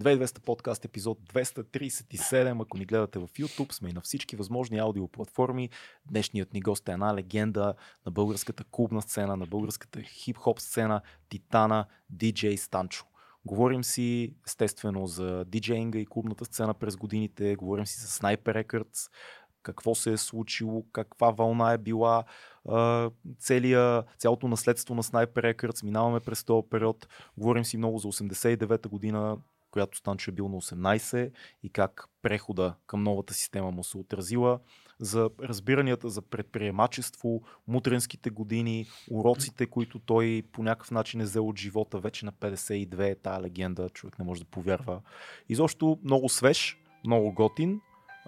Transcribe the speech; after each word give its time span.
2200 0.00 0.40
подкаст 0.40 0.84
епизод 0.84 1.18
237. 1.32 2.62
Ако 2.62 2.78
ни 2.78 2.84
гледате 2.84 3.18
в 3.18 3.28
YouTube, 3.28 3.72
сме 3.72 3.88
и 3.88 3.92
на 3.92 4.00
всички 4.00 4.36
възможни 4.36 4.78
аудиоплатформи. 4.78 5.70
Днешният 6.06 6.54
ни 6.54 6.60
гост 6.60 6.88
е 6.88 6.92
една 6.92 7.14
легенда 7.14 7.74
на 8.06 8.12
българската 8.12 8.64
клубна 8.70 9.02
сцена, 9.02 9.36
на 9.36 9.46
българската 9.46 10.02
хип-хоп 10.02 10.60
сцена, 10.60 11.00
Титана, 11.28 11.86
DJ 12.16 12.56
Станчо. 12.56 13.04
Говорим 13.44 13.84
си 13.84 14.34
естествено 14.46 15.06
за 15.06 15.44
диджеинга 15.44 15.98
и 15.98 16.06
клубната 16.06 16.44
сцена 16.44 16.74
през 16.74 16.96
годините, 16.96 17.56
говорим 17.56 17.86
си 17.86 18.00
за 18.00 18.06
Sniper 18.06 18.64
Records, 18.64 19.10
какво 19.62 19.94
се 19.94 20.12
е 20.12 20.16
случило, 20.16 20.84
каква 20.92 21.30
вълна 21.30 21.72
е 21.72 21.78
била, 21.78 22.24
целия, 23.38 24.02
цялото 24.18 24.48
наследство 24.48 24.94
на 24.94 25.02
Sniper 25.02 25.54
Records, 25.54 25.84
минаваме 25.84 26.20
през 26.20 26.44
този 26.44 26.68
период, 26.70 27.08
говорим 27.36 27.64
си 27.64 27.76
много 27.76 27.98
за 27.98 28.08
89-та 28.08 28.88
година, 28.88 29.36
която 29.74 29.98
Станчо 29.98 30.30
е 30.30 30.34
бил 30.34 30.48
на 30.48 30.56
18 30.56 31.30
и 31.62 31.70
как 31.70 32.08
прехода 32.22 32.74
към 32.86 33.02
новата 33.02 33.34
система 33.34 33.70
му 33.70 33.84
се 33.84 33.98
отразила, 33.98 34.60
за 34.98 35.30
разбиранията 35.42 36.10
за 36.10 36.22
предприемачество, 36.22 37.42
мутренските 37.68 38.30
години, 38.30 38.86
уроците, 39.10 39.66
които 39.66 39.98
той 39.98 40.42
по 40.52 40.62
някакъв 40.62 40.90
начин 40.90 41.20
е 41.20 41.24
взел 41.24 41.48
от 41.48 41.58
живота 41.58 41.98
вече 41.98 42.26
на 42.26 42.32
52, 42.32 43.10
е 43.10 43.14
тая 43.14 43.40
легенда, 43.40 43.88
човек 43.88 44.18
не 44.18 44.24
може 44.24 44.40
да 44.40 44.46
повярва. 44.46 45.00
Изобщо 45.48 45.98
много 46.04 46.28
свеж, 46.28 46.78
много 47.04 47.32
готин, 47.32 47.80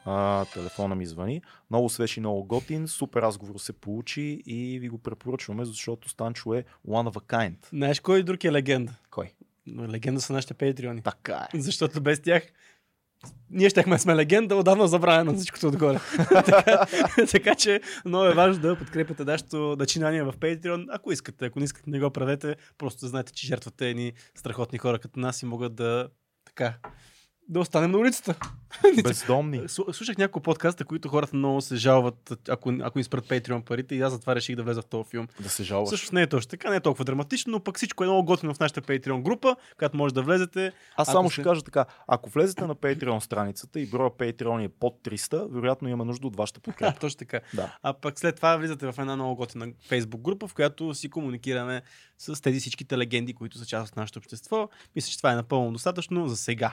а, 0.04 0.44
телефона 0.44 0.94
ми 0.94 1.06
звъни. 1.06 1.42
Много 1.70 1.88
свеж 1.88 2.16
и 2.16 2.20
много 2.20 2.44
готин. 2.44 2.88
Супер 2.88 3.22
разговор 3.22 3.58
се 3.58 3.72
получи 3.72 4.42
и 4.46 4.78
ви 4.78 4.88
го 4.88 4.98
препоръчваме, 4.98 5.64
защото 5.64 6.08
Станчо 6.08 6.54
е 6.54 6.64
one 6.88 7.10
of 7.10 7.14
a 7.14 7.22
kind. 7.22 7.68
Знаеш 7.68 8.00
кой 8.00 8.22
друг 8.22 8.44
е 8.44 8.52
легенда? 8.52 8.92
Кой? 9.10 9.32
Легенда 9.68 10.20
са 10.20 10.32
нашите 10.32 10.54
патреони. 10.54 11.02
Така 11.02 11.48
е. 11.54 11.60
Защото 11.60 12.00
без 12.00 12.20
тях 12.20 12.42
ние 13.50 13.70
щехме 13.70 13.98
сме 13.98 14.16
легенда, 14.16 14.56
отдавна 14.56 14.88
забравено 14.88 15.34
всичкото 15.34 15.68
отгоре. 15.68 16.00
така, 16.28 16.86
така, 17.30 17.54
че 17.54 17.80
много 18.04 18.26
е 18.26 18.34
важно 18.34 18.62
да 18.62 18.78
подкрепяте 18.78 19.24
нашето 19.24 19.76
начинание 19.78 20.22
в 20.22 20.32
Patreon. 20.32 20.86
Ако 20.90 21.12
искате, 21.12 21.46
ако 21.46 21.58
не 21.58 21.64
искате, 21.64 21.90
не 21.90 22.00
го 22.00 22.10
правете. 22.10 22.56
Просто 22.78 23.06
знаете, 23.06 23.32
че 23.32 23.46
жертвате 23.46 23.88
едни 23.88 24.12
страхотни 24.34 24.78
хора 24.78 24.98
като 24.98 25.20
нас 25.20 25.42
и 25.42 25.46
могат 25.46 25.74
да 25.74 26.08
така 26.44 26.74
да 27.48 27.60
останем 27.60 27.90
на 27.90 27.98
улицата. 27.98 28.34
Бездомни. 29.02 29.62
Слушах 29.68 30.18
няколко 30.18 30.40
подкаста, 30.40 30.84
които 30.84 31.08
хората 31.08 31.36
много 31.36 31.60
се 31.60 31.76
жалват, 31.76 32.32
ако, 32.48 32.72
ако 32.82 32.98
изпрат 32.98 33.28
Patreon 33.28 33.64
парите 33.64 33.94
и 33.94 34.00
аз 34.00 34.12
затова 34.12 34.34
реших 34.34 34.56
да 34.56 34.62
влеза 34.62 34.82
в 34.82 34.86
този 34.86 35.10
филм. 35.10 35.28
Да 35.40 35.48
се 35.48 35.62
жалваш. 35.62 35.88
Също 35.88 36.14
не 36.14 36.22
е 36.22 36.26
точно 36.26 36.50
така, 36.50 36.70
не 36.70 36.76
е 36.76 36.80
толкова 36.80 37.04
драматично, 37.04 37.50
но 37.50 37.60
пък 37.60 37.76
всичко 37.76 38.04
е 38.04 38.06
много 38.06 38.24
готино 38.24 38.54
в 38.54 38.60
нашата 38.60 38.82
Patreon 38.82 39.22
група, 39.22 39.56
която 39.78 39.96
може 39.96 40.14
да 40.14 40.22
влезете. 40.22 40.72
Аз 40.96 41.08
само 41.08 41.30
ще 41.30 41.42
кажа 41.42 41.62
така, 41.62 41.84
ако 42.06 42.30
влезете 42.30 42.66
на 42.66 42.74
Patreon 42.74 43.18
страницата 43.18 43.80
и 43.80 43.86
броя 43.86 44.10
Patreon 44.10 44.64
е 44.64 44.68
под 44.68 44.98
300, 45.04 45.52
вероятно 45.52 45.88
има 45.88 46.04
нужда 46.04 46.26
от 46.26 46.36
вашата 46.36 46.60
подкрепа. 46.60 46.98
точно 47.00 47.18
така. 47.18 47.40
Да. 47.54 47.76
А 47.82 47.92
пък 47.92 48.18
след 48.18 48.36
това 48.36 48.56
влизате 48.56 48.92
в 48.92 48.98
една 48.98 49.16
много 49.16 49.36
готина 49.36 49.66
Facebook 49.66 50.20
група, 50.20 50.48
в 50.48 50.54
която 50.54 50.94
си 50.94 51.10
комуникираме 51.10 51.82
с 52.18 52.42
тези 52.42 52.60
всичките 52.60 52.98
легенди, 52.98 53.34
които 53.34 53.58
са 53.58 53.66
част 53.66 53.92
от 53.92 53.96
нашето 53.96 54.18
общество. 54.18 54.68
Мисля, 54.96 55.10
че 55.10 55.16
това 55.16 55.32
е 55.32 55.36
напълно 55.36 55.72
достатъчно 55.72 56.28
за 56.28 56.36
сега. 56.36 56.72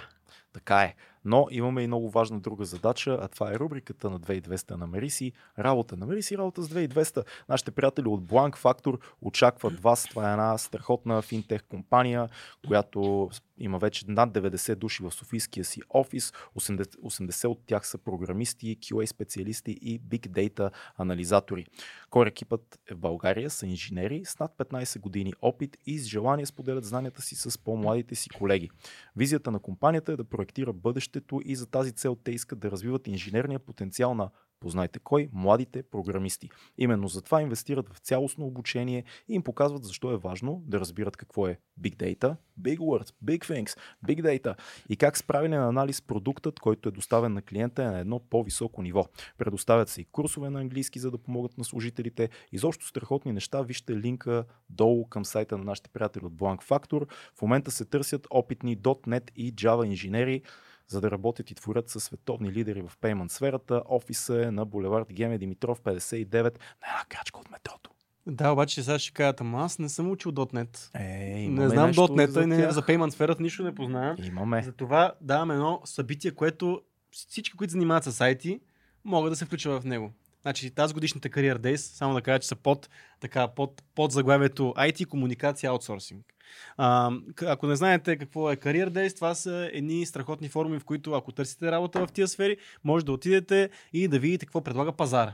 Така 0.53 0.83
е. 0.83 0.95
Но 1.25 1.47
имаме 1.51 1.81
и 1.81 1.87
много 1.87 2.09
важна 2.09 2.39
друга 2.39 2.65
задача, 2.65 3.17
а 3.21 3.27
това 3.27 3.51
е 3.51 3.59
рубриката 3.59 4.09
на 4.09 4.19
2200 4.19 4.75
намери 4.75 5.09
си 5.09 5.31
работа. 5.59 5.97
Намери 5.97 6.21
си 6.21 6.37
работа 6.37 6.61
с 6.61 6.69
2200. 6.69 7.25
Нашите 7.49 7.71
приятели 7.71 8.07
от 8.07 8.21
Blank 8.21 8.57
Factor 8.57 8.99
очакват 9.21 9.79
вас. 9.79 10.05
Това 10.09 10.29
е 10.29 10.31
една 10.31 10.57
страхотна 10.57 11.21
финтех 11.21 11.63
компания, 11.63 12.29
която 12.67 13.29
има 13.57 13.79
вече 13.79 14.05
над 14.07 14.33
90 14.33 14.75
души 14.75 15.03
в 15.03 15.11
Софийския 15.11 15.65
си 15.65 15.81
офис. 15.89 16.33
80, 16.59 16.95
80 16.95 17.47
от 17.47 17.59
тях 17.65 17.87
са 17.87 17.97
програмисти, 17.97 18.77
QA 18.77 19.05
специалисти 19.05 19.71
и 19.71 20.01
Big 20.01 20.27
Data 20.27 20.71
анализатори. 20.97 21.65
Кор 22.09 22.27
екипът 22.27 22.79
е 22.91 22.93
в 22.93 22.97
България, 22.97 23.49
са 23.49 23.67
инженери 23.67 24.25
с 24.25 24.39
над 24.39 24.51
15 24.57 24.99
години 24.99 25.33
опит 25.41 25.77
и 25.85 25.99
с 25.99 26.07
желание 26.07 26.45
споделят 26.45 26.85
знанията 26.85 27.21
си 27.21 27.35
с 27.35 27.57
по-младите 27.57 28.15
си 28.15 28.29
колеги. 28.29 28.69
Визията 29.15 29.51
на 29.51 29.59
компанията 29.59 30.11
е 30.11 30.15
да 30.15 30.23
проектира 30.23 30.73
бъдещето 31.13 31.41
и 31.45 31.55
за 31.55 31.65
тази 31.65 31.91
цел 31.91 32.15
те 32.15 32.31
искат 32.31 32.59
да 32.59 32.71
развиват 32.71 33.07
инженерния 33.07 33.59
потенциал 33.59 34.13
на 34.13 34.29
Познайте 34.59 34.99
кой? 34.99 35.29
Младите 35.33 35.83
програмисти. 35.83 36.49
Именно 36.77 37.07
затова 37.07 37.41
инвестират 37.41 37.89
в 37.89 37.97
цялостно 37.97 38.45
обучение 38.45 39.03
и 39.27 39.33
им 39.33 39.43
показват 39.43 39.83
защо 39.83 40.11
е 40.11 40.17
важно 40.17 40.63
да 40.65 40.79
разбират 40.79 41.17
какво 41.17 41.47
е 41.47 41.59
Big 41.81 41.95
Data, 41.95 42.35
Big 42.61 42.77
Words, 42.77 43.13
Big 43.25 43.45
Things, 43.45 43.77
Big 44.07 44.21
Data 44.21 44.55
и 44.89 44.97
как 44.97 45.17
с 45.17 45.23
правилен 45.23 45.63
анализ 45.63 46.01
продуктът, 46.01 46.59
който 46.59 46.89
е 46.89 46.91
доставен 46.91 47.33
на 47.33 47.41
клиента 47.41 47.83
е 47.83 47.87
на 47.87 47.99
едно 47.99 48.19
по-високо 48.19 48.81
ниво. 48.81 49.05
Предоставят 49.37 49.89
се 49.89 50.01
и 50.01 50.05
курсове 50.05 50.49
на 50.49 50.59
английски, 50.59 50.99
за 50.99 51.11
да 51.11 51.17
помогат 51.17 51.57
на 51.57 51.63
служителите. 51.63 52.29
Изобщо 52.51 52.87
страхотни 52.87 53.31
неща. 53.31 53.61
Вижте 53.61 53.95
линка 53.97 54.45
долу 54.69 55.05
към 55.09 55.25
сайта 55.25 55.57
на 55.57 55.63
нашите 55.63 55.89
приятели 55.89 56.25
от 56.25 56.33
Blank 56.33 56.63
Factor. 56.63 57.11
В 57.35 57.41
момента 57.41 57.71
се 57.71 57.85
търсят 57.85 58.27
опитни 58.29 58.77
.NET 58.77 59.31
и 59.35 59.55
Java 59.55 59.85
инженери 59.85 60.41
за 60.87 61.01
да 61.01 61.11
работят 61.11 61.51
и 61.51 61.55
творят 61.55 61.89
със 61.89 62.03
световни 62.03 62.51
лидери 62.51 62.81
в 62.81 62.91
пеймент 63.01 63.31
сферата. 63.31 63.83
Офиса 63.89 64.43
е 64.43 64.51
на 64.51 64.65
булевард 64.65 65.13
Геме 65.13 65.37
Димитров 65.37 65.81
59 65.81 66.43
на 66.43 66.49
една 66.87 67.05
крачка 67.09 67.39
от 67.39 67.51
метрото. 67.51 67.89
Да, 68.27 68.51
обаче 68.51 68.83
сега 68.83 68.99
ще 68.99 69.11
кажат, 69.11 69.41
ама 69.41 69.63
аз 69.63 69.79
не 69.79 69.89
съм 69.89 70.11
учил 70.11 70.31
.NET. 70.31 70.89
Е, 70.95 71.49
не 71.49 71.69
знам 71.69 71.93
.NET 71.93 72.43
и 72.43 72.45
не, 72.45 72.71
за 72.71 72.81
Payment 72.81 73.09
сферата 73.09 73.43
нищо 73.43 73.63
не 73.63 73.75
познавам. 73.75 74.15
Имаме. 74.23 74.63
Затова 74.63 75.13
давам 75.21 75.51
едно 75.51 75.81
събитие, 75.85 76.31
което 76.31 76.81
всички, 77.11 77.57
които 77.57 77.71
занимават 77.71 78.03
с 78.03 78.11
сайти, 78.11 78.59
могат 79.03 79.31
да 79.31 79.35
се 79.35 79.45
включат 79.45 79.81
в 79.81 79.85
него. 79.85 80.13
Значи 80.41 80.71
тази 80.71 80.93
годишните 80.93 81.29
Career 81.29 81.57
Days, 81.57 81.75
само 81.75 82.13
да 82.13 82.21
кажа, 82.21 82.39
че 82.39 82.47
са 82.47 82.55
под, 82.55 82.89
така, 83.19 83.47
под, 83.47 83.83
под 83.95 84.11
заглавието 84.11 84.73
IT 84.77 85.05
комуникация 85.05 85.69
аутсорсинг. 85.69 86.32
А, 86.77 87.11
ако 87.45 87.67
не 87.67 87.75
знаете 87.75 88.17
какво 88.17 88.51
е 88.51 88.55
Career 88.55 88.89
Days, 88.89 89.15
това 89.15 89.35
са 89.35 89.69
едни 89.73 90.05
страхотни 90.05 90.49
форуми, 90.49 90.79
в 90.79 90.85
които 90.85 91.13
ако 91.13 91.31
търсите 91.31 91.71
работа 91.71 92.05
в 92.05 92.11
тия 92.11 92.27
сфери, 92.27 92.57
може 92.83 93.05
да 93.05 93.11
отидете 93.11 93.69
и 93.93 94.07
да 94.07 94.19
видите 94.19 94.45
какво 94.45 94.61
предлага 94.61 94.91
пазара. 94.91 95.33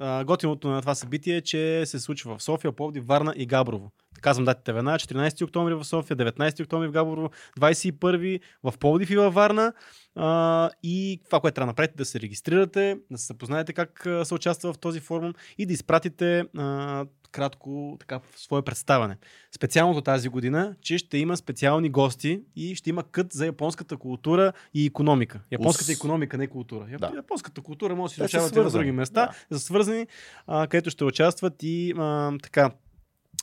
Uh, 0.00 0.24
готиното 0.24 0.68
на 0.68 0.80
това 0.80 0.94
събитие 0.94 1.36
е, 1.36 1.40
че 1.40 1.86
се 1.86 2.00
случва 2.00 2.38
в 2.38 2.42
София, 2.42 2.72
Пловдив, 2.72 3.04
Варна 3.06 3.34
и 3.36 3.46
Габрово. 3.46 3.90
Казвам 4.20 4.44
датите 4.44 4.72
веднага. 4.72 4.98
14 4.98 5.44
октомври 5.44 5.74
в 5.74 5.84
София, 5.84 6.16
19 6.16 6.62
октомври 6.62 6.88
в 6.88 6.92
Габрово, 6.92 7.30
21 7.60 8.40
в 8.62 8.78
Пловдив 8.78 9.10
и 9.10 9.16
във 9.16 9.34
Варна. 9.34 9.72
Uh, 10.16 10.70
и 10.82 11.20
това, 11.26 11.40
което 11.40 11.54
трябва 11.54 11.66
да 11.66 11.70
направите, 11.70 11.94
да 11.96 12.04
се 12.04 12.20
регистрирате, 12.20 12.98
да 13.10 13.18
се 13.18 13.26
запознаете 13.26 13.72
как 13.72 14.06
се 14.24 14.34
участва 14.34 14.72
в 14.72 14.78
този 14.78 15.00
форум 15.00 15.32
и 15.58 15.66
да 15.66 15.72
изпратите 15.72 16.44
uh, 16.56 17.08
кратко 17.36 17.96
така 18.00 18.20
свое 18.36 18.62
представане. 18.62 19.16
Специалното 19.56 20.00
тази 20.00 20.28
година, 20.28 20.74
че 20.80 20.98
ще 20.98 21.18
има 21.18 21.36
специални 21.36 21.90
гости 21.90 22.40
и 22.56 22.74
ще 22.74 22.90
има 22.90 23.02
кът 23.02 23.32
за 23.32 23.46
японската 23.46 23.96
култура 23.96 24.52
и 24.74 24.86
економика. 24.86 25.40
Японската 25.52 25.92
Ус... 25.92 25.98
економика, 25.98 26.38
не 26.38 26.46
култура. 26.46 26.86
Да. 26.98 27.12
Японската 27.16 27.60
култура 27.60 27.96
може 27.96 28.10
да 28.10 28.14
се 28.14 28.20
изучавате 28.22 28.62
на 28.62 28.70
други 28.70 28.92
места, 28.92 29.30
да. 29.50 29.58
са 29.58 29.64
свързани, 29.64 30.06
а, 30.46 30.66
където 30.66 30.90
ще 30.90 31.04
участват 31.04 31.54
и 31.62 31.94
а, 31.98 32.32
така 32.42 32.70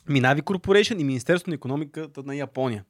Минави 0.08 0.42
Corporation 0.42 1.00
и 1.00 1.04
Министерството 1.04 1.50
на 1.50 1.54
економиката 1.54 2.22
на 2.22 2.36
Япония. 2.36 2.84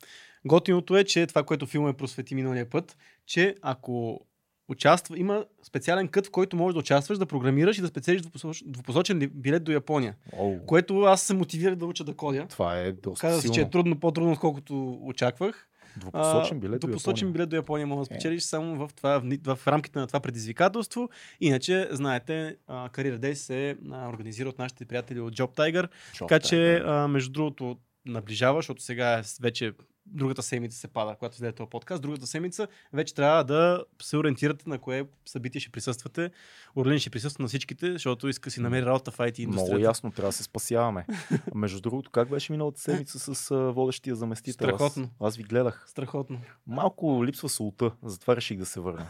Готиното 0.45 0.97
е, 0.97 1.05
че 1.05 1.27
това, 1.27 1.43
което 1.43 1.67
филма 1.67 1.89
е 1.89 1.93
просвети 1.93 2.35
миналия 2.35 2.71
път, 2.71 2.97
че 3.27 3.55
ако 3.63 4.21
участва, 4.69 5.19
има 5.19 5.45
специален 5.63 6.09
кът, 6.09 6.27
в 6.27 6.31
който 6.31 6.57
можеш 6.57 6.75
да 6.75 6.79
участваш, 6.79 7.19
да 7.19 7.27
програмираш 7.27 7.79
и 7.79 7.81
да 7.81 7.87
спечелиш 7.87 8.23
двупосочен 8.65 9.31
билет 9.35 9.65
до 9.65 9.73
Япония. 9.73 10.15
Oh. 10.37 10.65
Което 10.67 11.01
аз 11.01 11.23
се 11.23 11.35
мотивирах 11.35 11.75
да 11.75 11.87
уча 11.87 12.05
да 12.05 12.15
кодя. 12.15 12.47
Това 12.47 12.79
е 12.79 12.93
доста 12.93 13.21
Каза 13.21 13.43
се, 13.43 13.51
че 13.51 13.61
е 13.61 13.71
трудно, 13.71 14.01
по-трудно, 14.01 14.33
отколкото 14.33 14.99
очаквах. 15.03 15.69
Двупосочен 15.97 16.61
билет 16.61 16.81
до 16.81 16.91
Япония. 16.91 17.33
билет 17.33 17.49
до 17.49 17.57
Япония 17.57 17.87
може 17.87 17.99
да 17.99 18.05
спечелиш 18.05 18.43
е. 18.43 18.47
само 18.47 18.77
в, 18.77 18.91
това, 18.97 19.23
в, 19.45 19.57
в 19.57 19.69
рамките 19.69 19.99
на 19.99 20.07
това 20.07 20.21
предизвикателство. 20.21 21.09
Иначе, 21.41 21.89
знаете, 21.91 22.57
Career 22.69 23.19
Day 23.19 23.35
се 23.35 23.77
организира 24.09 24.49
от 24.49 24.59
нашите 24.59 24.85
приятели 24.85 25.21
от 25.21 25.35
Job 25.35 25.57
Tiger. 25.57 25.89
Job 26.15 26.19
така 26.19 26.35
Tiger. 26.35 26.49
че, 26.49 26.77
а, 26.77 27.09
между 27.09 27.33
другото, 27.33 27.77
наближава, 28.07 28.59
защото 28.59 28.83
сега 28.83 29.19
е 29.19 29.23
вече 29.43 29.73
другата 30.07 30.43
седмица 30.43 30.79
се 30.79 30.89
пада, 30.89 31.17
когато 31.19 31.35
излезе 31.35 31.53
този 31.53 31.71
подкаст. 31.71 32.03
Другата 32.03 32.27
седмица 32.27 32.69
вече 32.93 33.15
трябва 33.15 33.45
да 33.45 33.85
се 34.03 34.17
ориентирате 34.17 34.69
на 34.69 34.79
кое 34.79 35.07
събитие 35.27 35.61
ще 35.61 35.71
присъствате. 35.71 36.31
Орлин 36.77 36.99
ще 36.99 37.11
присъства 37.11 37.43
на 37.43 37.49
всичките, 37.49 37.93
защото 37.93 38.29
иска 38.29 38.51
си 38.51 38.61
намери 38.61 38.87
работа 38.87 39.11
в 39.11 39.19
IT 39.19 39.41
индустрията. 39.41 39.73
Много 39.73 39.85
ясно, 39.85 40.11
трябва 40.11 40.29
да 40.29 40.33
се 40.33 40.43
спасяваме. 40.43 41.07
Между 41.55 41.81
другото, 41.81 42.11
как 42.11 42.31
беше 42.31 42.53
миналата 42.53 42.81
седмица 42.81 43.35
с 43.35 43.55
водещия 43.73 44.17
заместител? 44.17 44.69
Страхотно. 44.69 45.03
Аз, 45.03 45.29
аз 45.29 45.37
ви 45.37 45.43
гледах. 45.43 45.85
Страхотно. 45.87 46.41
Малко 46.67 47.25
липсва 47.25 47.49
солта, 47.49 47.91
затова 48.03 48.37
реших 48.37 48.59
да 48.59 48.67
се 48.67 48.81
върна. 48.81 49.07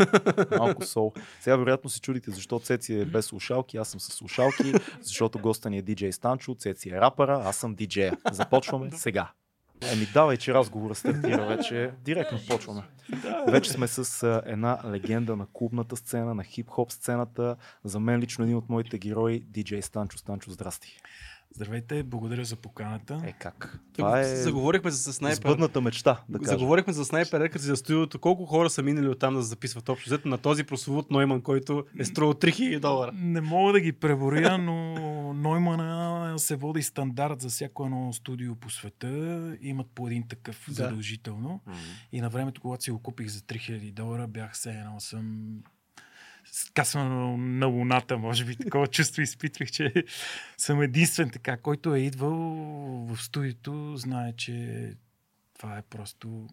Малко 0.58 0.84
сол. 0.84 1.12
Сега 1.40 1.56
вероятно 1.56 1.90
се 1.90 2.00
чудите 2.00 2.30
защо 2.30 2.58
Цеци 2.58 2.94
е 2.94 3.04
без 3.04 3.26
слушалки, 3.26 3.76
аз 3.76 3.88
съм 3.88 4.00
с 4.00 4.12
слушалки, 4.12 4.74
защото 5.02 5.38
госта 5.38 5.70
ни 5.70 5.78
е 5.78 5.82
DJ 5.82 6.10
Станчо, 6.10 6.54
Цеци 6.54 6.88
е 6.88 7.00
рапъра, 7.00 7.42
аз 7.44 7.56
съм 7.56 7.74
диджея. 7.74 8.18
Започваме 8.32 8.90
сега. 8.90 9.32
Еми 9.82 10.08
давай, 10.14 10.36
че 10.36 10.54
разговора 10.54 10.94
стартира 10.94 11.46
вече. 11.46 11.90
Директно 12.04 12.38
почваме. 12.48 12.82
Вече 13.48 13.70
сме 13.70 13.88
с 13.88 14.22
а, 14.22 14.42
една 14.46 14.78
легенда 14.84 15.36
на 15.36 15.46
клубната 15.52 15.96
сцена, 15.96 16.34
на 16.34 16.44
хип-хоп 16.44 16.92
сцената. 16.92 17.56
За 17.84 18.00
мен 18.00 18.20
лично 18.20 18.44
един 18.44 18.56
от 18.56 18.68
моите 18.68 18.98
герои, 18.98 19.40
диджей 19.40 19.82
Станчо. 19.82 20.18
Станчо, 20.18 20.50
здрасти. 20.50 20.98
Здравейте, 21.56 22.02
благодаря 22.02 22.44
за 22.44 22.56
поканата. 22.56 23.22
Е 23.24 23.32
как? 23.32 23.78
Това 23.92 24.20
е 24.20 24.36
Заговорихме 24.36 24.90
за 24.90 25.12
снайпер. 25.12 25.36
Сбъдната 25.36 25.80
мечта, 25.80 26.20
да 26.28 26.38
кажа. 26.38 26.50
Заговорихме 26.50 26.92
за 26.92 27.04
снайпер 27.04 27.40
рекърд 27.40 27.62
за 27.62 27.76
студиото. 27.76 28.18
Колко 28.18 28.46
хора 28.46 28.70
са 28.70 28.82
минали 28.82 29.08
оттам 29.08 29.34
да 29.34 29.42
записват 29.42 29.88
общо 29.88 30.08
взето 30.10 30.28
на 30.28 30.38
този 30.38 30.64
прословут 30.64 31.10
Нойман, 31.10 31.42
който 31.42 31.84
е 31.98 32.04
струвал 32.04 32.34
3000 32.34 32.80
долара? 32.80 33.10
Не 33.14 33.40
мога 33.40 33.72
да 33.72 33.80
ги 33.80 33.92
преборя, 33.92 34.58
но 34.58 34.94
Ноймана 35.34 36.34
се 36.38 36.56
води 36.56 36.82
стандарт 36.82 37.40
за 37.40 37.48
всяко 37.48 37.84
едно 37.84 38.12
студио 38.12 38.54
по 38.54 38.70
света. 38.70 39.56
Имат 39.60 39.86
по 39.94 40.06
един 40.06 40.28
такъв 40.28 40.64
Да. 40.68 40.74
задължително. 40.74 41.60
И 42.12 42.20
на 42.20 42.28
времето, 42.30 42.60
когато 42.60 42.84
си 42.84 42.90
го 42.90 42.98
купих 42.98 43.28
за 43.28 43.40
3000 43.40 43.92
долара, 43.92 44.26
бях 44.26 44.52
все 44.54 44.70
едно 44.70 45.00
съм 45.00 45.48
скасано 46.54 47.36
на 47.36 47.66
луната, 47.66 48.18
може 48.18 48.44
би 48.44 48.56
такова 48.56 48.86
чувство 48.86 49.22
изпитвах, 49.22 49.70
че 49.70 50.04
съм 50.58 50.82
единствен 50.82 51.30
така, 51.30 51.56
който 51.56 51.94
е 51.94 51.98
идвал 51.98 52.34
в 53.06 53.16
студиото, 53.22 53.96
знае, 53.96 54.32
че 54.32 54.90
това 55.58 55.78
е 55.78 55.82
просто 55.82 56.48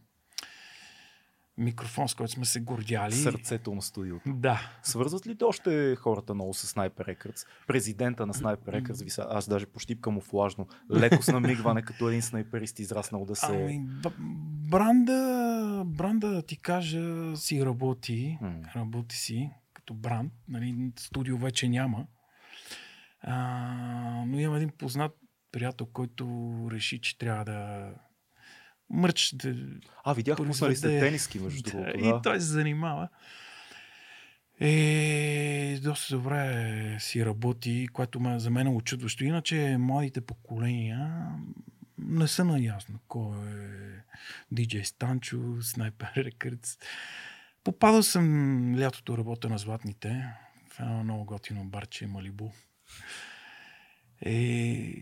микрофон, 1.57 2.09
с 2.09 2.13
който 2.13 2.33
сме 2.33 2.45
се 2.45 2.59
гордяли. 2.59 3.13
Сърцето 3.13 3.75
на 3.75 3.81
студиото. 3.81 4.33
Да. 4.33 4.71
Свързват 4.83 5.27
ли 5.27 5.37
още 5.43 5.95
хората 5.95 6.33
много 6.33 6.53
с 6.53 6.73
Sniper 6.73 7.17
Records? 7.17 7.47
Президента 7.67 8.25
на 8.25 8.33
Sniper 8.33 8.81
Records, 8.81 9.03
ви 9.03 9.09
са- 9.09 9.27
аз 9.29 9.49
даже 9.49 9.65
почти 9.65 10.01
камуфлажно, 10.01 10.67
леко 10.91 11.23
с 11.23 11.27
намигване, 11.31 11.81
като 11.81 12.09
един 12.09 12.21
снайперист 12.21 12.79
израснал 12.79 13.25
да 13.25 13.35
се... 13.35 13.45
Ами, 13.45 13.79
б- 13.79 14.11
бранда, 14.69 15.83
бранда, 15.85 16.29
да 16.29 16.41
ти 16.41 16.57
кажа, 16.57 17.37
си 17.37 17.65
работи. 17.65 18.37
М. 18.41 18.53
Работи 18.75 19.15
си 19.15 19.49
като 19.91 19.93
бранд. 19.93 20.33
Нали, 20.47 20.91
студио 20.99 21.37
вече 21.37 21.69
няма. 21.69 22.07
А, 23.21 23.35
но 24.27 24.39
имам 24.39 24.55
един 24.55 24.69
познат 24.77 25.11
приятел, 25.51 25.85
който 25.85 26.25
реши, 26.71 27.01
че 27.01 27.17
трябва 27.17 27.45
да 27.45 27.91
мърч 28.89 29.35
да, 29.35 29.55
А, 30.03 30.13
видях, 30.13 30.37
пуснали 30.37 30.75
сте 30.75 30.99
тениски, 30.99 31.39
между 31.39 31.63
Да, 31.63 31.71
другото. 31.71 31.97
И 31.97 32.01
Да. 32.01 32.21
той 32.21 32.39
се 32.39 32.45
занимава. 32.45 33.09
Е, 34.59 35.79
доста 35.83 36.15
добре 36.15 36.97
си 36.99 37.25
работи, 37.25 37.87
което 37.93 38.19
ме, 38.19 38.39
за 38.39 38.49
мен 38.49 38.67
е 38.67 38.69
очудващо. 38.69 39.23
Иначе 39.23 39.77
младите 39.79 40.21
поколения 40.21 41.27
не 41.97 42.27
са 42.27 42.45
наясно 42.45 42.99
кой 43.07 43.37
е 43.37 44.03
DJ 44.53 44.83
Станчо, 44.83 45.37
Sniper 45.37 46.15
Records. 46.17 46.81
Попадал 47.63 48.03
съм 48.03 48.75
лятото 48.79 49.17
работа 49.17 49.49
на 49.49 49.57
Златните 49.57 50.33
в 50.71 50.79
едно 50.79 51.03
много 51.03 51.25
готино 51.25 51.65
барче 51.65 52.07
Малибу. 52.07 52.49
Е, 54.21 54.93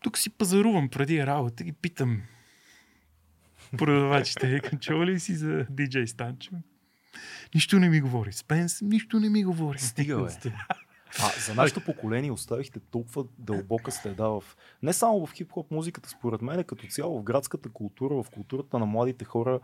тук 0.00 0.18
си 0.18 0.30
пазарувам 0.30 0.88
преди 0.88 1.26
работа 1.26 1.64
и 1.64 1.72
питам 1.72 2.22
продавачите. 3.78 4.46
Викам, 4.54 4.78
чува 4.78 5.06
ли 5.06 5.20
си 5.20 5.34
за 5.34 5.66
DJ 5.66 6.06
Станчо? 6.06 6.50
Нищо 7.54 7.78
не 7.78 7.88
ми 7.88 8.00
говори. 8.00 8.32
Спенс, 8.32 8.82
нищо 8.82 9.20
не 9.20 9.28
ми 9.28 9.44
говори. 9.44 9.78
Стига, 9.78 10.24
бе. 10.24 10.52
А 11.22 11.40
за 11.46 11.54
нашето 11.54 11.80
поколение 11.80 12.32
оставихте 12.32 12.80
толкова 12.80 13.24
дълбока 13.38 13.90
следа 13.90 14.28
в... 14.28 14.44
Не 14.82 14.92
само 14.92 15.26
в 15.26 15.32
хип-хоп 15.34 15.70
музиката, 15.70 16.08
според 16.08 16.42
мен, 16.42 16.64
като 16.64 16.86
цяло 16.86 17.20
в 17.20 17.22
градската 17.22 17.68
култура, 17.68 18.22
в 18.22 18.30
културата 18.30 18.78
на 18.78 18.86
младите 18.86 19.24
хора. 19.24 19.60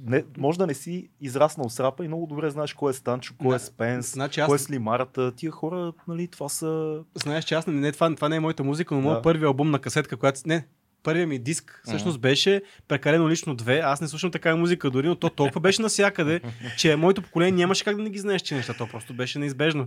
Не, 0.00 0.24
може 0.38 0.58
да 0.58 0.66
не 0.66 0.74
си 0.74 1.08
израснал 1.20 1.68
с 1.68 1.80
рапа 1.80 2.04
и 2.04 2.08
много 2.08 2.26
добре 2.26 2.50
знаеш 2.50 2.74
кой 2.74 2.90
е 2.90 2.94
Станчо, 2.94 3.34
кой 3.38 3.56
е 3.56 3.58
Спенс, 3.58 4.12
значи 4.12 4.40
аз- 4.40 4.46
кой 4.46 4.56
е 4.56 4.58
Слимарата. 4.58 5.32
Тия 5.36 5.50
хора, 5.50 5.92
нали, 6.08 6.28
това 6.28 6.48
са... 6.48 7.00
Знаеш, 7.14 7.44
че 7.44 7.54
аз 7.54 7.66
не, 7.66 7.72
не 7.72 7.92
това, 7.92 8.14
това 8.14 8.28
не 8.28 8.36
е 8.36 8.40
моята 8.40 8.64
музика, 8.64 8.94
но 8.94 9.00
Да. 9.00 9.06
моят 9.06 9.22
първи 9.22 9.44
албум 9.44 9.70
на 9.70 9.78
касетка, 9.78 10.16
която... 10.16 10.40
Не, 10.46 10.66
първият 11.02 11.28
ми 11.28 11.38
диск 11.38 11.82
всъщност 11.84 12.20
беше 12.20 12.62
прекалено 12.88 13.28
лично 13.28 13.54
две. 13.54 13.78
Аз 13.78 14.00
не 14.00 14.08
слушам 14.08 14.30
такава 14.30 14.56
музика 14.56 14.90
дори, 14.90 15.08
но 15.08 15.16
то 15.16 15.30
толкова 15.30 15.60
беше 15.60 15.82
навсякъде, 15.82 16.40
че 16.78 16.96
моето 16.96 17.22
поколение 17.22 17.52
нямаше 17.56 17.84
как 17.84 17.96
да 17.96 18.02
не 18.02 18.10
ги 18.10 18.18
знаеш, 18.18 18.42
че 18.42 18.54
неща. 18.54 18.74
То 18.78 18.86
просто 18.86 19.14
беше 19.14 19.38
неизбежно. 19.38 19.86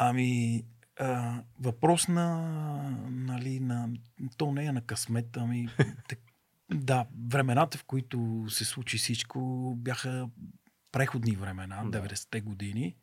Ами, 0.00 0.62
а, 1.00 1.42
въпрос 1.60 2.08
на, 2.08 2.40
нали, 3.10 3.60
на, 3.60 3.88
то 4.36 4.52
не 4.52 4.64
е 4.64 4.72
на 4.72 4.80
късмет, 4.80 5.36
ами, 5.36 5.68
так, 6.08 6.18
да, 6.74 7.06
времената, 7.28 7.78
в 7.78 7.84
които 7.84 8.46
се 8.48 8.64
случи 8.64 8.98
всичко, 8.98 9.74
бяха 9.78 10.28
преходни 10.92 11.36
времена, 11.36 11.84
Да. 11.84 12.02
90-те 12.02 12.40
години. 12.40 12.96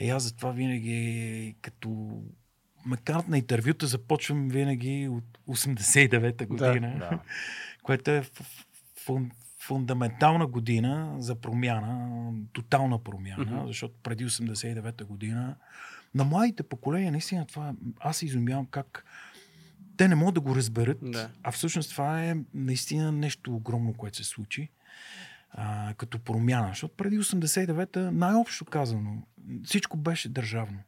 И 0.00 0.10
аз 0.10 0.22
затова 0.22 0.50
винаги, 0.52 1.56
като 1.60 2.22
канат 3.04 3.28
на 3.28 3.38
интервюта, 3.38 3.86
започвам 3.86 4.48
винаги 4.48 5.08
от 5.08 5.38
89-та 5.48 6.46
година, 6.46 6.96
Да. 6.98 7.20
което 7.82 8.10
е 8.10 8.24
фун, 9.04 9.30
фундаментална 9.66 10.46
година 10.46 11.16
за 11.18 11.34
промяна, 11.34 12.10
тотална 12.52 12.98
промяна, 12.98 13.44
Мгм. 13.56 13.66
защото 13.66 13.94
преди 14.02 14.26
89-та 14.26 15.04
година 15.04 15.56
на 16.14 16.24
младите 16.24 16.62
поколения, 16.62 17.12
наистина 17.12 17.46
това, 17.46 17.74
аз 18.00 18.16
се 18.16 18.26
изумявам 18.26 18.66
как 18.66 19.04
те 19.96 20.08
не 20.08 20.14
могат 20.14 20.34
да 20.34 20.40
го 20.40 20.56
разберат, 20.56 20.98
Да. 21.02 21.30
а 21.42 21.52
всъщност 21.52 21.90
това 21.90 22.24
е 22.24 22.36
наистина 22.54 23.12
нещо 23.12 23.56
огромно, 23.56 23.94
което 23.94 24.16
се 24.16 24.24
случи 24.24 24.68
а, 25.50 25.94
като 25.94 26.18
промяна. 26.18 26.68
Защото 26.68 26.96
преди 26.96 27.18
89-та, 27.18 28.10
най-общо 28.10 28.64
казано, 28.64 29.22
всичко 29.64 29.96
беше 29.96 30.28
държавно. 30.28 30.78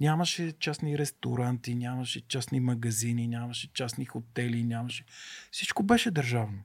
Нямаше 0.00 0.52
частни 0.58 0.98
ресторанти, 0.98 1.74
нямаше 1.74 2.20
частни 2.28 2.60
магазини, 2.60 3.28
нямаше 3.28 3.72
частни 3.72 4.04
хотели, 4.04 4.64
нямаше... 4.64 5.04
Всичко 5.50 5.82
беше 5.82 6.10
държавно. 6.10 6.58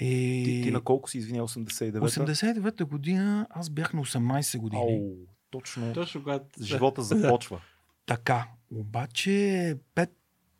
И... 0.00 0.42
Ти, 0.44 0.60
ти 0.62 0.70
на 0.70 0.80
колко 0.80 1.10
си 1.10 1.18
извиня 1.18 1.42
89-та? 1.42 1.98
89-та 2.00 2.84
година 2.84 3.46
аз 3.50 3.70
бях 3.70 3.94
на 3.94 4.04
18 4.04 4.58
години. 4.58 4.96
Ау, 4.96 5.26
точно. 5.50 5.92
Точно 5.92 6.22
когато... 6.22 6.62
Живота 6.62 7.02
започва. 7.02 7.60
Така. 8.06 8.48
Обаче 8.74 9.76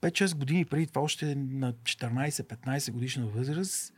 5-6 0.03 0.37
години 0.37 0.65
преди 0.65 0.87
това, 0.87 1.03
още 1.03 1.35
на 1.35 1.73
14-15 1.73 2.93
годишна 2.93 3.27
възраст, 3.27 3.93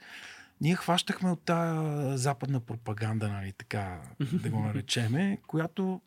ние 0.60 0.76
хващахме 0.76 1.30
от 1.30 1.42
тази 1.44 2.22
западна 2.22 2.60
пропаганда, 2.60 3.28
нали, 3.28 3.52
така 3.58 4.00
да 4.32 4.50
го 4.50 4.61
наречеме, 4.61 5.38
която 5.46 6.00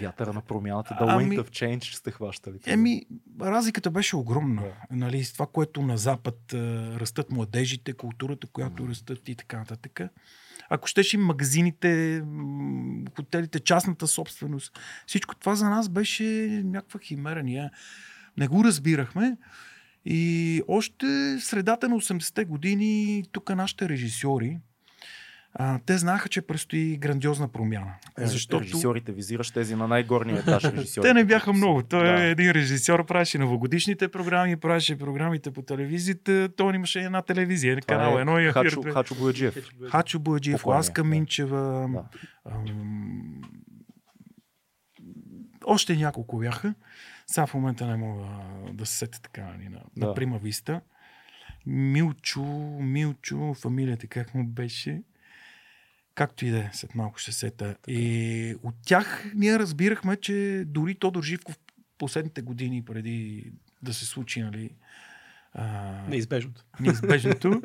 Вятъра 0.00 0.32
на 0.32 0.40
промяната, 0.40 0.94
The 0.94 1.16
Ами- 1.16 1.38
Wind 1.38 1.42
of 1.42 1.48
Change 1.48 1.94
сте 1.94 2.10
хващали. 2.10 2.58
Еми, 2.66 3.06
разликата 3.40 3.90
беше 3.90 4.16
огромна. 4.16 4.62
Да. 4.62 4.96
Нали, 4.96 5.24
с 5.24 5.32
това, 5.32 5.46
което 5.46 5.82
на 5.82 5.98
Запад 5.98 6.52
а, 6.52 6.56
растат 7.00 7.30
младежите, 7.30 7.92
културата, 7.92 8.46
която 8.46 8.88
растат 8.88 9.28
и 9.28 9.34
така 9.34 9.58
нататък. 9.58 10.00
Ако 10.70 10.86
щеш 10.86 11.14
и 11.14 11.16
магазините, 11.16 12.22
хотелите, 13.16 13.60
частната 13.60 14.06
собственост, 14.06 14.78
всичко 15.06 15.34
това 15.34 15.54
за 15.54 15.70
нас 15.70 15.88
беше 15.88 16.24
някаква 16.64 17.00
химера. 17.00 17.42
Ние 17.42 17.70
не 18.36 18.48
го 18.48 18.64
разбирахме. 18.64 19.36
И 20.04 20.62
още 20.68 21.06
средата 21.40 21.88
на 21.88 21.94
80-те 21.96 22.44
години 22.44 23.24
тук 23.32 23.50
нашите 23.56 23.88
режисьори, 23.88 24.58
а, 25.54 25.78
те 25.86 25.98
знаеха, 25.98 26.28
че 26.28 26.42
предстои 26.42 26.96
грандиозна 26.96 27.48
промяна. 27.48 27.94
Защото... 28.18 28.60
Режисьорите 28.64 29.12
визираш 29.12 29.50
тези 29.50 29.74
на 29.74 29.88
най-горния 29.88 30.38
етаж 30.38 30.64
режисьори. 30.74 31.08
Те 31.08 31.14
не 31.14 31.24
бяха 31.24 31.52
много. 31.52 31.82
Той 31.82 32.04
Да. 32.04 32.24
е 32.24 32.30
един 32.30 32.50
режисьор, 32.50 33.06
правеше 33.06 33.38
новогодишните 33.38 34.08
програми, 34.08 34.56
правеше 34.56 34.98
програмите 34.98 35.50
по 35.50 35.62
телевизията. 35.62 36.48
Той 36.56 36.74
имаше 36.74 37.00
една 37.00 37.22
телевизия, 37.22 37.80
Това 37.80 37.96
канал 37.96 38.18
е 38.18 38.20
едно 38.20 38.38
и 38.38 38.52
Хачо, 38.52 38.82
Хачо, 38.82 39.14
Бояджиев. 39.14 39.54
Хачо 39.90 40.18
Бояджиев, 40.18 40.66
Ласка 40.66 41.02
да. 41.02 41.08
Минчева. 41.08 41.88
Да. 41.88 42.04
ам, 42.50 43.40
Още 45.64 45.96
няколко 45.96 46.38
бяха. 46.38 46.74
Сега 47.30 47.46
в 47.46 47.54
момента 47.54 47.86
не 47.86 47.96
мога 47.96 48.26
да 48.72 48.86
се 48.86 48.96
сетя 48.98 49.20
така 49.22 49.44
нали, 49.44 49.68
на, 49.68 49.80
Да. 49.96 50.06
на 50.06 50.14
Прима 50.14 50.38
Виста. 50.38 50.80
Милчо, 51.66 52.42
Милчо, 52.80 53.54
фамилията 53.54 54.06
как 54.06 54.34
му 54.34 54.46
беше. 54.46 55.02
Както 56.14 56.46
и 56.46 56.50
да 56.50 56.58
е, 56.58 56.70
след 56.72 56.94
малко 56.94 57.18
ще 57.18 57.32
сета. 57.32 57.76
И 57.88 58.54
от 58.62 58.74
тях 58.86 59.32
ние 59.34 59.58
разбирахме, 59.58 60.16
че 60.16 60.64
дори 60.66 60.94
Тодор 60.94 61.22
Живков 61.22 61.58
последните 61.98 62.42
години 62.42 62.84
преди 62.84 63.52
да 63.82 63.94
се 63.94 64.06
случи, 64.06 64.42
нали, 64.42 64.70
а, 65.52 65.92
Неизбежното. 66.08 66.64
неизбежното. 66.80 67.62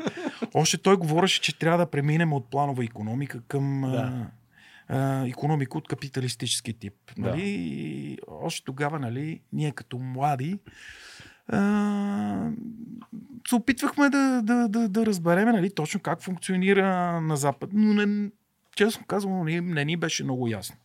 Още 0.53 0.77
той 0.77 0.98
говореше, 0.98 1.41
че 1.41 1.60
трябва 1.60 1.77
да 1.77 1.91
преминем 1.91 2.34
от 2.34 2.50
планова 2.50 2.84
економика 2.84 3.41
към 3.48 3.82
Да. 3.82 4.32
Да. 4.93 5.21
а, 5.21 5.27
економика 5.27 5.77
от 5.77 5.88
капиталистически 5.88 6.73
тип. 6.73 6.93
Да. 7.17 7.29
Нали? 7.29 7.41
И 7.45 8.17
още 8.27 8.65
тогава, 8.65 9.00
нали, 9.00 9.41
ние 9.53 9.71
като 9.71 9.97
млади, 9.97 10.59
а, 11.47 12.50
се 13.47 13.55
опитвахме 13.55 14.09
да, 14.09 14.41
да, 14.43 14.67
да, 14.67 14.89
да 14.89 15.05
разбереме 15.05 15.51
нали, 15.51 15.75
точно 15.75 16.00
как 16.00 16.21
функционира 16.21 17.21
на 17.21 17.38
Запад. 17.38 17.69
Но 17.73 17.93
не, 17.93 18.29
честно 18.75 19.05
казвам, 19.05 19.45
не, 19.45 19.62
не 19.62 19.85
ни 19.85 19.97
беше 19.97 20.23
много 20.23 20.47
ясно. 20.47 20.75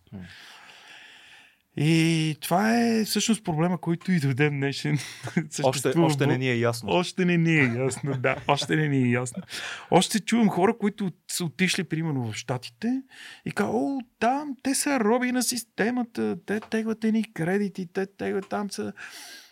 И 1.77 2.37
това 2.41 2.79
е 2.79 3.05
всъщност 3.05 3.45
проблема, 3.45 3.79
който 3.79 4.13
и 4.13 4.21
до 4.21 4.35
ден 4.35 4.57
днешен 4.57 4.99
Още, 5.63 5.99
още 5.99 6.27
не 6.27 6.39
ни 6.39 6.51
е 6.51 6.59
ясно. 6.59 6.91
Още 6.91 7.25
не 7.25 7.37
ни 7.37 7.55
е 7.55 7.65
ясно, 7.65 8.13
да. 8.19 8.37
Още 8.49 8.77
не 8.77 8.89
ни 8.89 8.97
е 8.97 9.11
ясно. 9.11 9.43
Още 9.91 10.21
чувам 10.21 10.49
хора, 10.49 10.79
които 10.79 11.11
са 11.31 11.45
отишли, 11.45 11.85
примерно, 11.85 12.33
в 12.33 12.35
Штатите 12.35 13.03
и 13.45 13.51
казват, 13.51 13.75
о, 13.77 14.01
там, 14.19 14.57
те 14.63 14.75
са 14.75 15.01
роби 15.01 15.33
на 15.33 15.43
системата, 15.43 16.37
те 16.47 16.61
теглят 16.61 17.03
ни 17.03 17.33
кредити, 17.33 17.87
те 17.93 18.07
теглят 18.07 18.49
там 18.49 18.71
са... 18.71 18.93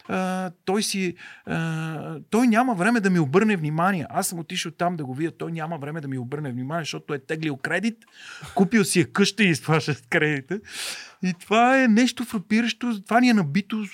А, 0.08 0.50
той 0.64 0.82
си... 0.82 1.14
А, 1.46 2.20
той 2.30 2.46
няма 2.46 2.74
време 2.74 3.00
да 3.00 3.10
ми 3.10 3.18
обърне 3.18 3.56
внимание. 3.56 4.06
Аз 4.10 4.26
съм 4.26 4.38
отишъл 4.38 4.72
там 4.72 4.96
да 4.96 5.04
го 5.04 5.14
видя. 5.14 5.30
Той 5.30 5.52
няма 5.52 5.78
време 5.78 6.00
да 6.00 6.08
ми 6.08 6.18
обърне 6.18 6.52
внимание, 6.52 6.82
защото 6.82 7.14
е 7.14 7.18
теглил 7.18 7.56
кредит, 7.56 7.96
купил 8.54 8.84
си 8.84 9.00
е 9.00 9.04
къща 9.04 9.44
и 9.44 9.48
изплаща 9.48 9.94
кредита. 10.10 10.60
И 11.22 11.34
това 11.34 11.82
е 11.82 11.88
нещо 11.88 12.24
фрапиращо. 12.24 13.02
Това 13.02 13.20
ни 13.20 13.28
е 13.28 13.34
набито 13.34 13.84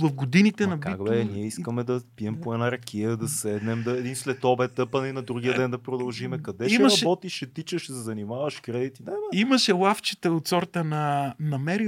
в- 0.00 0.12
годините 0.12 0.66
Ма 0.66 0.70
набито. 0.70 0.90
как 0.90 1.04
бе, 1.04 1.24
ние 1.24 1.46
искаме 1.46 1.84
да 1.84 2.00
пием 2.16 2.40
по 2.40 2.54
една 2.54 2.72
ракия, 2.72 3.16
да 3.16 3.28
седнем, 3.28 3.82
да 3.82 3.98
един 3.98 4.16
след 4.16 4.44
обед 4.44 4.72
тъпане 4.72 5.08
и 5.08 5.12
на 5.12 5.22
другия 5.22 5.56
ден 5.56 5.70
да 5.70 5.78
продължиме. 5.78 6.38
Къде 6.38 6.68
ще 6.68 6.74
Имаше- 6.74 7.04
работиш, 7.04 7.36
ще 7.36 7.46
тичаш, 7.46 7.82
ще 7.82 7.92
се 7.92 7.98
занимаваш 7.98 8.60
кредити? 8.60 9.02
Не, 9.02 9.10
бе. 9.10 9.38
Имаше 9.38 9.72
лавчета 9.72 10.32
от 10.32 10.48
сорта 10.48 10.84
на... 10.84 11.34
На, 11.40 11.80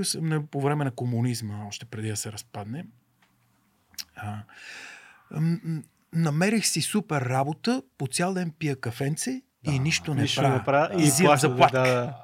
по 0.51 0.61
време 0.61 0.85
на 0.85 0.91
комунизма, 0.91 1.55
още 1.69 1.87
преди 1.87 2.09
да 2.09 2.17
се 2.17 2.33
разпадне. 2.33 2.85
А, 4.17 4.37
намерих 6.13 6.67
си 6.67 6.83
супер 6.83 7.23
работа, 7.23 7.83
по 7.99 8.07
цял 8.07 8.35
ден 8.35 8.53
пия 8.59 8.77
кафенце 8.77 9.43
и 9.65 9.79
нищо 9.79 10.15
не 10.15 10.23
Нищо 10.23 10.41
правя. 10.41 10.57
не 10.57 10.65
правя 10.65 10.95
и 10.95 11.25
плаща, 11.25 11.37
заплатка. 11.39 11.79
да, 11.79 11.85
да. 11.87 12.17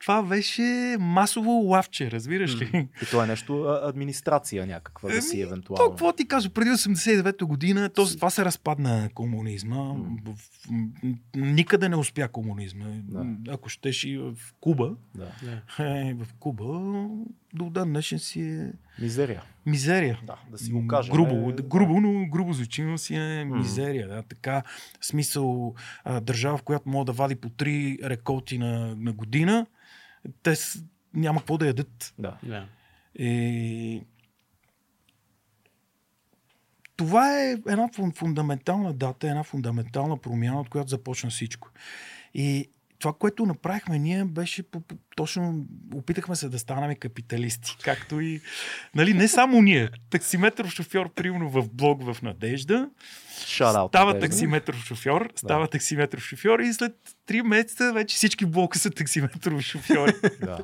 Това 0.00 0.22
беше 0.22 0.62
масово 1.00 1.50
лавче, 1.50 2.10
разбираш 2.10 2.56
ли? 2.56 2.88
И 3.02 3.06
това 3.06 3.24
е 3.24 3.26
нещо 3.26 3.62
администрация 3.82 4.66
някаква 4.66 5.08
да 5.10 5.22
си 5.22 5.36
Еми, 5.36 5.42
евентуално. 5.42 5.84
То, 5.84 5.90
какво 5.90 6.12
ти 6.12 6.28
кажа, 6.28 6.50
преди 6.50 6.70
89-та 6.70 7.44
година, 7.44 7.88
то, 7.88 8.06
това 8.06 8.30
се 8.30 8.44
разпадна 8.44 9.08
комунизма. 9.14 9.94
Никъде 11.34 11.88
не 11.88 11.96
успя 11.96 12.28
комунизма. 12.28 12.84
Да. 12.88 13.26
Ако 13.48 13.68
щеш 13.68 14.04
и 14.04 14.18
в 14.18 14.34
Куба, 14.60 14.90
Да. 15.14 15.28
Да. 15.42 15.84
е, 15.84 16.14
в 16.14 16.26
Куба 16.40 17.08
до 17.54 17.70
ден 17.70 17.88
днешен 17.88 18.18
си 18.18 18.40
е 18.40 18.72
Мизерия. 19.00 19.42
мизерия. 19.66 20.20
Да, 20.26 20.36
да 20.50 20.58
си 20.58 20.72
го 20.72 20.86
кажем. 20.86 21.14
Грубо, 21.14 21.50
е, 21.50 21.54
грубо, 21.62 22.00
но 22.00 22.26
грубо 22.26 22.52
звучи, 22.52 22.82
но 22.82 22.98
си 22.98 23.14
е 23.14 23.44
мизерия. 23.44 24.08
Да. 24.08 24.22
Така, 24.22 24.62
смисъл, 25.00 25.74
а, 26.04 26.20
държава, 26.20 26.56
в 26.56 26.62
която 26.62 26.88
мога 26.88 27.04
да 27.04 27.12
вади 27.12 27.36
по 27.36 27.48
три 27.50 27.98
реколти 28.04 28.58
на, 28.58 28.96
на 28.96 29.12
година, 29.12 29.66
те 30.42 30.56
с, 30.56 30.84
няма 31.14 31.40
какво 31.40 31.58
да 31.58 31.66
ядат. 31.66 32.14
Да. 32.18 32.38
Да. 32.42 32.66
И... 33.14 34.02
Това 36.96 37.40
е 37.40 37.50
една 37.52 37.88
фун- 37.88 38.16
фундаментална 38.16 38.92
дата, 38.92 39.28
една 39.28 39.42
фундаментална 39.42 40.16
промяна, 40.16 40.60
от 40.60 40.68
която 40.68 40.90
започна 40.90 41.30
всичко. 41.30 41.70
И 42.34 42.70
това, 43.02 43.12
което 43.12 43.46
направихме 43.46 43.98
ние, 43.98 44.24
беше 44.24 44.62
по, 44.62 44.80
по, 44.80 44.94
точно 45.16 45.66
опитахме 45.94 46.36
се 46.36 46.48
да 46.48 46.58
станем 46.58 46.96
капиталисти. 46.96 47.76
Както 47.84 48.20
и, 48.20 48.40
нали, 48.94 49.14
не 49.14 49.28
само 49.28 49.62
ние. 49.62 49.90
Таксиметров 50.10 50.72
шофьор, 50.72 51.14
примерно 51.14 51.50
в 51.50 51.68
блог 51.72 52.12
в 52.12 52.22
Надежда, 52.22 52.90
Shout 53.32 53.74
out, 53.74 53.88
става 53.88 54.18
таксиметров 54.18 54.84
шофьор, 54.84 55.28
става 55.36 55.68
таксиметров 55.68 56.22
шофьор 56.22 56.58
и 56.58 56.72
след 56.72 56.92
3 57.28 57.42
месеца 57.42 57.92
вече 57.92 58.16
всички 58.16 58.46
блока 58.46 58.78
са 58.78 58.90
таксиметров 58.90 59.60
шофьори. 59.60 60.12
Да. 60.40 60.58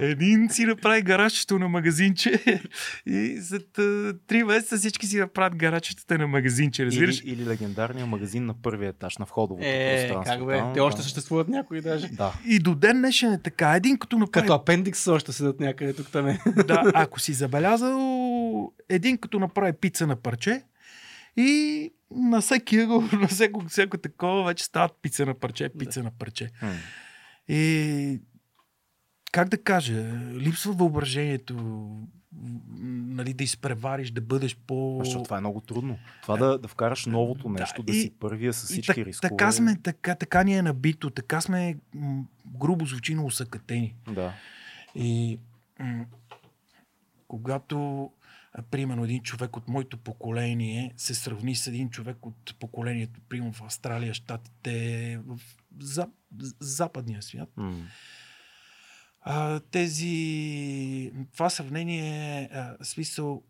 Един 0.00 0.48
си 0.50 0.64
направи 0.64 1.02
гаражчето 1.02 1.58
на 1.58 1.68
магазинче 1.68 2.60
и 3.06 3.38
след 3.42 3.78
а, 3.78 4.14
три 4.26 4.44
месеца 4.44 4.76
всички 4.76 5.06
си 5.06 5.18
направят 5.18 5.56
гаражчетата 5.56 6.18
на 6.18 6.26
магазинче, 6.26 6.86
разбираш? 6.86 7.20
Или, 7.20 7.30
или 7.32 7.46
легендарния 7.46 8.06
магазин 8.06 8.46
на 8.46 8.54
първия 8.54 8.88
етаж 8.88 9.18
на 9.18 9.24
входовото 9.24 9.66
Е, 9.68 9.96
пространство. 9.98 10.36
как 10.38 10.46
бе? 10.46 10.58
Там, 10.58 10.74
Те 10.74 10.80
още 10.80 11.02
съществуват 11.02 11.48
някои 11.48 11.80
даже. 11.80 12.08
Да. 12.08 12.32
И 12.46 12.58
до 12.58 12.74
ден 12.74 12.98
днешен 12.98 13.32
е 13.32 13.42
така. 13.42 13.76
Един 13.76 13.98
като 13.98 14.18
направи... 14.18 14.46
Като 14.46 14.54
апендикс 14.54 15.06
още 15.06 15.32
седат 15.32 15.60
някъде 15.60 15.92
тук 15.94 16.10
там. 16.10 16.26
е. 16.28 16.38
да, 16.66 16.90
ако 16.94 17.20
си 17.20 17.32
забелязал, 17.32 17.98
един 18.88 19.18
като 19.18 19.38
направи 19.38 19.72
пица 19.72 20.06
на 20.06 20.16
парче 20.16 20.62
и 21.36 21.90
на 22.10 22.40
всеки 22.40 22.76
на 23.12 23.28
всеко, 23.28 23.64
всеко 23.68 23.98
такова 23.98 24.44
вече 24.44 24.64
стават 24.64 24.92
пица 25.02 25.26
на 25.26 25.34
парче, 25.34 25.68
пица 25.70 26.02
на 26.02 26.10
парче. 26.10 26.50
М. 26.62 26.72
И 27.48 28.20
как 29.32 29.48
да 29.48 29.58
кажа, 29.58 30.02
липсва 30.32 30.72
въображението, 30.72 31.54
нали, 32.78 33.34
да 33.34 33.44
изпревариш, 33.44 34.10
да 34.10 34.20
бъдеш 34.20 34.56
по... 34.56 34.98
Защото 34.98 35.24
това 35.24 35.36
е 35.36 35.40
много 35.40 35.60
трудно. 35.60 35.98
Това 36.22 36.36
да, 36.36 36.58
да 36.58 36.68
вкараш 36.68 37.06
новото 37.06 37.42
Да, 37.44 37.48
нещо, 37.50 37.82
да, 37.82 37.92
и- 37.92 38.00
си 38.00 38.10
първия 38.10 38.52
с 38.52 38.62
И 38.62 38.66
всички 38.66 38.86
так, 38.88 38.96
рискове. 38.98 39.28
така 39.30 39.52
сме, 39.52 39.76
така, 39.76 40.14
така 40.14 40.42
ни 40.42 40.54
е 40.54 40.62
набито, 40.62 41.10
така 41.10 41.40
сме 41.40 41.76
м, 41.94 42.24
грубо 42.48 42.86
звучи, 42.86 43.14
но 43.14 43.24
усъкатени. 43.24 43.94
Да. 44.08 44.32
И 44.94 45.38
м- 45.78 46.04
когато, 47.28 48.10
примерно, 48.70 49.04
един 49.04 49.22
човек 49.22 49.56
от 49.56 49.68
моето 49.68 49.96
поколение 49.98 50.92
се 50.96 51.14
сравни 51.14 51.56
с 51.56 51.66
един 51.66 51.90
човек 51.90 52.26
от 52.26 52.54
поколението, 52.58 53.20
примерно 53.28 53.52
в 53.52 53.62
Австралия, 53.62 54.14
Штатите, 54.14 55.18
в 55.26 55.38
за, 55.80 56.08
западния 56.60 57.22
свят, 57.22 57.48
М. 57.56 57.86
а, 59.20 59.60
тези, 59.60 61.12
това 61.32 61.50
сравнение, 61.50 62.48
а, 62.52 62.84
смисъл, 62.84 63.42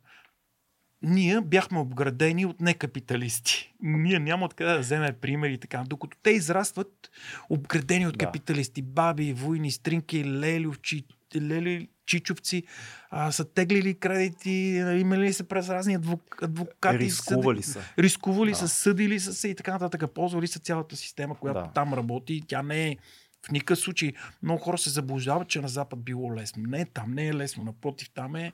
ние 1.03 1.41
бяхме 1.41 1.79
обградени 1.79 2.47
от 2.47 2.61
некапиталисти. 2.61 3.73
Ние 3.81 4.19
няма 4.19 4.45
откъде 4.45 4.73
да 4.73 4.79
вземем 4.79 5.15
примери 5.21 5.53
и 5.55 5.59
така. 5.59 5.85
Докато 5.87 6.17
те 6.23 6.31
израстват 6.31 7.11
обградени 7.51 8.07
от 8.07 8.19
Да. 8.19 8.27
капиталисти, 8.27 8.83
баби, 8.83 9.33
войни, 9.33 9.71
стринки, 9.71 10.25
лелювчи, 10.25 11.05
лели, 11.41 11.89
чичовци, 12.07 12.63
а, 13.11 13.33
са 13.33 13.45
теглили 13.45 13.95
кредити, 13.95 14.51
имали 14.95 15.33
се 15.33 15.43
през 15.45 15.69
разни 15.69 15.95
адвок, 15.95 16.43
адвокати. 16.43 16.99
Рискували 16.99 17.63
са. 17.63 17.81
Рискували 17.99 18.51
Да. 18.51 18.57
са, 18.57 18.69
съдили 18.69 19.21
са 19.21 19.35
се 19.35 19.49
и 19.49 19.55
така 19.55 19.73
нататък. 19.73 20.11
Ползвали 20.11 20.47
са 20.47 20.59
цялата 20.59 20.97
система, 20.97 21.35
която 21.35 21.61
Да. 21.61 21.67
там 21.67 21.95
работи. 21.95 22.43
Тя 22.47 22.63
не 22.63 22.89
е 22.89 22.97
в 23.43 23.51
никакъв 23.51 23.79
случай. 23.79 24.13
Много 24.43 24.61
хора 24.61 24.79
се 24.79 24.91
заблуждават, 24.91 25.49
че 25.49 25.61
на 25.61 25.69
Запад 25.69 26.01
било 26.01 26.35
лесно. 26.35 26.63
Не, 26.63 26.85
там 26.85 27.13
не 27.13 27.27
е 27.27 27.35
лесно. 27.35 27.65
Напротив, 27.65 28.11
там 28.11 28.37
е 28.37 28.53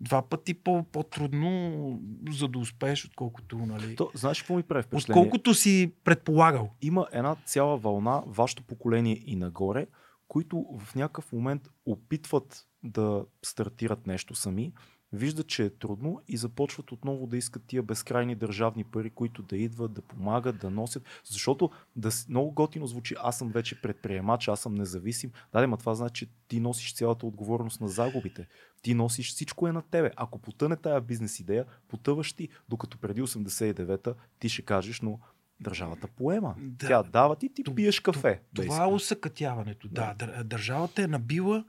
два 0.00 0.22
пъти 0.22 0.54
по- 0.54 0.82
по-трудно, 0.84 2.00
за 2.30 2.48
да 2.48 2.58
успееш, 2.58 3.04
отколкото, 3.04 3.58
нали, 3.58 3.96
То, 3.96 4.10
знаеш 4.14 4.38
какво 4.38 4.56
ми 4.56 4.62
прави 4.62 4.82
впечатление? 4.82 5.20
отколкото 5.20 5.54
си 5.54 5.92
предполагал. 6.04 6.70
Има 6.82 7.06
една 7.12 7.36
цяла 7.36 7.76
вълна, 7.76 8.22
вашето 8.26 8.62
поколение 8.62 9.22
и 9.26 9.36
нагоре, 9.36 9.86
които 10.30 10.66
в 10.78 10.94
някакъв 10.94 11.32
момент 11.32 11.68
опитват 11.86 12.66
да 12.82 13.24
стартират 13.42 14.06
нещо 14.06 14.34
сами, 14.34 14.72
виждат, 15.12 15.46
че 15.46 15.64
е 15.64 15.70
трудно 15.70 16.22
и 16.28 16.36
започват 16.36 16.92
отново 16.92 17.26
да 17.26 17.36
искат 17.36 17.64
тия 17.66 17.82
безкрайни 17.82 18.34
държавни 18.34 18.84
пари, 18.84 19.10
които 19.10 19.42
да 19.42 19.56
идват, 19.56 19.92
да 19.92 20.02
помагат, 20.02 20.58
да 20.58 20.70
носят. 20.70 21.02
Защото 21.24 21.70
да, 21.96 22.10
много 22.28 22.50
готино 22.52 22.86
звучи, 22.86 23.14
аз 23.22 23.38
съм 23.38 23.48
вече 23.48 23.82
предприемач, 23.82 24.48
аз 24.48 24.60
съм 24.60 24.74
независим. 24.74 25.32
Да, 25.52 25.68
ма 25.68 25.76
това 25.76 25.94
значи, 25.94 26.26
че 26.26 26.32
ти 26.48 26.60
носиш 26.60 26.94
цялата 26.94 27.26
отговорност 27.26 27.80
на 27.80 27.88
загубите. 27.88 28.48
Ти 28.82 28.94
носиш 28.94 29.30
всичко 29.30 29.68
е 29.68 29.72
на 29.72 29.82
тебе. 29.82 30.10
Ако 30.16 30.38
потъне 30.38 30.76
тая 30.76 31.00
бизнес 31.00 31.40
идея, 31.40 31.66
потъваш 31.88 32.32
ти, 32.32 32.48
докато 32.68 32.98
преди 32.98 33.22
89-та 33.22 34.14
ти 34.38 34.48
ще 34.48 34.62
кажеш, 34.62 35.00
но 35.00 35.20
държавата 35.60 36.06
поема. 36.08 36.54
Да. 36.58 36.86
Тя 36.86 37.02
дава 37.02 37.36
ти, 37.36 37.54
ти 37.54 37.64
Т- 37.64 37.74
пиеш 37.74 38.00
кафе. 38.00 38.40
Това 38.54 38.84
е 38.84 38.86
усъкътяването. 38.86 39.88
Да. 39.88 40.14
Дър- 40.18 40.42
Държавата 40.42 41.02
е 41.02 41.06
набила 41.06 41.64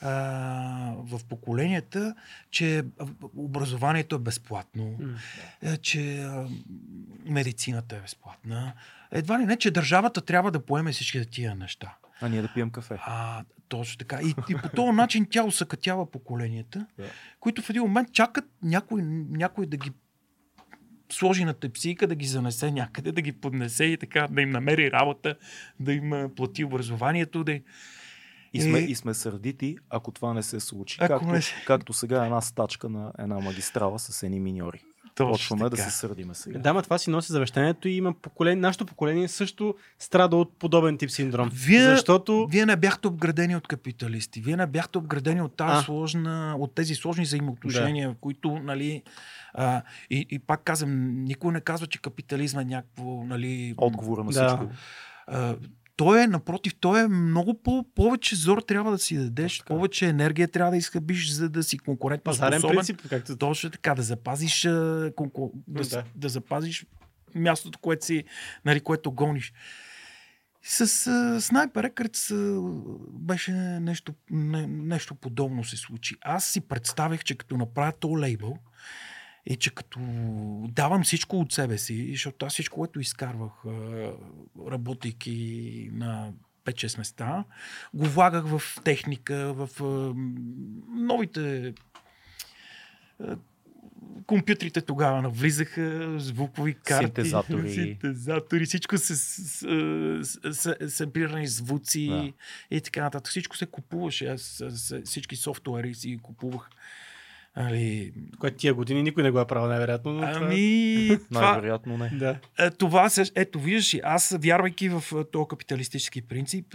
а, 0.00 0.10
в 0.96 1.20
поколенията, 1.28 2.14
че 2.50 2.84
образованието 3.36 4.16
е 4.16 4.18
безплатно, 4.18 4.98
е, 5.62 5.76
че 5.76 6.22
а, 6.22 6.48
медицината 7.24 7.96
е 7.96 8.00
безплатна. 8.00 8.72
Едва 9.10 9.38
ли 9.38 9.44
не, 9.44 9.56
че 9.56 9.70
държавата 9.70 10.20
трябва 10.20 10.50
да 10.50 10.60
поеме 10.60 10.92
всички 10.92 11.26
тия 11.26 11.54
неща. 11.54 11.96
А 12.20 12.28
ние 12.28 12.42
да 12.42 12.48
пием 12.54 12.70
кафе. 12.70 12.96
А, 13.00 13.44
точно 13.68 13.98
така. 13.98 14.20
И, 14.22 14.34
и 14.48 14.56
по 14.56 14.68
този 14.68 14.92
начин 14.92 15.26
тя 15.30 15.44
усъкътява 15.44 16.10
поколенията, 16.10 16.86
Да. 16.98 17.04
които 17.40 17.62
в 17.62 17.70
един 17.70 17.82
момент 17.82 18.12
чакат 18.12 18.44
някой, 18.62 19.02
някой 19.30 19.66
да 19.66 19.76
ги 19.76 19.92
сложи 21.12 21.44
на 21.44 21.54
тепсийка, 21.54 22.06
да 22.06 22.14
ги 22.14 22.26
занесе 22.26 22.70
някъде, 22.70 23.12
да 23.12 23.20
ги 23.20 23.32
поднесе 23.32 23.84
и 23.84 23.96
така, 23.96 24.28
да 24.30 24.42
им 24.42 24.50
намери 24.50 24.90
работа, 24.92 25.34
да 25.80 25.92
им 25.92 26.30
плати 26.36 26.64
образованието, 26.64 27.44
да... 27.44 27.60
И 28.54 28.60
сме, 28.60 28.78
Е. 28.78 28.82
и 28.82 28.94
сме 28.94 29.14
сърдити, 29.14 29.76
ако 29.90 30.10
това 30.12 30.34
не 30.34 30.42
се 30.42 30.60
случи. 30.60 30.98
Ако 31.00 31.12
Както, 31.12 31.26
не 31.26 31.40
както 31.66 31.92
сега 31.92 32.24
една 32.24 32.40
стачка 32.40 32.88
на 32.88 33.12
една 33.18 33.40
магистрала 33.40 33.98
с 33.98 34.22
едни 34.22 34.40
миньори. 34.40 34.82
Почваме 35.24 35.70
да 35.70 35.76
се 35.76 35.90
сърдиме 35.90 36.34
сега. 36.34 36.58
Да, 36.58 36.72
ма 36.74 36.82
това 36.82 36.98
си 36.98 37.10
носи 37.10 37.32
завещанието 37.32 37.88
и 37.88 37.92
има 37.92 38.14
поколение, 38.14 38.60
нашето 38.60 38.86
поколение 38.86 39.28
също 39.28 39.74
страда 39.98 40.36
от 40.36 40.58
подобен 40.58 40.98
тип 40.98 41.10
синдром. 41.10 41.50
Вие, 41.52 41.82
Защото 41.84 42.46
вие 42.50 42.66
не 42.66 42.76
бяхте 42.76 43.08
обградени 43.08 43.56
от 43.56 43.68
капиталисти. 43.68 44.40
Вие 44.40 44.56
не 44.56 44.66
бяхте 44.66 44.98
обградени 44.98 45.42
от, 45.42 45.56
тази 45.56 45.72
А. 45.78 45.82
сложна, 45.82 46.56
от 46.58 46.74
тези 46.74 46.94
сложни 46.94 47.24
взаимоотношения, 47.24 48.10
в 48.10 48.14
които, 48.20 48.58
нали, 48.58 49.02
а, 49.54 49.82
и, 50.10 50.26
и 50.30 50.38
пак 50.38 50.62
казвам, 50.64 51.24
никой 51.24 51.52
не 51.52 51.60
казва, 51.60 51.86
че 51.86 52.02
капитализма 52.02 52.62
е 52.62 52.64
някакво, 52.64 53.24
нали, 53.24 53.74
Отговора 53.76 54.24
на 54.24 54.30
Да. 54.30 54.48
всичко. 54.48 54.68
а, 55.26 55.56
той 55.98 56.22
е, 56.22 56.26
напротив, 56.26 56.74
той 56.80 57.04
е 57.04 57.08
много 57.08 57.62
по- 57.62 57.86
повече 57.94 58.36
зор 58.36 58.58
трябва 58.58 58.90
да 58.90 58.98
си 58.98 59.16
дадеш, 59.16 59.58
така. 59.58 59.66
повече 59.68 60.06
енергия 60.08 60.48
трябва 60.48 60.70
да 60.70 60.76
изхъбиш, 60.76 61.30
за 61.30 61.48
да 61.48 61.62
си 61.62 61.78
конкурентно 61.78 62.24
пазарен 62.24 62.58
способен. 62.58 62.76
принцип, 62.76 63.08
както 63.08 63.36
Точно 63.36 63.70
така, 63.70 63.94
да 63.94 64.02
запазиш, 64.02 64.68
конку... 65.16 65.50
да, 65.68 65.82
Да. 65.82 66.04
да. 66.14 66.28
запазиш 66.28 66.86
мястото, 67.34 67.78
което 67.78 68.06
си, 68.06 68.24
нали, 68.64 68.80
което 68.80 69.12
гониш. 69.12 69.52
С 70.62 70.80
а, 70.80 71.40
Records 71.40 72.34
а, 72.34 72.60
беше 73.18 73.52
нещо, 73.80 74.14
не, 74.30 74.66
нещо 74.66 75.14
подобно 75.14 75.64
се 75.64 75.76
случи. 75.76 76.16
Аз 76.20 76.44
си 76.44 76.60
представих, 76.60 77.24
че 77.24 77.34
като 77.34 77.56
направя 77.56 77.92
този 77.92 78.16
лейбъл 78.16 78.58
и 79.50 79.56
че 79.56 79.74
като 79.74 80.00
давам 80.68 81.04
всичко 81.04 81.40
от 81.40 81.52
себе 81.52 81.78
си, 81.78 82.10
защото 82.10 82.46
аз 82.46 82.52
всичко, 82.52 82.76
което 82.78 83.00
изкарвах, 83.00 83.52
работейки 84.70 85.90
на 85.92 86.32
5-6 86.64 86.98
места, 86.98 87.44
го 87.94 88.04
влагах 88.04 88.44
в 88.46 88.62
техника, 88.84 89.52
в 89.54 89.68
новите 90.88 91.74
компютрите 94.26 94.80
тогава 94.80 95.22
навлизаха, 95.22 96.14
звукови 96.20 96.74
карти, 96.74 97.04
Синтезатори. 97.04 97.74
синтезатори 97.74 98.66
всичко 98.66 98.98
с, 98.98 99.16
с, 99.16 99.58
с, 100.22 100.54
с, 100.54 100.76
с 100.80 100.90
събирани 100.90 101.46
звуци 101.46 102.08
Да. 102.08 102.32
и 102.76 102.80
така 102.80 103.02
нататък. 103.02 103.30
Всичко 103.30 103.56
се 103.56 103.66
купуваше. 103.66 104.26
Аз 104.26 104.40
с, 104.42 104.70
с, 104.70 105.02
всички 105.04 105.36
софтуери 105.36 105.94
си 105.94 106.18
купувах. 106.22 106.70
Али, 107.54 108.12
което 108.38 108.56
тия 108.56 108.74
години 108.74 109.02
никой 109.02 109.22
не 109.22 109.30
го 109.30 109.40
е 109.40 109.46
правил, 109.46 109.68
най-вероятно. 109.68 110.12
Но 110.12 110.22
ами, 110.22 111.08
това, 111.28 111.40
Най-вероятно 111.40 111.98
не. 111.98 112.08
Да. 112.08 112.38
е, 112.58 112.70
това, 112.70 113.08
ето, 113.34 113.60
виждаш, 113.60 114.00
аз 114.02 114.36
вярвайки 114.40 114.88
в 114.88 115.24
този 115.32 115.48
капиталистически 115.48 116.22
принцип, 116.22 116.74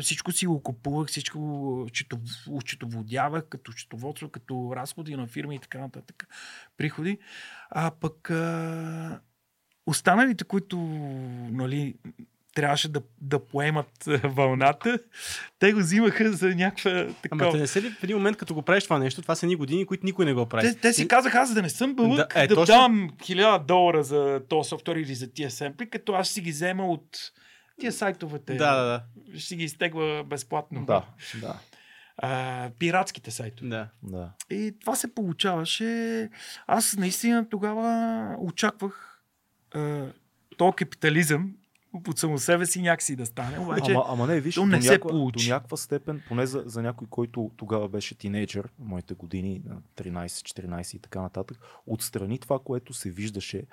всичко 0.00 0.32
си 0.32 0.46
го 0.46 0.62
купувах, 0.62 1.08
всичко 1.08 1.86
счетоводявах, 2.60 3.44
като 3.48 3.72
счетоводство, 3.72 4.28
като 4.28 4.72
разходи 4.76 5.16
на 5.16 5.26
фирми 5.26 5.54
и 5.54 5.58
така 5.58 5.78
нататък, 5.78 6.28
приходи. 6.76 7.18
А 7.70 7.90
пък 7.90 8.30
останалите, 9.86 10.44
които 10.44 10.78
нали, 11.50 11.94
трябваше 12.54 12.88
да, 12.88 13.02
да 13.20 13.46
поемат 13.46 14.06
е, 14.06 14.16
вълната, 14.18 14.98
те 15.58 15.72
го 15.72 15.78
взимаха 15.80 16.32
за 16.32 16.48
някаква 16.48 16.90
Ама 16.90 17.14
такова. 17.22 17.52
те 17.52 17.58
не 17.58 17.66
се 17.66 17.82
ли 17.82 17.90
в 17.90 18.04
един 18.04 18.16
момент, 18.16 18.36
като 18.36 18.54
го 18.54 18.62
правиш 18.62 18.84
това 18.84 18.98
нещо, 18.98 19.22
това 19.22 19.34
са 19.34 19.46
едни 19.46 19.56
години, 19.56 19.86
които 19.86 20.06
никой 20.06 20.24
не 20.24 20.34
го 20.34 20.46
прави. 20.46 20.68
Те, 20.68 20.74
те 20.74 20.92
си 20.92 21.08
казаха, 21.08 21.38
аз 21.38 21.54
да 21.54 21.62
не 21.62 21.70
съм 21.70 21.94
бълък, 21.94 22.16
Да, 22.16 22.26
е, 22.34 22.46
да 22.46 22.54
точно. 22.54 22.74
давам 22.74 23.10
1000 23.18 23.64
долара 23.64 24.04
за 24.04 24.42
този 24.48 24.68
софтуер 24.68 24.96
или 24.96 25.14
за 25.14 25.32
тия 25.32 25.50
семпли, 25.50 25.90
като 25.90 26.12
аз 26.12 26.28
си 26.28 26.40
ги 26.40 26.50
взема 26.50 26.86
от 26.86 27.18
тия 27.80 27.92
сайтовете. 27.92 28.54
Да, 28.54 28.74
да, 28.74 28.84
да. 28.84 29.02
Ще 29.38 29.46
си 29.46 29.56
ги 29.56 29.64
изтегва 29.64 30.24
безплатно. 30.24 30.84
Да, 30.84 31.02
да, 31.40 31.58
А, 32.16 32.70
пиратските 32.78 33.30
сайтове. 33.30 33.68
да. 33.68 33.88
да. 34.02 34.30
И 34.50 34.74
това 34.80 34.94
се 34.94 35.14
получаваше. 35.14 36.28
Аз 36.66 36.96
наистина 36.96 37.48
тогава 37.48 38.26
очаквах 38.38 39.22
а, 39.74 40.06
то 40.56 40.72
капитализъм 40.72 41.52
от 42.08 42.18
само 42.18 42.38
себе 42.38 42.66
си 42.66 42.82
някакси 42.82 43.16
да 43.16 43.26
стане. 43.26 43.58
Обаче, 43.58 43.92
Ама, 43.92 44.04
ама 44.08 44.26
не, 44.26 44.40
виж, 44.40 44.54
то 44.54 44.60
до, 44.60 44.66
не 44.66 44.82
се 44.82 44.90
някаква, 44.90 45.10
получи. 45.10 45.46
до 45.48 45.54
някаква 45.54 45.76
степен, 45.76 46.22
поне 46.28 46.46
за, 46.46 46.62
за 46.66 46.82
някой, 46.82 47.06
който 47.10 47.50
тогава 47.56 47.88
беше 47.88 48.18
тинейджър, 48.18 48.68
моите 48.78 49.14
години, 49.14 49.62
на 49.64 49.82
13, 49.96 50.26
14 50.68 50.96
и 50.96 50.98
така 50.98 51.20
нататък, 51.20 51.58
отстрани 51.86 52.38
това, 52.38 52.58
което 52.58 52.94
се 52.94 53.10
виждаше, 53.10 53.66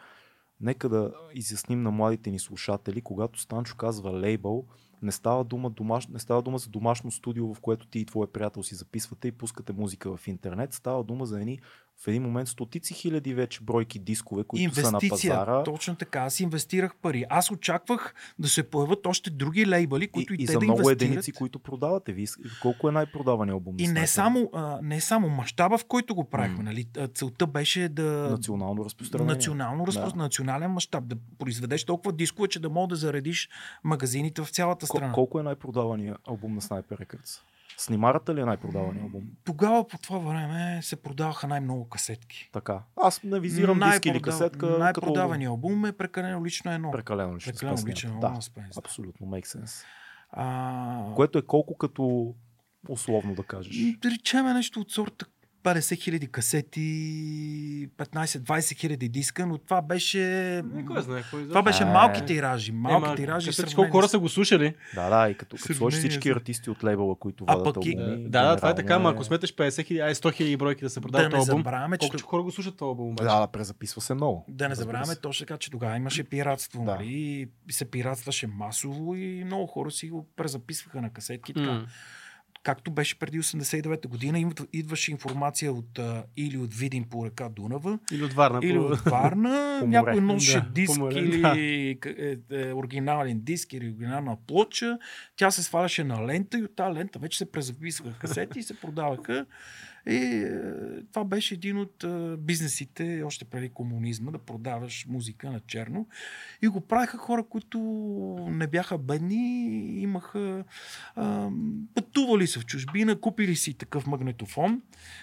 нека 0.62 0.90
да 0.90 1.14
изясним 1.34 1.84
на 1.84 1.92
младите 1.92 2.32
ни 2.32 2.40
слушатели, 2.40 3.02
когато 3.02 3.40
Станчо 3.40 3.76
казва 3.76 4.20
лейбъл, 4.20 4.66
не 5.02 5.12
става, 5.12 5.44
дума, 5.44 5.70
домаш... 5.70 6.08
не 6.08 6.20
става 6.20 6.42
дума 6.42 6.58
за 6.58 6.70
домашно 6.70 7.12
студио, 7.12 7.54
в 7.54 7.60
което 7.60 7.88
ти 7.88 8.00
и 8.00 8.06
твой 8.06 8.28
приятел 8.28 8.64
си 8.64 8.76
записвате 8.76 9.28
и 9.28 9.32
пускате 9.32 9.74
музика 9.74 10.18
в 10.18 10.28
интернет. 10.28 10.74
Става 10.74 11.04
дума 11.04 11.26
за 11.26 11.40
едни 11.40 11.60
в 12.00 12.08
един 12.08 12.24
момент 12.24 12.48
стотици 12.50 12.94
хиляди 12.94 13.34
вече 13.34 13.60
бройки 13.62 14.00
дискове, 14.00 14.44
които 14.44 14.76
са 14.76 14.82
на 14.82 14.88
инвестиция. 14.88 15.34
пазара. 15.34 15.64
Точно 15.64 15.96
така. 15.96 16.20
Аз 16.20 16.40
инвестирах 16.40 16.96
пари. 16.96 17.26
Аз 17.30 17.52
очаквах 17.52 18.14
да 18.40 18.50
се 18.50 18.64
появят 18.64 19.06
още 19.06 19.30
други 19.30 19.68
лейбъли, 19.68 20.08
които 20.08 20.34
и, 20.34 20.38
и, 20.38 20.44
и 20.44 20.46
те 20.46 20.52
за 20.52 20.60
да 20.60 20.66
много 20.66 20.80
инвестират. 20.80 21.02
единици, 21.02 21.32
които 21.32 21.60
продавате. 21.60 22.14
Ви, 22.14 22.28
колко 22.62 22.90
е 22.90 22.92
най-продавания 22.92 23.54
албум? 23.54 23.76
на 23.76 23.84
И 23.84 23.88
не 23.88 24.08
само, 24.08 24.50
а, 24.54 24.80
не 24.82 25.02
само 25.02 25.30
мащаба, 25.30 25.78
в 25.78 25.86
който 25.86 26.16
го 26.16 26.24
правихме. 26.24 26.64
Нали? 26.64 26.86
Целта 27.14 27.48
беше 27.48 27.90
да... 27.90 28.04
национално 28.04 28.86
разпространение. 28.86 29.34
Национално 29.34 29.88
разпрос... 29.88 30.14
Да. 30.14 30.20
национален 30.20 30.72
мащаб, 30.72 31.08
да 31.08 31.16
произведеш 31.40 31.84
толкова 31.84 32.14
дискове, 32.14 32.48
че 32.48 32.60
да 32.60 32.70
мога 32.70 32.88
да 32.88 32.96
заредиш 32.96 33.50
магазините 33.84 34.42
в 34.42 34.50
цялата 34.50 34.86
Кол- 34.86 34.98
страна. 34.98 35.14
колко 35.14 35.40
е 35.40 35.44
най-продавания 35.44 36.16
албум 36.28 36.54
на 36.56 36.62
Sniper 36.62 37.06
Records? 37.06 37.40
Снимарата 37.78 38.36
ли 38.36 38.42
е 38.42 38.46
най-продавания 38.46 39.04
албум? 39.04 39.24
Тогава 39.44 39.88
по 39.88 39.98
това 39.98 40.20
време 40.20 40.80
се 40.82 40.96
продаваха 40.96 41.48
най-много 41.48 41.90
касетки. 41.90 42.50
Така. 42.54 42.84
Аз 42.96 43.24
не 43.24 43.40
визирам 43.40 43.80
диск 43.80 44.06
или 44.06 44.12
Най-продав- 44.12 44.22
касетка. 44.22 44.78
Най-продавания 44.80 45.50
албум 45.50 45.86
е 45.86 45.92
прекалено 45.92 46.46
лично 46.46 46.72
едно. 46.72 46.92
Като... 46.92 46.98
Прекалено 46.98 47.36
лично. 47.36 47.52
Прекалено 47.54 47.88
лично 47.88 48.10
едно 48.10 48.20
Да, 48.20 48.40
абсолютно, 48.78 49.28
make 49.28 49.46
sense. 49.46 49.84
А... 50.32 51.14
Което 51.16 51.38
е 51.38 51.42
колко 51.42 51.78
като 51.78 52.34
условно 52.90 53.36
да 53.36 53.44
кажеш. 53.44 53.76
Да 53.98 54.12
речеме 54.12 54.54
нещо 54.54 54.80
от 54.80 54.92
сорта 54.92 55.26
50 55.64 55.96
хиляди 55.96 56.28
касети, 56.28 56.82
15-20 57.98 58.76
хиляди 58.76 59.10
диска, 59.10 59.46
но 59.46 59.58
това 59.58 59.82
беше... 59.82 60.20
Не, 60.66 60.86
кой 60.86 61.02
знае, 61.02 61.24
кой 61.32 61.48
Това 61.48 61.62
беше 61.62 61.84
Е. 61.84 61.86
малки 61.86 62.26
тиражи. 62.26 62.72
Малки 62.72 63.06
Ема, 63.06 63.16
тиражи. 63.16 63.46
като 63.46 63.56
сравнение 63.56 63.76
колко 63.76 63.92
хора 63.92 64.08
са 64.08 64.20
го 64.20 64.30
слушали? 64.30 64.74
Да, 64.96 65.10
да, 65.12 65.30
и 65.30 65.36
като, 65.36 65.58
като 65.58 65.74
сложиш 65.74 66.00
всички 66.00 66.30
артисти 66.30 66.70
от 66.70 66.84
лейбъла, 66.84 67.16
които 67.16 67.44
А 67.48 67.54
и- 67.54 67.56
албуми. 67.58 67.96
Да, 68.20 68.44
да, 68.44 68.56
това 68.56 68.70
е 68.70 68.76
така, 68.76 68.94
ама 68.94 69.10
ако 69.10 69.24
сметаш 69.24 69.56
50 69.56 69.84
хиляди, 69.84 70.02
ай 70.02 70.16
100 70.16 70.34
хиляди 70.34 70.58
бройки 70.58 70.82
да 70.82 70.90
се 70.90 71.02
продава 71.02 71.30
Да 71.30 71.38
албум, 71.38 71.58
забравяме, 71.58 71.98
че 71.98 72.10
колко 72.10 72.28
хора 72.28 72.44
го 72.44 72.52
слушат 72.52 72.78
този 72.78 72.88
албум? 72.88 73.16
Да, 73.16 73.40
да, 73.40 73.48
презаписва 73.48 74.02
се 74.02 74.14
много. 74.14 74.46
Да 74.48 74.70
не 74.70 74.76
забравяме 74.76 75.16
точно 75.16 75.46
така, 75.46 75.58
че 75.58 75.72
тогава 75.72 75.98
имаше 75.98 76.24
пиратство, 76.24 76.84
Да. 76.84 76.92
нали? 76.92 77.08
И 77.08 77.50
се 77.70 77.86
пиратстваше 77.86 78.48
масово 78.48 79.16
и 79.16 79.44
много 79.46 79.68
хора 79.68 79.92
си 79.92 80.10
го 80.10 80.28
презаписваха 80.36 81.02
на 81.02 81.10
касетки. 81.10 81.54
Така. 81.54 81.86
Както 82.68 82.92
беше 82.92 83.20
преди 83.20 83.40
89-та 83.40 84.10
година, 84.10 84.40
идва- 84.40 84.68
идваше 84.74 85.12
информация 85.12 85.74
от, 85.74 86.00
а, 86.00 86.24
или 86.38 86.58
от 86.58 86.74
Видин 86.74 87.04
по 87.04 87.26
река 87.26 87.50
Дунава, 87.50 88.00
Или 88.12 88.24
от 88.24 88.34
Варна. 88.34 88.60
или 88.64 88.78
по- 88.78 88.84
от 88.84 89.00
Варна, 89.02 89.82
някой 89.86 90.22
носеше 90.22 90.60
Да, 90.60 90.70
диск 90.72 90.98
море, 90.98 91.16
или 91.16 91.42
да. 91.42 91.54
е, 91.58 91.96
е, 92.52 92.74
оригинален 92.74 93.40
диск 93.40 93.74
или 93.74 93.86
оригинална 93.86 94.38
плоча. 94.38 94.98
Тя 95.36 95.52
се 95.52 95.64
сваляше 95.64 96.04
на 96.04 96.26
лента 96.26 96.58
и 96.58 96.64
от 96.64 96.76
тази 96.76 96.94
лента 96.94 97.20
вече 97.20 97.38
се 97.38 97.52
презаписваха 97.52 98.20
касети 98.20 98.60
и 98.60 98.64
се 98.64 98.74
продаваха. 98.76 99.46
И 100.08 100.16
е, 100.16 100.62
това 101.12 101.26
беше 101.26 101.54
един 101.54 101.78
от 101.78 102.04
е, 102.04 102.38
бизнесите, 102.38 103.24
още 103.26 103.46
преди 103.46 103.70
комунизма, 103.70 104.32
да 104.32 104.38
продаваш 104.38 105.06
музика 105.10 105.52
на 105.52 105.60
черно. 105.60 106.08
И 106.62 106.68
го 106.68 106.82
правиха 106.82 107.18
хора, 107.18 107.44
които 107.44 107.80
не 108.50 108.68
бяха 108.68 108.98
бедни, 108.98 109.66
имаха 110.02 110.64
а, 111.16 111.50
пътували 111.96 112.48
са 112.48 112.60
в 112.60 112.66
чужбина, 112.66 113.20
купили 113.22 113.56
си 113.56 113.74
такъв 113.74 114.08
магнетофон, 114.08 114.82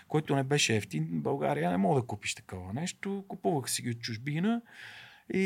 който 0.09 0.37
не 0.37 0.43
беше 0.43 0.77
ефтин. 0.77 1.09
България 1.11 1.71
не 1.71 1.77
мога 1.77 2.01
да 2.01 2.07
купиш 2.07 2.35
такова 2.35 2.73
нещо. 2.73 3.25
Купувах 3.29 3.71
си 3.71 3.83
ги 3.83 3.91
от 3.91 4.01
чужбина 4.01 4.63
и, 5.35 5.41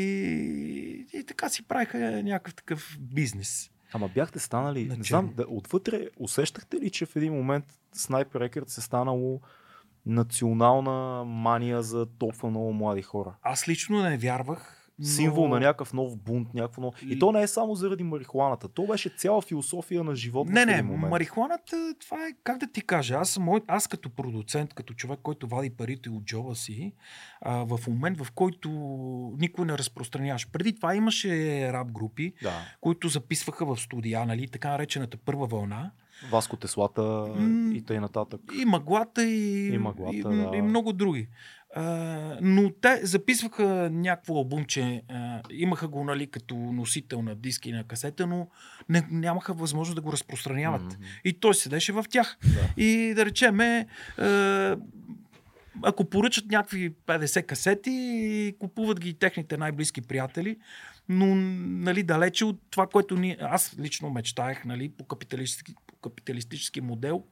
и 1.13 1.23
така 1.27 1.49
си 1.49 1.63
правиха 1.63 2.23
някакъв 2.23 2.55
такъв 2.55 2.97
бизнес. 2.99 3.71
Ама 3.93 4.07
бяхте 4.07 4.39
станали, 4.39 4.85
На 4.85 4.97
не 4.97 5.03
знам, 5.03 5.33
да, 5.37 5.45
отвътре 5.47 6.07
усещахте 6.17 6.77
ли, 6.77 6.89
че 6.89 7.05
в 7.05 7.15
един 7.15 7.33
момент 7.33 7.78
Sniper 7.95 8.49
Records 8.49 8.77
е 8.77 8.81
станало 8.81 9.41
национална 10.05 11.23
мания 11.25 11.83
за 11.83 12.05
толкова 12.05 12.49
много 12.49 12.73
млади 12.73 13.01
хора? 13.01 13.35
Аз 13.41 13.67
лично 13.67 14.03
не 14.03 14.17
вярвах. 14.17 14.75
Но... 15.01 15.05
Символ 15.07 15.47
на 15.47 15.59
някакъв 15.59 15.93
нов 15.93 16.17
бунт, 16.17 16.53
някакво 16.53 16.81
ново... 16.81 16.93
И 17.01 17.19
то 17.19 17.31
не 17.31 17.41
е 17.41 17.47
само 17.47 17.75
заради 17.75 18.03
марихуаната. 18.03 18.67
То 18.67 18.87
беше 18.87 19.09
цяла 19.09 19.41
философия 19.41 20.03
на 20.03 20.15
живота 20.15 20.51
Не, 20.51 20.65
не, 20.65 20.81
момент. 20.81 21.11
марихуаната, 21.11 21.93
това 21.99 22.17
е, 22.27 22.31
как 22.43 22.57
да 22.57 22.71
ти 22.71 22.81
кажа, 22.81 23.15
аз, 23.15 23.37
мой, 23.37 23.61
аз 23.67 23.87
като 23.87 24.09
продуцент, 24.09 24.73
като 24.73 24.93
човек, 24.93 25.19
който 25.23 25.47
вади 25.47 25.69
парите 25.69 26.09
от 26.09 26.23
джоба 26.23 26.55
си, 26.55 26.93
а, 27.41 27.65
в 27.65 27.79
момент, 27.87 28.23
в 28.23 28.31
който 28.31 28.69
никой 29.39 29.65
не 29.65 29.77
разпространяваш. 29.77 30.51
Преди 30.51 30.75
това 30.75 30.95
имаше 30.95 31.73
рап 31.73 31.91
групи, 31.91 32.33
Да. 32.43 32.53
които 32.81 33.07
записваха 33.07 33.65
в 33.65 33.77
студия, 33.77 34.25
нали, 34.25 34.47
така 34.47 34.69
наречената 34.69 35.17
първа 35.17 35.47
вълна. 35.47 35.91
Васко 36.31 36.57
Теслата 36.57 37.01
М, 37.35 37.71
и 37.75 37.85
тъй 37.85 37.99
нататък. 37.99 38.41
И 38.61 38.65
мъглата, 38.65 39.23
и, 39.23 39.67
И 39.67 39.77
мъглата, 39.77 40.15
и, 40.15 40.21
да. 40.21 40.51
и 40.57 40.61
много 40.61 40.93
други. 40.93 41.27
А, 41.75 41.83
но 42.41 42.71
те 42.81 43.05
записваха 43.05 43.89
някакво 43.91 44.35
албумче, 44.35 45.01
а, 45.09 45.41
имаха 45.51 45.87
го 45.87 46.03
нали, 46.03 46.27
като 46.27 46.55
носител 46.55 47.21
на 47.21 47.35
диски 47.35 47.69
и 47.69 47.71
на 47.71 47.83
касета, 47.83 48.27
но 48.27 48.47
не, 48.89 49.07
нямаха 49.11 49.53
възможност 49.53 49.95
да 49.95 50.01
го 50.01 50.11
разпространяват. 50.11 50.83
Мгм. 50.83 51.03
И 51.23 51.33
той 51.33 51.55
седеше 51.55 51.91
в 51.91 52.05
тях. 52.09 52.37
Да. 52.43 52.83
И 52.83 53.13
да 53.13 53.25
речеме, 53.25 53.87
ако 55.83 56.05
поръчат 56.05 56.45
някакви 56.45 56.93
50 57.07 57.45
касети, 57.45 58.55
купуват 58.59 58.99
ги 58.99 59.13
техните 59.13 59.57
най-близки 59.57 60.01
приятели, 60.01 60.57
но 61.09 61.35
нали, 61.35 62.03
далече 62.03 62.45
от 62.45 62.61
това, 62.69 62.87
което 62.87 63.15
ни, 63.15 63.37
аз 63.41 63.75
лично 63.79 64.09
мечтаях 64.09 64.65
нали, 64.65 64.89
по, 64.89 65.03
капиталистически, 65.03 65.75
капиталистически 66.01 66.81
модел, 66.81 67.23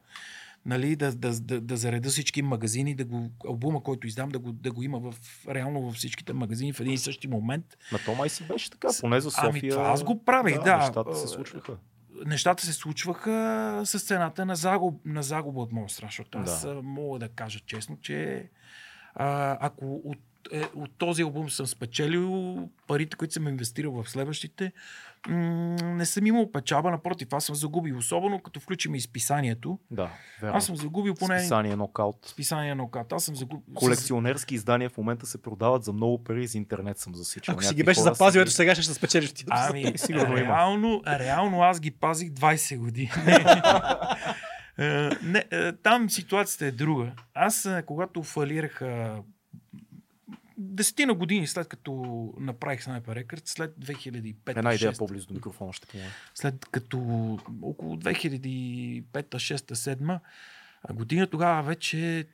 нали, 0.65 0.95
да, 0.95 1.11
да, 1.15 1.39
да, 1.39 1.61
да 1.61 1.77
зареда 1.77 2.09
всички 2.09 2.41
магазини, 2.41 2.95
да 2.95 3.05
го, 3.05 3.31
албума, 3.47 3.83
който 3.83 4.07
издам, 4.07 4.29
да 4.29 4.39
го, 4.39 4.51
да 4.51 4.71
го 4.71 4.83
има 4.83 4.99
в, 5.01 5.15
реално 5.47 5.81
във 5.81 5.95
всичките 5.95 6.33
магазини 6.33 6.73
в 6.73 6.79
един 6.79 6.93
и 6.93 6.97
същи 6.97 7.27
момент. 7.27 7.65
Ма 7.91 7.99
то 8.05 8.15
май 8.15 8.29
си 8.29 8.43
беше 8.43 8.69
така, 8.71 8.87
поне 9.01 9.19
за 9.21 9.31
София. 9.31 9.49
Ами 9.49 9.69
това 9.69 9.83
аз 9.83 10.03
го 10.03 10.23
правих, 10.23 10.59
да. 10.59 10.77
Нещата 10.77 11.15
се 11.15 11.23
Е, 11.23 11.27
случваха. 11.27 11.77
нещата 12.25 12.65
се 12.65 12.73
случваха 12.73 13.31
с 13.85 13.99
цената 13.99 14.45
на, 14.45 14.55
загуб, 14.55 15.01
на 15.05 15.23
загуба 15.23 15.61
от 15.61 15.71
моя 15.71 15.89
страна, 15.89 16.07
защото 16.09 16.37
аз 16.37 16.61
Да. 16.61 16.75
да. 16.75 16.81
мога 16.81 17.19
да 17.19 17.29
кажа 17.29 17.59
честно, 17.59 17.97
че 18.01 18.49
а, 19.15 19.57
ако 19.61 20.01
от, 20.05 20.17
е, 20.51 20.63
от 20.75 20.91
този 20.97 21.21
албум 21.21 21.49
съм 21.49 21.67
спечелил 21.67 22.55
парите, 22.87 23.17
които 23.17 23.33
съм 23.33 23.47
инвестирал 23.47 23.91
в 23.93 24.09
следващите, 24.09 24.71
м- 25.27 25.37
не 25.83 26.05
съм 26.05 26.25
имал 26.25 26.51
печаба, 26.51 26.91
напротив, 26.91 27.27
аз 27.31 27.45
съм 27.45 27.55
загубил, 27.55 27.97
особено 27.97 28.39
като 28.39 28.59
включим 28.59 28.95
изписанието. 28.95 29.79
Да, 29.91 30.09
верно. 30.41 30.57
Аз 30.57 30.65
съм 30.65 30.75
загубил 30.75 31.15
поне 31.15 31.39
Списание 31.39 31.75
нокаут. 31.75 32.25
списание 32.25 32.75
на 32.75 32.83
оката. 32.83 33.15
Аз 33.15 33.23
съм 33.23 33.35
загубил. 33.35 33.61
Колекционерски 33.75 34.55
издания 34.55 34.89
в 34.89 34.97
момента 34.97 35.25
се 35.25 35.41
продават 35.41 35.83
за 35.83 35.93
много 35.93 36.23
пари 36.23 36.43
из 36.43 36.55
интернет 36.55 36.97
съм 36.97 37.15
засичал. 37.15 37.53
Ако 37.53 37.63
си 37.63 37.75
ги 37.75 37.83
беше 37.83 38.01
запазил, 38.01 38.39
ето 38.39 38.51
сега 38.51 38.75
ще 38.75 38.83
се 38.83 38.93
спечелиш 38.93 39.31
ти. 39.31 39.45
Ами, 39.49 39.93
Сигурно 39.97 40.37
има. 40.37 40.47
реално, 40.47 41.01
реално 41.09 41.61
аз 41.61 41.79
ги 41.79 41.91
пазих 41.91 42.29
20 42.29 42.77
години. 42.77 43.11
Е, 44.79 44.85
не, 45.23 45.45
е, 45.51 45.71
там 45.73 46.09
ситуацията 46.09 46.65
е 46.65 46.71
друга. 46.71 47.11
Аз, 47.33 47.65
е, 47.65 47.83
когато 47.85 48.23
фалираха 48.23 49.21
десетина 50.57 51.13
години 51.13 51.47
след 51.47 51.67
като 51.67 51.93
направих 52.39 52.81
Sniper 52.81 53.25
Records, 53.25 53.47
след 53.49 53.75
2005 53.75 54.57
Една 54.57 54.73
идея 54.73 54.93
6, 54.93 54.97
по-близо 54.97 55.27
до 55.27 55.33
микрофона 55.33 55.73
ще 55.73 55.87
помогне. 55.87 56.11
след 56.33 56.65
като 56.65 56.97
около 57.61 57.95
2005 57.95 59.01
6 59.11 59.55
7 59.73 60.19
година, 60.93 61.27
тогава 61.27 61.63
вече 61.63 62.27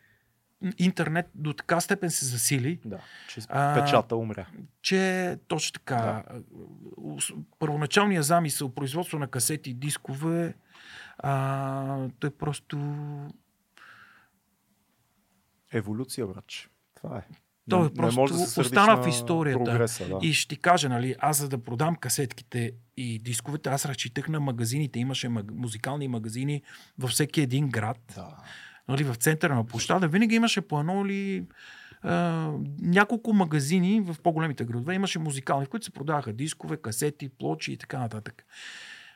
интернет 0.78 1.30
до 1.36 1.54
така 1.54 1.82
степен 1.82 2.12
се 2.12 2.26
засили, 2.26 2.80
Да, 2.86 3.00
че 3.30 3.42
А, 3.50 3.82
печата 3.84 4.16
умря. 4.16 4.48
че 4.82 5.38
точно 5.48 5.74
така. 5.74 5.96
Да. 5.96 6.42
Първоначалният 7.60 8.26
замисъл, 8.26 8.74
производство 8.74 9.20
на 9.20 9.28
касети 9.28 9.70
и 9.70 9.74
дискове, 9.74 10.54
а, 11.18 12.08
той 12.20 12.30
просто... 12.30 12.78
Еволюция, 15.72 16.28
братче. 16.28 16.68
Това 16.96 17.18
е. 17.18 17.24
Той 17.70 17.84
Не- 17.84 17.94
просто 17.94 18.20
не 18.20 18.22
може 18.22 18.34
да 18.34 18.40
се 18.40 18.62
остана 18.62 18.96
на 18.96 19.04
в 19.04 19.08
историята. 19.08 19.64
Прогреса, 19.64 20.08
да. 20.08 20.20
И 20.22 20.34
ще 20.34 20.48
ти 20.48 20.62
кажа, 20.62 20.90
нали, 20.90 21.16
аз 21.20 21.38
за 21.38 21.50
да 21.50 21.58
продам 21.58 21.96
касетките 21.96 22.72
и 22.98 23.20
дисковете, 23.20 23.70
аз 23.70 23.86
разчитах 23.86 24.30
на 24.30 24.40
магазините. 24.40 25.00
Имаше 25.00 25.30
маг... 25.30 25.46
музикални 25.52 26.08
магазини 26.08 26.62
във 27.00 27.10
всеки 27.10 27.42
един 27.42 27.70
град. 27.70 28.00
да. 28.16 28.38
нали, 28.88 29.04
в 29.04 29.16
центъра 29.16 29.56
на 29.56 29.66
площада, 29.66 30.08
винаги 30.08 30.36
имаше 30.36 30.62
по 30.62 30.80
едно 30.80 31.06
или 31.06 31.46
а, 32.02 32.52
няколко 32.82 33.34
магазини 33.34 34.02
в 34.02 34.16
по-големите 34.24 34.66
градове. 34.66 34.96
Имаше 34.96 35.20
музикални, 35.20 35.66
в 35.66 35.70
които 35.70 35.86
се 35.86 35.92
продаваха 35.92 36.34
дискове, 36.34 36.78
касети, 36.78 37.30
плочи 37.30 37.72
и 37.72 37.78
така 37.78 38.00
нататък. 38.00 38.46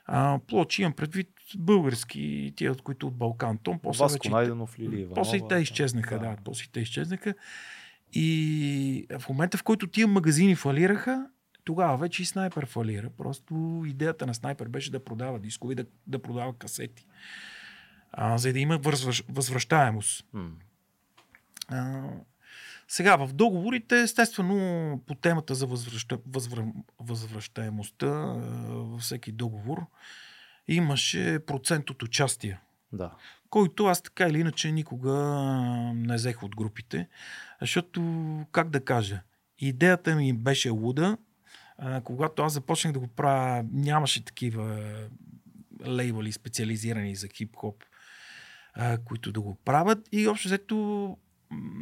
А, 0.06 0.40
плочи 0.48 0.82
имам 0.82 0.94
предвид 0.94 1.30
български, 1.58 2.54
тия, 2.56 2.72
от 2.72 2.82
които 2.82 3.08
от 3.08 3.16
Балкан. 3.16 3.58
Том, 3.58 3.80
после 3.84 4.04
Васко 4.04 4.18
вече, 4.18 4.30
Найденов, 4.30 4.80
Лили 4.80 4.96
Иванова. 4.96 5.16
после 5.16 5.40
те 5.50 5.56
изчезнаха, 5.56 6.20
да. 6.20 6.36
после 6.44 6.64
и 6.64 6.72
те 6.72 6.80
изчезнаха. 6.80 7.34
И 8.14 9.08
в 9.20 9.30
момента, 9.30 9.58
в 9.58 9.64
който 9.64 9.88
тия 9.88 10.08
магазини 10.08 10.56
фалираха, 10.56 11.28
тогава 11.64 11.98
вече 11.98 12.22
и 12.22 12.26
снайпер 12.26 12.66
фалира. 12.66 13.10
Просто 13.10 13.84
идеята 13.88 14.26
на 14.28 14.34
снайпер 14.34 14.68
беше 14.68 14.92
да 14.92 15.04
продава 15.04 15.40
дискове, 15.40 15.72
и 15.72 15.76
да, 15.76 15.86
да 16.08 16.20
продава 16.20 16.54
касети. 16.54 17.06
А, 18.12 18.38
за 18.38 18.54
да 18.54 18.60
има 18.60 18.78
възвръщ, 18.78 19.26
възвръщаемост. 19.30 20.26
А, 21.68 22.04
сега, 22.88 23.16
в 23.16 23.34
договорите, 23.34 24.02
естествено, 24.02 25.02
по 25.08 25.16
темата 25.16 25.56
за 25.56 25.66
възвръща, 25.68 26.18
възвър, 26.28 26.64
възвръщаемостта 27.00 28.10
във 28.68 29.02
всеки 29.02 29.32
договор, 29.32 29.86
имаше 30.68 31.40
процент 31.48 31.90
от 31.90 32.04
участие, 32.04 32.60
Да. 32.94 33.12
Който 33.50 33.86
аз 33.86 34.02
така 34.02 34.28
или 34.28 34.40
иначе 34.40 34.72
никога 34.72 35.14
не 35.96 36.16
взех 36.16 36.44
от 36.44 36.56
групите, 36.56 37.08
защото, 37.62 38.02
как 38.52 38.70
да 38.70 38.86
кажа, 38.86 39.22
идеята 39.60 40.16
ми 40.16 40.34
беше 40.34 40.70
луда. 40.70 41.18
Когато 42.04 42.44
аз 42.44 42.54
започнах 42.54 42.94
да 42.94 43.00
го 43.00 43.08
правя, 43.08 43.66
нямаше 43.72 44.26
такива 44.26 44.82
лейбъли 45.88 46.32
специализирани 46.32 47.16
за 47.16 47.28
хип-хоп, 47.28 47.76
които 49.06 49.32
да 49.32 49.42
го 49.42 49.56
правят. 49.56 50.10
И 50.12 50.28
общо 50.28 50.48
взето 50.48 51.18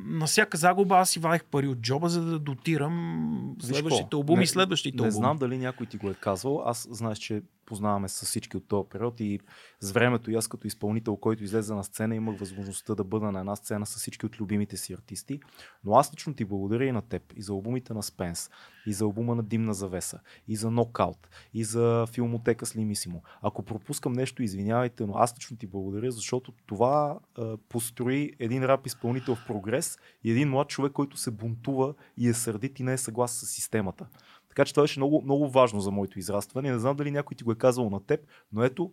на 0.06 0.26
всяка 0.26 0.58
загуба 0.58 0.98
аз 0.98 1.10
си 1.10 1.20
вадех 1.20 1.44
пари 1.46 1.68
от 1.68 1.78
джоба, 1.80 2.10
за 2.10 2.22
да 2.22 2.40
дотирам 2.40 3.56
следващите 3.62 4.16
албуми 4.16 4.38
не- 4.38 4.44
и 4.44 4.48
следващите 4.48 4.96
Не 4.96 5.02
албуми. 5.02 5.12
знам 5.12 5.38
дали 5.38 5.58
някой 5.58 5.86
ти 5.86 5.98
го 5.98 6.10
е 6.10 6.14
казвал. 6.14 6.64
Аз 6.66 6.88
знаеш, 6.92 7.18
че 7.18 7.42
познаваме 7.66 8.10
с 8.10 8.26
всички 8.26 8.58
от 8.58 8.68
този 8.68 8.90
период 8.90 9.20
и 9.20 9.40
с 9.80 9.92
времето 9.92 10.32
и 10.32 10.36
аз 10.36 10.48
като 10.48 10.68
изпълнител, 10.68 11.16
който 11.16 11.44
излезе 11.44 11.74
на 11.74 11.84
сцена, 11.84 12.16
имах 12.16 12.40
възможността 12.40 12.96
да 12.96 13.04
бъда 13.04 13.32
на 13.32 13.40
една 13.40 13.56
сцена 13.56 13.86
с 13.86 13.96
всички 13.96 14.26
от 14.26 14.40
любимите 14.40 14.78
си 14.78 14.94
артисти. 14.94 15.40
Но 15.84 15.96
аз 15.96 16.14
лично 16.14 16.34
ти 16.34 16.46
благодаря 16.46 16.86
и 16.86 16.92
на 16.92 17.02
теб, 17.02 17.34
и 17.36 17.42
за 17.42 17.52
албумите 17.52 17.94
на 17.94 18.04
Спенс, 18.04 18.50
и 18.86 18.94
за 18.94 19.04
албума 19.04 19.36
на 19.36 19.44
Димна 19.44 19.74
завеса, 19.74 20.20
и 20.48 20.56
за 20.56 20.72
Нокаут, 20.72 21.28
и 21.54 21.64
за 21.64 22.08
филмотека 22.12 22.66
с 22.66 22.76
Лимисимо. 22.76 23.24
Ако 23.42 23.64
пропускам 23.64 24.14
нещо, 24.14 24.44
извинявайте, 24.44 25.06
но 25.06 25.14
аз 25.14 25.36
лично 25.36 25.58
ти 25.58 25.68
благодаря, 25.68 26.12
защото 26.12 26.54
това 26.66 27.20
а, 27.38 27.58
построи 27.70 28.32
един 28.40 28.64
рап 28.64 28.88
изпълнител 28.88 29.36
в 29.36 29.46
прогрес 29.48 29.98
и 30.24 30.32
един 30.32 30.50
млад 30.50 30.68
човек, 30.68 30.92
който 30.92 31.18
се 31.18 31.32
бунтува 31.32 31.94
и 32.18 32.30
е 32.30 32.34
сърдит 32.34 32.80
и 32.80 32.84
не 32.84 32.94
е 32.94 32.98
съгласен 32.98 33.48
с 33.48 33.52
системата. 33.52 34.08
Така 34.56 34.66
че 34.66 34.74
това 34.74 34.84
беше 34.84 35.00
много, 35.00 35.22
много 35.22 35.50
важно 35.50 35.80
за 35.80 35.92
моето 35.92 36.20
израстване. 36.20 36.72
Не 36.72 36.80
знам 36.80 36.96
дали 36.96 37.12
някой 37.12 37.36
ти 37.36 37.44
го 37.44 37.52
е 37.52 37.56
казал 37.56 37.90
на 37.90 38.00
теб, 38.00 38.20
но 38.52 38.64
ето, 38.64 38.92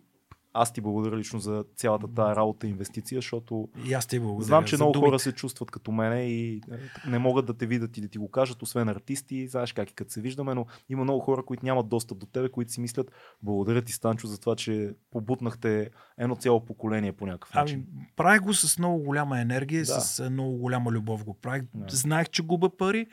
аз 0.55 0.73
ти 0.73 0.81
благодаря 0.81 1.17
лично 1.17 1.39
за 1.39 1.65
цялата 1.75 2.07
тази 2.07 2.35
работа 2.35 2.67
и 2.67 2.69
инвестиция, 2.69 3.17
защото 3.17 3.69
И 3.85 3.93
аз 3.93 4.07
ти 4.07 4.19
благодаря. 4.19 4.45
знам, 4.45 4.65
че 4.65 4.75
много 4.75 4.91
думите. 4.91 5.07
хора 5.07 5.19
се 5.19 5.31
чувстват 5.31 5.71
като 5.71 5.91
мене 5.91 6.21
и 6.21 6.55
е, 6.55 6.61
не 7.09 7.19
могат 7.19 7.45
да 7.45 7.53
те 7.53 7.65
видят 7.65 7.97
и 7.97 8.01
да 8.01 8.07
ти 8.07 8.17
го 8.17 8.31
кажат, 8.31 8.61
освен 8.61 8.89
артисти. 8.89 9.47
Знаеш 9.47 9.73
как 9.73 9.91
и 9.91 9.95
като 9.95 10.11
се 10.11 10.21
виждаме, 10.21 10.53
но 10.53 10.65
има 10.89 11.03
много 11.03 11.19
хора, 11.19 11.43
които 11.43 11.65
нямат 11.65 11.89
достъп 11.89 12.17
до 12.17 12.25
тебе, 12.25 12.49
които 12.49 12.71
си 12.71 12.81
мислят, 12.81 13.11
благодаря 13.43 13.81
ти, 13.81 13.93
Станчо, 13.93 14.27
за 14.27 14.39
това, 14.39 14.55
че 14.55 14.93
побутнахте 15.11 15.89
едно 16.17 16.35
цяло 16.35 16.65
поколение 16.65 17.11
по 17.13 17.25
някакъв 17.25 17.53
начин. 17.53 17.85
Ами, 17.93 18.07
правих 18.15 18.41
го 18.41 18.53
с 18.53 18.79
много 18.79 18.99
голяма 18.99 19.41
енергия, 19.41 19.79
Да. 19.79 19.85
с 19.85 20.19
а, 20.19 20.29
много 20.29 20.57
голяма 20.57 20.91
любов 20.91 21.25
го 21.25 21.33
правих. 21.33 21.63
Да. 21.73 21.85
Знаех, 21.89 22.29
че 22.29 22.43
губа 22.43 22.69
пари, 22.69 23.07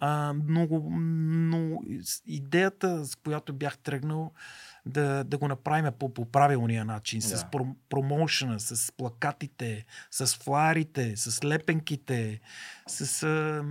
а, 0.00 0.32
много, 0.34 0.90
но 0.90 1.70
с- 2.02 2.22
идеята, 2.26 3.04
с 3.04 3.14
която 3.14 3.52
бях 3.52 3.78
тръгнал, 3.78 4.32
да, 4.86 5.24
да 5.24 5.38
го 5.38 5.48
направим 5.48 5.92
по, 5.92 6.14
по 6.14 6.24
правилния 6.24 6.84
начин, 6.84 7.22
с 7.22 7.30
Да. 7.32 7.50
про, 7.50 7.66
промоушена, 7.88 8.60
с 8.60 8.92
плакатите, 8.92 9.84
с 10.10 10.36
фларите, 10.36 11.16
с 11.16 11.44
лепенките, 11.44 12.40
с... 12.86 13.22
А, 13.22 13.64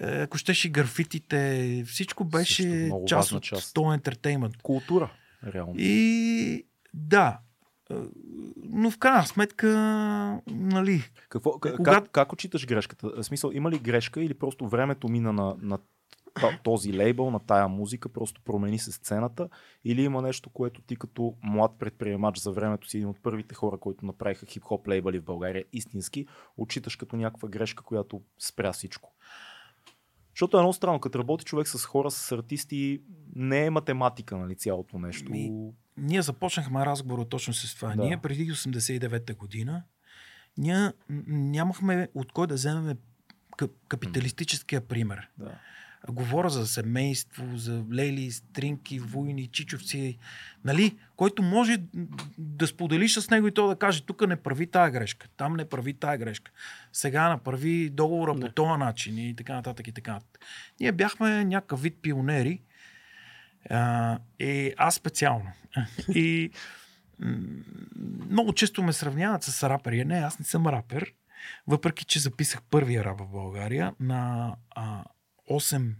ако 0.00 0.38
щеш 0.38 0.64
и 0.64 0.70
графитите, 0.70 1.84
всичко 1.86 2.24
беше 2.24 2.90
част 3.06 3.32
от 3.32 3.42
част. 3.42 3.74
този 3.74 3.94
ентертеймент. 3.94 4.56
Култура, 4.56 5.12
реално. 5.46 5.74
И 5.78 6.66
да, 6.94 7.38
но 8.56 8.90
в 8.90 8.98
крайна 8.98 9.26
сметка, 9.26 9.68
нали, 10.50 11.02
Какво, 11.28 11.50
к- 11.50 11.76
Кога- 11.76 11.92
как, 11.94 12.10
как 12.10 12.32
отчиташ 12.32 12.66
грешката? 12.66 13.08
В 13.08 13.24
смисъл, 13.24 13.50
има 13.54 13.70
ли 13.70 13.78
грешка 13.78 14.22
или 14.22 14.34
просто 14.34 14.68
времето 14.68 15.08
мина 15.08 15.32
на, 15.32 15.56
на 15.62 15.78
този 16.64 16.96
лейбъл, 16.96 17.30
на 17.30 17.40
тая 17.40 17.68
музика, 17.68 18.08
просто 18.08 18.40
промени 18.44 18.78
се 18.78 18.92
сцената? 18.92 19.48
Или 19.84 20.02
има 20.02 20.22
нещо, 20.22 20.50
което 20.50 20.82
ти 20.82 20.96
като 20.96 21.34
млад 21.42 21.72
предприемач 21.78 22.38
за 22.38 22.52
времето 22.52 22.88
си, 22.88 22.96
един 22.96 23.08
от 23.08 23.22
първите 23.22 23.54
хора, 23.54 23.78
които 23.78 24.06
направиха 24.06 24.46
хип-хоп 24.46 24.88
лейбъли 24.88 25.18
в 25.18 25.24
България, 25.24 25.64
истински, 25.72 26.26
отчиташ 26.56 26.96
като 26.96 27.16
някаква 27.16 27.48
грешка, 27.48 27.82
която 27.82 28.22
спря 28.38 28.72
всичко? 28.72 29.14
Защото 30.34 30.56
е 30.56 30.60
много 30.60 30.72
странно, 30.72 31.00
като 31.00 31.18
работи 31.18 31.44
човек 31.44 31.68
с 31.68 31.84
хора, 31.84 32.10
с 32.10 32.32
артисти, 32.32 33.02
не 33.36 33.66
е 33.66 33.70
математика, 33.70 34.36
нали, 34.36 34.56
цялото 34.56 34.98
нещо. 34.98 35.30
Ми, 35.30 35.52
ние 35.96 36.22
започнахме 36.22 36.86
разговора 36.86 37.24
точно 37.24 37.54
с 37.54 37.74
това. 37.74 37.94
Да. 37.96 38.04
Ние 38.04 38.16
преди 38.16 38.52
89-та 38.52 39.34
година 39.34 39.82
ние 40.58 40.92
нямахме 41.26 42.08
от 42.14 42.32
кой 42.32 42.46
да 42.46 42.54
вземем 42.54 42.96
кап- 43.58 43.72
капиталистическия 43.88 44.80
пример. 44.80 45.28
Да. 45.38 45.58
Говоря 46.08 46.50
за 46.50 46.66
семейство, 46.66 47.56
за 47.56 47.84
лели, 47.92 48.30
стринки, 48.30 48.98
войни, 48.98 49.46
чичовци, 49.46 50.18
нали? 50.64 50.98
който 51.16 51.42
може 51.42 51.82
да 52.38 52.66
споделиш 52.66 53.18
с 53.18 53.30
него 53.30 53.46
и 53.46 53.54
то 53.54 53.68
да 53.68 53.76
каже, 53.76 54.06
тук 54.06 54.26
не 54.26 54.36
прави 54.36 54.66
тая 54.66 54.90
грешка, 54.90 55.28
там 55.36 55.56
не 55.56 55.68
прави 55.68 55.94
тая 55.94 56.18
грешка, 56.18 56.52
сега 56.92 57.28
направи 57.28 57.90
договора 57.90 58.32
по 58.32 58.38
Не. 58.38 58.52
този 58.52 58.78
начин 58.78 59.18
и 59.18 59.36
така 59.36 59.54
нататък 59.54 59.88
и 59.88 59.92
така 59.92 60.12
нататък. 60.12 60.44
Ние 60.80 60.92
бяхме 60.92 61.44
някакъв 61.44 61.82
вид 61.82 61.98
пионери, 62.02 62.62
а, 63.70 64.18
и 64.38 64.74
аз 64.76 64.94
специално. 64.94 65.52
и 66.08 66.50
много 68.20 68.52
често 68.52 68.82
ме 68.82 68.92
сравняват 68.92 69.42
с 69.42 69.62
рапери. 69.64 70.04
Не, 70.04 70.14
аз 70.16 70.38
не 70.38 70.44
съм 70.44 70.66
рапер, 70.66 71.12
въпреки 71.66 72.04
че 72.04 72.18
записах 72.18 72.62
първия 72.62 73.04
рап 73.04 73.20
в 73.20 73.28
България 73.28 73.94
на 74.00 74.52
а, 74.70 75.04
8 75.50 75.92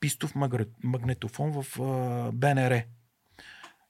пистов 0.00 0.34
магнетофон 0.82 1.52
в 1.52 1.80
а, 1.80 2.32
БНР. 2.32 2.82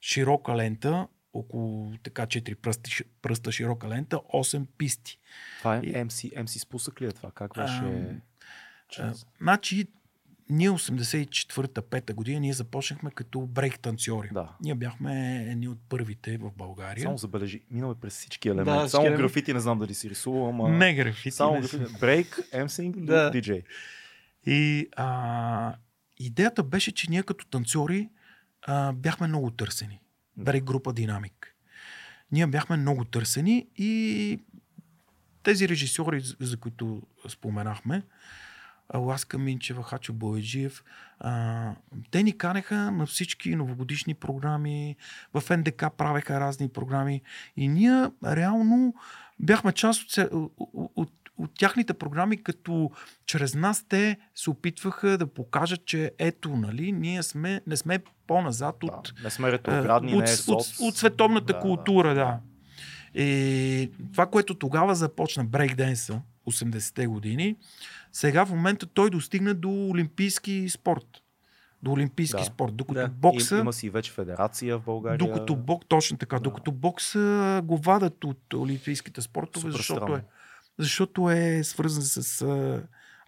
Широка 0.01 0.55
лента, 0.55 1.07
около 1.33 1.93
така 1.97 2.25
4 2.25 2.55
пръста, 2.55 2.89
пръста 3.21 3.51
широка 3.51 3.89
лента, 3.89 4.15
8 4.17 4.65
писти. 4.67 5.19
Това 5.57 5.75
е 5.75 5.81
MC, 5.81 6.33
MC 6.35 6.59
спусък 6.59 7.01
ли 7.01 7.05
е 7.05 7.11
това? 7.11 7.31
Как 7.31 7.55
беше? 7.55 8.15
Че- 8.89 9.01
А, 9.01 9.13
значи, 9.41 9.87
ние 10.51 10.69
84-та-5 10.69 12.13
година 12.13 12.39
ние 12.39 12.53
започнахме 12.53 13.11
като 13.11 13.41
брейк 13.41 13.79
танцори. 13.79 14.29
Да. 14.31 14.49
Ние 14.61 14.75
бяхме 14.75 15.11
едни 15.41 15.67
от 15.67 15.79
първите 15.89 16.37
в 16.37 16.51
България. 16.51 17.01
Само 17.01 17.17
забележи, 17.17 17.61
минал 17.71 17.91
е 17.91 17.95
през 17.95 18.13
всички 18.13 18.49
елементи. 18.49 18.71
Да, 18.73 18.89
само 18.89 19.03
елементи. 19.03 19.21
графити 19.23 19.53
не 19.53 19.59
знам 19.59 19.79
дали 19.79 19.93
си 19.93 20.09
рисувал, 20.09 20.49
ама... 20.49 20.69
Не 20.69 20.93
графити. 20.93 21.31
Само 21.31 21.53
не 21.53 21.61
графити. 21.61 21.83
Брейк, 21.99 22.39
емсинг, 22.51 22.97
Да. 22.97 23.29
диджей. 23.29 23.63
И 24.45 24.87
а, 24.95 25.75
идеята 26.17 26.63
беше, 26.63 26.91
че 26.91 27.09
ние 27.09 27.23
като 27.23 27.45
танцори 27.45 28.09
а, 28.61 28.93
бяхме 28.93 29.27
много 29.27 29.51
търсени. 29.51 29.99
Брейк 30.37 30.63
група 30.63 30.93
Динамик. 30.93 31.55
Ние 32.31 32.47
бяхме 32.47 32.77
много 32.77 33.05
търсени 33.05 33.67
и 33.77 34.39
тези 35.43 35.69
режисьори, 35.69 36.19
за- 36.39 36.57
които 36.57 37.01
споменахме, 37.27 37.95
а, 37.95 38.01
Ласка 38.95 39.37
Минчева, 39.37 39.83
Хачо 39.83 40.13
Боеджиев, 40.13 40.83
а, 41.19 41.71
те 42.11 42.23
ни 42.23 42.37
канеха 42.37 42.91
на 42.91 43.05
всички 43.05 43.55
новогодишни 43.55 44.13
програми, 44.13 44.95
в 45.33 45.57
НДК 45.57 45.85
правеха 45.97 46.39
разни 46.39 46.69
програми 46.69 47.21
и 47.57 47.67
ние 47.67 48.05
реално 48.25 48.93
бяхме 49.39 49.71
част 49.71 50.19
от, 50.19 50.31
от, 50.31 50.91
от, 50.95 51.11
от 51.37 51.51
тяхните 51.59 51.93
програми, 51.93 52.43
като 52.43 52.91
чрез 53.25 53.55
нас 53.55 53.85
те 53.89 54.17
се 54.35 54.49
опитваха 54.49 55.17
да 55.17 55.27
покажат, 55.27 55.85
че 55.85 56.11
ето, 56.17 56.49
нали, 56.49 56.91
ние 56.91 57.23
сме, 57.23 57.61
не 57.67 57.77
сме 57.77 57.99
по-назад 58.27 58.83
от, 58.83 59.13
Да. 59.15 59.23
Не 59.23 59.29
сме 59.29 59.51
ретроградни, 59.51 60.13
от, 60.15 60.23
не 60.23 60.29
е 60.29 60.33
от, 60.33 60.39
соц. 60.39 60.79
от 60.79 60.97
световната 60.97 61.53
Да, 61.53 61.59
култура, 61.59 62.15
да. 62.15 62.39
И 63.13 63.91
това, 64.11 64.25
което 64.25 64.55
тогава 64.55 64.95
започна 64.95 65.45
брейкденса, 65.45 66.21
80-те 66.51 67.07
години, 67.07 67.55
сега 68.11 68.45
в 68.45 68.49
момента 68.49 68.85
той 68.85 69.09
достигна 69.09 69.53
до 69.53 69.87
олимпийски 69.89 70.69
спорт. 70.69 71.05
До 71.83 71.91
олимпийски 71.91 72.37
Да. 72.37 72.45
спорт. 72.45 72.75
Докато 72.75 72.99
Да. 72.99 73.07
бокса... 73.07 73.57
Има 73.57 73.73
си 73.73 73.89
вече 73.89 74.11
федерация 74.11 74.77
в 74.77 74.83
България. 74.85 75.17
Докато 75.17 75.55
бок, 75.55 75.85
точно 75.87 76.17
така, 76.17 76.35
Да. 76.35 76.41
докато 76.41 76.71
бокса 76.71 77.61
го 77.65 77.77
вадат 77.77 78.23
от 78.23 78.53
олимпийските 78.53 79.21
спортове, 79.21 79.61
Супер 79.61 79.77
защото 79.77 80.01
странно. 80.01 80.15
е, 80.15 80.23
защото 80.77 81.29
е 81.29 81.63
свързан 81.63 82.03
с 82.03 82.43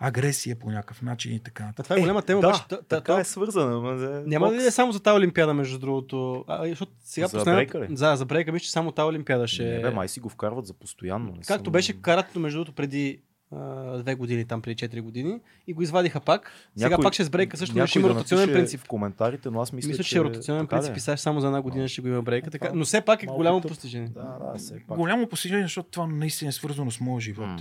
агресия 0.04 0.56
по 0.56 0.68
някакъв 0.68 1.02
начин 1.02 1.36
и 1.36 1.40
така. 1.40 1.64
А 1.64 1.68
нататък. 1.68 1.84
това 1.86 1.96
е 1.96 2.00
голяма 2.00 2.22
тема. 2.22 2.42
да, 2.42 2.48
обаче, 2.48 2.62
та- 2.62 2.78
та- 2.78 2.82
така 2.82 3.14
то- 3.14 3.20
е 3.20 3.24
свързана. 3.24 3.98
За 3.98 4.24
Няма 4.26 4.52
да 4.52 4.68
е 4.68 4.72
само 4.72 4.92
за 4.92 5.00
тази 5.00 5.18
олимпиада, 5.18 5.54
между 5.54 5.80
другото? 5.80 6.46
А, 6.48 6.68
защото 6.68 6.92
сега 7.00 7.28
За 7.28 7.38
последната- 7.38 7.72
брейка 7.74 7.92
ли? 7.92 7.96
За, 7.98 8.16
за 8.16 8.26
брейка 8.26 8.52
мисля, 8.52 8.64
че 8.64 8.72
само 8.72 8.92
тази 8.92 9.06
олимпиада 9.06 9.48
ще... 9.48 9.64
Не, 9.66 9.82
бе, 9.82 9.90
май 9.90 10.08
си 10.08 10.20
го 10.20 10.30
вкарват 10.30 10.66
за 10.66 10.74
постоянно. 10.74 11.26
Не 11.28 11.42
Както 11.42 11.64
съм- 11.64 11.72
беше 11.72 11.94
каратето, 11.94 12.40
между 12.40 12.58
другото, 12.58 12.72
преди 12.74 13.22
а, 13.52 13.98
две 13.98 14.16
години, 14.16 14.46
там 14.46 14.62
преди 14.62 14.76
4 14.78 15.02
години 15.02 15.40
и 15.68 15.74
го 15.74 15.82
извадиха 15.82 16.20
пак. 16.20 16.52
Сега 16.78 16.90
Някой- 16.90 17.04
пак 17.04 17.14
ще 17.14 17.24
с 17.24 17.30
брейка 17.30 17.58
също, 17.58 17.78
но 17.78 17.88
ще 17.88 18.00
има 18.00 18.08
да 18.08 18.14
ротационен 18.14 18.50
принцип. 18.50 18.80
В 18.80 18.88
коментарите, 18.88 19.50
но 19.50 19.62
аз 19.62 19.74
мисля, 19.74 19.88
Мисля, 19.88 20.04
че 20.04 20.18
е 20.18 20.22
ротационен 20.22 20.62
така 20.62 20.76
е? 20.76 20.80
принцип 20.80 20.98
и 20.98 21.00
сега 21.00 21.18
само 21.18 21.40
за 21.40 21.48
една 21.48 21.62
година 21.62 21.88
ще 21.88 22.02
го 22.02 22.08
има 22.08 22.22
брейка. 22.22 22.52
Така, 22.52 22.66
това- 22.66 22.78
но 22.80 22.86
все 22.86 23.02
пак 23.02 23.24
е 23.24 23.26
голямо 23.26 23.62
тъп. 23.62 23.70
постижение. 23.72 24.10
Да, 24.10 24.22
да, 24.44 24.58
все 24.58 24.74
пак. 24.88 24.98
Голямо 24.98 25.28
постижение, 25.28 25.64
защото 25.64 25.90
това 25.90 26.08
наистина 26.08 26.50
е 26.50 26.54
свързано 26.54 26.92
с 26.92 27.00
моя 27.00 27.22
живот. 27.22 27.48
М. 27.48 27.58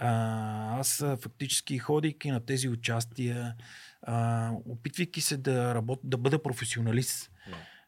А, 0.00 0.78
аз 0.78 1.04
фактически 1.22 1.78
ходейки 1.78 2.30
на 2.30 2.40
тези 2.40 2.68
участия, 2.68 3.54
а, 4.02 4.50
опитвайки 4.68 5.20
се 5.20 5.36
да, 5.36 5.74
работ, 5.74 6.00
да 6.04 6.16
бъда 6.16 6.42
професионалист, 6.42 7.30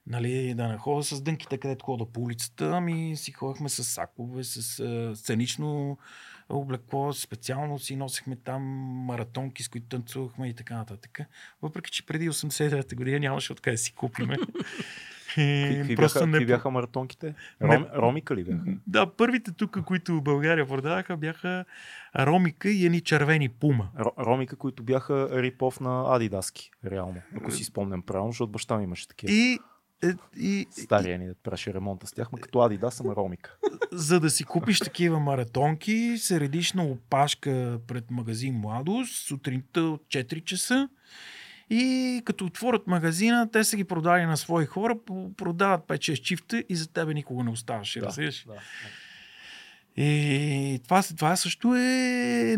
нали, 0.07 0.55
да 0.55 0.68
не 0.68 0.79
ходя 0.79 1.03
с 1.03 1.23
дънките, 1.23 1.59
където 1.59 1.85
хода 1.85 2.07
по 2.12 2.20
улицата, 2.20 2.70
ами 2.75 3.16
си 3.16 3.33
ходихме 3.33 3.68
с 3.68 3.85
сакове, 3.85 4.44
с 4.44 4.81
а, 4.81 5.16
сценично 5.16 5.99
облекло, 6.49 7.12
специално 7.12 7.79
си 7.79 7.96
носихме 7.96 8.37
там 8.37 8.62
маратонки, 9.07 9.62
с 9.62 9.68
които 9.68 9.87
танцувахме 9.87 10.49
и 10.49 10.55
така 10.55 10.77
нататък. 10.77 11.20
Въпреки, 11.62 11.90
че 11.90 12.07
преди 12.07 12.31
89-та 12.31 12.96
година 12.96 13.18
нямаше 13.20 13.53
откъде 13.53 13.75
да 13.75 13.79
си 13.79 13.92
купиме. 13.92 14.37
Какви, 15.35 15.96
бяха, 15.96 16.20
какви 16.20 16.46
бяха 16.46 16.70
маратонките? 16.70 17.35
Не- 17.61 17.77
Ром, 17.77 17.87
ромика 17.94 18.37
ли 18.37 18.44
бяха? 18.44 18.64
Да, 18.87 19.07
първите 19.16 19.53
тук, 19.53 19.85
които 19.85 20.16
в 20.16 20.23
България 20.23 20.66
продаваха, 20.66 21.16
бяха 21.16 21.64
ромика 22.18 22.70
и 22.70 22.87
едни 22.87 23.01
червени 23.01 23.49
пума. 23.49 23.88
Ро, 23.99 24.12
ромика, 24.18 24.57
които 24.57 24.83
бяха 24.83 25.42
рипов 25.42 25.81
на 25.81 26.16
Адидаски, 26.16 26.70
реално. 26.87 27.23
Ако 27.37 27.51
си 27.51 27.64
спомням 27.64 28.03
правилно, 28.03 28.33
защото 28.33 28.53
баща 28.53 28.79
ми 28.79 28.85
имаше 28.85 29.09
такива. 29.09 29.33
И, 29.33 29.59
е, 30.03 30.14
и, 30.37 30.66
Стария 30.70 31.18
ни 31.18 31.27
да 31.27 31.35
правеше 31.35 31.75
ремонта 31.75 32.07
с 32.07 32.12
тях, 32.12 32.33
ма 32.33 32.38
като 32.38 32.61
Адидас, 32.61 33.01
ама 33.01 33.16
ромика. 33.16 33.57
за 33.92 34.20
да 34.20 34.31
си 34.31 34.44
купиш 34.44 34.79
такива 34.79 35.20
маратонки, 35.20 36.14
се 36.18 36.40
редиш 36.40 36.73
на 36.73 36.85
опашка 36.85 37.79
пред 37.87 38.11
магазин 38.11 38.55
Младост, 38.55 39.27
сутринта 39.27 39.83
от 39.83 40.03
4 40.03 40.44
часа 40.44 40.88
и 41.70 42.23
като 42.25 42.44
отворят 42.46 42.87
магазина, 42.87 43.51
те 43.53 43.64
са 43.64 43.77
ги 43.77 43.85
продали 43.85 44.27
на 44.27 44.37
свои 44.37 44.66
хора, 44.66 44.96
продават 45.37 45.81
5-6 45.81 46.23
чифта 46.23 46.64
и 46.68 46.77
за 46.77 46.92
тебе 46.92 47.14
никога 47.14 47.44
не 47.44 47.51
оставаше. 47.51 48.01
Да, 48.01 48.07
разбираш? 48.07 48.44
да. 48.46 48.55
И 49.96 50.81
това, 50.85 51.03
това 51.03 51.37
също 51.37 51.74
е 51.74 52.57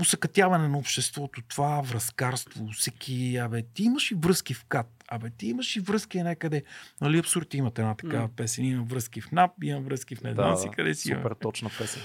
усъкътяване 0.00 0.68
на 0.68 0.78
обществото, 0.78 1.42
това 1.48 1.80
връзкарство, 1.80 2.68
всеки, 2.72 3.36
абе, 3.36 3.62
ти 3.74 3.82
имаш 3.82 4.10
и 4.10 4.14
връзки 4.14 4.54
в 4.54 4.64
КАТ, 4.64 5.04
абе, 5.08 5.30
ти 5.30 5.46
имаш 5.46 5.76
и 5.76 5.80
връзки 5.80 6.22
някъде. 6.22 6.62
Нали, 7.00 7.18
абсурд 7.18 7.54
имате 7.54 7.80
една 7.80 7.94
такава 7.94 8.22
М. 8.22 8.30
песен, 8.36 8.64
имам 8.64 8.86
връзки 8.86 9.20
в 9.20 9.32
НАП, 9.32 9.50
имам 9.62 9.84
връзки 9.84 10.16
в 10.16 10.22
не 10.22 10.34
знам 10.34 10.56
си 10.56 10.68
къде 10.76 10.94
си. 10.94 11.08
Супер 11.08 11.20
имам. 11.20 11.34
точна 11.40 11.70
песен. 11.78 12.02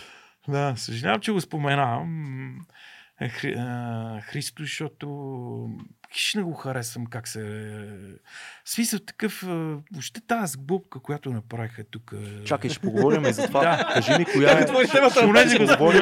Да, 0.47 0.73
съжалявам, 0.77 1.21
че 1.21 1.31
го 1.31 1.41
споменавам. 1.41 2.59
Е, 3.21 3.29
Хри, 3.29 3.55
Христо, 4.21 4.63
защото 4.63 5.07
хищ 6.13 6.35
не 6.35 6.43
го 6.43 6.53
харесвам 6.53 7.05
как 7.05 7.27
се... 7.27 7.73
Смисъл 8.65 8.99
такъв... 8.99 9.43
Въобще 9.91 10.21
тази 10.27 10.51
сглупка, 10.51 10.99
която 10.99 11.29
направиха 11.29 11.83
тук... 11.83 12.13
Чакай, 12.45 12.69
ще 12.69 12.79
поговорим 12.79 13.25
и 13.25 13.33
за 13.33 13.47
това. 13.47 13.63
Да. 13.63 13.93
Кажи 13.93 14.11
ми 14.17 14.25
коя 14.25 14.59
е. 14.59 14.65
Понеже 15.21 15.57
го 15.57 15.65
Ще 15.65 15.75
говорим, 15.75 16.01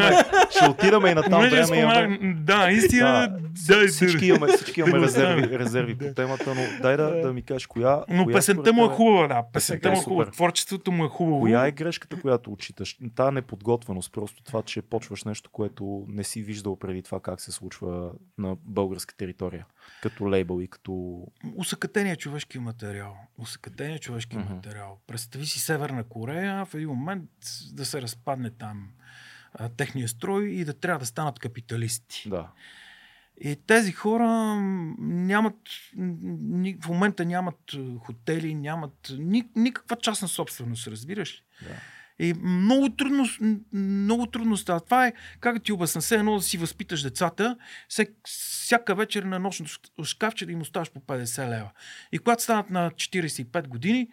ще 0.50 0.70
отидаме 0.70 1.10
и 1.10 1.14
на 1.14 1.24
там 1.24 1.42
време. 1.42 1.78
Имаме, 1.80 2.20
да, 2.36 2.72
истина, 2.72 3.28
Да, 3.68 3.80
да, 3.80 3.88
всички 3.88 4.26
имаме, 4.26 4.48
всички 4.48 4.80
имаме 4.80 5.00
резерви, 5.00 5.60
резерви 5.60 5.98
по 5.98 6.14
темата, 6.14 6.56
но 6.56 6.62
дай 6.82 6.98
да, 6.98 7.22
да 7.22 7.34
ми 7.34 7.42
кажеш 7.42 7.68
коя. 7.68 8.04
Но 8.10 8.24
коя 8.24 8.36
песента 8.36 8.74
му 8.74 8.86
е 8.86 8.88
тебе- 8.88 8.96
хубава, 8.96 9.28
да. 9.28 9.44
Песента 9.54 9.90
е 9.90 9.92
му 9.92 9.98
е 9.98 10.04
хубава. 10.04 10.32
Творчеството 10.32 10.92
му 10.92 11.06
е 11.06 11.08
хубаво. 11.08 11.40
Коя 11.40 11.68
е 11.68 11.72
грешката, 11.72 12.22
която 12.22 12.52
отчиташ? 12.52 12.98
Та 13.16 13.32
неподготвеност, 13.32 14.12
просто 14.12 14.44
това, 14.44 14.62
че 14.62 14.82
почваш 14.82 15.24
нещо, 15.24 15.50
което 15.50 16.06
не 16.08 16.24
си 16.24 16.44
виждал 16.44 16.76
преди 16.76 17.04
това 17.04 17.20
как 17.20 17.42
се 17.42 17.52
случва 17.52 18.12
на 18.38 18.56
българска 18.66 19.16
територия, 19.16 19.66
като 20.02 20.30
лейбъл 20.30 20.62
и 20.62 20.68
като... 20.68 21.26
Усъкътения 21.56 22.16
човешки 22.16 22.60
материал. 22.60 23.18
Усъкътения 23.38 24.00
човешки 24.00 24.38
Мгм. 24.38 24.54
материал. 24.54 25.00
Представи 25.08 25.46
си 25.46 25.60
Северна 25.60 26.04
Корея 26.04 26.66
в 26.66 26.74
един 26.74 26.90
момент 26.90 27.30
да 27.74 27.86
се 27.86 28.02
разпадне 28.02 28.50
там 28.50 28.90
а, 29.54 29.70
техния 29.70 30.08
строй 30.08 30.46
и 30.46 30.66
да 30.66 30.74
трябва 30.74 31.00
да 31.00 31.06
станат 31.06 31.40
капиталисти. 31.40 32.30
Да. 32.30 32.52
И 33.44 33.56
тези 33.68 33.92
хора 33.92 34.56
нямат, 35.00 35.58
в 36.82 36.88
момента 36.88 37.26
нямат 37.26 37.76
хотели, 38.00 38.56
нямат 38.56 39.12
ни, 39.18 39.50
никаква 39.56 39.96
частна 39.96 40.28
собственост, 40.28 40.88
разбираш 40.88 41.34
ли? 41.34 41.68
да. 41.68 41.76
И 42.22 42.34
много 42.34 42.90
трудно, 42.90 43.26
много 43.74 44.28
трудно 44.28 44.58
става. 44.58 44.80
Това 44.80 45.08
е, 45.08 45.14
как 45.40 45.64
ти 45.64 45.72
обясна, 45.72 46.02
все 46.02 46.16
едно 46.16 46.36
да 46.36 46.42
си 46.42 46.58
възпиташ 46.58 47.02
децата, 47.02 47.58
всяка 48.24 48.96
вечер 48.96 49.24
на 49.24 49.40
нощното 49.40 50.04
шкафче 50.04 50.46
да 50.46 50.52
им 50.52 50.62
оставаш 50.62 50.92
по 50.92 51.00
50 51.00 51.50
лева. 51.50 51.72
И 52.12 52.18
когато 52.18 52.44
станат 52.44 52.70
на 52.70 52.92
45 52.92 53.68
години, 53.68 54.10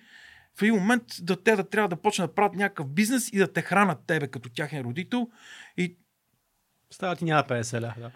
в 0.59 0.63
един 0.63 0.75
момент 0.75 1.05
да 1.21 1.43
те 1.43 1.57
да 1.57 1.69
трябва 1.69 1.89
да 1.89 1.97
почнат 1.97 2.31
да 2.31 2.35
правят 2.35 2.55
някакъв 2.55 2.89
бизнес 2.89 3.29
и 3.33 3.39
да 3.39 3.53
те 3.53 3.63
хранат 3.63 3.99
тебе 4.07 4.29
като 4.29 4.49
тяхен 4.49 4.81
родител. 4.81 5.29
И 5.77 5.97
Става 6.91 7.17
ти 7.17 7.25
няма 7.25 7.43
50 7.43 7.83
ля. 7.83 7.95
Да. 7.99 8.11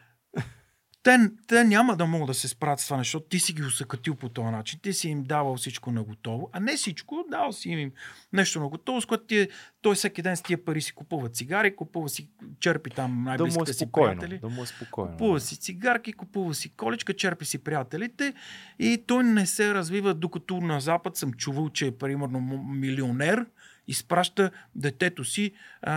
Те, 1.03 1.19
те 1.47 1.65
няма 1.65 1.97
да 1.97 2.07
могат 2.07 2.27
да 2.27 2.35
се 2.35 2.49
справят 2.49 2.81
с 2.81 2.85
това, 2.85 2.97
нещо, 2.97 3.09
защото 3.09 3.29
ти 3.29 3.39
си 3.39 3.53
ги 3.53 3.63
усъкатил 3.63 4.15
по 4.15 4.29
този 4.29 4.49
начин. 4.49 4.81
Ти 4.83 4.93
си 4.93 5.09
им 5.09 5.23
давал 5.25 5.57
всичко 5.57 5.93
на 5.93 6.03
готово, 6.03 6.51
а 6.53 6.61
не 6.61 6.77
всичко, 6.77 7.25
дал 7.31 7.53
си 7.53 7.69
им 7.69 7.93
нещо 8.33 8.61
на 8.61 8.69
готово, 8.69 9.01
с 9.01 9.07
което 9.07 9.25
ти, 9.25 9.39
е- 9.39 9.49
той 9.83 9.95
всеки 9.95 10.23
ден 10.23 10.37
с 10.37 10.43
тия 10.43 10.65
пари 10.65 10.81
си 10.81 10.93
купува 10.93 11.29
цигари, 11.29 11.77
купува 11.77 12.09
си, 12.09 12.29
черпи 12.61 12.91
там 12.91 13.11
Да 13.11 13.21
е 13.21 13.25
най-близките 13.25 13.73
си 13.73 13.79
спокойно. 13.85 14.21
приятели. 14.21 14.39
Да 14.39 14.49
му 14.49 14.63
е 14.63 14.67
спокойно. 14.67 15.11
Купува 15.11 15.41
си 15.41 15.57
цигарки, 15.57 16.13
купува 16.13 16.55
си 16.55 16.77
количка, 16.77 17.15
черпи 17.15 17.45
си 17.45 17.59
приятелите 17.59 18.35
и 18.79 19.05
той 19.07 19.25
не 19.25 19.47
се 19.47 19.75
развива, 19.75 20.15
докато 20.15 20.61
на 20.61 20.81
Запад 20.81 21.17
съм 21.17 21.33
чувал, 21.33 21.69
че 21.69 21.87
е 21.87 21.91
примерно 21.91 22.41
милионер, 22.65 23.47
изпраща 23.89 24.51
детето 24.75 25.25
си 25.25 25.53
а, 25.83 25.93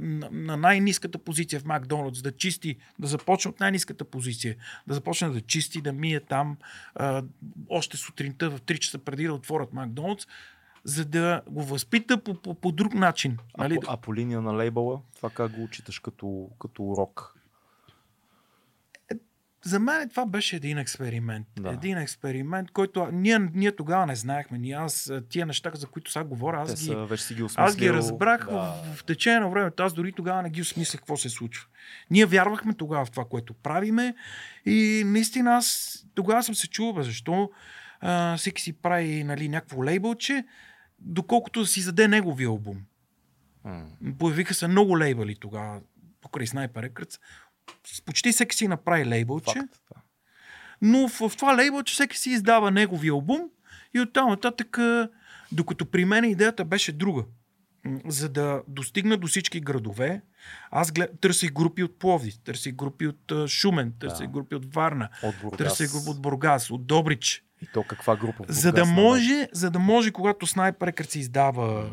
на, 0.00 0.28
на 0.30 0.56
най-низката 0.56 1.18
позиция 1.18 1.60
в 1.60 1.64
Макдоналдс, 1.64 2.22
да 2.22 2.32
чисти, 2.32 2.76
да 2.98 3.06
започне 3.06 3.48
от 3.48 3.60
най-низката 3.60 4.04
позиция, 4.04 4.56
да 4.86 4.94
започне 4.94 5.28
да 5.28 5.40
чисти, 5.40 5.80
да 5.80 5.92
мие 5.92 6.20
там 6.20 6.56
а, 6.94 7.22
още 7.68 7.96
сутринта 7.96 8.50
в 8.50 8.60
3 8.60 8.78
часа 8.78 8.98
преди 8.98 9.24
да 9.24 9.34
отворят 9.34 9.72
Макдоналдс, 9.72 10.26
за 10.84 11.04
да 11.04 11.42
го 11.46 11.62
възпита 11.62 12.22
по, 12.22 12.34
по, 12.34 12.54
по 12.54 12.72
друг 12.72 12.94
начин. 12.94 13.38
А, 13.54 13.62
Нали? 13.62 13.78
а 13.88 13.96
по 13.96 14.14
линия 14.14 14.40
на 14.40 14.56
лейбъла, 14.56 15.00
това 15.16 15.30
как 15.30 15.52
го 15.52 15.62
учиташ 15.62 15.98
като, 15.98 16.48
като 16.58 16.82
урок? 16.82 17.39
За 19.64 19.78
мен 19.78 20.08
това 20.08 20.26
беше 20.26 20.56
един 20.56 20.78
експеримент. 20.78 21.46
Да. 21.58 21.70
Един 21.70 21.98
експеримент, 21.98 22.70
който 22.70 23.08
ние, 23.12 23.38
ние 23.54 23.72
тогава 23.72 24.06
не 24.06 24.16
знаехме. 24.16 24.58
Ние, 24.58 24.74
аз 24.74 25.12
тия 25.28 25.46
неща, 25.46 25.70
за 25.74 25.86
които 25.86 26.10
сега 26.10 26.24
говоря, 26.24 26.64
Те 26.66 26.72
аз 26.72 26.80
ги, 26.80 26.86
са, 26.86 26.96
вече 26.96 27.22
си 27.24 27.34
ги 27.34 27.42
осмислил. 27.42 27.64
аз 27.64 27.76
ги 27.76 27.92
разбрах 27.92 28.46
Да. 28.46 28.56
в, 28.56 28.94
в 28.96 29.04
течение 29.04 29.40
на 29.40 29.48
времето. 29.48 29.82
Аз 29.82 29.92
дори 29.92 30.12
тогава 30.12 30.42
не 30.42 30.50
ги 30.50 30.60
осмислях 30.62 31.00
какво 31.00 31.16
се 31.16 31.28
случва. 31.28 31.66
Ние 32.10 32.26
вярвахме 32.26 32.74
тогава 32.74 33.04
в 33.04 33.10
това, 33.10 33.24
което 33.24 33.54
правиме 33.54 34.14
и 34.66 35.02
наистина 35.06 35.56
аз 35.56 35.96
тогава 36.14 36.42
съм 36.42 36.54
се 36.54 36.68
чувал, 36.68 36.92
бе, 36.92 37.02
защо 37.02 37.50
а, 38.00 38.36
всеки 38.36 38.62
си 38.62 38.72
прави 38.72 39.24
нали, 39.24 39.48
някакво 39.48 39.84
лейбълче, 39.84 40.44
доколкото 40.98 41.66
си 41.66 41.80
заде 41.80 42.08
неговия 42.08 42.48
албум. 42.48 42.78
М. 43.64 43.84
Появиха 44.18 44.54
се 44.54 44.68
много 44.68 44.98
лейбъли 44.98 45.36
тогава, 45.36 45.80
покрай 46.20 46.46
Sniper 46.46 46.90
Records. 46.90 47.20
Почти 48.06 48.32
всеки 48.32 48.56
си 48.56 48.68
направи 48.68 49.04
лейбълче. 49.06 49.52
Факт, 49.58 49.80
да. 49.94 50.00
Но 50.82 51.08
в, 51.08 51.28
в 51.28 51.36
това 51.36 51.56
лейбъл, 51.56 51.82
че 51.82 51.94
всеки 51.94 52.18
си 52.18 52.30
издава 52.30 52.70
неговия 52.70 53.12
албум 53.12 53.40
и 53.94 54.00
оттам 54.00 54.28
нататък, 54.30 54.78
докато 55.52 55.86
при 55.86 56.04
мен 56.04 56.24
идеята 56.24 56.64
беше 56.64 56.92
друга. 56.92 57.24
За 58.06 58.28
да 58.28 58.62
достигна 58.68 59.16
до 59.16 59.26
всички 59.26 59.60
градове, 59.60 60.22
аз 60.70 60.92
глед... 60.92 61.10
търсих 61.20 61.52
групи 61.52 61.82
от 61.84 61.98
Пловдив, 61.98 62.38
търсих 62.44 62.74
групи 62.74 63.06
от 63.06 63.48
Шумен, 63.48 63.92
търсих 64.00 64.26
Да. 64.26 64.32
групи 64.32 64.54
от 64.54 64.74
Варна, 64.74 65.08
От 65.22 65.34
Бургас. 65.42 65.58
търсих 65.58 65.92
групи 65.92 66.10
от 66.10 66.22
Бургас, 66.22 66.70
от 66.70 66.86
Добрич. 66.86 67.44
И 67.62 67.66
то 67.74 67.82
каква 67.82 68.16
група? 68.16 68.44
в 68.48 68.52
За 68.52 68.72
да, 68.72 68.80
Бургас 68.80 68.94
може, 68.94 69.48
за 69.52 69.70
да 69.70 69.78
може, 69.78 70.10
когато 70.10 70.46
Sniper 70.46 70.78
Records 70.78 71.16
издава 71.16 71.80
а, 71.80 71.90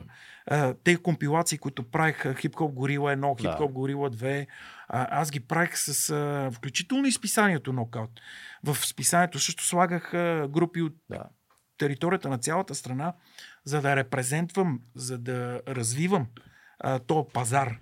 тези 0.83 0.97
компилации, 0.97 1.57
които 1.57 1.83
правих 1.83 2.23
1, 2.23 3.19
Hip 3.19 3.41
Да. 3.41 3.57
Hop 3.57 3.71
Gorilla 3.71 4.15
2, 4.15 4.47
а, 4.87 5.07
аз 5.21 5.31
ги 5.31 5.39
правих 5.39 5.77
с 5.77 6.51
включително 6.53 7.05
и 7.07 7.11
списанието 7.11 7.73
Knockout. 7.73 8.09
В 8.63 8.75
списанието 8.75 9.39
също 9.39 9.63
слагах 9.63 10.11
групи 10.49 10.81
от 10.81 10.95
Да. 11.09 11.23
територията 11.77 12.29
на 12.29 12.37
цялата 12.37 12.75
страна, 12.75 13.13
за 13.65 13.81
да 13.81 13.95
репрезентвам, 13.95 14.79
за 14.95 15.17
да 15.17 15.61
развивам 15.67 16.27
а, 16.79 16.99
този 16.99 17.27
пазар. 17.33 17.79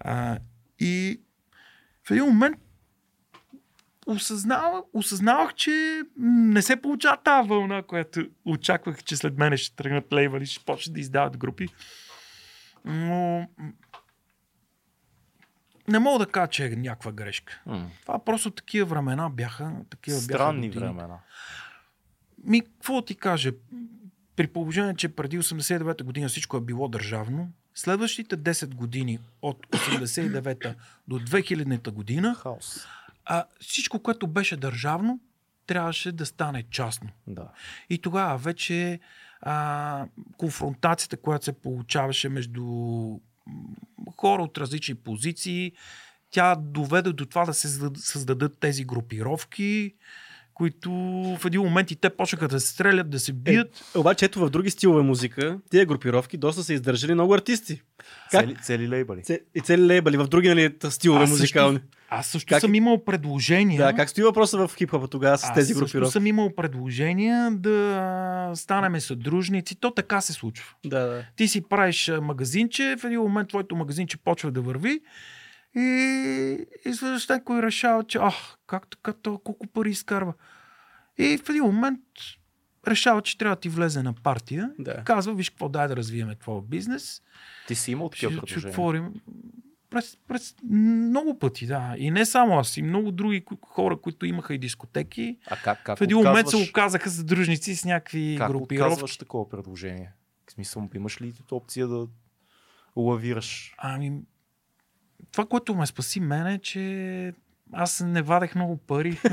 А, 0.00 0.38
и 0.78 1.20
в 2.06 2.10
един 2.10 2.24
момент 2.24 2.58
осъзнавах, 4.06 4.82
осъзнавах, 4.92 5.54
че 5.54 6.02
не 6.18 6.62
се 6.62 6.76
получава 6.76 7.16
тази 7.16 7.48
вълна, 7.48 7.82
която 7.82 8.26
очаквах, 8.44 9.04
че 9.04 9.16
след 9.16 9.38
мене 9.38 9.56
ще 9.56 9.76
тръгнат 9.76 10.12
лейбъли, 10.12 10.46
ще 10.46 10.64
почнат 10.64 10.94
да 10.94 11.00
издават 11.00 11.36
групи. 11.36 11.68
Но 12.84 13.48
не 15.88 15.98
мога 15.98 16.18
да 16.26 16.30
кажа, 16.32 16.50
че 16.50 16.66
е 16.66 16.70
някаква 16.70 17.12
грешка. 17.12 17.62
М. 17.66 17.90
Това 18.02 18.24
просто 18.24 18.50
такива 18.50 18.86
времена 18.86 19.30
бяха. 19.30 19.72
Такива 19.90 20.16
Странни 20.16 20.68
бяха 20.68 20.80
години. 20.80 20.94
времена. 20.94 21.18
Ми, 22.44 22.60
какво 22.60 23.02
ти 23.02 23.14
кажа? 23.14 23.52
При 24.36 24.46
положение, 24.46 24.94
че 24.94 25.08
преди 25.08 25.38
89-та 25.38 26.04
година 26.04 26.28
всичко 26.28 26.56
е 26.56 26.60
било 26.60 26.88
държавно, 26.88 27.52
следващите 27.74 28.36
10 28.38 28.74
години 28.74 29.18
от 29.42 29.66
89-та 29.66 30.74
до 31.08 31.18
2000-та 31.20 31.90
година, 31.90 32.34
Хаос. 32.34 32.86
А 33.26 33.44
всичко, 33.60 33.98
което 33.98 34.26
беше 34.26 34.56
държавно, 34.56 35.20
трябваше 35.66 36.12
да 36.12 36.26
стане 36.26 36.64
частно. 36.64 37.08
Да. 37.26 37.48
И 37.90 37.98
тогава 37.98 38.38
вече 38.38 39.00
а, 39.40 40.06
конфронтацията, 40.36 41.16
която 41.16 41.44
се 41.44 41.52
получаваше 41.54 42.28
между 42.28 42.64
хора 44.16 44.42
от 44.42 44.58
различни 44.58 44.94
позиции, 44.94 45.72
тя 46.30 46.54
доведе 46.56 47.12
до 47.12 47.26
това 47.26 47.44
да 47.44 47.54
се 47.54 47.68
създад- 47.68 47.96
създадат 47.96 48.58
тези 48.58 48.84
групировки, 48.84 49.94
които 50.54 50.90
в 51.34 51.44
един 51.44 51.60
момент 51.60 51.90
и 51.90 51.96
те 51.96 52.10
почнаха 52.10 52.48
да 52.48 52.60
се 52.60 52.68
стрелят, 52.68 53.10
да 53.10 53.20
се 53.20 53.32
бият. 53.32 53.84
Е, 53.94 53.98
обаче 53.98 54.24
ето 54.24 54.40
в 54.40 54.50
други 54.50 54.70
стилове 54.70 55.02
музика, 55.02 55.58
тия 55.70 55.86
групировки 55.86 56.36
доста 56.36 56.62
са 56.64 56.74
издържали 56.74 57.14
много 57.14 57.34
артисти. 57.34 57.82
Как? 58.30 58.40
Цели, 58.40 58.56
цели 58.56 58.88
лейбъли. 58.88 59.22
Це- 59.22 59.40
И 59.54 59.60
цели 59.60 59.82
лейбъли 59.82 60.16
в 60.16 60.26
други 60.26 60.48
нали, 60.48 60.74
стилове 60.84 61.26
също- 61.26 61.32
музикални. 61.34 61.80
Аз 62.14 62.26
също 62.26 62.48
Как- 62.48 62.60
съм 62.60 62.74
имал 62.74 63.04
предложения. 63.04 63.82
Да, 63.82 63.92
как 63.92 64.10
стои 64.10 64.24
въпроса 64.24 64.58
в 64.58 64.76
хип-хопа 64.76 65.08
тогава 65.08 65.38
с 65.38 65.44
Аз 65.44 65.54
тези 65.54 65.66
също 65.66 65.84
групировки? 65.84 66.12
съм 66.12 66.26
имал 66.26 66.54
предложения 66.56 67.50
да 67.50 68.52
станеме 68.54 69.00
съдружници. 69.00 69.74
То 69.76 69.90
така 69.90 70.20
се 70.20 70.32
случва. 70.32 70.74
Да, 70.86 71.00
да. 71.00 71.24
Ти 71.36 71.48
си 71.48 71.60
правиш 71.62 72.10
магазинче, 72.22 72.96
в 73.00 73.04
един 73.04 73.20
момент 73.20 73.48
твоето 73.48 73.76
магазинче 73.76 74.16
почва 74.16 74.50
да 74.50 74.60
върви 74.60 75.00
и 75.76 75.80
изведнъж 76.84 77.28
някой 77.28 77.62
решава, 77.62 78.04
че 78.04 78.18
ах, 78.20 78.34
как 78.66 78.88
така, 78.88 79.12
то 79.12 79.38
колко 79.38 79.66
пари 79.66 79.90
изкарва. 79.90 80.32
И 81.18 81.38
в 81.38 81.48
един 81.48 81.62
момент 81.62 82.00
решава, 82.88 83.22
че 83.22 83.38
трябва 83.38 83.56
да 83.56 83.60
ти 83.60 83.68
влезе 83.68 84.02
на 84.02 84.12
партия. 84.12 84.70
Да. 84.78 84.94
Казва, 85.04 85.34
виж 85.34 85.50
какво, 85.50 85.68
дай 85.68 85.88
да 85.88 85.96
развиеме 85.96 86.34
твоя 86.34 86.62
бизнес. 86.62 87.22
Ти 87.68 87.74
си 87.74 87.92
имал 87.92 88.08
такива 88.08 88.32
Ще, 88.32 88.36
ще 88.36 88.46
предложения. 88.46 88.70
отворим. 88.72 89.12
През, 89.94 90.16
през 90.28 90.54
много 90.70 91.38
пъти, 91.38 91.66
да. 91.66 91.94
И 91.98 92.10
не 92.10 92.24
само 92.26 92.58
аз, 92.58 92.76
и 92.76 92.82
много 92.82 93.10
други 93.10 93.44
хора, 93.62 93.96
които 93.96 94.26
имаха 94.26 94.54
и 94.54 94.58
дискотеки. 94.58 95.36
А 95.46 95.56
как, 95.56 95.82
как 95.84 95.98
В 95.98 96.02
един 96.02 96.16
момент 96.16 96.48
се 96.48 96.56
отказваш- 96.56 96.70
оказаха 96.70 97.10
съдружници 97.10 97.76
с 97.76 97.84
някакви 97.84 98.34
Как 98.38 98.48
групировки. 98.48 98.82
отказваш 98.82 99.16
такова 99.16 99.48
предложение? 99.48 100.12
В 100.46 100.52
смисъл, 100.52 100.88
имаш 100.94 101.20
ли 101.20 101.32
опция 101.50 101.86
да 101.88 102.06
лавираш? 102.96 103.74
Ами, 103.78 104.12
това, 105.32 105.46
което 105.46 105.74
ме 105.74 105.86
спаси 105.86 106.20
мен 106.20 106.46
е, 106.46 106.58
че 106.58 107.32
аз 107.72 108.00
не 108.00 108.22
вадех 108.22 108.54
много 108.54 108.76
пари. 108.76 109.18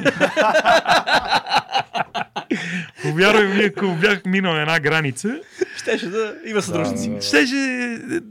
Повярвай 3.01 3.47
ми, 3.47 3.63
ако 3.63 3.95
бях 3.95 4.25
минал 4.25 4.53
една 4.53 4.79
граница, 4.79 5.39
Щеше 5.77 6.09
да 6.09 6.35
има 6.45 6.61
съдружници. 6.61 7.09
Да. 7.09 7.21
щеше, 7.21 7.55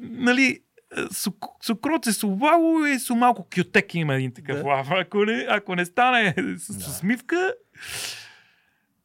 нали, 0.03 0.61
сукрот 1.63 2.05
се 2.05 2.13
сувало 2.13 2.87
и 2.87 2.99
с 2.99 3.15
малко 3.15 3.47
кютек 3.55 3.95
има 3.95 4.15
един 4.15 4.33
такъв 4.33 4.57
Да. 4.57 4.65
лав. 4.65 4.89
Ако 4.91 5.25
не, 5.25 5.47
ако 5.49 5.75
не 5.75 5.85
стане 5.85 6.35
с, 6.59 6.73
Да. 6.75 6.79
усмивка, 6.81 7.55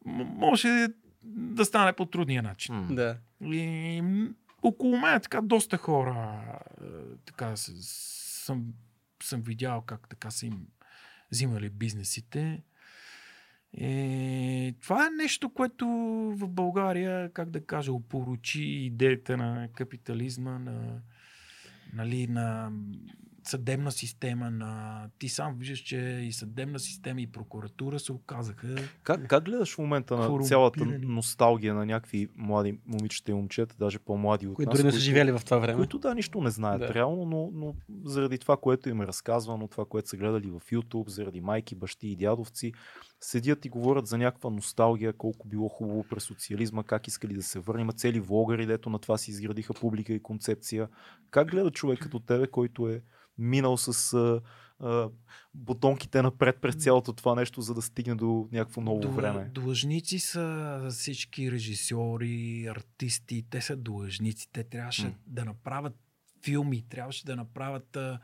може 0.06 0.88
да 1.24 1.65
стане 1.65 1.93
по 1.93 2.06
трудния 2.06 2.43
начин. 2.43 2.88
Да. 2.91 3.17
И 3.43 4.04
около 4.63 4.98
мен 4.98 5.21
така 5.21 5.41
доста 5.41 5.78
хора 5.78 6.41
е, 6.82 6.86
така 7.26 7.54
съм, 7.56 8.63
съм 9.24 9.41
видял 9.41 9.82
как 9.82 10.10
така 10.10 10.32
са 10.32 10.46
им 10.46 10.58
взимали 11.31 11.69
бизнесите. 11.69 12.63
И 13.73 14.75
това 14.81 15.08
е 15.08 15.17
нещо, 15.17 15.50
което 15.50 15.88
в 16.31 16.48
България, 16.48 17.33
как 17.33 17.50
да 17.50 17.65
кажа, 17.65 17.92
опоручи 17.94 18.63
идеята 18.63 19.38
на 19.38 19.67
капитализма, 19.73 20.60
на, 20.60 21.00
нали, 21.96 22.27
на 22.27 22.71
съдебна 23.50 23.91
система, 23.91 24.52
на... 24.52 25.04
ти 25.19 25.29
сам 25.29 25.56
виждаш, 25.60 25.79
че 25.79 25.98
и 26.23 26.31
съдебна 26.33 26.79
система, 26.79 27.21
и 27.21 27.27
прокуратура 27.27 28.00
се 28.00 28.12
оказаха. 28.12 28.75
Как, 29.04 29.27
как 29.27 29.43
гледаш 29.43 29.75
в 29.75 29.77
момента 29.77 30.17
на 30.17 30.43
цялата 30.43 30.85
носталгия 30.85 31.73
на 31.73 31.85
някакви 31.85 32.27
млади 32.35 32.79
момичета 32.85 33.31
и 33.31 33.33
момчета, 33.33 33.75
даже 33.79 34.00
по-млади 34.00 34.48
от 34.48 34.56
Които 34.56 34.69
нас, 34.69 34.77
дори 34.79 34.85
не 34.85 34.91
са 34.91 35.00
живели 35.00 35.31
в 35.31 35.41
това 35.46 35.58
време. 35.58 35.77
които 35.77 36.00
да, 36.00 36.15
нищо 36.15 36.41
не 36.41 36.50
знаят 36.50 36.79
Да. 36.79 36.93
реално, 36.93 37.25
но, 37.25 37.52
но 37.54 37.75
заради 38.04 38.37
това, 38.37 38.58
което 38.58 38.89
им 38.89 39.02
е 39.02 39.08
разказвано, 39.08 39.67
това, 39.67 39.85
което 39.85 40.10
са 40.10 40.17
гледали 40.17 40.48
в 40.52 40.60
YouTube, 40.60 41.10
заради 41.10 41.41
майки, 41.41 41.75
бащи 41.75 42.08
и 42.08 42.15
дядовци, 42.15 42.73
седят 43.21 43.65
и 43.65 43.69
говорят 43.69 44.08
за 44.08 44.17
някаква 44.17 44.50
носталгия, 44.50 45.13
колко 45.13 45.48
било 45.48 45.69
хубаво 45.69 46.04
през 46.04 46.23
социализма, 46.23 46.83
как 46.83 47.08
искали 47.08 47.33
да 47.33 47.43
се 47.43 47.60
върнем. 47.60 47.89
Цели 47.89 48.19
влогари, 48.19 48.65
дето 48.65 48.89
на 48.89 49.00
това 49.00 49.17
си 49.17 49.31
изградиха 49.31 49.73
публика 49.73 50.13
и 50.13 50.23
концепция. 50.23 50.89
Как 51.31 51.52
гледа 51.52 51.71
човек 51.71 52.00
като 52.00 52.19
тебе, 52.19 52.48
който 52.48 52.89
е 52.89 53.02
минал 53.38 53.77
с 53.77 54.13
а, 54.13 54.42
а, 54.79 55.10
бутонките 55.54 56.21
напред 56.21 56.58
през 56.62 56.75
цялото 56.75 57.13
това 57.13 57.36
нещо, 57.36 57.62
за 57.62 57.73
да 57.73 57.81
стигне 57.81 58.15
до 58.15 58.50
някакво 58.52 58.81
ново 58.81 59.02
Длъ- 59.02 59.15
време? 59.15 59.50
Длъжници 59.54 60.19
са 60.19 60.88
всички 60.92 61.52
режисьори, 61.52 62.65
артисти, 62.67 63.46
те 63.50 63.62
са 63.62 63.75
длъжници. 63.75 64.50
Те 64.52 64.63
трябваше 64.63 65.06
М. 65.06 65.13
да 65.27 65.46
направят 65.46 65.96
филми, 66.46 66.88
трябваше 66.90 67.25
да 67.25 67.36
направят 67.36 67.96
а, 67.96 68.19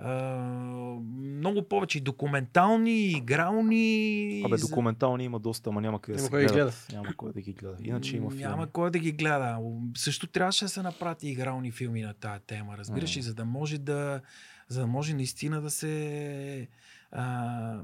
много 0.00 1.68
повече 1.68 2.00
документални, 2.00 3.06
игрални. 3.10 4.42
Абе, 4.46 4.56
документални 4.56 5.24
има 5.24 5.38
доста, 5.40 5.70
ама 5.70 5.80
няма 5.80 6.00
къде 6.00 6.16
да 6.16 6.24
се 6.24 6.30
кой 6.30 6.46
да 6.46 6.52
гледа. 6.52 6.72
Няма 6.92 7.14
кой 7.16 7.32
да 7.32 7.40
ги 7.40 7.52
гледа. 7.52 7.76
Иначе 7.82 8.16
има 8.16 8.30
филми. 8.30 8.44
Няма 8.44 8.66
кой 8.66 8.90
да 8.90 8.98
ги 8.98 9.12
гледа. 9.12 9.58
Също 9.96 10.26
трябваше 10.26 10.64
да 10.64 10.68
се 10.68 10.82
направят 10.82 11.22
и 11.22 11.28
игрални 11.28 11.70
филми 11.72 12.02
на 12.02 12.14
тая 12.14 12.40
тема, 12.40 12.78
разбираш, 12.78 13.16
М. 13.16 13.20
и 13.20 13.22
за 13.22 13.34
да 13.34 13.44
може 13.44 13.78
да, 13.78 14.20
за 14.68 14.80
да 14.80 14.86
може 14.86 15.14
наистина 15.14 15.60
да 15.60 15.70
се 15.70 16.68
а, 17.12 17.80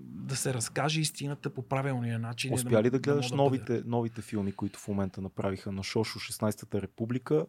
да 0.00 0.36
се 0.36 0.54
разкаже 0.54 1.00
истината 1.00 1.50
по 1.50 1.62
правилния 1.62 2.18
начин. 2.18 2.54
Успя 2.54 2.82
ли 2.82 2.90
да 2.90 2.98
гледаш 2.98 3.24
може 3.30 3.36
новите, 3.36 3.72
бъде. 3.72 3.82
новите 3.86 4.22
филми, 4.22 4.52
които 4.52 4.78
в 4.78 4.88
момента 4.88 5.20
направиха 5.20 5.72
на 5.72 5.82
Шошо 5.82 6.18
16-та 6.18 6.82
република 6.82 7.46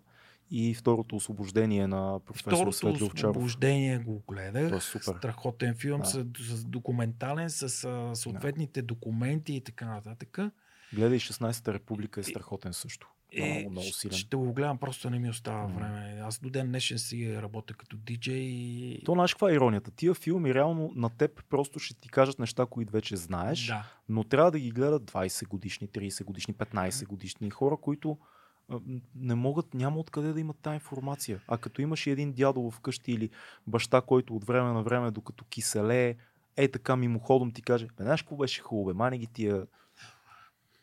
и 0.52 0.74
второто 0.74 1.16
освобождение 1.16 1.88
на 1.88 2.20
професор 2.20 2.52
Второто 2.74 3.06
Овчаров? 3.06 3.36
освобождение 3.36 3.98
го 3.98 4.24
гледах. 4.28 4.70
То 4.70 4.76
е 4.76 4.82
супер. 4.82 5.18
Страхотен 5.18 5.76
филм, 5.76 6.00
Да. 6.00 6.06
с, 6.06 6.26
с 6.40 6.66
документален, 6.66 7.50
с 7.50 7.62
а, 7.84 8.16
съответните 8.16 8.82
документи 8.82 9.54
и 9.54 9.62
така 9.62 9.86
нататък. 9.86 10.40
Гледай 10.94 11.20
16-та 11.20 11.74
република 11.74 12.20
е 12.20 12.24
страхотен 12.24 12.74
също. 12.74 13.08
Е, 13.34 13.52
Много, 13.52 13.70
много 13.72 13.88
силен. 13.88 14.18
ще 14.18 14.36
го 14.36 14.54
гледам, 14.54 14.78
просто 14.78 15.10
не 15.10 15.20
ми 15.20 15.30
остава 15.30 15.62
М. 15.64 15.68
време. 15.70 16.22
Аз 16.22 16.40
до 16.40 16.50
ден 16.50 16.68
днешен 16.68 17.00
си 17.00 17.38
работя 17.38 17.74
като 17.74 17.98
диджей 17.98 18.40
и... 18.40 19.02
То 19.06 19.14
знаеш 19.14 19.34
каква 19.34 19.52
е 19.52 19.54
иронията? 19.54 19.92
Тия 19.92 20.14
филми 20.14 20.54
реално 20.54 20.92
на 20.96 21.10
теб 21.10 21.44
просто 21.50 21.80
ще 21.80 21.96
ти 21.96 22.10
кажат 22.10 22.40
неща, 22.40 22.66
които 22.66 22.94
вече 22.94 23.16
знаеш, 23.16 23.66
Да. 23.66 23.84
но 24.10 24.24
трябва 24.24 24.52
да 24.52 24.60
ги 24.60 24.72
гледат 24.72 25.04
20 25.04 25.48
годишни, 25.48 25.88
30 25.88 26.24
годишни, 26.24 26.54
15 26.54 27.08
годишни 27.08 27.50
хора, 27.50 27.78
които 27.78 28.18
не 29.16 29.36
могат, 29.36 29.74
няма 29.74 30.00
откъде 30.00 30.34
да 30.34 30.40
имат 30.40 30.58
тази 30.58 30.74
информация. 30.74 31.40
А 31.48 31.58
като 31.58 31.82
имаш 31.82 32.08
един 32.08 32.34
дядо 32.34 32.72
вкъщи 32.72 33.12
или 33.12 33.30
баща, 33.68 34.02
който 34.02 34.36
от 34.36 34.44
време 34.44 34.72
на 34.72 34.84
време, 34.84 35.12
докато 35.12 35.46
киселее, 35.46 36.16
е 36.58 36.68
така 36.68 36.96
мимоходом 36.96 37.52
ти 37.52 37.62
каже, 37.62 37.86
бе, 37.98 38.04
знаеш 38.04 38.22
какво 38.22 38.36
беше 38.36 38.62
хубаво, 38.62 38.88
бе, 38.88 38.94
мани 38.94 39.18
ги 39.18 39.28
тия... 39.28 39.68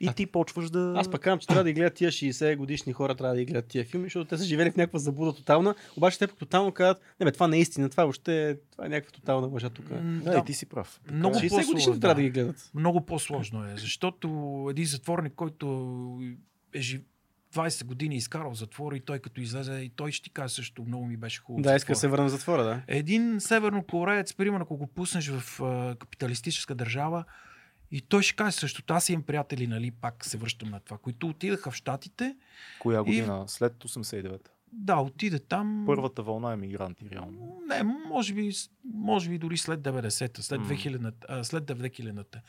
И 0.01 0.07
А- 0.09 0.13
ти 0.13 0.27
почваш 0.27 0.71
да... 0.71 0.95
Аз 0.97 1.11
пък 1.11 1.21
казвам, 1.21 1.39
че 1.39 1.47
трябва 1.47 1.65
да 1.65 1.71
ги 1.71 1.75
гледат 1.75 1.95
тия 1.95 2.11
60 2.11 2.57
годишни 2.57 2.93
хора, 2.93 3.15
трябва 3.15 3.35
да 3.35 3.41
ги 3.41 3.47
гледат 3.47 3.67
тия 3.67 3.85
филми, 3.85 4.07
защото 4.07 4.29
те 4.29 4.39
са 4.39 4.45
живели 4.45 4.71
в 4.71 4.77
някаква 4.77 4.99
заблуда 4.99 5.33
тотална, 5.33 5.75
обаче 5.97 6.19
те 6.19 6.27
пък 6.27 6.39
тотално 6.39 6.73
казват, 6.73 7.03
не 7.21 7.25
бе, 7.25 7.33
това 7.33 7.49
не 7.49 7.57
е 7.57 7.61
истина, 7.61 7.89
това 7.89 8.05
въобще 8.05 8.59
това 8.73 8.87
е 8.87 8.89
някаква 8.89 9.13
тотална 9.13 9.47
лъжа 9.47 9.71
тук. 9.71 9.85
Да, 10.25 10.39
и 10.39 10.45
ти 10.45 10.55
си 10.55 10.67
прав. 10.67 11.01
Много 11.13 11.35
60 11.35 11.41
по-сложно, 11.41 11.73
годишни 11.73 12.01
трябва 12.01 12.15
да 12.15 12.23
ги 12.23 12.31
гледат. 12.31 12.71
Много 12.75 13.07
по-сложно 13.07 13.65
е, 13.65 13.75
защото 13.77 14.67
един 14.71 14.85
затворник, 14.85 15.35
който 15.35 15.67
е 16.75 16.81
жив... 16.81 17.01
20 17.55 17.85
години 17.85 18.17
изкарал 18.17 18.55
затвора 18.55 18.97
и 18.97 19.01
той 19.01 19.19
като 19.19 19.41
излезе, 19.41 19.73
и 19.73 19.89
той 19.89 20.13
ще 20.13 20.25
ти 20.25 20.31
каже 20.31 20.55
също, 20.55 20.85
много 20.85 21.07
ми 21.07 21.17
беше 21.17 21.41
хубаво. 21.41 21.63
Да, 21.63 21.77
иска 21.77 21.93
да 21.93 21.99
се 21.99 22.09
върна 22.09 22.27
в 22.27 22.31
затвора, 22.31 22.65
да. 22.65 22.83
Един 22.89 23.41
севернокореец, 23.41 24.35
примерно, 24.35 24.63
ако 24.63 24.77
го 24.77 24.87
пуснеш 24.87 25.29
в 25.29 25.63
а, 25.63 25.95
капиталистическа 25.95 26.75
държава, 26.75 27.25
и 27.91 28.01
той 28.01 28.23
ще 28.23 28.37
каже 28.37 28.57
същото. 28.57 28.95
Аз 28.95 29.09
имам 29.09 29.23
приятели, 29.23 29.67
нали, 29.67 29.91
пак 29.91 30.25
се 30.25 30.39
връщам 30.39 30.71
на 30.71 30.81
това, 30.81 30.99
които 30.99 31.29
отидаха 31.29 31.71
в 31.71 31.75
Штатите. 31.75 32.37
Коя 32.79 33.03
година? 33.03 33.45
След 33.47 33.85
89-та. 33.85 34.51
Да, 34.73 34.97
отиде 34.97 35.39
там. 35.39 35.85
Първата 35.87 36.23
вълна 36.23 36.53
емигранти, 36.53 37.11
реално. 37.11 37.61
Не, 37.69 37.83
може 37.83 38.35
би, 38.35 38.53
може 38.95 39.31
би 39.31 39.39
дори 39.39 39.57
след 39.57 39.81
90-та, 39.81 40.43
след 40.43 40.61
М. 40.61 40.67
2000-та, 40.67 41.27
а, 41.29 41.45
след 41.45 41.65
2000-та. 41.65 42.41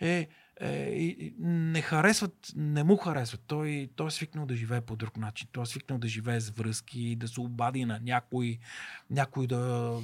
Е, 0.00 0.28
е, 0.60 1.30
не 1.38 1.80
харесват, 1.80 2.52
не 2.56 2.84
му 2.84 2.96
харесват. 2.96 3.40
Той, 3.46 3.88
той 3.96 4.06
е 4.06 4.10
свикнал 4.10 4.46
да 4.46 4.56
живее 4.56 4.80
по 4.80 4.96
друг 4.96 5.16
начин. 5.16 5.48
Той 5.52 5.62
е 5.62 5.66
свикнал 5.66 5.98
да 5.98 6.08
живее 6.08 6.40
с 6.40 6.50
връзки, 6.50 7.16
да 7.16 7.28
се 7.28 7.40
обади 7.40 7.84
на 7.84 8.00
някой, 8.02 8.58
някой 9.10 9.46
да, 9.46 9.56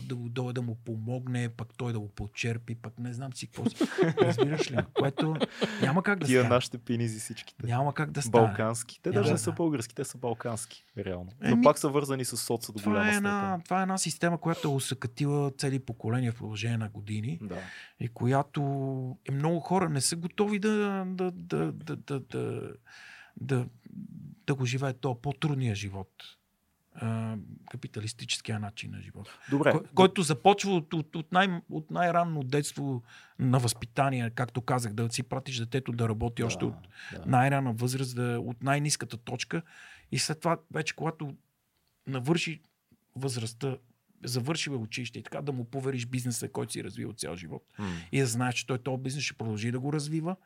да, 0.07 0.14
дойде 0.16 0.53
да 0.53 0.62
му 0.62 0.74
помогне, 0.74 1.48
пък 1.48 1.68
той 1.76 1.92
да 1.92 2.00
го 2.00 2.09
почерпи, 2.09 2.74
пък 2.74 2.98
не 2.98 3.12
знам 3.12 3.32
си 3.32 3.46
какво. 3.46 3.64
Разбираш 4.22 4.70
ли? 4.70 4.76
Което 4.94 5.36
няма 5.82 6.03
как 6.03 6.18
да 6.18 6.26
Тия 6.26 6.40
стане. 6.40 6.55
нашите 6.55 6.78
пенизи 6.78 7.20
всичките. 7.20 7.66
Няма 7.66 7.94
как 7.94 8.11
да 8.11 8.22
стане. 8.22 8.46
Балкански. 8.46 9.00
Те 9.03 9.09
Няма 9.11 9.20
даже 9.20 9.28
да 9.28 9.34
не 9.34 9.38
са 9.38 9.53
български, 9.53 9.94
те 9.94 10.05
са 10.05 10.18
балкански, 10.18 10.84
реално. 10.98 11.30
Но 11.40 11.48
Еми, 11.50 11.62
пак 11.62 11.78
са 11.78 11.88
вързани 11.88 12.24
с 12.24 12.36
соца 12.36 12.72
до 12.72 12.78
Това 12.78 12.92
голяма 12.92 13.11
е, 13.11 13.14
степен. 13.14 13.62
това 13.64 13.78
е 13.78 13.82
една 13.82 13.98
система, 13.98 14.38
която 14.38 14.68
е 14.68 14.70
усъкатила 14.70 15.50
цели 15.50 15.78
поколения 15.78 16.32
в 16.32 16.36
продължение 16.36 16.78
на 16.78 16.88
години. 16.88 17.38
Да. 17.42 17.59
и 18.00 18.09
която 18.09 18.61
е 19.28 19.32
много 19.32 19.61
хора 19.61 19.88
не 19.88 20.00
са 20.00 20.16
готови 20.16 20.41
да, 20.59 21.05
да, 21.07 21.30
да, 21.30 21.72
да, 21.72 21.97
да, 21.97 22.20
да, 22.20 22.72
да, 23.40 23.66
да 24.47 24.55
го 24.55 24.66
живеят 24.66 25.01
този 25.01 25.18
по-трудния 25.22 25.74
живот. 25.74 26.09
А, 26.95 27.36
капиталистическия 27.70 28.59
начин 28.59 28.90
на 28.90 29.01
живот. 29.01 29.28
Добре. 29.51 29.70
Кой, 29.70 29.80
който 29.95 30.22
започва 30.22 30.72
от, 30.72 30.95
от, 30.95 31.16
от, 31.16 31.32
най, 31.32 31.61
от 31.70 31.90
най-ранно 31.90 32.43
детство 32.43 33.03
на 33.38 33.59
възпитание, 33.59 34.30
както 34.30 34.62
казах, 34.62 34.93
да 34.93 35.12
си 35.12 35.22
пратиш 35.22 35.59
детето 35.59 35.93
да 35.93 36.09
работи 36.09 36.43
да, 36.43 36.47
още 36.47 36.64
от 36.64 36.74
да. 37.12 37.22
най-рана 37.26 37.72
възраст, 37.72 38.16
да, 38.16 38.40
от 38.40 38.62
най-низката 38.62 39.16
точка 39.16 39.62
и 40.12 40.18
след 40.18 40.40
това 40.40 40.59
вече 40.70 40.97
когато 40.97 41.34
навърши 42.07 42.61
възрастта, 43.16 43.76
завърши 44.25 44.70
в 44.70 44.77
училище 44.77 45.18
и 45.18 45.23
така 45.23 45.43
да 45.43 45.53
му 45.53 45.64
повериш 45.64 46.07
бизнеса, 46.07 46.49
който 46.49 46.73
си 46.73 46.85
развил 46.85 47.12
цял 47.12 47.37
живот 47.37 47.62
М. 47.79 47.87
и 48.12 48.20
да 48.20 48.27
знаеш, 48.27 48.55
че 48.55 48.66
той 48.66 48.79
този 48.79 49.03
бизнес 49.03 49.25
ще 49.25 49.37
продължи 49.37 49.70
да 49.70 49.81
го 49.81 49.93
развива 49.93 50.37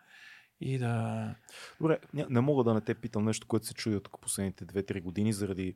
и 0.60 0.78
да... 0.78 1.34
Добре, 1.80 1.98
ня- 2.14 2.26
не 2.30 2.40
мога 2.40 2.64
да 2.64 2.74
не 2.74 2.80
те 2.80 2.94
питам 2.94 3.24
нещо, 3.24 3.46
което 3.46 3.66
се 3.66 3.74
чуди 3.74 3.96
от 3.96 4.08
последните 4.20 4.66
2-3 4.66 5.02
години 5.02 5.32
заради 5.32 5.74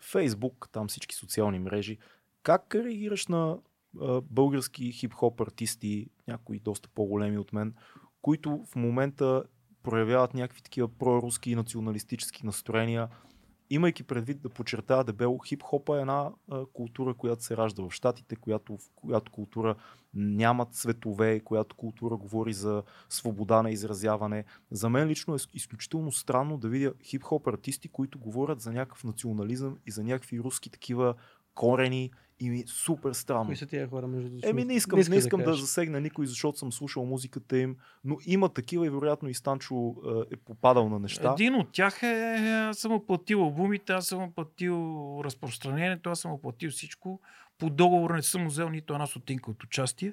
Фейсбук, 0.00 0.68
там 0.72 0.88
всички 0.88 1.14
социални 1.14 1.58
мрежи. 1.58 1.98
Как 2.42 2.74
реагираш 2.74 3.26
на 3.26 3.58
а, 4.00 4.20
български 4.20 4.92
хип-хоп 4.92 5.40
артисти, 5.40 6.06
някои 6.28 6.58
доста 6.58 6.88
по-големи 6.88 7.38
от 7.38 7.52
мен, 7.52 7.74
които 8.22 8.66
в 8.72 8.76
момента 8.76 9.44
проявяват 9.82 10.34
някакви 10.34 10.62
такива 10.62 10.88
проруски 10.88 11.50
и 11.50 11.54
националистически 11.54 12.46
настроения, 12.46 13.08
имайки 13.70 14.02
предвид 14.02 14.40
да 14.40 14.48
подчертая 14.48 15.04
дебело, 15.04 15.38
хип-хопа 15.38 15.98
е 15.98 16.00
една 16.00 16.30
а, 16.50 16.66
култура, 16.66 17.14
която 17.14 17.44
се 17.44 17.56
ражда 17.56 17.82
в 17.82 17.90
Штатите, 17.90 18.36
която, 18.36 18.76
в 18.76 18.90
която 18.94 19.32
култура 19.32 19.74
няма 20.14 20.64
цветове, 20.66 21.40
която 21.40 21.76
култура 21.76 22.16
говори 22.16 22.52
за 22.52 22.82
свобода 23.08 23.62
на 23.62 23.70
изразяване. 23.70 24.44
За 24.70 24.88
мен 24.88 25.08
лично 25.08 25.34
е 25.34 25.38
изключително 25.54 26.12
странно 26.12 26.58
да 26.58 26.68
видя 26.68 26.92
хип-хоп 27.02 27.46
артисти, 27.46 27.88
които 27.88 28.18
говорят 28.18 28.60
за 28.60 28.72
някакъв 28.72 29.04
национализъм 29.04 29.78
и 29.86 29.90
за 29.90 30.04
някакви 30.04 30.40
руски 30.40 30.70
такива 30.70 31.14
корени 31.54 32.10
и 32.40 32.50
ми 32.50 32.60
е 32.60 32.64
супер 32.66 33.12
странно. 33.12 33.46
Кои 33.46 33.56
са 33.56 33.66
тия 33.66 33.88
хора 33.88 34.06
между 34.06 34.28
другото? 34.28 34.48
Еми 34.48 34.64
не 34.64 34.74
искам, 34.74 35.00
не 35.08 35.16
искам 35.16 35.40
да, 35.40 35.46
да 35.46 35.54
засегна 35.54 36.00
никой, 36.00 36.26
защото 36.26 36.58
съм 36.58 36.72
слушал 36.72 37.04
музиката 37.04 37.58
им, 37.58 37.76
но 38.04 38.16
има 38.26 38.48
такива 38.48 38.86
и 38.86 38.90
вероятно 38.90 39.28
и 39.28 39.34
Станчо 39.34 39.94
е, 40.30 40.34
е 40.34 40.36
попадал 40.36 40.88
на 40.88 40.98
неща. 40.98 41.32
Един 41.32 41.54
от 41.54 41.72
тях 41.72 42.02
е, 42.02 42.36
аз 42.68 42.78
съм 42.78 42.92
оплатил 42.92 43.42
албумите, 43.42 43.92
аз 43.92 44.06
съм 44.06 44.22
оплатил 44.22 44.74
разпространението, 45.24 46.10
аз 46.10 46.20
съм 46.20 46.32
оплатил 46.32 46.70
всичко. 46.70 47.20
По 47.58 47.70
договор 47.70 48.10
не 48.10 48.22
съм 48.22 48.46
взел 48.46 48.68
нито 48.68 48.92
една 48.92 49.06
сотинка 49.06 49.50
от 49.50 49.64
участие. 49.64 50.12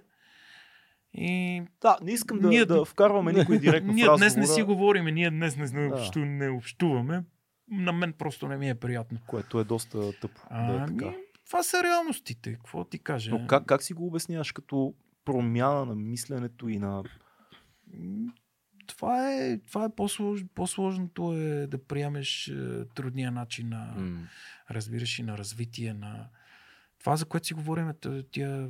И 1.14 1.62
Да, 1.82 1.98
не 2.04 2.12
искам 2.12 2.40
да, 2.40 2.48
Ние- 2.48 2.66
да 2.66 2.86
вкарваме 2.86 3.34
никой 3.34 3.60
директно 3.60 3.94
ние 3.94 4.10
в 4.10 4.18
днес 4.18 4.36
не 4.36 4.48
си 4.48 4.64
говорим, 4.64 5.06
ние 5.06 5.30
днес 5.30 5.58
не, 5.58 5.66
не, 5.82 5.88
Да. 5.90 5.96
общу, 5.96 6.20
не 6.20 6.50
общуваме. 6.50 7.24
На 7.72 7.92
мен 7.92 8.14
просто 8.14 8.48
не 8.48 8.58
ми 8.58 8.70
е 8.70 8.76
приятно. 8.76 9.20
което 9.28 9.60
е 9.60 9.64
доста 9.64 10.20
тъпо. 10.20 10.42
да 10.52 10.74
е 10.74 10.78
Ами, 10.78 10.98
така. 10.98 11.14
Това 11.48 11.64
са 11.64 11.84
реалностите. 11.84 12.54
Какво 12.54 12.84
ти 12.84 13.00
кажа? 13.00 13.32
Но 13.32 13.48
как, 13.48 13.66
как 13.66 13.84
си 13.84 13.94
го 13.94 14.08
обясняваш 14.08 14.52
като 14.52 14.94
промяна 15.26 15.86
на 15.86 15.96
мисленето 15.96 16.70
и 16.70 16.80
на... 16.80 17.04
Това 18.88 19.34
е, 19.34 19.58
това 19.58 19.86
е 19.86 19.96
по-слож, 19.96 20.46
по-сложното 20.56 21.34
е 21.34 21.68
да 21.68 21.84
приемеш 21.84 22.48
е, 22.48 22.86
трудния 22.86 23.32
начин 23.32 23.70
на, 23.70 23.94
М. 23.98 24.28
разбираш 24.72 25.20
и 25.20 25.24
на 25.24 25.38
развитие 25.38 25.94
на, 25.94 26.28
Това, 27.00 27.16
за 27.16 27.26
което 27.26 27.48
си 27.48 27.54
говорим, 27.54 27.92
т- 28.02 28.24
тия 28.24 28.70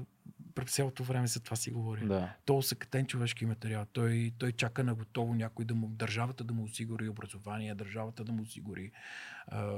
през 0.56 0.72
цялото 0.72 1.04
време 1.04 1.28
за 1.28 1.40
това 1.40 1.56
си 1.56 1.72
говорим. 1.72 2.08
Да. 2.08 2.34
То 2.46 2.62
съкътен 2.62 3.06
човешки 3.06 3.46
материал. 3.46 3.86
Той, 3.94 4.32
той 4.38 4.52
чака 4.52 4.84
на 4.84 4.96
готово 4.96 5.34
някой 5.36 5.66
да 5.66 5.76
му, 5.76 5.88
държавата 5.88 6.44
да 6.44 6.54
му 6.54 6.64
осигури 6.64 7.10
образование, 7.10 7.76
държавата 7.76 8.24
да 8.24 8.32
му 8.32 8.42
осигури 8.42 8.92
а, 9.48 9.78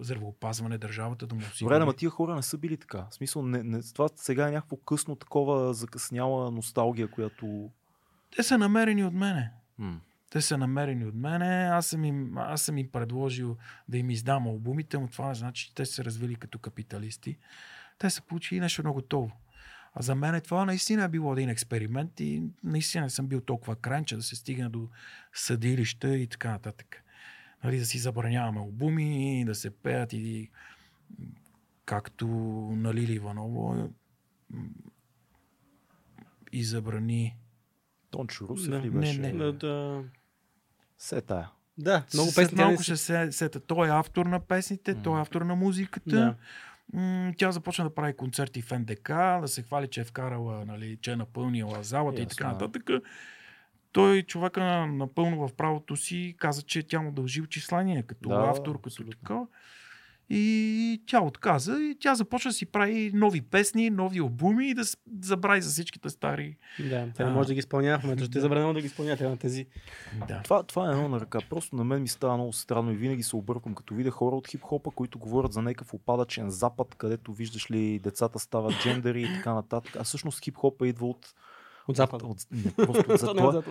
здравеопазване, 0.00 0.78
държавата 0.78 1.26
да 1.26 1.34
му 1.34 1.40
осигури. 1.40 1.74
Добре, 1.74 1.82
ама 1.82 1.92
тия 1.92 2.10
хора 2.10 2.34
не 2.34 2.42
са 2.42 2.58
били 2.58 2.76
така. 2.76 3.06
В 3.10 3.14
смисъл, 3.14 3.42
не, 3.42 3.62
не, 3.62 3.82
това 3.82 4.08
сега 4.16 4.48
е 4.48 4.52
някакво 4.52 4.76
късно 4.76 5.16
такова 5.16 5.74
закъсняла 5.74 6.50
носталгия, 6.50 7.08
която... 7.08 7.70
Те 8.36 8.42
са 8.42 8.58
намерени 8.58 9.04
от 9.04 9.14
мене. 9.14 9.50
М. 9.78 10.00
Те 10.30 10.40
са 10.40 10.58
намерени 10.58 11.04
от 11.04 11.14
мене. 11.14 11.68
Аз 11.72 11.86
съм 11.86 12.04
им, 12.04 12.38
аз 12.38 12.62
съм 12.62 12.78
им 12.78 12.88
предложил 12.88 13.56
да 13.88 13.98
им 13.98 14.10
издам 14.10 14.46
албумите, 14.46 14.98
но 14.98 15.08
това 15.08 15.28
не 15.28 15.34
значи, 15.34 15.66
че 15.66 15.74
те 15.74 15.86
са 15.86 15.92
се 15.92 16.04
развили 16.04 16.34
като 16.34 16.58
капиталисти. 16.58 17.36
Те 17.98 18.10
са 18.10 18.22
получили 18.22 18.60
нещо 18.60 18.82
много 18.82 18.94
готово. 18.94 19.30
А 19.94 20.02
за 20.02 20.14
мен 20.14 20.40
това 20.40 20.64
наистина 20.64 21.04
е 21.04 21.08
било 21.08 21.32
един 21.32 21.48
експеримент 21.48 22.20
и 22.20 22.42
наистина 22.64 23.04
не 23.04 23.10
съм 23.10 23.26
бил 23.26 23.40
толкова 23.40 23.76
крайен, 23.76 24.04
че 24.04 24.16
да 24.16 24.22
се 24.22 24.36
стигне 24.36 24.68
до 24.68 24.88
съдилища 25.32 26.16
и 26.16 26.26
така 26.26 26.50
нататък. 26.50 27.02
Нали, 27.64 27.78
да 27.78 27.84
си 27.86 27.98
забраняваме 27.98 28.60
албуми, 28.60 29.44
да 29.46 29.54
се 29.54 29.70
пеят 29.70 30.12
и 30.12 30.50
както 31.84 32.26
на 32.76 32.94
Лили 32.94 33.12
Иваново 33.12 33.90
м, 34.50 34.68
и 36.52 36.64
забрани 36.64 37.36
Тончо 38.10 38.48
Русев 38.48 38.70
Да. 38.70 38.80
ли 38.80 38.90
Не, 38.90 39.00
беше? 39.00 39.20
не. 39.20 39.32
Да, 39.32 39.52
да. 39.52 40.02
Се 40.98 41.20
тая. 41.20 41.50
да 41.78 42.04
много 42.14 42.30
песни. 42.34 42.56
малко 42.56 42.78
не 42.78 42.82
ще 42.82 42.96
се 42.96 43.32
сета. 43.32 43.60
Той 43.60 43.88
е 43.88 43.90
автор 43.90 44.26
на 44.26 44.40
песните, 44.40 44.94
той 44.94 45.18
е 45.18 45.22
автор 45.22 45.42
на 45.42 45.54
музиката. 45.54 46.10
Да. 46.10 46.34
Тя 47.36 47.52
започна 47.52 47.84
да 47.84 47.94
прави 47.94 48.16
концерти 48.16 48.62
в 48.62 48.78
НДК, 48.78 49.08
да 49.40 49.48
се 49.48 49.62
хвали, 49.62 49.88
че 49.88 50.00
е 50.00 50.04
вкарала, 50.04 50.64
нали, 50.64 50.98
че 51.00 51.12
е 51.12 51.16
напълнила 51.16 51.82
залата 51.82 52.18
и 52.18 52.22
Ясно, 52.22 52.28
така 52.28 52.44
да. 52.44 52.52
нататък. 52.52 52.90
Той, 53.92 54.22
човека 54.22 54.86
напълно 54.86 55.48
в 55.48 55.54
правото 55.54 55.96
си, 55.96 56.34
каза, 56.38 56.62
че 56.62 56.82
тя 56.82 57.00
му 57.00 57.12
дължи 57.12 57.42
отчисление 57.42 58.02
като 58.02 58.28
Да, 58.28 58.34
автор, 58.34 58.76
като 58.76 58.88
абсолютно. 58.88 59.48
И 60.30 61.02
тя 61.06 61.20
отказа 61.20 61.82
и 61.82 61.96
тя 62.00 62.14
започна 62.14 62.48
да 62.48 62.52
си 62.52 62.66
прави 62.66 63.10
нови 63.14 63.40
песни, 63.42 63.90
нови 63.90 64.18
албуми 64.18 64.70
и 64.70 64.74
да 64.74 64.82
забрави 65.22 65.62
за 65.62 65.70
всичките 65.70 66.10
стари. 66.10 66.56
Да, 66.80 67.08
тя 67.16 67.24
не 67.24 67.30
може 67.32 67.46
да 67.46 67.54
ги 67.54 67.58
изпълнява 67.58 67.98
в 67.98 68.02
момента. 68.02 68.24
Ще 68.24 68.38
е 68.38 68.40
Да. 68.40 68.40
забранено 68.40 68.72
да 68.74 68.80
ги 68.80 68.86
изпълнява 68.86 69.16
тя 69.16 69.28
на 69.28 69.36
тези. 69.36 69.66
Да. 70.28 70.40
Това, 70.44 70.62
това 70.62 70.88
е 70.88 70.92
едно 70.92 71.08
на 71.08 71.20
ръка. 71.20 71.38
Просто 71.50 71.76
на 71.76 71.84
мен 71.84 72.02
ми 72.02 72.08
става 72.08 72.36
много 72.36 72.52
странно 72.52 72.92
и 72.92 72.96
винаги 72.96 73.22
се 73.22 73.36
обърквам, 73.36 73.74
като 73.74 73.94
видя 73.94 74.10
хора 74.10 74.36
от 74.36 74.48
хип-хопа, 74.48 74.90
които 74.90 75.18
говорят 75.18 75.52
за 75.52 75.62
някакъв 75.62 75.94
опадъчен 75.94 76.50
запад, 76.50 76.94
където 76.94 77.32
виждаш 77.32 77.70
ли 77.70 77.98
децата 77.98 78.38
стават 78.38 78.74
джендери 78.82 79.22
и 79.22 79.26
така 79.26 79.54
нататък. 79.54 79.96
А 79.96 80.04
всъщност 80.04 80.40
хип-хопа 80.44 80.86
идва 80.88 81.06
от... 81.06 81.34
От 81.88 81.96
запад. 81.96 82.22
От, 82.22 82.30
от, 82.30 82.46
не, 82.50 82.72
просто 82.86 83.04
от, 83.08 83.10
е 83.14 83.16
запад. 83.16 83.64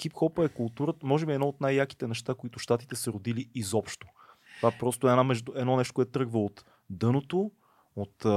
хип-хопа 0.00 0.44
е 0.44 0.48
културата, 0.48 1.06
може 1.06 1.26
би 1.26 1.32
едно 1.32 1.48
от 1.48 1.60
най-яките 1.60 2.06
неща, 2.08 2.34
които 2.34 2.58
щатите 2.58 2.96
са 2.96 3.12
родили 3.12 3.50
изобщо. 3.54 4.06
Това 4.56 4.70
просто 4.78 5.08
е 5.08 5.10
една 5.10 5.24
между, 5.24 5.52
едно 5.56 5.76
нещо, 5.76 5.94
което 5.94 6.10
тръгва 6.10 6.38
от 6.44 6.64
дъното, 6.90 7.50
от 7.96 8.24
а, 8.24 8.28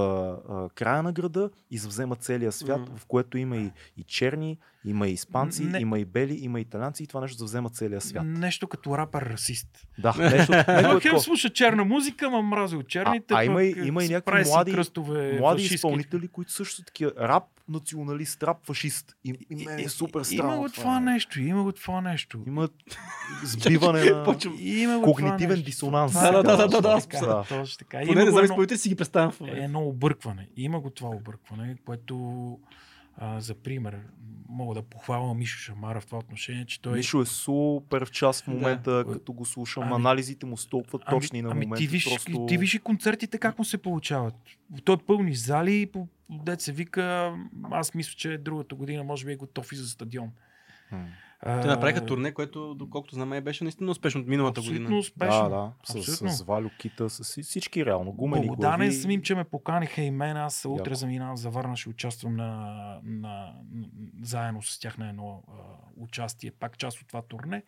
а, 0.49 0.69
края 0.69 1.03
на 1.03 1.13
града 1.13 1.49
и 1.71 1.77
завзема 1.77 2.15
целия 2.15 2.51
свят, 2.51 2.81
Мгм. 2.81 2.95
в 2.97 3.05
което 3.05 3.37
има 3.37 3.57
и, 3.57 3.71
и 3.97 4.03
черни, 4.03 4.57
има 4.85 5.07
и 5.07 5.11
испанци, 5.11 5.63
Не. 5.63 5.79
има 5.79 5.99
и 5.99 6.05
бели, 6.05 6.33
има 6.35 6.59
и 6.59 6.61
италянци 6.61 7.03
и 7.03 7.07
това 7.07 7.21
нещо 7.21 7.37
завзема 7.37 7.69
целия 7.69 8.01
свят. 8.01 8.23
Нещо 8.25 8.67
като 8.67 8.97
рапър 8.97 9.21
расист. 9.23 9.67
Да, 9.97 10.13
нещо, 10.13 10.51
нещо 10.67 10.97
е 10.97 10.99
хем 11.01 11.19
слуша 11.19 11.49
черна 11.49 11.85
музика, 11.85 12.29
ма 12.29 12.41
мрази 12.41 12.75
от 12.75 12.87
черните. 12.87 13.33
А- 13.33 13.37
а 13.37 13.43
има 13.43 13.63
и- 13.63 13.75
има 13.77 14.03
и 14.03 14.09
някакви 14.09 14.43
млади- 14.43 14.71
кръстове, 14.71 15.33
Млади 15.33 15.57
фашистки. 15.57 15.75
изпълнители, 15.75 16.27
които 16.27 16.51
също 16.51 16.75
са 16.75 16.83
такива 16.83 17.11
рап 17.19 17.43
националист, 17.69 18.43
рап 18.43 18.57
фашист. 18.63 19.15
И, 19.25 19.35
и, 19.51 19.65
мен 19.65 19.79
е 19.79 19.89
супер 19.89 20.23
странно. 20.23 20.43
Има 20.45 20.57
го 20.57 20.69
това 20.69 20.99
нещо, 20.99 21.41
има 21.41 21.63
го 21.63 21.71
това 21.71 22.01
нещо. 22.01 22.39
Има 22.47 22.69
сбиване 23.43 24.05
на. 24.05 24.35
Има 24.59 25.01
когнитивен 25.03 25.61
дисонанс. 25.61 26.15
Е 26.15 26.19
Да, 26.21 26.31
да, 26.33 26.57
да, 26.57 26.57
да, 26.59 26.81
да, 26.81 26.99
да. 27.19 27.43
Точно 27.43 27.77
така. 27.79 28.01
Поне 28.05 28.23
изпълнителите 28.23 28.77
си 28.77 28.89
ги 28.89 28.95
представям 28.95 29.31
е 29.43 29.51
едно 29.53 29.81
объркване. 29.81 30.47
Има 30.57 30.79
го 30.79 30.89
това 30.89 31.09
объркване, 31.09 31.75
което 31.85 32.57
а, 33.19 33.39
за 33.41 33.55
пример 33.55 33.99
мога 34.49 34.75
да 34.75 34.81
похваля 34.81 35.33
Мишо 35.33 35.57
Шамара 35.57 36.01
в 36.01 36.05
това 36.05 36.17
отношение, 36.17 36.65
че 36.65 36.81
той 36.81 36.93
Мишо 36.93 37.21
е 37.21 37.25
супер 37.25 38.05
в 38.05 38.11
час 38.11 38.41
в 38.41 38.45
Да. 38.45 38.51
момента, 38.51 39.05
като 39.13 39.33
го 39.33 39.45
слушам. 39.45 39.83
Ами- 39.83 39.95
анализите 39.95 40.45
му 40.45 40.57
са 40.57 40.69
толкова 40.69 40.99
точни 40.99 41.41
на 41.41 41.51
ами 41.51 41.65
момента. 41.65 41.79
ти 41.79 41.87
виж, 41.87 42.05
просто... 42.05 42.45
ти 42.45 42.57
виж 42.57 42.73
и 42.73 42.79
концертите 42.79 43.37
как 43.37 43.59
му 43.59 43.65
се 43.65 43.77
получават. 43.77 44.35
Той 44.83 44.97
пълни 44.97 45.35
зали 45.35 45.81
и 45.81 45.85
по 45.85 46.07
дет 46.29 46.61
се 46.61 46.71
вика, 46.71 47.35
аз 47.71 47.93
мисля, 47.93 48.13
че 48.17 48.37
другата 48.37 48.75
година 48.75 49.03
може 49.03 49.25
би 49.25 49.31
е 49.31 49.35
готов 49.35 49.71
и 49.71 49.75
за 49.75 49.87
стадион. 49.87 50.31
М. 50.91 51.07
Те 51.43 51.67
направиха 51.67 52.05
турне, 52.05 52.33
което, 52.33 52.75
доколкото 52.75 53.15
знам, 53.15 53.33
е 53.33 53.41
беше 53.41 53.63
наистина 53.63 53.91
успешно 53.91 54.21
от 54.21 54.27
миналата 54.27 54.59
Абсолютно 54.59 54.83
година. 54.83 54.99
успешно. 54.99 55.41
Да, 55.41 55.49
да. 55.49 55.71
С, 55.83 55.95
Абсолютно. 55.95 56.29
с, 56.29 56.41
Валю 56.41 56.69
Кита, 56.79 57.09
с 57.09 57.43
всички- 57.43 57.85
реално. 57.85 58.11
Гумени 58.11 58.47
Благодарен 58.47 58.77
глави. 58.79 58.91
съм 58.91 59.11
им, 59.11 59.21
че 59.21 59.35
ме 59.35 59.43
поканиха 59.43 60.01
и 60.01 60.11
мен. 60.11 60.37
Аз 60.37 60.65
утре 60.65 60.95
заминавам 60.95 61.37
за 61.37 61.49
Варна, 61.49 61.77
ще 61.77 61.89
участвам 61.89 62.35
на, 62.35 62.55
на, 63.03 63.53
на, 63.71 63.93
заедно 64.21 64.61
с 64.61 64.79
тях 64.79 64.97
на 64.97 65.09
едно 65.09 65.43
а, 65.47 65.51
участие, 65.97 66.51
пак 66.51 66.77
част 66.77 67.01
от 67.01 67.07
това 67.07 67.21
турне. 67.21 67.63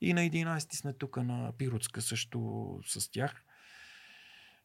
И 0.00 0.12
на 0.12 0.20
11 0.20 0.74
сме 0.74 0.92
тук 0.92 1.16
на 1.16 1.52
Пиротска 1.58 2.02
също 2.02 2.40
с 2.86 3.10
тях. 3.10 3.42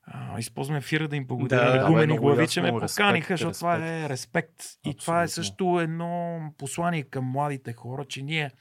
А, 0.04 0.40
използвам 0.40 0.78
ефира 0.78 1.08
да 1.08 1.16
им 1.16 1.26
благодаря 1.26 1.80
Да, 1.80 1.88
гумени 1.88 2.18
глави, 2.18 2.48
че 2.48 2.62
ме 2.62 2.72
поканиха, 2.72 3.34
защото 3.34 3.58
това 3.58 3.76
е 3.78 4.10
респект. 4.10 4.54
И 4.86 4.96
това 4.96 5.22
е 5.22 5.24
Абсолютно. 5.24 5.44
също 5.44 5.80
едно 5.80 6.40
послание 6.58 7.04
към 7.04 7.26
младите 7.26 7.74
хора, 7.74 8.06
че 8.06 8.22
ние, 8.22 8.52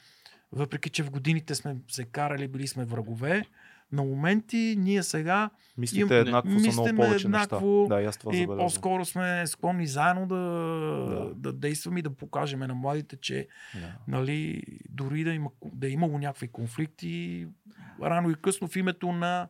въпреки 0.53 0.91
че 0.91 1.03
в 1.03 1.11
годините 1.11 1.55
сме 1.55 1.77
се 1.89 2.05
карали, 2.05 2.49
били 2.49 2.67
сме 2.67 2.85
врагове, 2.85 3.45
на 3.93 4.03
моменти 4.03 4.75
ние 4.79 5.03
сега 5.03 5.51
Мислите 5.79 6.15
Им- 6.15 6.21
еднакво 6.21 6.51
за 6.51 6.57
много 6.57 6.67
мислиме 6.67 6.97
повече 6.99 7.27
еднакво 7.27 7.81
неща. 7.81 7.95
Да, 7.95 8.03
и 8.03 8.07
аз 8.07 8.17
това 8.17 8.37
и 8.37 8.47
по-скоро 8.47 9.05
сме 9.05 9.47
склонни 9.47 9.87
заедно 9.87 10.27
да, 10.27 10.37
Да. 10.37 11.25
да. 11.25 11.35
да 11.35 11.53
действаме 11.53 11.99
и 11.99 12.03
да 12.03 12.11
покажем 12.11 12.61
на 12.61 12.75
младите, 12.75 13.17
че 13.17 13.49
Да. 13.75 13.81
нали, 14.09 14.63
дори 14.89 15.25
да, 15.25 15.33
има, 15.33 15.51
да 15.65 15.87
е 15.87 15.91
имало 15.91 16.19
някакви 16.19 16.49
конфликти, 16.49 17.47
рано 18.03 18.31
и 18.31 18.35
късно 18.35 18.69
в 18.69 18.77
името 18.77 19.13
на 19.13 19.49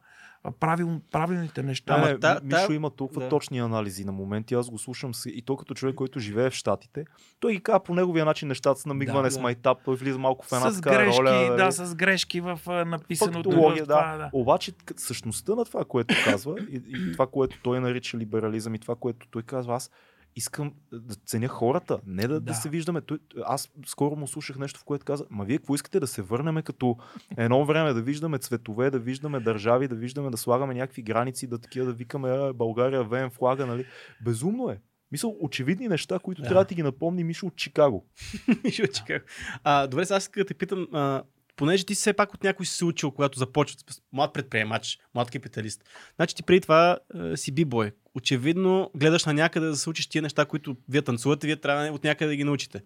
правил, 0.60 1.00
правилните 1.10 1.62
неща. 1.62 1.94
Ама, 1.94 2.06
Ама 2.06 2.18
та- 2.20 2.40
Мишо 2.42 2.66
та- 2.66 2.74
има 2.74 2.90
толкова 2.90 3.20
да. 3.20 3.28
точни 3.28 3.58
анализи 3.58 4.04
на 4.04 4.12
моменти. 4.12 4.54
Аз 4.54 4.70
го 4.70 4.78
слушам 4.78 5.14
с- 5.14 5.26
и 5.26 5.42
то 5.42 5.56
като 5.56 5.74
човек, 5.74 5.94
който 5.94 6.20
живее 6.20 6.50
в 6.50 6.54
Штатите. 6.54 7.04
Той 7.40 7.52
ги 7.52 7.60
казва 7.60 7.80
по 7.80 7.94
неговия 7.94 8.24
начин 8.24 8.48
нещата 8.48 8.80
с 8.80 8.86
намигване 8.86 9.22
Да, 9.22 9.30
с 9.30 9.34
да. 9.34 9.42
майтап. 9.42 9.78
Той 9.84 9.96
влиза 9.96 10.18
малко 10.18 10.46
в 10.46 10.52
една 10.52 10.70
с 10.70 10.74
така 10.76 10.90
грешки, 10.90 11.20
роля. 11.20 11.30
да, 11.48 11.56
нали? 11.56 11.72
с 11.72 11.94
грешки 11.94 12.40
в 12.40 12.60
написаното. 12.86 13.50
Фактология, 13.50 13.84
в 13.84 13.88
това, 13.88 14.12
да. 14.12 14.18
да. 14.18 14.30
Обаче 14.32 14.72
същността 14.96 15.54
на 15.54 15.64
това, 15.64 15.84
което 15.84 16.14
казва 16.24 16.54
и, 16.60 16.82
и 16.88 17.12
това, 17.12 17.26
което 17.26 17.58
той 17.62 17.80
нарича 17.80 18.18
либерализъм 18.18 18.74
и 18.74 18.78
това, 18.78 18.94
което 18.96 19.26
той 19.30 19.42
казва, 19.42 19.74
аз 19.74 19.90
искам 20.36 20.72
да 20.92 21.14
ценя 21.14 21.48
хората, 21.48 21.98
не 22.06 22.22
да, 22.22 22.34
да. 22.34 22.40
Да. 22.40 22.54
се 22.54 22.68
виждаме. 22.68 23.00
Той, 23.00 23.18
аз 23.44 23.70
скоро 23.86 24.16
му 24.16 24.26
слушах 24.26 24.58
нещо, 24.58 24.80
в 24.80 24.84
което 24.84 25.04
каза, 25.04 25.24
ма 25.30 25.44
вие 25.44 25.58
какво 25.58 25.74
искате 25.74 26.00
да 26.00 26.06
се 26.06 26.22
върнем 26.22 26.62
като 26.62 26.96
едно 27.36 27.64
време 27.64 27.92
да 27.92 28.02
виждаме 28.02 28.38
цветове, 28.38 28.90
да 28.90 28.98
виждаме 28.98 29.40
държави, 29.40 29.88
да 29.88 29.94
виждаме 29.94 30.30
да 30.30 30.36
слагаме 30.36 30.74
някакви 30.74 31.02
граници, 31.02 31.46
да 31.46 31.58
такива 31.58 31.86
да 31.86 31.92
викаме 31.92 32.28
«А, 32.28 32.52
България, 32.52 33.04
ВМ 33.04 33.30
флага, 33.30 33.66
нали? 33.66 33.84
Безумно 34.24 34.70
е. 34.70 34.80
Мисъл, 35.12 35.36
очевидни 35.40 35.88
неща, 35.88 36.18
които 36.18 36.42
Да. 36.42 36.48
трябва 36.48 36.64
да 36.64 36.68
ти 36.68 36.74
ги 36.74 36.82
напомни 36.82 37.24
Мишо 37.24 37.46
от 37.46 37.56
Чикаго. 37.56 38.06
Ще 38.70 38.88
чаках. 38.88 39.24
А, 39.64 39.86
добре, 39.86 40.04
сега 40.04 40.16
аз 40.16 40.22
искам 40.22 40.40
да 40.40 40.46
те 40.46 40.54
питам, 40.54 40.88
а, 40.92 41.22
понеже 41.60 41.84
ти 41.84 41.94
все 41.94 42.12
пак 42.12 42.34
от 42.34 42.44
някой 42.44 42.66
си 42.66 42.72
се 42.72 42.84
учил, 42.84 43.10
когато 43.10 43.38
започва, 43.38 43.78
млад 44.12 44.32
предприемач, 44.32 44.98
млад 45.14 45.30
капиталист. 45.30 45.84
Значи 46.16 46.34
ти 46.34 46.42
преди 46.42 46.60
това 46.60 46.98
а, 47.14 47.36
си 47.36 47.52
бибой. 47.52 47.92
Очевидно 48.14 48.90
гледаш 48.94 49.24
на 49.24 49.34
някъде 49.34 49.66
да 49.66 49.76
се 49.76 49.90
учиш 49.90 50.06
тия 50.06 50.22
неща, 50.22 50.44
които 50.44 50.76
вие 50.88 51.02
танцувате, 51.02 51.46
вие 51.46 51.56
трябва 51.56 51.90
от 51.92 52.04
някъде 52.04 52.28
да 52.28 52.36
ги 52.36 52.44
научите. 52.44 52.82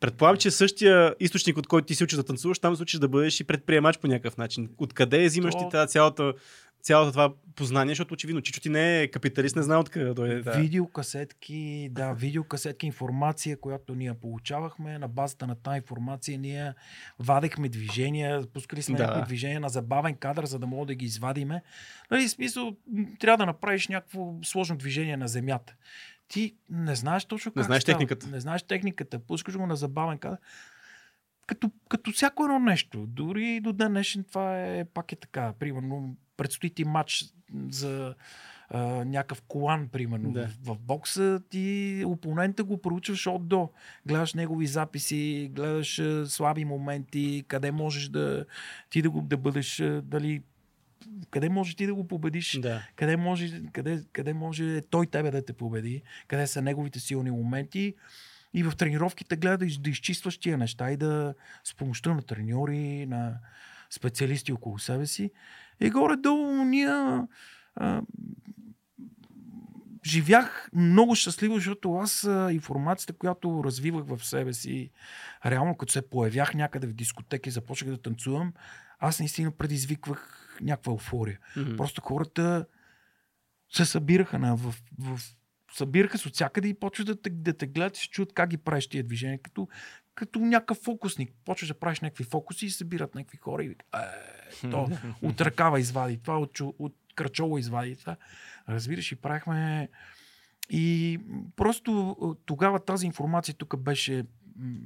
Предполагам, 0.00 0.36
че 0.36 0.50
същия 0.50 1.14
източник, 1.20 1.58
от 1.58 1.66
който 1.66 1.86
ти 1.86 1.94
се 1.94 2.04
учиш 2.04 2.16
да 2.16 2.24
танцуваш, 2.24 2.58
там 2.58 2.76
се 2.76 2.82
учиш 2.82 3.00
да 3.00 3.08
бъдеш 3.08 3.40
и 3.40 3.44
предприемач 3.44 3.98
по 3.98 4.06
някакъв 4.06 4.36
начин. 4.36 4.70
Откъде 4.78 5.26
взимаш 5.26 5.54
ти 5.54 5.64
тази 5.70 5.92
цялата, 5.92 6.32
цялата 6.82 7.10
това 7.10 7.32
познание, 7.56 7.90
защото 7.90 8.14
очевидно 8.14 8.40
Чичо 8.40 8.60
ти 8.60 8.68
не 8.68 9.02
е 9.02 9.08
капиталист, 9.08 9.56
не 9.56 9.62
знае 9.62 9.78
откъде 9.78 10.04
да 10.04 10.14
дойде. 10.14 10.42
Да. 10.42 10.52
Видеокасетки, 10.52 11.88
да, 11.92 12.12
видеокасетки, 12.12 12.86
информация, 12.86 13.60
която 13.60 13.94
ние 13.94 14.14
получавахме. 14.14 14.98
На 14.98 15.08
базата 15.08 15.46
на 15.46 15.54
тази 15.54 15.76
информация 15.76 16.38
ние 16.38 16.74
вадехме 17.18 17.68
движения, 17.68 18.46
пускали 18.54 18.82
сме 18.82 18.96
Да. 18.96 19.02
някакви 19.02 19.26
движения 19.26 19.60
на 19.60 19.68
забавен 19.68 20.14
кадър, 20.14 20.44
за 20.44 20.58
да 20.58 20.66
мога 20.66 20.86
да 20.86 20.94
ги 20.94 21.04
извадиме. 21.04 21.62
Нали, 22.10 22.28
смисъл, 22.28 22.76
трябва 23.18 23.36
да 23.36 23.46
направиш 23.46 23.88
някакво 23.88 24.34
сложно 24.44 24.76
движение 24.76 25.16
на 25.16 25.28
земята. 25.28 25.74
Ти 26.30 26.54
не 26.70 26.94
знаеш 26.94 27.24
точно 27.24 27.52
Не 27.56 27.60
как 27.60 27.66
знаеш 27.66 27.82
става. 27.82 27.98
техниката. 27.98 28.28
Не 28.28 28.40
знаеш 28.40 28.62
техниката. 28.62 29.18
Пускаш 29.18 29.56
го 29.56 29.66
на 29.66 29.76
забавен 29.76 30.18
кадър. 30.18 30.38
Като, 31.46 31.70
като 31.88 32.12
всяко 32.12 32.44
едно 32.44 32.58
нещо. 32.58 33.06
Дори 33.06 33.46
и 33.46 33.60
до 33.60 33.72
ден 33.72 33.92
днешен 33.92 34.24
това 34.24 34.60
е 34.60 34.84
пак 34.84 35.12
е 35.12 35.16
така. 35.16 35.52
Примерно, 35.58 36.16
предстои 36.36 36.70
ти 36.70 36.84
матч 36.84 37.24
за 37.70 38.14
а, 38.68 38.78
някакъв 39.04 39.42
колан, 39.42 39.88
примерно. 39.88 40.32
Да. 40.32 40.46
В, 40.46 40.74
в 40.74 40.78
бокса 40.78 41.40
ти 41.50 42.02
опонента 42.06 42.64
го 42.64 42.82
проучваш 42.82 43.26
от 43.26 43.48
до. 43.48 43.70
Гледаш 44.06 44.34
негови 44.34 44.66
записи, 44.66 45.50
гледаш 45.54 45.98
а, 45.98 46.26
слаби 46.26 46.64
моменти, 46.64 47.44
къде 47.48 47.72
можеш 47.72 48.08
да 48.08 48.44
ти 48.90 49.02
да 49.02 49.10
го 49.10 49.20
да 49.20 49.36
бъдеш, 49.36 49.80
а, 49.80 50.02
дали 50.02 50.42
къде 51.30 51.48
можеш 51.48 51.74
ти 51.74 51.86
да 51.86 51.94
го 51.94 52.08
победиш, 52.08 52.58
Да. 52.60 52.82
къде 52.96 53.16
може, 53.16 53.62
къде, 53.72 54.04
къде 54.12 54.32
може 54.34 54.80
той 54.80 55.06
тебе 55.06 55.30
да 55.30 55.44
те 55.44 55.52
победи, 55.52 56.02
къде 56.28 56.46
са 56.46 56.62
неговите 56.62 57.00
силни 57.00 57.30
моменти. 57.30 57.94
И 58.54 58.62
в 58.62 58.72
тренировките 58.76 59.36
гледа 59.36 59.58
да, 59.58 59.66
из- 59.66 59.78
да 59.78 59.90
изчистваш 59.90 60.38
тия 60.38 60.58
неща 60.58 60.90
и 60.90 60.96
да 60.96 61.34
с 61.64 61.74
помощта 61.74 62.14
на 62.14 62.22
треньори, 62.22 63.06
на 63.06 63.38
специалисти 63.90 64.52
около 64.52 64.78
себе 64.78 65.06
си. 65.06 65.30
И 65.80 65.90
горе-долу 65.90 66.64
ние 66.64 66.88
а, 67.74 68.02
живях 70.06 70.70
много 70.74 71.14
щастливо, 71.14 71.54
защото 71.54 71.94
аз 71.94 72.24
а, 72.24 72.52
информацията, 72.52 73.12
която 73.12 73.62
развивах 73.64 74.04
в 74.06 74.24
себе 74.26 74.52
си, 74.52 74.90
реално 75.46 75.76
като 75.76 75.92
се 75.92 76.10
появях 76.10 76.54
някъде 76.54 76.86
в 76.86 76.92
дискотеки, 76.92 77.50
започнах 77.50 77.90
да 77.90 78.02
танцувам, 78.02 78.52
аз 78.98 79.18
наистина 79.18 79.50
предизвиквах 79.50 80.46
някаква 80.60 80.92
еуфория. 80.92 81.38
Мгм. 81.56 81.76
Просто 81.76 82.00
хората 82.00 82.66
се 83.72 83.84
събираха 83.84 84.38
на, 84.38 84.56
в, 84.56 84.74
в, 84.98 85.20
събираха 85.72 86.18
се 86.18 86.28
от 86.28 86.34
всякъде 86.34 86.68
и 86.68 86.74
почват 86.74 87.06
да 87.06 87.30
да 87.30 87.52
те 87.52 87.66
гледат 87.66 87.96
и 87.96 88.00
се 88.00 88.08
чуят 88.08 88.32
как 88.32 88.50
ги 88.50 88.56
правиш 88.56 88.86
тия 88.86 89.04
движения, 89.04 89.38
като, 89.38 89.68
като 90.14 90.38
някакъв 90.38 90.78
фокусник. 90.78 91.32
Почваш 91.44 91.68
да 91.68 91.78
правиш 91.78 92.00
някакви 92.00 92.24
фокуси 92.24 92.66
и 92.66 92.70
събират 92.70 93.14
някакви 93.14 93.38
хора 93.38 93.64
и 93.64 93.66
е, 93.66 93.76
то 94.70 94.90
от 95.22 95.40
ръкава 95.40 95.80
извади 95.80 96.18
това, 96.18 96.38
от, 96.38 96.60
от 96.60 96.96
кръчола 97.14 97.60
извади 97.60 97.96
това. 97.96 98.16
Разбираш, 98.68 99.12
и 99.12 99.16
правихме... 99.16 99.88
И 100.72 101.18
просто 101.56 102.16
а, 102.22 102.44
тогава 102.46 102.84
тази 102.84 103.06
информация 103.06 103.54
тук 103.54 103.76
беше 103.76 104.24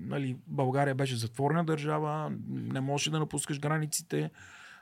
нали, 0.00 0.36
България 0.46 0.94
беше 0.94 1.16
затворена 1.16 1.64
държава, 1.64 2.32
не 2.48 2.80
можеше 2.80 3.10
да 3.10 3.18
напускаш 3.18 3.60
границите. 3.60 4.30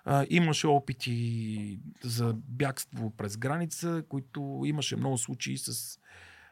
А, 0.04 0.26
имаше 0.30 0.66
опити 0.66 1.80
за 2.02 2.34
бягство 2.34 3.10
през 3.10 3.36
граница, 3.36 4.04
които 4.08 4.62
имаше 4.64 4.96
много 4.96 5.18
случаи 5.18 5.58
с 5.58 5.98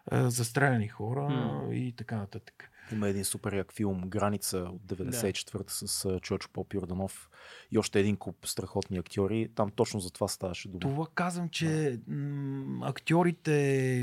а, 0.06 0.30
застреляни 0.30 0.88
хора 0.88 1.22
М. 1.22 1.74
и 1.74 1.92
така 1.92 2.16
нататък. 2.16 2.69
Има 2.92 3.08
един 3.08 3.24
супер 3.24 3.52
як 3.52 3.72
филм 3.72 4.00
Граница 4.00 4.58
от 4.58 4.82
94-та 4.82 5.64
с 5.68 6.04
а, 6.04 6.20
Чочо 6.20 6.48
Поп 6.48 6.74
Йорданов 6.74 7.30
и 7.70 7.78
още 7.78 8.00
един 8.00 8.16
куп 8.16 8.46
страхотни 8.46 8.98
актьори. 8.98 9.48
Там 9.54 9.70
точно 9.70 10.00
за 10.00 10.10
това 10.10 10.28
ставаше 10.28 10.68
дума. 10.68 10.80
Това 10.80 11.06
казвам, 11.06 11.48
че 11.48 11.98
м- 12.08 12.86
актьорите, 12.86 13.52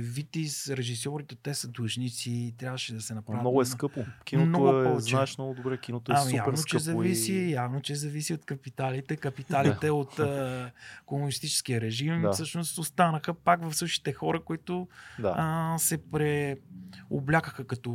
Витис, 0.03 0.69
режисьорите, 0.69 1.35
те 1.35 1.53
са 1.53 1.67
длъжници, 1.67 2.27
трябваше 2.57 2.93
да 2.93 3.01
се 3.01 3.13
направят. 3.13 3.41
Много 3.41 3.61
е 3.61 3.65
скъпо. 3.65 4.05
Киното 4.25 4.49
Много 4.49 4.69
е, 4.71 4.83
повече. 4.83 5.01
знаеш 5.05 5.38
много 5.38 5.53
добре, 5.53 5.77
киното 5.77 6.11
е 6.11 6.15
Ами, 6.15 6.23
супер 6.23 6.38
явно, 6.38 6.57
скъпо. 6.57 6.69
че 6.69 6.79
зависи, 6.79 7.33
И... 7.33 7.51
явно, 7.51 7.81
че 7.81 7.95
зависи 7.95 8.33
от 8.33 8.45
капиталите. 8.45 9.15
Капиталите 9.17 9.89
от 9.91 10.19
а, 10.19 10.71
комунистическия 11.05 11.81
режим 11.81 12.21
Да. 12.21 12.31
всъщност 12.31 12.77
останаха 12.77 13.33
пак 13.33 13.63
в 13.63 13.73
същите 13.73 14.13
хора, 14.13 14.39
които 14.39 14.88
Да. 15.19 15.33
а, 15.38 15.77
се 15.77 15.97
преоблякаха 15.97 17.63
като, 17.63 17.91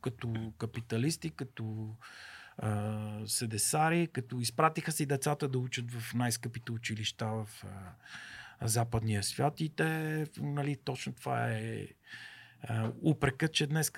като 0.00 0.52
капиталисти, 0.58 1.30
като 1.30 1.96
а, 2.58 3.20
седесари, 3.26 4.08
като 4.12 4.40
изпратиха 4.40 4.92
си 4.92 5.06
децата 5.06 5.48
да 5.48 5.58
учат 5.58 5.90
в 5.90 6.14
най-скъпите 6.14 6.72
училища 6.72 7.26
в 7.26 7.48
а, 7.64 8.68
западния 8.68 9.22
свят 9.22 9.60
и 9.60 9.68
те, 9.68 10.26
нали, 10.40 10.76
точно 10.84 11.12
това 11.12 11.48
е 11.52 11.86
а, 12.62 12.92
упрекът, 13.02 13.52
че 13.52 13.66
днес 13.66 13.92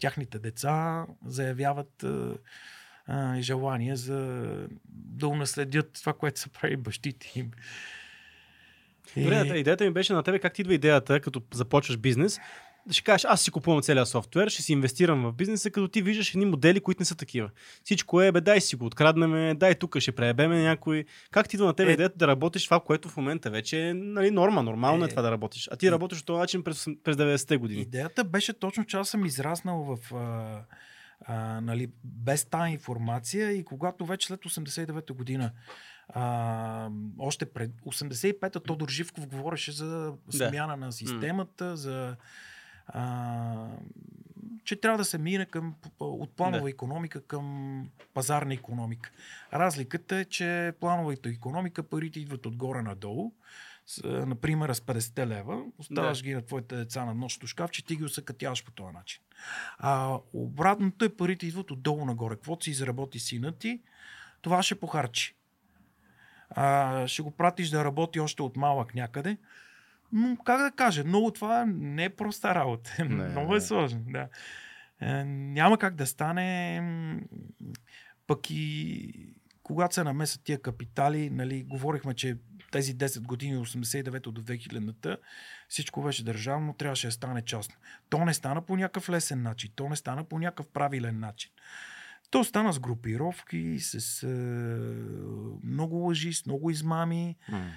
тяхните 0.00 0.38
деца 0.38 1.06
заявяват 1.26 2.02
а, 2.02 2.36
а, 3.06 3.40
желание 3.40 3.96
за 3.96 4.18
да 4.88 5.28
унаследят 5.28 5.92
това, 5.92 6.12
което 6.12 6.40
са 6.40 6.48
правили 6.48 6.76
бащите 6.76 7.32
им. 7.34 7.50
Добре, 9.16 9.44
да, 9.44 9.58
идеята 9.58 9.84
ми 9.84 9.90
беше 9.90 10.12
на 10.12 10.22
тебе 10.22 10.38
как 10.38 10.52
ти 10.52 10.60
идва 10.60 10.74
идеята, 10.74 11.20
като 11.20 11.42
започваш 11.54 11.96
бизнес, 11.96 12.40
ще 12.90 13.02
кажеш, 13.02 13.24
аз 13.28 13.40
си 13.40 13.50
купувам 13.50 13.82
целият 13.82 14.08
софтуер, 14.08 14.48
ще 14.48 14.62
си 14.62 14.72
инвестирам 14.72 15.22
в 15.22 15.32
бизнеса, 15.32 15.70
като 15.70 15.88
ти 15.88 16.02
виждаш 16.02 16.34
едни 16.34 16.46
модели, 16.46 16.80
които 16.80 17.02
не 17.02 17.04
са 17.04 17.16
такива. 17.16 17.50
Всичко 17.84 18.20
е, 18.20 18.32
бе, 18.32 18.40
дай 18.40 18.60
си 18.60 18.76
го 18.76 18.86
откраднеме, 18.86 19.54
дай 19.54 19.74
тук 19.74 19.98
ще 19.98 20.12
преебеме 20.12 20.62
някой. 20.62 21.04
Как 21.30 21.48
ти 21.48 21.56
идва 21.56 21.66
на 21.66 21.74
тебе 21.74 21.90
Е. 21.90 21.94
идеята 21.94 22.18
да 22.18 22.26
работиш 22.26 22.64
това, 22.64 22.80
което 22.80 23.08
в 23.08 23.16
момента 23.16 23.50
вече 23.50 23.88
е 23.88 23.94
нали, 23.94 24.30
норма, 24.30 24.62
нормално 24.62 25.04
е, 25.04 25.06
Е. 25.06 25.10
това 25.10 25.22
да 25.22 25.30
работиш. 25.30 25.68
А 25.72 25.76
ти 25.76 25.90
работиш 25.90 26.18
по 26.18 26.24
този 26.24 26.38
начин 26.38 26.64
през, 26.64 26.86
през 27.04 27.16
90-те 27.16 27.56
години. 27.56 27.82
Идеята 27.82 28.24
беше 28.24 28.52
точно, 28.52 28.84
че 28.84 28.96
аз 28.96 29.08
съм 29.08 29.24
израснал 29.24 29.82
в. 29.82 30.14
А, 30.14 30.60
а, 31.26 31.60
нали, 31.60 31.90
без 32.04 32.44
тази 32.44 32.72
информация 32.72 33.52
и 33.52 33.64
когато 33.64 34.06
вече 34.06 34.26
след 34.26 34.40
89-та 34.40 35.14
година 35.14 35.52
а, 36.08 36.90
още 37.18 37.46
пред 37.46 37.70
85-та 37.86 38.60
Тодор 38.60 38.88
Живков 38.88 39.26
говореше 39.26 39.72
за 39.72 40.12
смяна 40.30 40.76
на 40.76 40.92
системата, 40.92 41.76
за 41.76 42.16
а, 42.92 43.68
че 44.64 44.76
трябва 44.76 44.98
да 44.98 45.04
се 45.04 45.18
мине 45.18 45.46
към, 45.46 45.74
от 46.00 46.36
планова 46.36 46.62
Да. 46.62 46.70
економика 46.70 47.26
към 47.26 47.88
пазарна 48.14 48.54
економика. 48.54 49.10
Разликата 49.52 50.16
е, 50.16 50.24
че 50.24 50.72
плановата 50.80 51.28
економика 51.28 51.82
парите 51.82 52.20
идват 52.20 52.46
отгоре 52.46 52.82
надолу. 52.82 53.32
С, 53.86 54.02
например, 54.26 54.72
с 54.72 54.80
50 54.80 55.26
лева, 55.26 55.62
оставаш 55.78 56.18
Да. 56.18 56.24
ги 56.24 56.34
на 56.34 56.42
твоите 56.42 56.76
деца 56.76 57.04
на 57.04 57.14
нощното 57.14 57.46
шкафче, 57.46 57.84
ти 57.84 57.96
ги 57.96 58.04
усъкътяваш 58.04 58.64
по 58.64 58.70
този 58.70 58.94
начин. 58.94 59.22
А 59.78 60.18
обратното 60.32 61.04
е 61.04 61.16
парите 61.16 61.46
идват 61.46 61.70
отдолу 61.70 62.04
нагоре. 62.04 62.34
Каквото 62.34 62.64
си 62.64 62.70
изработи 62.70 63.18
сина 63.18 63.52
ти, 63.52 63.80
това 64.42 64.62
ще 64.62 64.80
похарчи. 64.80 65.34
А, 66.50 67.06
ще 67.08 67.22
го 67.22 67.30
пратиш 67.30 67.68
да 67.68 67.84
работи 67.84 68.20
още 68.20 68.42
от 68.42 68.56
малък 68.56 68.94
някъде. 68.94 69.36
Как 70.44 70.60
да 70.60 70.72
кажа, 70.76 71.04
много 71.04 71.30
това 71.30 71.64
не 71.66 72.04
е 72.04 72.10
проста 72.10 72.54
работа. 72.54 72.96
Не. 73.04 73.28
много 73.28 73.56
е 73.56 73.60
сложно. 73.60 74.00
Да. 74.06 74.28
Е, 75.00 75.24
няма 75.24 75.78
как 75.78 75.94
да 75.94 76.06
стане. 76.06 76.82
Пък 78.26 78.50
и 78.50 79.34
когато 79.62 79.94
се 79.94 80.04
намесят 80.04 80.44
тия 80.44 80.62
капитали, 80.62 81.30
нали, 81.30 81.62
говорихме, 81.62 82.14
че 82.14 82.36
тези 82.72 82.96
10 82.96 83.22
години, 83.22 83.56
89 83.56 84.20
до 84.20 84.42
2000-та, 84.42 85.16
всичко 85.68 86.02
беше 86.02 86.24
държавно, 86.24 86.74
трябваше 86.74 87.06
да 87.06 87.12
стане 87.12 87.42
частно. 87.42 87.74
То 88.10 88.24
не 88.24 88.34
стана 88.34 88.62
по 88.62 88.76
някакъв 88.76 89.08
лесен 89.08 89.42
начин, 89.42 89.70
то 89.74 89.88
не 89.88 89.96
стана 89.96 90.24
по 90.24 90.38
някакъв 90.38 90.68
правилен 90.68 91.20
начин. 91.20 91.50
То 92.30 92.44
стана 92.44 92.72
с 92.72 92.80
групировки, 92.80 93.76
с 93.80 94.22
е, 94.22 94.26
много 95.66 95.96
лъжи, 95.96 96.32
с 96.32 96.46
много 96.46 96.70
измами 96.70 97.36
М. 97.48 97.72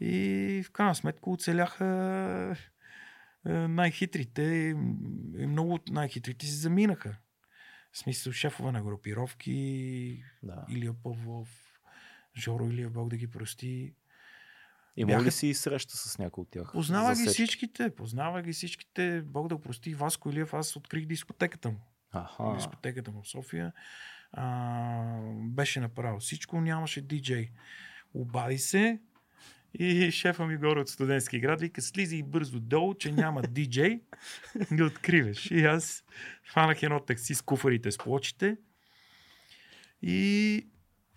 и 0.00 0.62
в 0.66 0.70
крайна 0.70 0.94
сметка 0.94 1.30
оцеляха 1.30 2.56
е, 3.46 3.50
най-хитрите 3.50 4.42
и 4.42 4.68
и 5.38 5.46
много 5.46 5.74
от 5.74 5.88
най-хитрите 5.88 6.46
си 6.46 6.52
заминаха. 6.52 7.16
В 7.92 7.98
смисъл 7.98 8.32
шефове 8.32 8.72
на 8.72 8.82
групировки, 8.82 10.22
Да. 10.42 10.66
Илия 10.70 10.92
Павлов, 10.94 11.48
Жоро 12.36 12.64
Илия, 12.66 12.90
Бог 12.90 13.08
да 13.08 13.16
ги 13.16 13.30
прости. 13.30 13.94
Има 14.96 15.08
бяха- 15.08 15.24
ли 15.24 15.30
си 15.30 15.54
среща 15.54 15.96
с 15.96 16.18
някой 16.18 16.42
от 16.42 16.50
тях? 16.50 16.72
Познава 16.72 17.14
ги 17.14 17.24
всичките, 17.26 17.90
познава 17.90 18.42
ги 18.42 18.52
всичките. 18.52 19.22
Бог 19.22 19.48
да 19.48 19.60
прости 19.60 19.94
Васко 19.94 20.30
Илиев, 20.30 20.54
аз 20.54 20.76
открих 20.76 21.06
дискотеката 21.06 21.70
му. 21.70 21.78
Аха. 22.12 22.54
дискотеката 22.56 23.10
му 23.10 23.22
в 23.22 23.28
София. 23.28 23.72
А, 24.32 25.20
беше 25.34 25.80
направил 25.80 26.18
всичко, 26.20 26.60
нямаше 26.60 27.00
диджей. 27.00 27.50
Обади 28.14 28.58
се 28.58 29.00
и 29.74 30.10
шефа 30.10 30.46
ми 30.46 30.56
горе 30.56 30.80
от 30.80 30.88
студентски 30.88 31.40
град 31.40 31.60
вика, 31.60 31.82
слизи 31.82 32.16
и 32.16 32.22
бързо 32.22 32.60
долу, 32.60 32.94
че 32.94 33.12
няма 33.12 33.42
диджей, 33.50 34.00
ги 34.74 34.82
откриваш. 34.82 35.50
И 35.50 35.64
аз 35.64 36.04
хванах 36.44 36.82
едно 36.82 37.00
такси 37.00 37.34
с 37.34 37.42
куфарите 37.42 37.90
с 37.90 37.98
плочите 37.98 38.56
и, 40.02 40.66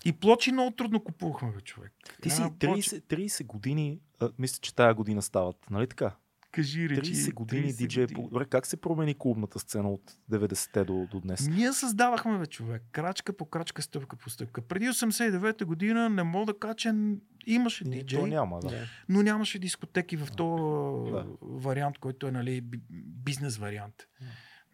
и 0.05 0.13
плочи 0.13 0.51
много 0.51 0.71
трудно 0.71 1.03
купувахме, 1.03 1.51
бе, 1.51 1.61
човек. 1.61 1.91
Ти 2.21 2.29
си 2.29 2.41
Една 2.41 2.51
плоча- 2.51 3.01
30, 3.01 3.17
30 3.17 3.45
години, 3.45 3.99
а, 4.19 4.29
мисля, 4.39 4.59
че 4.61 4.75
тая 4.75 4.93
година 4.93 5.21
стават, 5.21 5.55
нали 5.69 5.87
така? 5.87 6.15
Кажи, 6.51 6.89
речи. 6.89 7.13
30 7.13 7.33
години 7.33 7.63
30 7.63 7.77
диджей. 7.77 8.05
години. 8.05 8.23
Добре, 8.23 8.45
как 8.45 8.65
се 8.65 8.77
промени 8.77 9.15
клубната 9.17 9.59
сцена 9.59 9.89
от 9.89 10.01
90-те 10.31 10.83
до, 10.83 11.07
до 11.11 11.19
днес? 11.19 11.47
Ние 11.47 11.73
създавахме, 11.73 12.37
бе, 12.39 12.45
човек. 12.45 12.83
Крачка 12.91 13.33
по 13.33 13.45
крачка, 13.45 13.81
стъпка 13.81 14.15
по 14.15 14.29
стъпка. 14.29 14.61
Преди 14.61 14.85
89-та 14.85 15.65
година 15.65 16.09
не 16.09 16.23
мога 16.23 16.45
да 16.45 16.59
кажа, 16.59 16.75
че 16.75 16.93
имаше 17.45 17.83
диджей, 17.83 18.19
То 18.19 18.27
няма, 18.27 18.59
да. 18.59 18.67
Да. 18.69 18.77
но 19.09 19.21
нямаше 19.21 19.59
дискотеки 19.59 20.17
в 20.17 20.27
този 20.27 21.11
Да. 21.11 21.25
вариант, 21.41 21.97
който 21.97 22.27
е 22.27 22.31
нали, 22.31 22.61
би- 22.61 22.81
бизнес 23.23 23.57
вариант. 23.57 23.95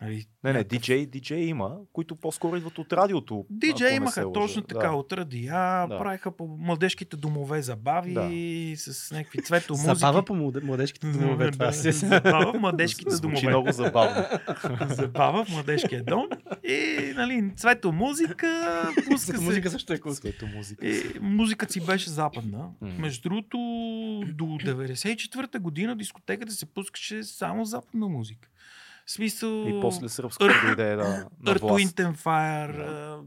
Нали, 0.01 0.25
Не, 0.43 0.53
не, 0.53 0.63
DJ, 0.63 1.07
DJ 1.07 1.33
има, 1.33 1.77
които 1.93 2.15
по-скоро 2.15 2.55
идват 2.55 2.77
от 2.77 2.93
радиото. 2.93 3.45
се 3.77 3.93
имаха 3.93 4.21
лъжа. 4.21 4.33
точно 4.33 4.61
така 4.63 4.87
Да. 4.87 4.93
от 4.93 5.13
радия, 5.13 5.53
Да. 5.87 5.99
правиха 5.99 6.31
по 6.31 6.47
младежките 6.49 7.17
домове 7.17 7.61
забави 7.61 8.13
Да. 8.13 8.29
с 8.77 9.11
някакви 9.11 9.41
цвето 9.41 9.73
музики. 9.73 9.87
Забава 9.89 10.23
по 10.23 10.33
младе- 10.35 10.61
младежките 10.61 11.07
домове. 11.07 11.51
Това 11.51 11.71
си. 11.71 11.91
Забава 11.91 12.53
в 12.53 12.59
младежките 12.59 13.11
Звучи 13.11 13.21
домове. 13.21 13.47
много 13.47 13.71
забавно. 13.71 14.25
Забава 14.89 15.45
в 15.45 15.49
младежкия 15.49 16.03
дом. 16.03 16.25
И, 16.63 16.77
нали, 17.15 17.51
цвето 17.55 17.91
музика, 17.91 18.81
пуска 19.07 19.37
се. 19.37 19.43
музика 19.43 19.69
също 19.69 19.93
е 19.93 19.99
кул. 19.99 20.13
Свето 20.13 20.47
музика. 20.47 20.87
И 20.87 21.01
музиката 21.21 21.73
си 21.73 21.81
беше 21.81 22.09
западна. 22.09 22.69
Между 22.81 23.21
другото, 23.21 23.57
до 24.27 24.45
94-та 24.45 25.59
година 25.59 25.95
дискотеката 25.95 26.51
се 26.53 26.65
пускаше 26.65 27.23
само 27.23 27.65
западна 27.65 28.07
музика. 28.07 28.49
В 29.07 29.11
смисъл... 29.11 29.65
И 29.67 29.81
после 29.81 30.09
сръбската 30.09 30.53
дойде 30.65 30.95
да, 30.95 31.27
на 31.43 31.53
Earth. 31.55 31.59
Wind 31.59 31.93
and 32.11 32.17
Fire, 32.17 32.77
Да. 32.77 33.21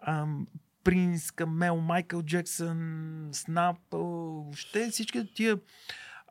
ам, 0.00 0.46
Принц, 0.84 1.30
Камел, 1.30 1.76
Майкъл 1.76 2.22
Джексън, 2.22 3.28
Снап, 3.32 3.76
въобще 3.92 4.88
всички 4.90 5.34
тия 5.34 5.58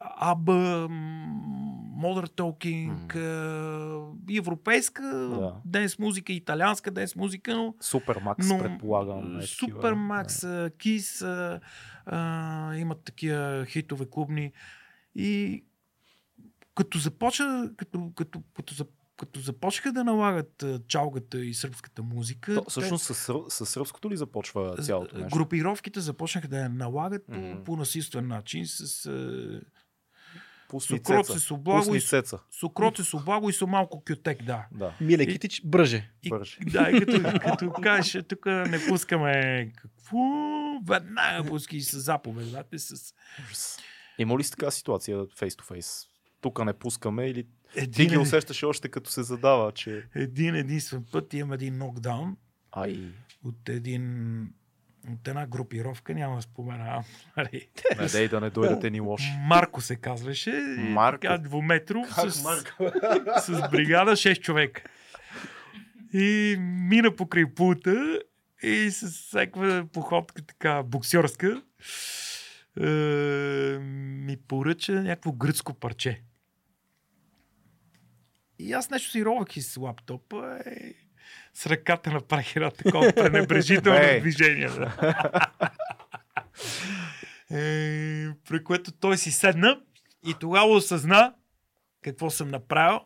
Аба, 0.02 0.88
Modern 1.98 2.30
Talking, 2.30 3.16
европейска 4.38 5.04
Да. 5.04 5.54
денс 5.66 6.00
музика, 6.00 6.34
италианска 6.34 6.92
денс 6.92 7.16
музика, 7.16 7.56
но 7.56 7.76
Супермакс, 7.82 8.48
но 8.50 8.60
предполагам. 8.60 9.40
е. 9.40 9.42
Супермакс, 9.42 10.44
а, 10.44 10.72
Кис 10.78 11.22
а, 11.22 11.60
имат 12.76 13.04
такива 13.04 13.66
хитове 13.66 14.10
клубни. 14.10 14.52
И 15.16 15.64
като 16.78 16.98
започна, 16.98 17.72
като, 17.78 18.12
като, 18.16 18.42
като, 18.56 18.86
като 19.18 19.40
започнаха 19.40 19.92
да 19.92 20.04
налагат 20.04 20.66
чалгата 20.88 21.40
и 21.40 21.54
сръбската 21.54 22.04
музика, 22.04 22.56
То, 22.56 22.66
всъщност 22.70 23.06
с, 23.06 23.14
сръ- 23.16 23.50
с 23.50 23.66
сръбското 23.66 24.12
ли 24.12 24.18
започва 24.18 24.76
те- 24.76 24.82
цялото 24.82 25.18
нещо? 25.18 25.38
групировките 25.38 26.00
започнаха 26.00 26.48
да 26.48 26.58
я 26.58 26.70
налагат 26.70 27.26
по, 27.26 27.34
Мгм. 27.34 27.64
по 27.64 27.76
насилствен 27.76 28.28
начин 28.28 28.64
с 28.66 29.10
Пусни 30.70 30.98
Сокрот 30.98 31.26
цеца. 31.26 31.40
с 31.40 31.52
облаго 31.52 31.96
и. 31.96 32.02
Сокроце 32.52 33.04
с 33.04 33.14
облаго 33.14 33.50
и 33.50 33.54
с 33.54 33.66
малко 33.68 34.04
кютек, 34.04 34.44
да. 34.44 34.66
Да. 34.72 34.94
Миле 35.02 35.26
Китич 35.28 35.62
бръже. 35.66 36.10
И, 36.24 36.30
Бърже. 36.30 36.58
да, 36.62 36.90
и 36.90 37.00
като, 37.00 37.40
като 37.40 37.72
кажеш, 37.74 38.24
тук 38.28 38.46
не 38.46 38.80
пускаме 38.88 39.72
какво, 39.76 40.18
веднага 40.86 41.50
пуски 41.50 41.82
с 41.82 42.00
заповед, 42.00 42.46
с. 42.78 43.14
Има 44.18 44.38
ли 44.38 44.44
си 44.44 44.52
така 44.52 44.72
ситуация 44.72 45.18
face 45.18 45.50
to 45.52 45.64
face? 45.64 46.08
Тук 46.48 46.66
не 46.66 46.74
пускаме 46.74 47.28
или 47.28 47.44
ти 47.44 47.50
един, 47.76 48.08
ги 48.08 48.18
усещаш 48.18 48.64
още 48.64 48.90
като 48.90 49.10
се 49.10 49.24
задава, 49.24 49.72
че... 49.72 50.04
един 50.16 50.56
единствен 50.56 51.06
път 51.12 51.34
имам 51.34 51.54
един 51.54 51.78
нокдаун 51.78 52.38
Ай, 52.72 53.00
от 53.44 53.70
един 53.70 54.42
от 55.12 55.28
една 55.28 55.48
групировка, 55.48 56.14
няма 56.14 56.36
да 56.36 56.42
споменавам. 56.42 57.04
нали. 57.38 57.68
не 58.00 58.08
дей 58.08 58.28
да 58.28 58.42
не 58.42 58.50
дойдете 58.50 58.90
ни 58.90 59.00
лоши. 59.00 59.32
Марко 59.40 59.82
се 59.82 59.96
казваше. 59.96 60.52
Марко? 60.78 61.22
Така, 61.22 61.38
двуметров 61.38 62.08
с, 62.14 62.32
с 63.42 63.70
бригада 63.72 64.12
6 64.12 64.40
човека. 64.40 64.82
И 66.14 66.56
мина 66.60 67.16
покрай 67.16 67.46
пулта 67.46 68.20
и 68.64 68.92
с 68.92 69.12
всякаква 69.12 69.86
походка 69.94 70.42
така 70.42 70.84
боксерска 70.84 71.62
е, 72.82 72.86
ми 74.26 74.38
поръча 74.48 74.92
някакво 74.92 75.32
гръцко 75.32 75.74
парче. 75.74 76.22
И 78.60 78.74
аз 78.74 78.90
нещо 78.90 79.12
си 79.12 79.26
ровах 79.26 79.58
из 79.58 79.78
лаптопа 79.78 80.60
и 80.82 80.96
с 81.54 81.66
ръката 81.66 82.12
направих 82.12 82.56
едно 82.56 82.72
такова 82.72 83.14
пренебрежително 83.14 84.20
движение. 84.20 84.70
Е, 87.52 88.28
при 88.50 88.64
което 88.64 88.92
той 88.92 89.18
си 89.18 89.32
седна 89.32 89.82
и 90.28 90.34
тогава 90.40 90.74
осъзна 90.74 91.34
какво 92.02 92.30
съм 92.30 92.50
направил 92.50 93.00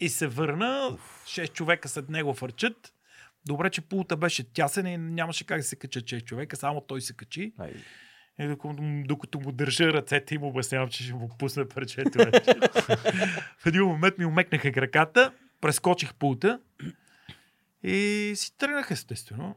и 0.00 0.08
се 0.08 0.26
върна. 0.26 0.98
Шест 1.26 1.52
човека 1.52 1.88
след 1.88 2.08
него 2.08 2.34
фърчат. 2.34 2.92
Добре, 3.46 3.70
че 3.70 3.80
пулта 3.80 4.16
беше 4.16 4.52
тясен 4.52 4.86
и 4.86 4.96
нямаше 4.96 5.46
как 5.46 5.58
да 5.58 5.62
се 5.62 5.76
качат 5.76 6.04
6 6.04 6.24
човека, 6.24 6.56
само 6.56 6.80
той 6.80 7.00
се 7.00 7.16
качи. 7.16 7.52
Ай. 7.58 7.74
И 8.40 8.46
докато, 8.46 8.76
докато 9.04 9.40
му 9.40 9.52
държа 9.52 9.92
ръцете 9.92 10.34
и 10.34 10.38
му 10.38 10.48
обяснявам, 10.48 10.88
че 10.88 11.04
ще 11.04 11.14
му 11.14 11.28
пусне 11.38 11.68
парчето 11.68 12.18
в 13.58 13.66
един 13.66 13.82
момент 13.82 14.18
ми 14.18 14.24
умекнаха 14.24 14.72
краката, 14.72 15.32
прескочих 15.60 16.14
пулта 16.14 16.60
и 17.82 18.32
си 18.36 18.56
тръгнах 18.56 18.90
естествено. 18.90 19.56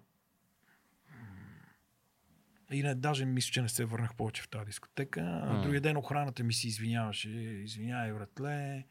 И 2.71 2.83
не, 2.83 2.95
даже 2.95 3.25
мисля, 3.25 3.51
че 3.51 3.61
не 3.61 3.69
се 3.69 3.85
върнах 3.85 4.15
повече 4.15 4.41
в 4.41 4.49
тази 4.49 4.65
дискотека. 4.65 5.21
М. 5.21 5.61
другия 5.63 5.81
ден 5.81 5.97
охраната 5.97 6.43
ми 6.43 6.53
се 6.53 6.67
извиняваше. 6.67 7.29
Извинявай, 7.29 8.13
братле. 8.13 8.85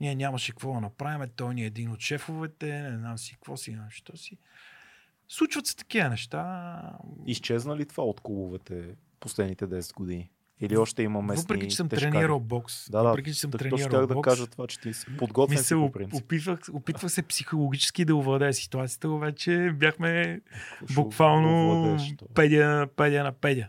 Ние 0.00 0.14
нямаше 0.14 0.52
какво 0.52 0.74
да 0.74 0.80
направим. 0.80 1.30
Той 1.36 1.54
ни 1.54 1.62
е 1.62 1.66
един 1.66 1.90
от 1.90 2.00
шефовете. 2.00 2.82
Не 2.82 2.98
знам 2.98 3.18
си 3.18 3.34
какво 3.34 3.56
си, 3.56 3.70
не 3.70 3.76
знам 3.76 3.90
що 3.90 4.16
си. 4.16 4.38
Случват 5.28 5.66
се 5.66 5.76
такива 5.76 6.08
неща. 6.08 6.80
Изчезна 7.26 7.76
ли 7.76 7.88
това 7.88 8.04
от 8.04 8.20
клубовете 8.20 8.94
последните 9.26 9.66
10 9.66 9.94
години? 9.94 10.30
Или 10.60 10.76
още 10.76 11.02
има 11.02 11.22
местни 11.22 11.42
Въпреки, 11.42 11.68
че 11.68 11.76
съм 11.76 11.88
тежкари? 11.88 12.10
тренирал 12.10 12.40
бокс. 12.40 12.90
Да, 12.90 13.02
да. 13.02 13.08
въпреки, 13.08 13.34
че 13.34 13.40
съм 13.40 13.50
тренирал 13.50 13.78
щях 13.78 14.06
да 14.06 14.14
бокс. 14.14 14.28
кажа 14.28 14.46
това, 14.46 14.66
че 14.66 14.80
ти 14.80 14.94
си 14.94 15.06
подготвен 15.18 15.58
си 15.58 15.74
по 15.74 15.92
принцип. 15.92 16.24
опитвах, 16.24 16.60
опитвах 16.72 17.12
се 17.12 17.22
психологически 17.22 18.04
да 18.04 18.16
овладея 18.16 18.54
ситуацията, 18.54 19.08
обаче 19.08 19.70
бяхме 19.74 20.40
Какво 20.78 21.02
буквално 21.02 21.98
педя, 22.34 22.88
педя 22.96 23.24
на 23.24 23.32
педя. 23.32 23.68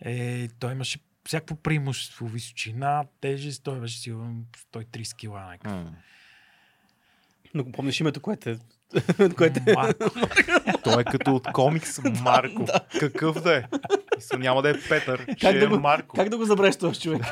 Е, 0.00 0.48
той 0.48 0.72
имаше 0.72 0.98
всякакво 1.24 1.56
преимущество, 1.56 2.26
височина, 2.26 3.04
тежест, 3.20 3.62
той 3.62 3.80
беше 3.80 3.98
сигурно 3.98 4.44
130 4.74 5.16
кила. 5.16 5.56
Но 7.54 7.72
помниш 7.72 8.00
името, 8.00 8.20
което 8.20 8.50
е... 8.50 8.58
което 9.36 9.60
е... 9.66 9.72
Марко. 9.74 10.10
Той 10.84 11.00
е 11.00 11.04
като 11.04 11.34
от 11.34 11.52
комикс 11.52 11.98
Марко. 12.22 12.64
Какъв 13.00 13.42
да 13.42 13.56
е? 13.56 13.62
Мисля, 14.16 14.38
няма 14.38 14.62
да 14.62 14.70
е 14.70 14.74
Петър, 14.88 15.26
ще 15.36 15.52
да 15.52 15.64
е 15.64 15.68
го- 15.68 15.80
Марко. 15.80 16.16
Как 16.16 16.28
да 16.28 16.36
го 16.36 16.44
забравиш 16.44 16.76
този 16.76 17.00
човек? 17.00 17.22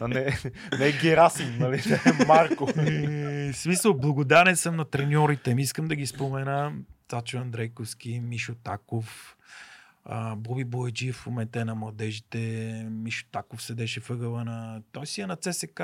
А 0.00 0.08
не, 0.08 0.38
не 0.78 0.86
е 0.86 0.92
Герасим, 0.92 1.58
нали? 1.58 1.82
Не 1.86 2.22
е 2.22 2.26
Марко. 2.26 2.68
Е, 2.78 3.52
в 3.52 3.56
смисъл, 3.56 3.94
благодарен 3.94 4.56
съм 4.56 4.76
на 4.76 4.84
треньорите 4.84 5.54
ми. 5.54 5.62
Искам 5.62 5.88
да 5.88 5.96
ги 5.96 6.06
спомена. 6.06 6.72
Тачо 7.08 7.38
Андрейковски, 7.38 8.20
Мишо 8.20 8.54
Таков, 8.54 9.36
Боби 10.36 10.64
Бойджиев 10.64 11.16
в 11.16 11.26
момента 11.26 11.60
е 11.60 11.64
на 11.64 11.74
младежите. 11.74 12.38
Мишо 12.90 13.26
Таков 13.32 13.62
седеше 13.62 14.00
въгъла 14.00 14.44
на... 14.44 14.82
Той 14.92 15.06
си 15.06 15.20
е 15.20 15.26
на 15.26 15.36
ЦСК 15.36 15.80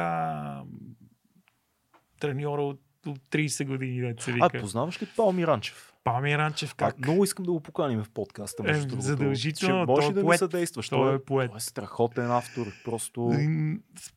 треньора 2.20 2.62
от 2.62 2.80
30 3.10 3.64
години, 3.66 4.14
да 4.14 4.22
се 4.22 4.30
А, 4.30 4.34
вика. 4.34 4.60
познаваш 4.60 5.02
ли 5.02 5.06
Пал 5.16 5.32
Миранчев? 5.32 5.92
Пами 6.04 6.38
Ранчев 6.38 6.74
как? 6.74 6.94
А, 6.94 6.98
много 7.00 7.24
искам 7.24 7.44
да 7.44 7.52
го 7.52 7.60
поканим 7.60 8.02
в 8.02 8.10
подкаста. 8.10 8.62
Е, 8.66 8.72
другото. 8.74 9.00
задължително, 9.00 9.74
Ще 9.76 9.86
може 9.86 10.00
той 10.02 10.10
е 10.10 10.14
да 10.14 10.20
ми 10.20 10.24
поет. 10.24 10.38
съдействаш? 10.38 10.88
Той 10.88 11.14
е 11.14 11.18
поет. 11.18 11.50
Той 11.50 11.56
е 11.56 11.60
страхотен 11.60 12.30
автор. 12.30 12.66
Просто 12.84 13.32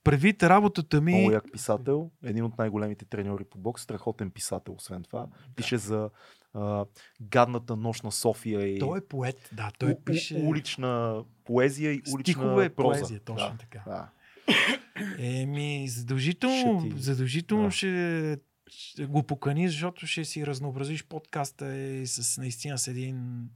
Предвид 0.03 0.43
работата 0.43 1.01
ми... 1.01 1.13
много 1.13 1.31
як 1.31 1.51
писател. 1.51 2.11
Един 2.23 2.43
от 2.43 2.57
най-големите 2.57 3.05
треньори 3.05 3.43
по 3.43 3.57
бокс. 3.57 3.81
Страхотен 3.81 4.31
писател, 4.31 4.73
освен 4.73 5.03
това. 5.03 5.27
Пише 5.55 5.77
за 5.77 6.09
а, 6.53 6.85
гадната 7.21 7.75
нощ 7.75 8.03
на 8.03 8.11
София 8.11 8.67
и 8.67 8.79
Той 8.79 8.97
е 8.97 9.01
поет, 9.01 9.49
да. 9.53 9.71
Той 9.79 9.91
у- 9.91 10.03
пише... 10.03 10.41
улична 10.45 11.23
поезия 11.45 11.91
и 11.91 12.01
улична 12.13 12.33
Стихове, 12.33 12.69
проза. 12.69 12.99
поезия, 12.99 13.19
точно 13.19 13.49
да, 13.49 13.57
така. 13.57 13.83
Да. 13.87 14.09
Еми, 15.19 15.85
задължително, 15.87 16.79
Ще 16.81 16.89
ти- 16.89 17.01
задължително 17.01 17.63
да. 17.63 17.71
ще, 17.71 18.37
го 18.99 19.23
покани, 19.23 19.69
защото 19.69 20.07
ще 20.07 20.25
си 20.25 20.45
разнообразиш 20.45 21.03
подкаста 21.03 21.77
и 21.77 22.07
с 22.07 22.37
наистина 22.37 22.77
с 22.77 22.87
един 22.87 23.49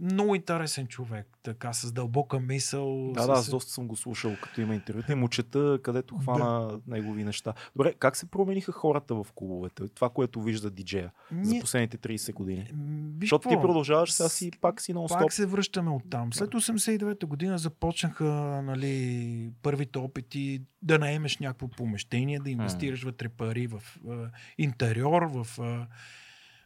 много 0.00 0.34
интересен 0.34 0.86
човек, 0.86 1.38
така 1.42 1.72
с 1.72 1.92
дълбока 1.92 2.40
мисъл. 2.40 3.12
Да, 3.12 3.22
с... 3.22 3.26
да, 3.26 3.32
аз 3.32 3.50
доста 3.50 3.72
съм 3.72 3.88
го 3.88 3.96
слушал, 3.96 4.36
като 4.42 4.60
има 4.60 4.74
интервюта 4.74 5.12
и 5.12 5.14
му 5.14 5.28
чета, 5.28 5.78
където 5.82 6.16
хвана 6.16 6.80
негови 6.86 7.24
неща. 7.24 7.54
Добре, 7.76 7.94
как 7.98 8.16
се 8.16 8.26
промениха 8.26 8.72
хората 8.72 9.14
в 9.14 9.26
клубовете? 9.34 9.88
Това, 9.88 10.08
което 10.08 10.42
вижда 10.42 10.70
диджея 10.70 11.12
за 11.42 11.50
Ние... 11.50 11.60
последните 11.60 11.98
30 11.98 12.34
години. 12.34 12.70
Виж 13.18 13.20
Защото 13.20 13.48
ти 13.48 13.54
какво, 13.54 13.68
продължаваш 13.68 14.12
сега 14.12 14.28
си 14.28 14.50
пак 14.60 14.80
си 14.80 14.94
нон-стоп. 14.94 15.18
Пак 15.18 15.32
се 15.32 15.46
връщаме 15.46 15.90
от 15.90 16.10
там. 16.10 16.32
След 16.32 16.50
89-та 16.50 17.26
година 17.26 17.58
започнаха 17.58 18.24
нали, 18.64 19.52
първите 19.62 19.98
опити 19.98 20.62
да 20.82 20.98
наемеш 20.98 21.38
някакво 21.38 21.68
помещение, 21.68 22.40
да 22.40 22.50
инвестираш 22.50 23.02
вътре 23.02 23.28
пари 23.28 23.66
в 23.66 23.82
а, 24.08 24.30
интериор, 24.58 25.22
в 25.22 25.46
а, 25.60 25.86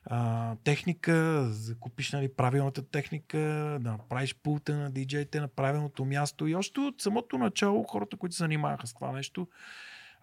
а, 0.06 0.56
техника, 0.64 1.46
закупиш 1.50 2.12
нали, 2.12 2.28
правилната 2.28 2.82
техника, 2.82 3.38
да 3.80 3.90
направиш 3.92 4.34
пулта 4.42 4.76
на 4.76 4.90
диджеите 4.90 5.40
на 5.40 5.48
правилното 5.48 6.04
място. 6.04 6.46
И 6.46 6.54
още 6.54 6.80
от 6.80 7.02
самото 7.02 7.38
начало 7.38 7.82
хората, 7.84 8.16
които 8.16 8.36
се 8.36 8.42
занимаваха 8.42 8.86
с 8.86 8.94
това 8.94 9.12
нещо, 9.12 9.48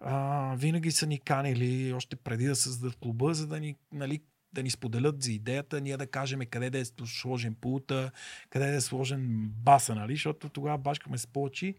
а, 0.00 0.54
винаги 0.56 0.90
са 0.90 1.06
ни 1.06 1.18
канили 1.18 1.92
още 1.92 2.16
преди 2.16 2.46
да 2.46 2.56
създадат 2.56 2.96
клуба, 2.96 3.34
за 3.34 3.46
да 3.46 3.60
ни, 3.60 3.76
нали, 3.92 4.20
да 4.52 4.62
ни 4.62 4.70
споделят 4.70 5.22
за 5.22 5.32
идеята, 5.32 5.80
ние 5.80 5.96
да 5.96 6.06
кажем 6.06 6.40
къде 6.50 6.70
да 6.70 6.78
е 6.78 6.84
сложен 7.04 7.54
пулта, 7.54 8.10
къде 8.50 8.66
да 8.66 8.76
е 8.76 8.80
сложен 8.80 9.48
баса, 9.48 9.94
нали? 9.94 10.12
защото 10.12 10.48
тогава 10.48 10.78
башкаме 10.78 11.18
с 11.18 11.26
плочи 11.26 11.74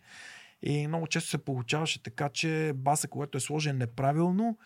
и 0.61 0.87
много 0.87 1.07
често 1.07 1.29
се 1.29 1.37
получаваше 1.37 2.03
така, 2.03 2.29
че 2.29 2.71
баса, 2.75 3.07
когато 3.07 3.37
е 3.37 3.41
сложен 3.41 3.77
неправилно, 3.77 4.57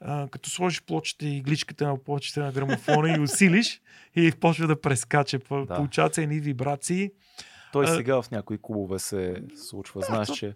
а, 0.00 0.28
като 0.28 0.50
сложиш 0.50 0.82
плочите 0.82 1.26
и 1.26 1.40
гличката 1.40 1.86
на 1.86 1.98
плочите 1.98 2.40
на 2.40 2.52
грамофона 2.52 3.16
и 3.16 3.20
усилиш 3.20 3.80
и 4.16 4.32
почва 4.32 4.66
да 4.66 4.80
прескача. 4.80 5.38
Да. 5.50 5.66
Получават 5.66 6.14
се 6.14 6.22
едни 6.22 6.40
вибрации. 6.40 7.10
Той 7.72 7.84
а, 7.84 7.88
сега 7.88 8.22
в 8.22 8.30
някои 8.30 8.58
клубове 8.62 8.98
се 8.98 9.42
случва. 9.56 10.00
Да, 10.00 10.06
Знаеш, 10.06 10.28
то, 10.28 10.34
че 10.34 10.54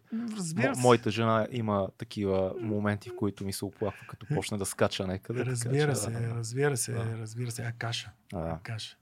мо, 0.56 0.72
моята 0.76 1.10
жена 1.10 1.46
има 1.50 1.88
такива 1.98 2.54
моменти, 2.60 3.10
в 3.10 3.16
които 3.16 3.44
ми 3.44 3.52
се 3.52 3.64
оплаква, 3.64 4.06
като 4.08 4.26
почне 4.34 4.58
да 4.58 4.66
скача 4.66 5.06
някъде. 5.06 5.44
Разбира 5.44 5.80
така, 5.80 5.94
се, 5.94 6.10
да, 6.10 6.34
разбира 6.34 6.76
се, 6.76 6.92
да. 6.92 7.18
разбира 7.18 7.50
се. 7.50 7.62
А 7.62 7.72
каша. 7.72 8.10
А, 8.32 8.38
а 8.38 8.58
каша. 8.62 8.96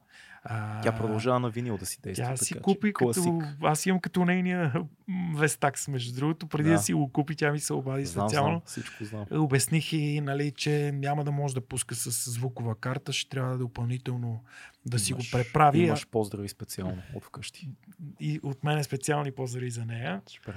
А, 0.45 0.81
Тя 0.81 0.93
продължава 0.93 1.41
на 1.41 1.51
винил 1.51 1.79
да 1.79 1.87
си 1.87 1.99
действа. 2.03 2.25
Тя 2.25 2.35
така, 2.35 2.45
си 2.45 2.55
купи 2.55 2.93
като... 2.93 3.43
Аз 3.63 3.87
имам 3.87 4.01
като 4.01 4.25
нейния 4.25 4.73
Вестакс, 5.37 5.89
между 5.89 6.15
другото. 6.21 6.47
Преди 6.47 6.69
да. 6.69 6.75
да 6.75 6.83
си 6.83 6.95
го 6.95 7.13
купи, 7.13 7.37
тя 7.37 7.53
ми 7.53 7.61
се 7.61 7.73
обади 7.73 8.05
знам, 8.05 8.29
специално. 8.29 8.51
Знам, 8.51 8.63
всичко 8.67 9.05
знам. 9.05 9.27
Обясних 9.31 9.93
и, 9.93 10.21
нали, 10.21 10.51
че 10.51 10.93
няма 10.95 11.25
да 11.25 11.33
може 11.33 11.55
да 11.55 11.61
пуска 11.61 11.95
с 11.95 12.31
звукова 12.31 12.75
карта, 12.75 13.13
ще 13.13 13.31
трябва 13.31 13.53
да 13.53 13.59
допълнително 13.59 14.45
да 14.87 14.95
имаш, 14.95 15.03
си 15.03 15.13
го 15.13 15.21
преправи. 15.33 15.79
Имаш 15.79 16.07
поздрави 16.07 16.49
специално 16.49 17.03
от 17.15 17.25
вкъщи. 17.25 17.71
И 18.21 18.41
от 18.43 18.65
мен 18.65 18.85
специални 18.85 19.33
поздрави 19.33 19.71
за 19.71 19.85
нея. 19.85 20.23
Да. 20.47 20.55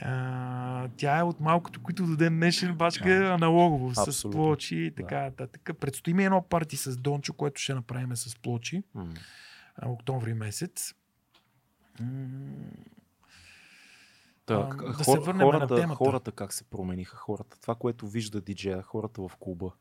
А, 0.00 0.88
тя 0.96 1.18
е 1.18 1.22
от 1.22 1.40
малкото, 1.40 1.82
които 1.82 2.06
до 2.06 2.16
ден 2.16 2.36
днешен 2.36 2.74
бачка 2.74 3.08
да. 3.08 3.34
аналогово, 3.34 3.88
Абсолютно. 3.88 4.12
с 4.12 4.30
плочи 4.30 4.76
и 4.76 4.94
така 4.94 5.22
нататък. 5.22 5.70
Предстои 5.80 6.14
ми 6.14 6.24
едно 6.24 6.42
парти 6.42 6.76
с 6.76 6.96
Дончо, 6.96 7.32
което 7.32 7.60
ще 7.60 7.74
направим 7.74 8.16
с 8.16 8.38
плочи. 8.38 8.82
Mm. 8.96 9.18
октомври 9.86 10.34
месец. 10.34 10.94
Та, 14.46 14.54
а, 14.54 14.76
да 14.76 14.92
хор, 14.92 15.04
се 15.04 15.18
върнем 15.18 15.46
хората, 15.46 15.74
на 15.74 15.80
темата. 15.80 15.96
Хората 15.96 16.32
как 16.32 16.52
се 16.52 16.64
промениха? 16.64 17.16
Хората, 17.16 17.60
това, 17.60 17.74
което 17.74 18.06
вижда 18.06 18.40
диджея, 18.40 18.82
хората 18.82 19.28
в 19.28 19.36
клуба. 19.40 19.72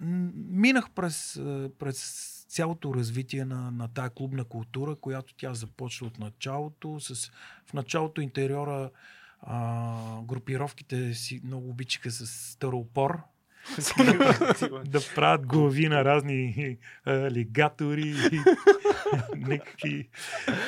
Минах 0.00 0.90
през, 0.90 1.40
през 1.78 2.26
цялото 2.48 2.94
развитие 2.94 3.44
на, 3.44 3.70
на 3.70 3.88
тая 3.88 4.10
клубна 4.10 4.44
култура, 4.44 4.96
която 4.96 5.34
тя 5.34 5.54
започва 5.54 6.06
от 6.06 6.18
началото. 6.18 7.00
С, 7.00 7.30
в 7.66 7.72
началото 7.74 8.20
интериора 8.20 8.90
а, 9.40 10.22
групировките 10.22 11.14
си 11.14 11.40
много 11.44 11.70
обичаха 11.70 12.10
с 12.10 12.26
старопор. 12.26 13.18
да 14.86 15.00
правят 15.14 15.46
глави 15.46 15.88
на 15.88 16.04
разни 16.04 16.76
алигатори, 17.06 18.14
някакви 19.36 20.08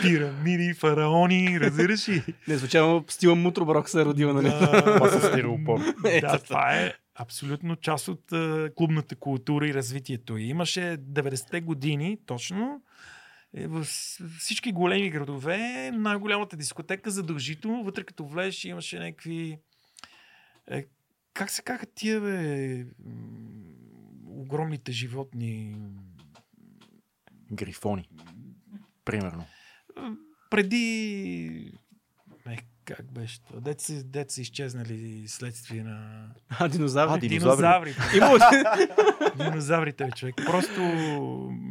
пирамиди, 0.02 0.74
фараони, 0.74 1.60
разбираш 1.60 2.08
ли? 2.08 2.22
Не, 2.48 2.58
случайно 2.58 3.04
стила 3.08 3.34
Мутроброк 3.34 3.88
се 3.88 4.00
е 4.00 4.04
родила, 4.04 4.32
нали? 4.32 4.48
Да, 4.48 6.20
да, 6.20 6.38
това 6.38 6.74
е 6.74 6.92
абсолютно 7.18 7.76
част 7.76 8.08
от 8.08 8.32
а, 8.32 8.70
клубната 8.76 9.16
култура 9.16 9.68
и 9.68 9.74
развитието. 9.74 10.36
И 10.36 10.44
имаше 10.44 10.80
90-те 10.80 11.60
години, 11.60 12.18
точно, 12.26 12.82
е, 13.54 13.66
в 13.66 13.84
всички 14.38 14.72
големи 14.72 15.10
градове, 15.10 15.90
най-голямата 15.94 16.56
дискотека 16.56 17.10
задължително, 17.10 17.84
вътре 17.84 18.04
като 18.04 18.26
влезеш 18.26 18.64
имаше 18.64 18.98
някакви... 18.98 19.58
Е, 20.70 20.86
как 21.34 21.50
се 21.50 21.62
казаха 21.62 21.86
тия, 21.86 22.20
бе, 22.20 22.86
огромните 24.26 24.92
животни? 24.92 25.76
Грифони, 27.52 28.08
примерно. 29.04 29.44
Преди 30.50 31.72
как 32.96 33.12
беше 33.12 33.40
това? 33.40 33.60
Деца, 33.60 33.92
деца 34.04 34.40
изчезнали 34.40 35.24
следствие 35.26 35.82
на... 35.82 36.26
А, 36.58 36.68
динозаври? 36.68 37.14
А, 37.16 37.28
динозаври. 37.28 37.94
Динозаврите, 39.36 40.08
човек. 40.16 40.34
Просто 40.46 40.80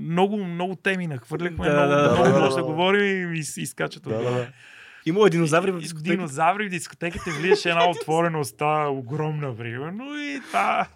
много, 0.02 0.38
много 0.38 0.76
теми 0.76 1.08
нахвърляхме, 1.08 1.70
да, 1.70 1.74
много, 1.74 1.90
да, 1.90 2.12
много 2.12 2.24
да, 2.24 2.40
може 2.40 2.56
да, 2.56 2.62
да, 2.62 2.64
говорим 2.64 3.34
и 3.34 3.44
изкачат 3.58 4.04
да, 4.04 4.18
да. 4.18 4.48
Има 5.06 5.30
динозаври 5.30 5.72
в 5.72 5.80
дискотеките. 5.80 6.16
Динозаври 6.16 6.68
в 6.68 6.70
дискотеките 6.70 7.32
влияше 7.32 7.70
една 7.70 7.90
отворена 7.90 8.40
уста, 8.40 8.88
огромна, 8.90 9.58
примерно, 9.58 10.18
и 10.18 10.42
това... 10.48 10.88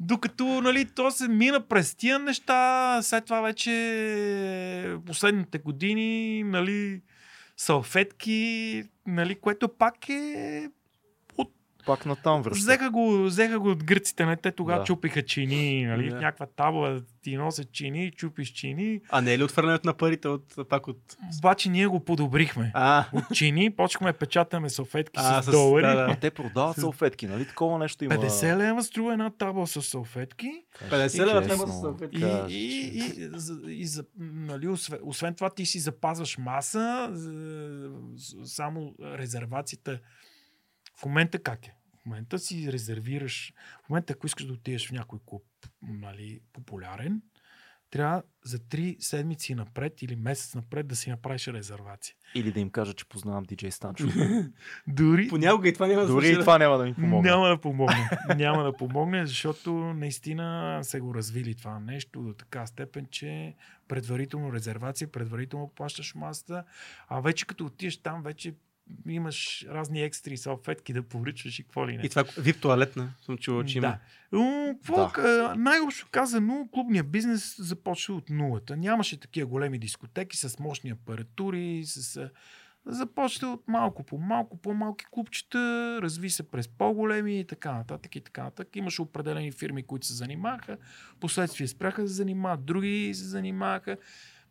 Докато, 0.00 0.44
нали, 0.44 0.84
то 0.84 1.10
се 1.10 1.28
мина 1.28 1.60
през 1.60 1.94
тия 1.94 2.18
неща, 2.18 2.98
след 3.02 3.24
това 3.24 3.40
вече 3.40 4.96
последните 5.06 5.58
години, 5.58 6.42
нали, 6.44 7.00
салфетки, 7.56 8.84
нали, 9.06 9.34
което 9.34 9.68
пак 9.68 10.08
е 10.08 10.68
пак 11.86 12.06
на 12.06 12.16
там 12.16 12.42
връща. 12.42 12.58
Взеха 12.58 12.90
го, 12.90 13.24
взеха 13.24 13.58
го 13.60 13.70
от 13.70 13.84
гърците, 13.84 14.26
не? 14.26 14.36
Те 14.36 14.52
тогава 14.52 14.78
да. 14.78 14.84
чупиха 14.84 15.22
чини, 15.22 15.84
нали? 15.84 16.10
Да. 16.10 16.16
В 16.16 16.20
някаква 16.20 16.46
табла 16.46 17.00
ти 17.22 17.36
носят 17.36 17.72
чини, 17.72 18.10
чупиш 18.10 18.48
чини. 18.48 19.00
А 19.10 19.20
не 19.20 19.34
е 19.34 19.38
ли 19.38 19.44
отвърнането 19.44 19.86
на 19.86 19.94
парите 19.94 20.28
от, 20.28 20.54
пак 20.68 20.88
от... 20.88 21.16
Обаче 21.38 21.70
ние 21.70 21.86
го 21.86 22.00
подобрихме. 22.00 22.70
А. 22.74 23.04
От 23.12 23.24
чини 23.34 23.70
почнахме 23.70 24.12
печатаме 24.12 24.70
салфетки 24.70 25.20
а, 25.22 25.42
с, 25.42 25.46
с 25.46 25.50
долари. 25.50 25.86
Да, 25.86 25.94
да. 25.94 26.12
А 26.12 26.16
те 26.16 26.30
продават 26.30 26.76
салфетки, 26.76 27.26
нали? 27.26 27.46
Такова 27.46 27.78
нещо 27.78 28.04
има. 28.04 28.14
50 28.14 28.56
лева 28.56 28.82
струва 28.82 29.12
една 29.12 29.30
табла 29.30 29.66
с 29.66 29.82
салфетки. 29.82 30.50
50 30.90 31.26
лева 31.26 31.48
табла 31.48 31.66
с 31.66 31.80
салфетки. 31.80 32.18
И, 32.48 32.54
и, 32.54 32.90
и, 32.94 33.32
и, 33.66 33.82
и, 33.82 33.88
нали, 34.20 34.68
освен, 34.68 34.98
освен 35.02 35.34
това 35.34 35.50
ти 35.50 35.66
си 35.66 35.78
запазваш 35.78 36.38
маса, 36.38 37.12
само 38.44 38.94
резервацията 39.00 39.98
в 40.96 41.04
момента 41.04 41.38
как 41.38 41.66
е? 41.66 41.75
Момента 42.06 42.38
си 42.38 42.72
резервираш, 42.72 43.52
в 43.86 43.88
момента 43.88 44.12
ако 44.12 44.26
искаш 44.26 44.46
да 44.46 44.52
отидеш 44.52 44.88
в 44.88 44.92
някой 44.92 45.18
клуб 45.26 45.44
нали, 45.82 46.40
популярен, 46.52 47.22
трябва 47.90 48.22
за 48.44 48.58
три 48.58 48.96
седмици 49.00 49.54
напред 49.54 50.02
или 50.02 50.16
месец 50.16 50.54
напред 50.54 50.86
да 50.86 50.96
си 50.96 51.10
направиш 51.10 51.48
резервация. 51.48 52.14
Или 52.34 52.52
да 52.52 52.60
им 52.60 52.70
кажа, 52.70 52.94
че 52.94 53.08
познавам 53.08 53.44
диджей 53.44 53.70
Станчо. 53.70 54.06
Дори, 54.86 55.28
Понякога 55.28 55.68
и 55.68 55.72
това 55.72 55.86
няма 55.86 56.02
да 56.02 56.08
Дори 56.08 56.28
и 56.28 56.34
това 56.34 56.58
няма 56.58 56.78
да 56.78 56.84
ми 56.84 56.94
помогне. 56.94 57.30
Няма 57.30 57.48
да 57.48 57.60
помогне. 57.60 58.08
няма 58.36 58.64
да 58.64 58.72
помогне, 58.72 59.26
защото 59.26 59.72
наистина 59.74 60.78
се 60.82 61.00
го 61.00 61.14
развили 61.14 61.54
това 61.54 61.80
нещо 61.80 62.22
до 62.22 62.34
така 62.34 62.66
степен, 62.66 63.06
че 63.10 63.54
предварително 63.88 64.52
резервация, 64.52 65.12
предварително 65.12 65.72
плащаш 65.74 66.14
масата, 66.14 66.64
а 67.08 67.20
вече 67.20 67.46
като 67.46 67.64
отидеш 67.64 67.96
там, 67.96 68.22
вече 68.22 68.54
имаш 69.08 69.66
разни 69.68 70.02
екстри 70.02 70.36
салфетки 70.36 70.92
да 70.92 71.02
поръчваш 71.02 71.58
и 71.58 71.62
какво 71.62 71.88
ли 71.88 71.96
не. 71.96 72.02
И 72.02 72.08
това 72.08 72.24
вип 72.38 72.60
туалетна, 72.60 73.12
съм 73.22 73.38
чувал, 73.38 73.64
че 73.64 73.78
има. 73.78 73.98
Да. 74.32 74.74
Да. 75.16 75.54
Най-общо 75.56 76.08
казано, 76.10 76.68
клубният 76.72 77.10
бизнес 77.10 77.56
започва 77.58 78.14
от 78.14 78.30
нулата. 78.30 78.76
Нямаше 78.76 79.20
такива 79.20 79.46
големи 79.46 79.78
дискотеки 79.78 80.36
с 80.36 80.58
мощни 80.58 80.90
апаратури, 80.90 81.82
с... 81.84 82.30
Започва 82.88 83.48
от 83.48 83.68
малко 83.68 84.02
по 84.02 84.18
малко, 84.18 84.56
по-малки 84.56 85.04
клубчета, 85.10 85.98
разви 86.02 86.30
се 86.30 86.50
през 86.50 86.68
по-големи 86.68 87.40
и 87.40 87.46
така 87.46 87.72
нататък 87.72 88.16
и 88.16 88.20
така 88.20 88.42
нататък. 88.42 88.76
Имаше 88.76 89.02
определени 89.02 89.52
фирми, 89.52 89.82
които 89.82 90.06
се 90.06 90.14
занимаха, 90.14 90.76
последствие 91.20 91.66
спряха 91.66 92.02
да 92.02 92.08
се 92.08 92.14
занимават, 92.14 92.64
други 92.64 93.12
се 93.14 93.24
занимаваха 93.24 93.96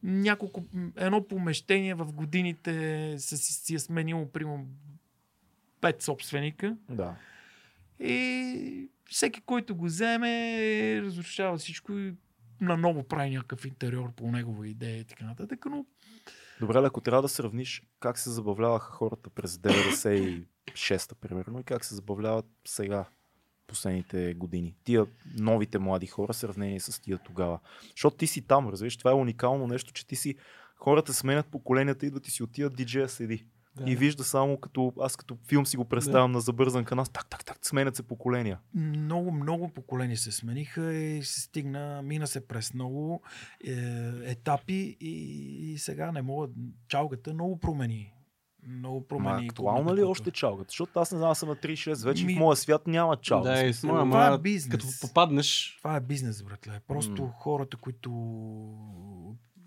няколко, 0.06 0.66
едно 0.96 1.28
помещение 1.28 1.94
в 1.96 2.06
годините 2.06 3.16
се 3.18 3.38
си, 3.38 3.54
си 3.54 3.76
е 3.76 3.80
сменило, 3.80 4.32
примерно, 4.32 4.68
пет 5.82 6.02
собственика. 6.02 6.78
Да. 6.90 7.16
И 8.00 8.90
всеки, 9.10 9.42
който 9.42 9.76
го 9.76 9.86
вземе, 9.86 11.02
разрушава 11.02 11.58
всичко 11.58 11.94
и 11.94 12.14
наново 12.62 13.04
прави 13.04 13.30
някакъв 13.30 13.66
интериор 13.66 14.14
по 14.14 14.32
негова 14.32 14.68
идея 14.68 14.98
и 14.98 15.04
така 15.04 15.26
нататък. 15.26 15.66
Но... 15.70 15.86
Добре, 16.60 16.82
ако 16.84 17.02
трябва 17.02 17.22
да 17.22 17.30
сравниш 17.30 17.84
как 18.00 18.20
се 18.20 18.30
забавляваха 18.30 18.92
хората 18.92 19.30
през 19.30 19.58
96-та, 19.58 21.16
примерно, 21.16 21.60
и 21.60 21.64
как 21.64 21.86
се 21.86 21.96
забавляват 21.96 22.46
сега, 22.68 23.06
последните 23.68 24.34
години. 24.34 24.76
Тия 24.84 25.06
новите 25.38 25.80
млади 25.80 26.08
хора, 26.08 26.34
сравнение 26.34 26.80
с 26.80 27.02
тия 27.02 27.18
тогава. 27.18 27.60
Защото 27.92 28.18
ти 28.18 28.28
си 28.28 28.42
там, 28.42 28.70
разбираш, 28.70 28.98
това 28.98 29.12
е 29.12 29.14
уникално 29.14 29.68
нещо, 29.68 29.94
че 29.94 30.08
ти 30.08 30.16
си 30.16 30.36
хората 30.78 31.14
сменят 31.14 31.46
поколенията, 31.46 32.06
идват 32.06 32.28
и 32.28 32.32
си 32.32 32.44
отиват, 32.44 32.76
диджея 32.76 33.10
седи. 33.10 33.46
Да. 33.76 33.92
И 33.92 33.96
вижда 33.96 34.24
само 34.24 34.58
като, 34.58 34.94
аз 35.00 35.16
като 35.16 35.38
филм 35.48 35.66
си 35.66 35.78
го 35.78 35.86
представям 35.86 36.32
да. 36.32 36.36
на 36.36 36.42
забързан 36.42 36.86
канал, 36.86 37.06
так, 37.06 37.30
так, 37.30 37.46
так, 37.46 37.58
сменят 37.62 37.96
се 37.96 38.04
поколения. 38.04 38.60
Много, 38.74 39.32
много 39.32 39.70
поколения 39.70 40.18
се 40.18 40.32
смениха 40.32 40.94
и 40.94 41.24
се 41.24 41.42
стигна, 41.42 42.02
мина 42.02 42.28
се 42.28 42.48
през 42.48 42.74
много 42.74 43.22
е, 43.68 43.72
етапи 44.24 44.98
и, 45.00 45.12
и 45.72 45.78
сега 45.78 46.12
не 46.12 46.22
мога, 46.22 46.48
чалгата 46.88 47.34
много 47.34 47.60
промени 47.60 48.15
много 48.68 49.00
Ма 49.00 49.08
промени. 49.08 49.46
актуална 49.46 49.96
ли 49.96 50.02
е 50.02 50.06
още 50.06 50.32
чалгата? 50.32 50.70
Защото 50.70 51.00
аз 51.00 51.12
не 51.12 51.18
знам, 51.18 51.30
аз 51.30 51.40
съм 51.40 51.50
на 51.50 51.56
36, 51.56 52.04
вече 52.04 52.26
Ми- 52.26 52.36
в 52.36 52.38
моя 52.38 52.56
свят 52.56 52.88
няма 52.88 53.18
чалга. 53.18 53.52
Да, 53.52 53.60
и 53.60 53.74
Смисъл, 53.74 53.90
моя, 53.90 54.04
това 54.04 54.28
е 54.28 54.38
бизнес. 54.40 54.72
като 54.72 54.86
попаднеш, 55.02 55.78
Това 55.78 55.96
е 55.96 56.02
бизнес, 56.02 56.44
братле. 56.44 56.80
Просто 56.88 57.22
М. 57.24 57.32
хората, 57.32 57.78
които 57.78 58.10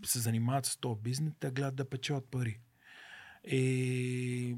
се 0.05 0.19
занимават 0.19 0.67
с 0.67 0.77
този 0.77 1.01
бизнес, 1.01 1.33
те 1.41 1.51
гледат 1.51 1.77
да 1.77 1.85
печелят 1.85 2.25
пари. 2.27 2.61
И 3.45 4.57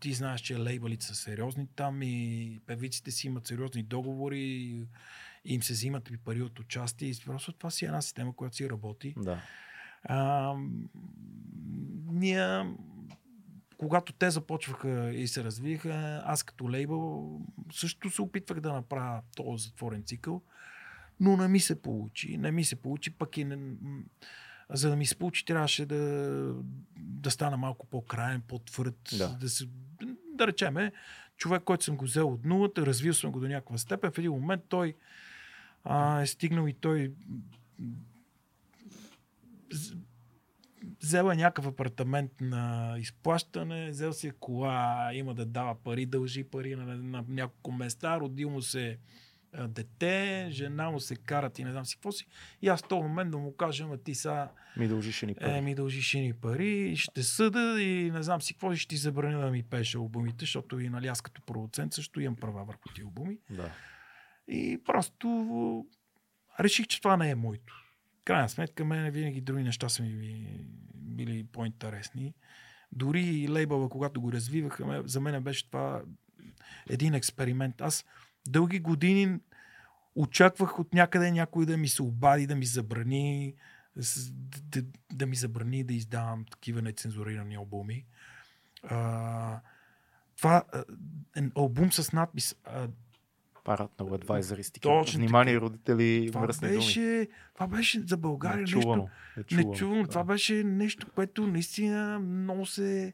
ти 0.00 0.12
знаеш, 0.12 0.40
че 0.40 0.58
лейбълите 0.58 1.06
са 1.06 1.14
сериозни 1.14 1.66
там 1.76 2.02
и 2.02 2.60
певиците 2.66 3.10
си 3.10 3.26
имат 3.26 3.46
сериозни 3.46 3.82
договори 3.82 4.40
и 4.40 4.86
им 5.46 5.62
се 5.62 5.72
взимат 5.72 6.10
и 6.10 6.16
пари 6.16 6.42
от 6.42 6.58
участие. 6.58 7.08
И 7.08 7.14
просто 7.26 7.52
това 7.52 7.70
си 7.70 7.84
е 7.84 7.88
една 7.88 8.02
система, 8.02 8.32
която 8.32 8.56
си 8.56 8.70
работи. 8.70 9.14
Да. 9.16 9.38
А, 10.04 10.52
ние, 12.06 12.64
когато 13.82 14.12
те 14.12 14.30
започваха 14.30 15.12
и 15.14 15.28
се 15.28 15.44
развиха, 15.44 16.22
аз 16.24 16.42
като 16.42 16.70
лейбъл 16.70 17.40
също 17.72 18.10
се 18.10 18.22
опитвах 18.22 18.60
да 18.60 18.72
направя 18.72 19.22
този 19.36 19.64
затворен 19.64 20.02
цикъл, 20.02 20.42
но 21.20 21.36
не 21.36 21.48
ми 21.48 21.60
се 21.60 21.82
получи. 21.82 22.36
Не 22.36 22.52
ми 22.52 22.64
се 22.64 22.76
получи, 22.76 23.10
пък 23.10 23.36
и 23.36 23.44
не, 23.44 23.58
за 24.70 24.90
да 24.90 24.96
ми 24.96 25.06
се 25.06 25.16
получи, 25.16 25.44
трябваше 25.44 25.86
да, 25.86 25.98
да 26.96 27.30
стана 27.30 27.56
малко 27.56 27.86
по-краен, 27.86 28.42
по-твърд, 28.48 29.08
Да. 29.18 29.28
да, 29.28 29.48
се, 29.48 29.68
да 30.34 30.46
речеме, 30.46 30.92
човек, 31.36 31.62
който 31.62 31.84
съм 31.84 31.96
го 31.96 32.04
взел 32.04 32.28
от 32.28 32.44
нулата, 32.44 32.86
развил 32.86 33.14
съм 33.14 33.32
го 33.32 33.40
до 33.40 33.48
някаква 33.48 33.78
степен, 33.78 34.12
в 34.12 34.18
един 34.18 34.30
момент 34.30 34.62
той 34.68 34.94
а, 35.84 36.20
е 36.20 36.26
стигнал 36.26 36.66
и 36.68 36.74
той 36.74 37.12
з- 41.02 41.06
взел 41.06 41.24
е 41.24 41.36
някакъв 41.36 41.66
апартамент 41.66 42.30
на 42.40 42.94
изплащане, 42.98 43.90
взел 43.90 44.12
си 44.12 44.26
е 44.26 44.32
кола, 44.32 44.74
има 45.14 45.34
да 45.34 45.46
дава 45.46 45.74
пари, 45.74 46.06
дължи 46.06 46.44
пари 46.44 46.76
на, 46.76 46.96
на 46.96 47.24
няколко 47.28 47.72
места, 47.72 48.20
родил 48.20 48.50
му 48.50 48.62
се 48.62 48.98
а, 49.52 49.68
дете, 49.68 50.48
жена 50.50 50.90
му 50.90 51.00
се 51.00 51.16
карат 51.16 51.58
и 51.58 51.64
не 51.64 51.72
знам 51.72 51.86
си 51.86 51.96
какво 51.96 52.12
си. 52.12 52.26
И 52.62 52.68
аз 52.68 52.80
в 52.80 52.88
този 52.88 53.02
момент 53.02 53.30
да 53.30 53.38
му 53.38 53.56
кажа, 53.56 53.84
ама 53.84 53.98
ти 53.98 54.14
сега 54.14 54.50
Ми 54.76 54.88
дължиш 54.88 55.22
ни 55.22 55.34
пари. 55.34 55.50
е, 55.50 55.60
ми 55.60 55.74
дължиш 55.74 56.12
ни 56.12 56.32
пари, 56.32 56.96
ще 56.96 57.22
съда 57.22 57.82
и 57.82 58.10
не 58.10 58.22
знам 58.22 58.42
си 58.42 58.54
какво 58.54 58.74
ще 58.74 58.88
ти 58.88 58.96
забраня 58.96 59.40
да 59.40 59.50
ми 59.50 59.62
пееш 59.62 59.94
албумите, 59.94 60.36
защото 60.40 60.80
и 60.80 60.88
нали, 60.88 61.06
аз 61.06 61.20
като 61.20 61.42
продуцент 61.42 61.92
също 61.92 62.20
имам 62.20 62.36
права 62.36 62.64
върху 62.64 62.88
ти 62.94 63.02
албуми. 63.02 63.38
Да. 63.50 63.70
И 64.48 64.80
просто 64.84 65.86
реших, 66.60 66.86
че 66.86 67.00
това 67.00 67.16
не 67.16 67.30
е 67.30 67.34
моето. 67.34 67.74
Крайна 68.24 68.48
сметка, 68.48 68.84
мене 68.84 69.10
винаги 69.10 69.40
други 69.40 69.62
неща 69.62 69.88
са 69.88 70.02
ми 70.02 70.14
би- 70.14 70.66
били 70.94 71.44
по-интересни. 71.44 72.34
Дори 72.92 73.20
и 73.20 73.48
лейбъла, 73.48 73.88
когато 73.88 74.20
го 74.20 74.32
развиваха, 74.32 75.02
за 75.04 75.20
мен 75.20 75.42
беше 75.42 75.66
това 75.66 76.02
един 76.90 77.14
експеримент. 77.14 77.80
Аз 77.80 78.04
дълги 78.48 78.80
години 78.80 79.38
очаквах 80.14 80.78
от 80.78 80.94
някъде 80.94 81.32
някой 81.32 81.66
да 81.66 81.76
ми 81.76 81.88
се 81.88 82.02
обади, 82.02 82.46
да 82.46 82.54
ми 82.54 82.66
забрани, 82.66 83.54
да, 84.62 84.82
да 85.12 85.26
ми 85.26 85.36
забрани 85.36 85.84
да 85.84 85.94
издавам 85.94 86.44
такива 86.44 86.82
нецензурирани 86.82 87.54
албуми. 87.54 88.06
А, 88.82 89.60
това 90.36 90.62
е 91.36 91.42
албум 91.56 91.92
с 91.92 92.12
надпис 92.12 92.56
а, 93.64 93.76
Parental 93.76 94.18
advisory 94.18 94.80
Точно 94.80 95.18
Внимание, 95.18 95.60
родители, 95.60 96.28
това 96.28 96.46
думи. 96.46 96.76
беше, 96.76 97.28
това 97.54 97.66
беше 97.66 98.00
за 98.00 98.16
България 98.16 98.60
нещо 98.60 98.76
Нечувано. 98.76 99.08
Нечувано. 99.36 99.70
нечувано. 99.70 100.02
Да. 100.02 100.08
Това 100.08 100.24
беше 100.24 100.54
нещо, 100.54 101.06
което 101.14 101.46
наистина 101.46 102.18
много 102.18 102.66
се... 102.66 103.12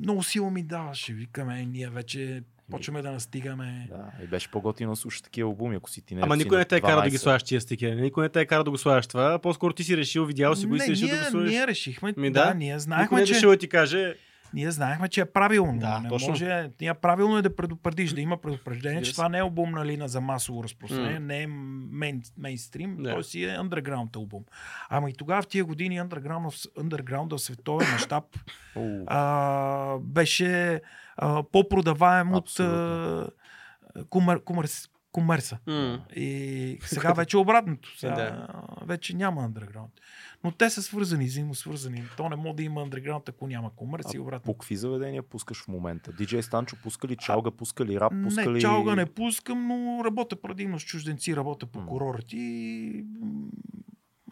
Много 0.00 0.22
сила 0.22 0.50
ми 0.50 0.62
даваше. 0.62 1.12
Викаме, 1.12 1.64
ние 1.64 1.88
вече 1.88 2.42
почваме 2.70 3.02
да 3.02 3.10
настигаме. 3.10 3.88
Да, 3.90 4.24
и 4.24 4.26
беше 4.26 4.50
по-готино 4.50 4.92
да 4.92 4.96
слушаш 4.96 5.20
такива 5.22 5.48
албуми, 5.48 5.76
ако 5.76 5.90
си 5.90 6.02
ти 6.02 6.14
не 6.14 6.20
Ама 6.22 6.36
никой 6.36 6.58
не 6.58 6.64
те 6.64 6.76
е 6.76 6.80
карал 6.80 7.02
да 7.02 7.10
ги 7.10 7.16
12. 7.16 7.20
слагаш 7.20 7.42
тия 7.42 7.60
стикери. 7.60 8.00
Никой 8.00 8.22
не 8.22 8.28
те 8.28 8.40
е 8.40 8.46
карал 8.46 8.64
да 8.64 8.70
го 8.70 8.78
слагаш 8.78 9.06
това. 9.06 9.38
По-скоро 9.38 9.72
ти 9.72 9.84
си 9.84 9.96
решил, 9.96 10.24
видял 10.24 10.56
си 10.56 10.66
го 10.66 10.76
и 10.76 10.80
си 10.80 10.90
решил 10.90 11.06
ние, 11.06 11.16
да 11.16 11.24
го 11.24 11.30
сложиш. 11.30 11.50
ние 11.50 11.66
решихме, 11.66 12.14
Ми 12.16 12.30
да, 12.30 12.44
да. 12.44 12.54
ние 12.54 12.66
Никой 12.68 12.80
знаехме, 12.80 13.16
не 13.16 13.22
е 13.22 13.26
че, 13.26 13.32
дошъл 13.34 13.50
да 13.50 13.56
ти 13.56 13.68
каже, 13.68 14.14
ние 14.54 14.70
знаехме, 14.70 15.08
че 15.08 15.20
е 15.20 15.24
правилно. 15.24 15.78
Да, 15.80 16.00
не 16.00 16.08
точно. 16.08 16.28
може, 16.28 16.70
ние 16.80 16.94
правилно 16.94 17.38
е 17.38 17.42
да 17.42 17.56
предупредиш, 17.56 18.12
да 18.12 18.20
има 18.20 18.36
предупреждение, 18.36 19.02
че 19.02 19.12
това 19.12 19.28
не 19.28 19.38
е 19.38 19.42
албум 19.42 19.70
на 19.70 19.86
Лина 19.86 20.08
за 20.08 20.20
масово 20.20 20.64
разпространение, 20.64 21.18
М. 21.18 21.26
не 21.26 21.42
е 21.42 21.46
мейн, 21.46 22.22
мейнстрим, 22.38 22.96
Да. 22.96 23.10
той 23.10 23.24
си 23.24 23.44
е 23.44 23.48
underground 23.50 24.16
албум. 24.16 24.44
Ама 24.88 25.10
и 25.10 25.14
тогава 25.14 25.42
в 25.42 25.48
тия 25.48 25.64
години 25.64 26.00
underground, 26.00 26.46
underground 26.74 27.30
в 27.30 27.40
световен 27.40 27.88
мащаб 27.92 28.24
а, 29.06 29.98
беше 29.98 30.80
а, 31.16 31.42
по-продаваем 31.42 32.32
от 32.32 32.60
а, 32.60 32.62
Абсолютно. 32.64 33.30
комер, 34.08 34.44
комерс, 34.44 34.88
комерса. 35.12 35.58
м, 35.66 36.00
И 36.16 36.78
сега 36.82 37.12
вече 37.12 37.36
е 37.36 37.40
обратното. 37.40 37.98
Сега 37.98 38.14
Да. 38.14 38.48
вече 38.82 39.16
няма 39.16 39.42
underground. 39.42 39.90
Но 40.44 40.52
те 40.52 40.70
са 40.70 40.82
свързани, 40.82 41.24
взаимосвързани. 41.24 42.04
То 42.16 42.28
не 42.28 42.36
може 42.36 42.54
да 42.54 42.62
има 42.62 42.80
underground, 42.80 43.28
ако 43.28 43.46
няма 43.46 43.70
комерс 43.70 44.14
и 44.14 44.18
обратно. 44.18 44.44
по 44.44 44.54
какви 44.54 44.76
заведения 44.76 45.22
пускаш 45.22 45.62
в 45.62 45.68
момента? 45.68 46.12
DJ 46.12 46.40
Станчо 46.40 46.76
пуска 46.82 47.08
ли 47.08 47.16
чалга, 47.16 47.50
пуска 47.50 47.84
ли 47.84 48.00
рап, 48.00 48.12
пуска 48.24 48.42
Не, 48.42 48.50
ли... 48.50 48.60
чалга 48.60 48.94
не 48.94 49.06
пускам, 49.06 49.66
но 49.66 50.02
работя 50.04 50.36
предимно 50.36 50.80
с 50.80 50.84
чужденци, 50.84 51.36
работя 51.36 51.66
по 51.66 51.86
курорти. 51.86 53.04
м, 53.22 53.48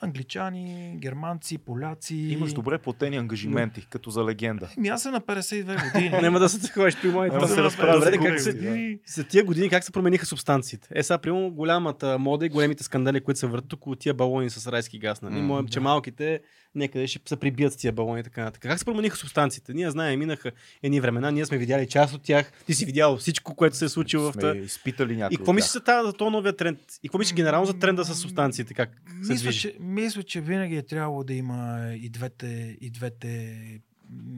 Англичани, 0.01 0.97
германци, 0.99 1.59
поляци. 1.59 2.17
Имаш 2.17 2.53
добре 2.53 2.79
платени 2.79 3.17
ангажименти, 3.17 3.87
като 3.91 4.11
за 4.11 4.25
легенда. 4.25 4.69
Ами 4.79 4.89
аз 4.89 5.03
съм 5.03 5.13
на 5.13 5.21
52 5.21 5.93
години. 5.93 6.11
Няма 6.23 6.39
да 6.39 6.49
се 6.49 6.73
ходиш 6.73 6.97
при 7.03 7.09
моите. 7.09 7.39
Да 7.39 7.49
се 7.49 7.63
разправя 7.63 8.13
как 8.13 8.41
се, 8.41 8.53
години. 8.53 8.99
за 9.07 9.25
тия 9.25 9.45
години 9.45 9.69
как 9.69 9.85
се 9.85 9.93
промениха 9.93 10.27
субстанциите? 10.27 10.89
Е, 10.95 11.03
сега, 11.03 11.19
примерно, 11.19 11.51
голямата 11.51 12.19
мода 12.19 12.47
и 12.47 12.49
големите 12.49 12.85
скандали, 12.85 13.21
които 13.21 13.41
се 13.41 13.47
въртат 13.47 13.73
около 13.73 13.97
тия 13.97 14.15
балони 14.15 14.51
с 14.51 14.73
райски 14.73 14.99
газ. 14.99 15.23
Нали? 15.23 15.41
Моем, 15.41 15.69
че 15.69 15.81
малките 15.81 16.41
някъде 16.79 17.07
ще 17.07 17.21
се 17.27 17.37
прибият 17.37 17.73
с 17.73 17.77
тия 17.77 17.93
балони 17.93 18.21
и 18.21 18.25
така 18.25 18.41
нататък. 18.41 18.63
Как 18.63 18.79
се 18.79 18.85
промениха 18.85 19.17
субстанциите? 19.17 19.75
Ние 19.75 19.91
знаем, 19.91 20.19
минаха 20.19 20.51
едни 20.83 21.01
времена, 21.01 21.31
ние 21.31 21.47
сме 21.47 21.59
видяли 21.59 21.89
част 21.89 22.15
от 22.15 22.23
тях. 22.23 22.53
Ти 22.67 22.75
си 22.75 22.87
видял 22.87 23.17
всичко, 23.17 23.55
което 23.55 23.77
се 23.77 23.85
е 23.85 23.89
случило 23.89 24.25
в 24.25 24.33
Сме 24.33 24.43
та... 24.43 24.55
изпитали 24.55 25.17
някакви 25.17 25.35
И 25.35 25.37
какво 25.37 25.53
мислиш 25.53 25.73
за 25.73 25.81
тази- 25.81 26.07
за 26.07 26.13
този 26.13 26.31
новия 26.31 26.57
тренд? 26.57 26.79
И 27.03 27.09
какво 27.09 27.19
мислиш 27.19 27.35
генерално 27.35 27.67
за 27.67 27.75
тренда 27.75 28.05
с 28.05 28.15
субстанциите? 28.15 28.75
Как 28.75 28.91
се 29.23 29.33
Мисля 29.33 29.43
движи? 29.43 29.61
че, 29.61 29.77
мисля, 29.81 30.23
че 30.23 30.41
винаги 30.41 30.77
е 30.77 30.83
трябвало 30.83 31.25
да 31.25 31.35
има 31.35 31.59
и 31.95 32.09
двете, 32.09 32.47
и 32.81 32.91
двете 32.91 33.59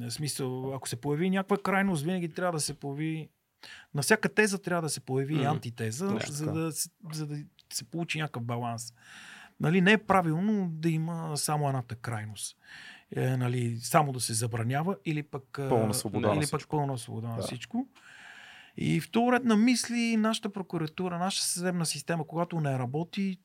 смисъл, 0.08 0.74
ако 0.74 0.88
се 0.88 0.96
появи 0.96 1.30
някаква 1.30 1.58
крайност, 1.58 2.04
винаги 2.04 2.28
трябва 2.28 2.52
да 2.52 2.60
се 2.60 2.74
появи 2.74 3.28
на 3.94 4.02
всяка 4.02 4.28
теза 4.28 4.58
трябва 4.58 4.82
да 4.82 4.88
се 4.88 5.00
появи 5.00 5.34
и 5.34 5.38
Мгм. 5.38 5.46
антитеза, 5.46 6.06
Да, 6.06 6.20
за, 6.26 6.52
да, 6.52 6.72
се- 6.72 6.88
за 7.12 7.26
да 7.26 7.36
се 7.72 7.84
получи 7.84 8.18
някакъв 8.18 8.42
баланс. 8.42 8.92
Нали, 9.60 9.80
не 9.80 9.92
е 9.92 9.98
правилно 9.98 10.68
да 10.70 10.90
има 10.90 11.36
само 11.36 11.68
едната 11.68 11.94
крайност. 11.94 12.56
Е, 13.16 13.36
нали, 13.36 13.76
само 13.76 14.12
да 14.12 14.20
се 14.20 14.34
забранява 14.34 14.96
или 15.04 15.22
пък, 15.22 15.58
а, 15.58 15.68
Пълна 15.68 15.94
свобода 15.94 16.28
на 16.28 16.34
или 16.34 16.40
пък 16.40 16.46
всичко. 16.60 16.76
пълна 16.76 16.98
свобода 16.98 17.28
на 17.28 17.36
Да. 17.36 17.42
всичко. 17.42 17.86
И 18.76 19.00
в 19.00 19.10
този 19.10 19.32
ред 19.32 19.44
на 19.44 19.56
мисли, 19.56 20.16
нашата 20.16 20.48
прокуратура, 20.48 21.18
нашата 21.18 21.46
съдебна 21.46 21.86
система, 21.86 22.26
когато 22.26 22.60
не 22.60 22.78
работи, 22.78 23.38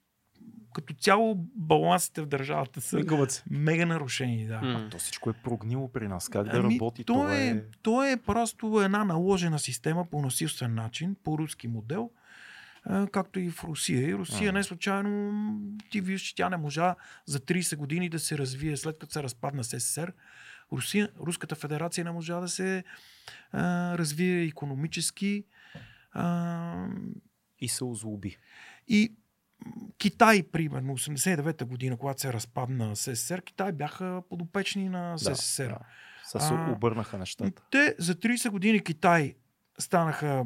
като 0.74 0.94
цяло 0.94 1.36
балансите 1.56 2.22
в 2.22 2.26
държавата 2.26 2.82
са 2.82 2.98
се. 3.30 3.44
мега 3.50 3.86
нарушени. 3.86 4.46
Да. 4.48 4.62
М. 4.62 4.88
То 4.92 4.98
всичко 4.98 5.30
е 5.30 5.34
прогнило 5.34 5.92
при 5.92 6.08
нас. 6.08 6.30
Как 6.30 6.44
да 6.44 6.58
Ами, 6.58 6.74
работи 6.74 7.04
то, 7.04 7.14
това 7.14 7.36
е, 7.36 7.48
е... 7.48 7.62
то 7.82 8.04
е 8.04 8.18
просто 8.18 8.82
една 8.82 9.04
наложена 9.04 9.60
система 9.60 10.06
по 10.06 10.22
насилствен 10.22 10.76
начин, 10.76 11.16
по 11.24 11.38
руски 11.38 11.68
модел, 11.68 12.10
а, 12.14 12.20
както 13.12 13.40
и 13.40 13.52
в 13.52 13.64
Русия. 13.64 14.10
И 14.10 14.16
Русия 14.16 14.54
не 14.54 14.64
случайно, 14.64 15.34
ти 15.92 16.02
виждаш, 16.02 16.22
че 16.22 16.36
тя 16.36 16.50
не 16.50 16.58
можа 16.58 16.96
за 17.26 17.40
30 17.40 17.76
години 17.76 18.10
да 18.10 18.20
се 18.20 18.38
развие 18.38 18.78
след 18.78 19.00
като 19.00 19.14
се 19.14 19.24
разпадна 19.24 19.64
СССР. 19.64 20.12
Русия, 20.72 21.10
Руската 21.20 21.56
федерация 21.56 22.06
не 22.06 22.12
можа 22.12 22.40
да 22.40 22.48
се 22.48 22.84
а, 23.52 23.98
развие 23.98 24.44
економически. 24.44 25.46
А, 26.12 26.88
И 27.60 27.68
се 27.70 27.84
озлоби. 27.84 28.38
и 28.88 29.16
Китай, 29.98 30.44
примерно, 30.44 30.98
89-та 30.98 31.66
година, 31.66 31.98
когато 31.98 32.22
се 32.22 32.34
разпадна 32.34 32.96
СССР, 32.96 33.42
Китай 33.42 33.72
бяха 33.72 34.22
подопечни 34.30 34.90
на 34.90 35.18
СССР. 35.18 35.68
Да, 35.68 35.80
да. 36.34 36.40
Се 36.40 36.54
обърнаха 36.54 37.18
нещата. 37.18 37.62
Те 37.72 37.96
за 38.00 38.16
30 38.16 38.50
години 38.50 38.84
Китай 38.84 39.36
станаха 39.80 40.46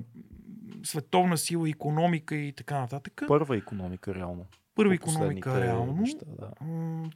световна 0.83 1.37
сила, 1.37 1.69
економика 1.69 2.35
и 2.35 2.53
така 2.53 2.79
нататък. 2.79 3.21
Първа 3.27 3.57
економика, 3.57 4.15
реално. 4.15 4.45
Първа 4.75 4.93
економика 4.95 5.61
реално. 5.61 5.93
Неща, 5.93 6.25
да. 6.39 6.51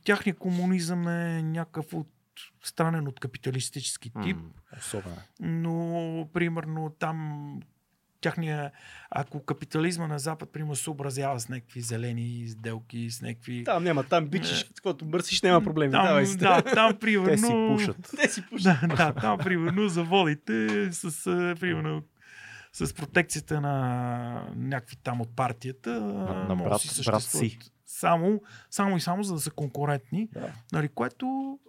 Тяхният 0.03 0.38
комунизъм 0.39 1.07
е 1.07 1.41
някакъв 1.43 1.93
от 1.93 2.09
странен 2.64 3.07
от 3.07 3.20
капиталистически 3.20 4.11
тип, 4.24 4.38
М, 4.38 4.49
Особено. 4.78 5.16
но 5.39 6.30
примерно 6.34 6.89
там 6.99 7.59
тяхния, 8.24 8.71
ако 9.11 9.45
капитализма 9.45 10.07
на 10.07 10.19
Запад, 10.19 10.49
примерно, 10.53 10.76
се 10.76 10.89
образява 10.89 11.39
с 11.39 11.49
някакви 11.49 11.82
зелени 11.82 12.47
сделки, 12.47 13.09
с 13.11 13.21
някакви... 13.21 13.63
Там 13.63 13.84
няма, 13.84 14.03
там 14.03 14.26
бичиш, 14.28 14.63
каквото 14.63 15.05
бърсиш, 15.05 15.41
няма 15.41 15.61
проблеми. 15.61 15.91
Там, 15.91 16.05
Давай 16.05 16.26
си. 16.26 16.38
да, 16.38 16.61
там 16.61 16.97
примерно... 16.99 17.28
Те 17.30 17.38
си 17.38 17.67
пушат. 17.69 18.11
Те 18.21 18.30
си 18.30 18.43
пушат. 18.49 18.78
Да, 18.82 18.95
да, 18.95 19.13
там 19.13 19.38
примерно 19.38 19.88
заводите 19.89 20.89
с, 20.91 21.28
а, 21.28 21.55
примерно, 21.59 22.03
с 22.74 22.93
протекцията 22.93 23.61
на 23.61 24.47
някакви 24.55 24.95
там 24.95 25.21
от 25.21 25.36
партията. 25.36 26.01
На, 26.01 26.45
на 26.49 26.55
брат, 26.55 26.82
си 26.82 26.88
брат 26.88 26.95
съществуват 26.95 27.51
си. 27.51 27.59
Само, 27.86 28.41
само 28.69 28.97
и 28.97 29.01
само 29.01 29.24
за 29.24 29.34
да 29.34 29.39
са 29.39 29.51
конкурентни, 29.51 30.30
Да. 30.34 30.51
нали, 30.71 30.88
което 30.88 31.59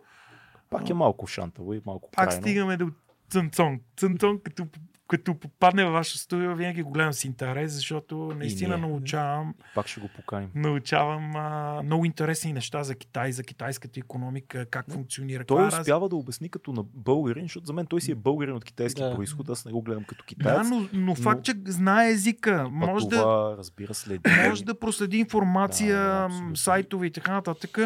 Пак 0.71 0.91
е 0.91 0.95
малко 0.95 1.27
шантаво 1.27 1.75
и 1.75 1.81
малко 1.87 2.11
пак 2.11 2.29
крайно. 2.29 2.43
стигаме 2.43 2.77
до 2.77 2.91
Цънцон. 3.31 3.81
Цънцон, 3.97 4.41
като, 4.45 4.67
като 5.09 5.35
попадне 5.35 5.85
във 5.85 5.93
ваша 5.93 6.19
студия, 6.19 6.55
винаги 6.55 6.83
го 6.83 6.91
гледам 6.91 7.13
с 7.13 7.25
интерес, 7.25 7.73
защото 7.73 8.17
наистина 8.35 8.79
научавам, 8.79 9.55
Пак 9.75 9.87
ще 9.87 10.01
го 10.01 10.09
поканим. 10.09 10.51
научавам 10.55 11.37
а, 11.37 11.81
много 11.83 12.05
интересни 12.05 12.53
неща 12.53 12.83
за 12.83 12.95
Китай, 12.95 13.33
за 13.33 13.43
китайската 13.43 14.01
економика, 14.01 14.67
как 14.67 14.93
функционира. 14.93 15.45
Той 15.45 15.63
раз- 15.63 15.79
успява 15.81 16.09
да 16.09 16.17
обясни 16.17 16.49
като 16.49 16.73
на 16.73 16.83
българин, 16.85 17.45
защото 17.45 17.67
за 17.67 17.73
мен 17.73 17.87
той 17.87 18.01
си 18.01 18.13
е 18.13 18.15
българин 18.15 18.55
от 18.55 18.65
китайски 18.65 19.03
Да. 19.03 19.15
происход, 19.15 19.49
аз 19.49 19.65
не 19.65 19.73
го 19.73 19.83
гледам 19.83 20.05
като 20.05 20.23
Да, 20.23 20.27
китаец. 20.27 20.69
но, 20.71 20.89
но 20.93 21.15
факт, 21.15 21.43
че 21.43 21.55
знае 21.67 22.11
езика. 22.11 22.69
Може 22.71 23.05
да, 23.05 23.11
Пътува, 23.11 23.55
разбира 23.59 23.95
следи. 23.95 24.21
може 24.47 24.65
да 24.65 24.75
проследи 24.77 25.19
информация, 25.19 25.97
Да, 25.99 26.05
да, 26.11 26.25
абсолютно. 26.25 26.57
сайтове 26.57 27.07
и 27.07 27.11
така 27.11 27.33
нататък. 27.33 27.79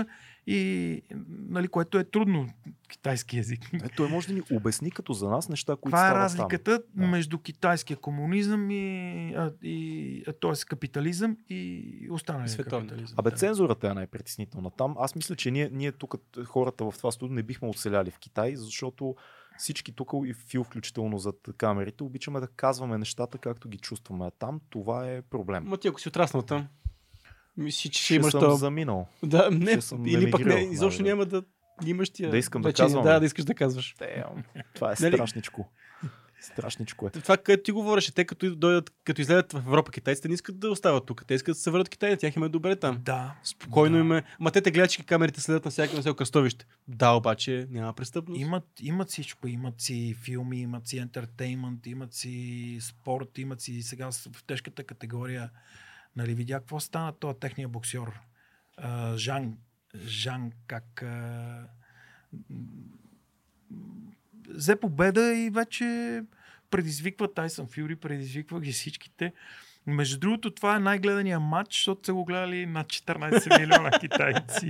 И, 0.51 1.03
нали, 1.49 1.68
което 1.68 1.99
е 1.99 2.05
трудно 2.05 2.49
китайски 2.88 3.38
език. 3.38 3.61
Е, 3.72 3.88
той 3.96 4.09
може 4.09 4.28
да 4.28 4.34
ни 4.34 4.42
обясни 4.53 4.90
като 4.90 5.12
за 5.12 5.28
нас 5.28 5.49
неща, 5.49 5.76
които 5.76 5.88
Това 5.96 6.11
е 6.11 6.14
разликата 6.14 6.82
Да. 6.94 7.07
между 7.07 7.38
китайския 7.38 7.96
комунизъм 7.96 8.70
и, 8.70 9.34
а, 9.36 9.53
и 9.62 10.24
а, 10.28 10.32
т.е. 10.32 10.53
капитализъм 10.68 11.36
и 11.49 12.09
останалия 12.11 12.49
Световния. 12.49 12.88
капитализъм. 12.88 13.16
Там. 13.16 13.22
Абе, 13.22 13.30
да. 13.30 13.36
цензурата 13.36 13.88
е 13.88 13.94
най-притеснителна 13.94 14.70
там. 14.70 14.94
Аз 14.99 15.14
мисля, 15.14 15.36
че 15.36 15.51
ние, 15.51 15.70
ние 15.72 15.92
тук, 15.92 16.14
хората 16.46 16.90
в 16.90 16.94
това 16.96 17.12
студио, 17.12 17.34
не 17.34 17.42
бихме 17.42 17.68
оцеляли 17.68 18.11
в 18.11 18.18
Китай, 18.18 18.57
защото 18.57 19.16
всички 19.59 19.92
тук 19.92 20.12
и 20.26 20.34
Фил 20.34 20.64
включително 20.64 21.18
зад 21.18 21.36
камерите 21.57 22.05
обичаме 22.05 22.40
да 22.40 22.49
казваме 22.49 22.99
нещата 22.99 23.38
както 23.38 23.68
ги 23.68 23.78
чувстваме. 23.78 24.26
А 24.26 24.30
там 24.30 24.61
това 24.70 25.11
е 25.11 25.22
проблем. 25.22 25.64
Ма 25.64 25.76
ти 25.76 25.88
ако 25.88 26.01
си 26.01 26.09
отраснал 26.09 26.42
там, 26.42 26.66
мисли, 27.59 27.90
че 27.90 27.98
ще 27.98 28.04
Ще 28.04 28.14
имаш 28.14 28.30
съм 28.30 28.40
това. 28.40 28.54
заминал. 28.56 29.06
Да, 29.22 29.50
не, 29.50 29.70
ще 29.72 29.80
съм 29.80 30.06
или 30.06 30.30
пък 30.30 30.44
не, 30.44 30.54
изобщо 30.54 31.02
най-вероятно. 31.02 31.32
няма 31.32 31.42
да 31.80 31.88
имаш 31.88 32.11
тия. 32.11 32.30
Да 32.30 32.38
искам 32.38 32.62
да 32.62 32.72
казвам, 32.72 33.04
Да, 33.04 33.20
да 33.20 33.26
искаш 33.26 33.44
да 33.44 33.54
казваш. 33.54 33.94
Damn. 33.98 34.44
Това 34.74 34.88
е 34.88 34.94
Нали? 35.00 35.14
страшничко. 35.14 35.70
Страшничко 36.42 37.06
е. 37.06 37.11
Това, 37.11 37.36
което 37.36 37.62
ти 37.62 37.72
говореше, 37.72 38.14
те 38.14 38.24
като 38.24 38.56
дойдат, 38.56 38.92
като 39.04 39.20
излезат 39.20 39.52
в 39.52 39.56
Европа, 39.59 39.92
китайците 39.92 40.28
не 40.28 40.34
искат 40.34 40.59
да 40.59 40.70
остават 40.70 41.06
тук. 41.06 41.24
Те 41.26 41.34
искат 41.34 41.52
да 41.52 41.61
се 41.61 41.70
върнат 41.70 41.88
Китай, 41.88 42.11
на 42.11 42.16
тях 42.16 42.36
им 42.36 42.42
е 42.42 42.48
добре 42.48 42.76
там. 42.76 42.98
Да. 43.00 43.34
Спокойно 43.44 43.96
да. 43.96 44.00
им 44.00 44.12
е. 44.12 44.22
Ма 44.40 44.50
те 44.50 44.61
те 44.61 44.70
гледат, 44.70 44.90
че 44.90 45.04
камерите 45.04 45.40
следят 45.40 45.64
на 45.64 45.70
всяко 45.70 45.96
всяко 45.96 46.16
кръстовище. 46.16 46.66
Да, 46.88 47.11
обаче 47.11 47.66
няма 47.70 47.92
престъпност. 47.92 48.40
Имат, 48.40 48.64
имат 48.82 49.09
всичко. 49.09 49.48
Имат 49.48 49.80
си 49.80 50.16
филми, 50.22 50.61
имат 50.61 50.88
си 50.88 50.98
ентертеймент, 50.98 51.86
имат 51.86 52.14
си 52.14 52.78
спорт, 52.80 53.38
имат 53.38 53.61
си 53.61 53.82
сега 53.82 54.11
в 54.12 54.44
тежката 54.46 54.84
категория. 54.84 55.50
Нали, 56.18 56.34
видя 56.34 56.58
какво 56.58 56.80
стана 56.80 57.12
това 57.12 57.34
техния 57.34 57.68
боксер. 57.68 58.20
Жан, 59.16 59.56
Жан 60.06 60.52
как 60.66 61.04
взе 64.48 64.76
победа 64.76 65.34
и 65.36 65.50
вече 65.50 66.22
предизвиква 66.70 67.34
Тайсън 67.34 67.66
Фюри, 67.66 67.96
предизвиква 67.96 68.60
ги 68.60 68.72
всичките. 68.72 69.32
Между 69.89 70.18
другото, 70.18 70.51
това 70.51 70.76
е 70.76 70.78
най-гледания 70.78 71.41
матч, 71.41 71.74
защото 71.74 72.07
са 72.07 72.14
го 72.14 72.24
гледали 72.24 72.66
над 72.66 72.86
14 72.86 73.61
милиона 73.61 73.91
китайци. 74.01 74.68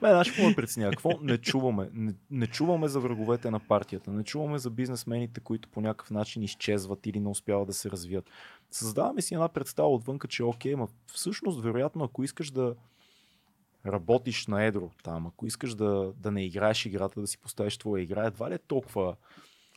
Бе, 0.00 0.08
знаеш 0.08 0.28
какво 0.28 0.48
ме 0.48 0.54
притеснява? 0.54 0.90
Какво 0.90 1.10
не 1.22 1.38
чуваме? 1.38 1.88
Не, 1.92 2.14
не 2.30 2.46
чуваме 2.46 2.88
за 2.88 3.00
враговете 3.00 3.50
на 3.50 3.60
партията, 3.60 4.12
не 4.12 4.24
чуваме 4.24 4.58
за 4.58 4.70
бизнесмените, 4.70 5.40
които 5.40 5.68
по 5.68 5.80
някакъв 5.80 6.10
начин 6.10 6.42
изчезват 6.42 7.06
или 7.06 7.20
не 7.20 7.28
успяват 7.28 7.66
да 7.66 7.72
се 7.72 7.90
развият. 7.90 8.30
Създаваме 8.70 9.22
си 9.22 9.34
една 9.34 9.48
представа 9.48 9.88
отвънка, 9.88 10.28
че 10.28 10.44
окей, 10.44 10.76
но 10.76 10.88
всъщност, 11.06 11.60
вероятно, 11.60 12.04
ако 12.04 12.24
искаш 12.24 12.50
да 12.50 12.74
работиш 13.86 14.46
на 14.46 14.64
едро 14.64 14.90
там, 15.02 15.26
ако 15.26 15.46
искаш 15.46 15.74
да, 15.74 16.12
да 16.16 16.30
не 16.30 16.44
играеш 16.44 16.86
играта, 16.86 17.20
да 17.20 17.26
си 17.26 17.38
поставиш 17.38 17.78
твоя 17.78 18.02
игра, 18.02 18.26
едва 18.26 18.50
ли 18.50 18.54
е 18.54 18.58
толкова 18.58 19.16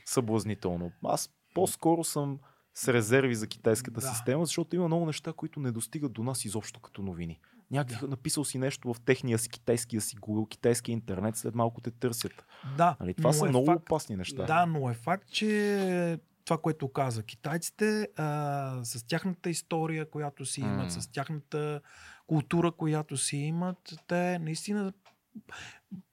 съблазнително. 0.06 0.92
Аз 1.04 1.30
по-скоро 1.54 2.04
съм 2.04 2.40
с 2.76 2.88
резерви 2.88 3.36
за 3.36 3.48
китайската 3.48 4.02
Да. 4.02 4.08
система, 4.08 4.46
защото 4.46 4.76
има 4.76 4.88
много 4.88 5.06
неща, 5.06 5.34
които 5.34 5.60
не 5.60 5.72
достигат 5.72 6.14
до 6.14 6.24
нас 6.24 6.46
изобщо 6.46 6.80
като 6.80 7.02
новини. 7.02 7.40
Някакви 7.72 8.08
написал 8.08 8.46
си 8.46 8.58
нещо 8.58 8.94
в 8.94 9.02
техния 9.02 9.40
си 9.40 9.50
китайския 9.50 10.02
си 10.02 10.16
Google, 10.18 10.50
китайски 10.50 10.92
интернет, 10.92 11.36
след 11.36 11.56
малко 11.56 11.82
те 11.82 11.92
търсят. 11.92 12.46
Да, 12.78 12.96
Нали? 13.00 13.14
Това 13.14 13.34
са 13.34 13.46
е 13.46 13.50
много 13.50 13.66
факт, 13.66 13.82
опасни 13.82 14.16
неща. 14.16 14.46
Да, 14.46 14.66
но 14.66 14.90
е 14.90 14.94
факт, 14.94 15.30
че 15.32 16.20
това, 16.46 16.58
което 16.58 16.92
каза 16.92 17.24
китайците, 17.24 18.08
а, 18.18 18.80
с 18.84 19.08
тяхната 19.08 19.50
история, 19.50 20.10
която 20.10 20.46
си 20.46 20.62
имат, 20.62 20.84
М. 20.86 20.92
с 20.92 21.08
тяхната 21.08 21.82
култура, 22.28 22.72
която 22.72 23.18
си 23.18 23.38
имат, 23.38 23.78
те 24.08 24.40
наистина 24.40 24.94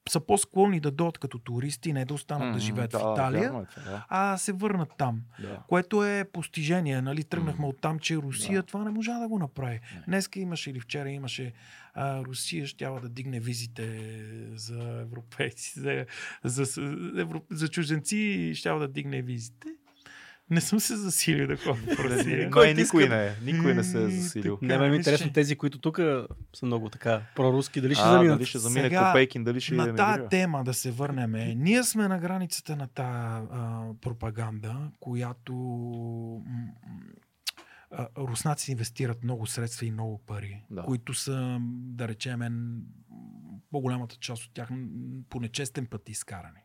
са 0.08 0.20
по-склонни 0.20 0.80
да 0.80 0.90
дойдат 0.90 1.18
като 1.18 1.38
туристи, 1.38 1.92
не 1.92 2.04
да 2.04 2.14
останат 2.14 2.48
да 2.48 2.52
М, 2.52 2.58
живеят 2.58 2.90
да, 2.90 2.98
в 2.98 3.14
Италия, 3.14 3.48
е 3.48 3.80
да. 3.80 4.06
а 4.08 4.36
се 4.38 4.52
върнат 4.52 4.88
там. 4.98 5.20
Да. 5.40 5.62
Което 5.68 6.04
е 6.04 6.24
постижение. 6.32 7.02
Нали? 7.02 7.24
Тръгнахме 7.24 7.62
М. 7.62 7.68
от 7.68 7.80
там, 7.80 7.98
че 7.98 8.16
Русия 8.16 8.60
Да. 8.60 8.66
това 8.66 8.84
не 8.84 8.90
можа 8.90 9.18
да 9.18 9.28
го 9.28 9.38
направи. 9.38 9.80
Не. 9.94 10.02
Днеска 10.06 10.40
имаше 10.40 10.70
или 10.70 10.80
вчера 10.80 11.10
имаше 11.10 11.52
а, 11.94 12.24
Русия 12.24 12.66
щяла 12.66 13.00
да 13.00 13.08
дигне 13.08 13.40
визите 13.40 14.16
за 14.54 14.98
европейци, 15.00 15.80
за, 15.80 16.06
за, 16.44 16.64
за, 16.64 17.28
за 17.50 17.68
чужденци 17.68 18.52
щяла 18.54 18.80
да 18.80 18.88
дигне 18.88 19.22
визите. 19.22 19.68
Не 20.50 20.60
съм 20.60 20.80
се 20.80 20.96
засилил 20.96 21.46
да 21.46 21.56
ходя 21.56 21.96
Русия. 21.98 22.50
Кой, 22.50 22.74
никой 22.74 23.08
не 23.08 23.26
е. 23.26 23.32
Никой 23.44 23.74
не 23.74 23.84
се 23.84 24.04
е 24.04 24.08
засилил. 24.10 24.58
Не, 24.62 24.78
ме 24.78 24.86
е 24.86 24.88
мисля, 24.88 24.96
интересно 24.96 25.32
тези, 25.32 25.56
които 25.56 25.78
тук 25.78 25.96
са 26.54 26.66
много 26.66 26.88
така 26.90 27.22
проруски, 27.36 27.80
дали 27.80 27.94
ще 27.94 28.04
заминат. 28.04 28.38
дали 28.38 28.46
ще 28.46 28.58
замине 28.58 28.90
Копейкин, 28.90 29.44
дали 29.44 29.60
ще 29.60 29.74
на 29.74 29.94
тая 29.94 30.28
тема 30.28 30.64
да 30.64 30.74
се 30.74 30.90
върнем. 30.90 31.58
Ние 31.58 31.82
сме 31.84 32.08
на 32.08 32.18
границата 32.18 32.76
на 32.76 32.86
тая 32.86 33.42
а, 33.52 33.82
пропаганда, 34.00 34.90
която 35.00 35.54
руснаци 38.18 38.72
инвестират 38.72 39.24
много 39.24 39.46
средства 39.46 39.86
и 39.86 39.90
много 39.90 40.18
пари, 40.26 40.64
Да. 40.70 40.82
които 40.82 41.14
са, 41.14 41.58
да 41.70 42.08
речем, 42.08 42.40
по-голямата 43.70 44.16
част 44.16 44.44
от 44.44 44.50
тях 44.54 44.68
по 45.30 45.40
нечестен 45.40 45.86
път 45.86 46.08
изкарани. 46.08 46.60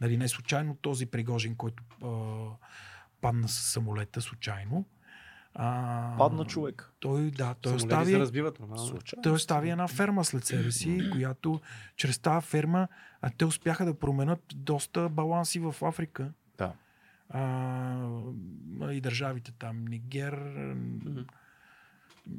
Нали, 0.00 0.16
не 0.16 0.28
случайно 0.28 0.76
този 0.76 1.06
Пригожин, 1.06 1.56
който 1.56 1.82
а, 2.02 2.08
падна 3.24 3.48
с 3.48 3.72
самолета 3.72 4.20
случайно. 4.20 4.84
А, 5.54 6.14
Падна 6.18 6.44
човек. 6.44 6.92
Той, 7.00 7.30
да, 7.30 7.54
той 7.54 7.70
Самолети 7.70 7.86
остави, 7.86 8.12
се 8.12 8.18
разбиват 8.18 8.60
нормално. 8.60 8.98
Той 9.22 9.32
остави 9.32 9.70
една 9.70 9.88
ферма 9.88 10.24
след 10.24 10.44
себе 10.44 10.70
си, 10.72 11.10
която 11.12 11.60
чрез 11.96 12.18
тази 12.18 12.46
ферма 12.46 12.88
а, 13.22 13.30
те 13.30 13.44
успяха 13.44 13.84
да 13.84 13.98
променят 13.98 14.40
доста 14.54 15.08
баланси 15.08 15.58
в 15.58 15.74
Африка. 15.82 16.32
Да. 16.58 16.72
А, 17.28 18.10
и 18.90 19.00
държавите 19.00 19.52
там, 19.52 19.84
Нигер 19.84 20.54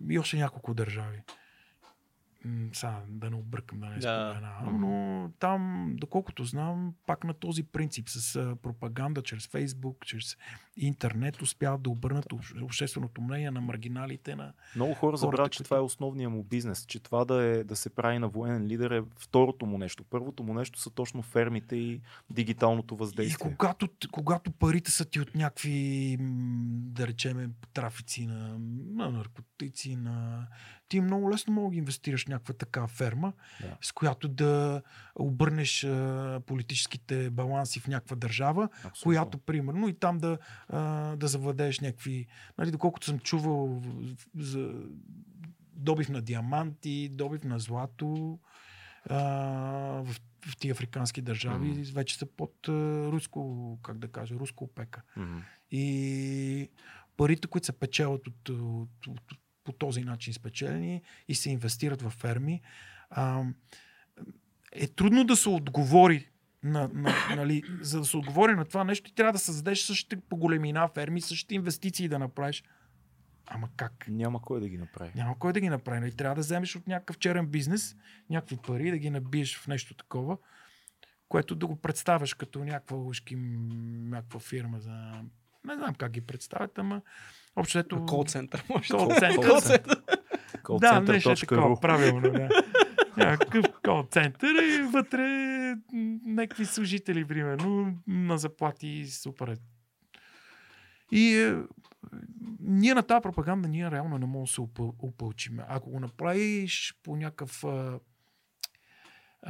и 0.10 0.20
още 0.20 0.38
няколко 0.38 0.74
държави. 0.74 1.22
Сега 2.74 3.02
да 3.08 3.30
не 3.30 3.36
объркам 3.36 3.80
да 3.80 3.86
не 3.86 3.98
Да. 4.00 4.32
споменавам, 4.32 4.82
но 4.82 5.32
там, 5.40 5.92
доколкото 5.96 6.44
знам, 6.44 6.94
пак 7.06 7.24
на 7.24 7.34
този 7.34 7.64
принцип 7.64 8.10
с 8.10 8.56
пропаганда 8.62 9.22
чрез 9.22 9.48
Фейсбук, 9.48 10.06
чрез 10.06 10.38
интернет 10.78 11.42
успяват 11.42 11.82
да 11.82 11.90
обърнат 11.90 12.26
обще- 12.26 12.62
общественото 12.62 13.22
мнение 13.22 13.52
на 13.52 13.62
маргиналите 13.62 14.36
на 14.36 14.54
Много 14.76 14.94
хора 14.94 15.18
забравят, 15.18 15.52
че 15.52 15.58
които- 15.58 15.64
това 15.66 15.78
е 15.78 15.82
основният 15.82 16.32
му 16.32 16.44
бизнес, 16.44 16.86
че 16.86 17.00
това 17.00 17.26
да, 17.26 17.44
е, 17.44 17.64
да 17.64 17.76
се 17.76 17.90
прави 17.90 18.20
на 18.20 18.28
военен 18.28 18.66
лидер 18.66 18.92
е 18.92 19.04
второто 19.18 19.66
му 19.66 19.78
нещо. 19.78 20.04
Първото 20.04 20.44
му 20.44 20.54
нещо 20.54 20.80
са 20.80 20.90
точно 20.90 21.22
фермите 21.22 21.76
и 21.76 22.02
дигиталното 22.30 22.96
И 22.96 22.98
въздействие. 22.98 23.38
когато, 23.48 23.88
когато 24.12 24.52
парите 24.52 24.92
са 24.92 25.06
ти 25.06 25.20
от 25.20 25.36
някакви, 25.36 26.18
да 26.70 27.08
речеме, 27.08 27.50
трафици 27.74 28.26
на, 28.26 28.58
на 28.94 29.10
наркотици, 29.10 29.96
на... 29.96 30.48
ти 30.90 31.02
много 31.02 31.32
лесно 31.32 31.54
мога 31.54 31.70
да 31.70 31.78
инвестираш 31.78 32.26
в 32.26 32.30
някаква 32.30 32.54
такава 32.54 32.88
ферма, 32.88 33.34
Да. 33.62 33.78
с 33.82 33.92
която 33.92 34.28
да 34.28 34.82
обърнеш 35.16 35.88
политическите 36.42 37.30
баланси 37.30 37.80
в 37.80 37.88
някаква 37.88 38.16
държава, 38.16 38.64
Абсолютно. 38.76 39.02
която, 39.04 39.38
примерно, 39.38 39.88
и 39.88 39.94
там 39.94 40.18
да, 40.18 40.38
а, 40.70 41.16
да 41.16 41.28
завладееш 41.28 41.80
някакви... 41.80 42.28
Нали, 42.58 42.72
доколкото 42.72 43.06
съм 43.06 43.20
чувал 43.20 43.82
за 44.38 44.74
добив 45.74 46.10
на 46.10 46.22
диаманти, 46.22 47.10
добив 47.10 47.44
на 47.44 47.60
злато, 47.60 48.40
а, 49.10 49.18
в, 50.04 50.22
в 50.48 50.58
тия 50.58 50.72
африкански 50.72 51.22
държави 51.22 51.68
Мгм. 51.68 51.82
вече 51.94 52.18
са 52.18 52.26
под 52.26 52.68
а, 52.68 52.72
руско, 53.12 53.80
как 53.84 53.98
да 53.98 54.08
кажа, 54.08 54.36
руско 54.36 54.64
опека. 54.64 55.02
Мгм. 55.18 55.38
И 55.72 56.70
парите, 57.18 57.48
които 57.48 57.66
се 57.66 57.80
печелят 57.80 58.28
от, 58.28 58.50
от, 58.50 59.08
от, 59.08 59.32
от 59.32 59.40
по 59.64 59.72
този 59.72 60.02
начин 60.04 60.34
спечелени 60.34 61.02
и 61.28 61.36
се 61.36 61.50
инвестират 61.50 62.02
в 62.02 62.10
ферми, 62.10 62.62
а, 63.10 63.44
е 64.72 64.88
трудно 64.88 65.24
да 65.24 65.36
се 65.36 65.50
отговори 65.50 66.30
на, 66.66 66.90
на, 66.94 67.14
нали, 67.36 67.64
за 67.82 68.00
да 68.00 68.06
се 68.06 68.18
отговори 68.18 68.56
на 68.56 68.66
това 68.66 68.84
нещо, 68.84 69.10
ти 69.10 69.16
трябва 69.16 69.34
да 69.34 69.40
създадеш 69.40 69.82
същите 69.82 70.18
по 70.30 70.38
големина 70.38 70.88
ферми, 70.88 71.22
същите 71.22 71.56
инвестиции 71.56 72.08
да 72.08 72.20
направиш. 72.20 72.64
Ама 73.48 73.70
как? 73.78 74.06
Няма 74.08 74.42
кой 74.42 74.60
да 74.60 74.70
ги 74.70 74.78
направи. 74.78 75.12
Няма 75.16 75.40
кой 75.40 75.54
да 75.54 75.60
ги 75.60 75.70
направи. 75.70 76.00
Нали? 76.00 76.12
Трябва 76.12 76.36
да 76.36 76.42
вземеш 76.42 76.76
от 76.76 76.88
някакъв 76.88 77.18
черен 77.18 77.48
бизнес 77.48 77.96
някакви 78.30 78.58
пари, 78.68 78.92
да 78.92 78.98
ги 78.98 79.10
набиеш 79.10 79.58
в 79.58 79.68
нещо 79.68 79.94
такова, 79.94 80.38
което 81.30 81.56
да 81.56 81.68
го 81.68 81.76
представяш 81.76 82.34
като 82.34 82.60
някаква 82.60 82.98
ушки, 82.98 83.36
някаква 83.36 84.40
фирма 84.40 84.80
за... 84.80 84.92
Не 85.66 85.76
знам 85.76 85.96
как 85.96 86.12
ги 86.12 86.22
представят, 86.22 86.80
ама 86.80 87.02
общо 87.56 87.80
ето... 87.80 88.06
Кол 88.06 88.24
център, 88.24 88.64
може 88.70 88.90
Кол 88.90 89.08
да 89.08 89.16
център. 89.16 89.50
Кол 90.64 90.80
център. 90.80 91.04
Да, 91.06 91.14
нещо 91.14 91.32
е 91.32 91.36
такова, 91.36 91.80
правилно. 91.80 92.32
Да. 92.32 92.50
Някакъв 93.18 93.66
кол 93.86 94.04
център 94.12 94.56
и 94.64 94.82
вътре 94.82 95.22
някакви 96.26 96.66
служители, 96.66 97.28
примерно, 97.28 97.98
на 98.08 98.38
заплати 98.38 99.08
супер. 99.08 99.48
е. 99.48 99.56
И 101.12 101.36
е, 101.36 101.56
ние 102.60 102.94
на 102.94 103.04
тази 103.04 103.22
пропаганда 103.22 103.68
ние 103.68 103.92
реално 103.92 104.18
не 104.18 104.26
можем 104.26 104.44
да 104.44 104.52
се 104.52 104.62
опъл- 104.62 104.96
опълчим. 105.00 105.60
Ако 105.68 105.90
го 105.90 106.00
направиш 106.00 106.96
по 107.04 107.16
някакъв 107.16 107.64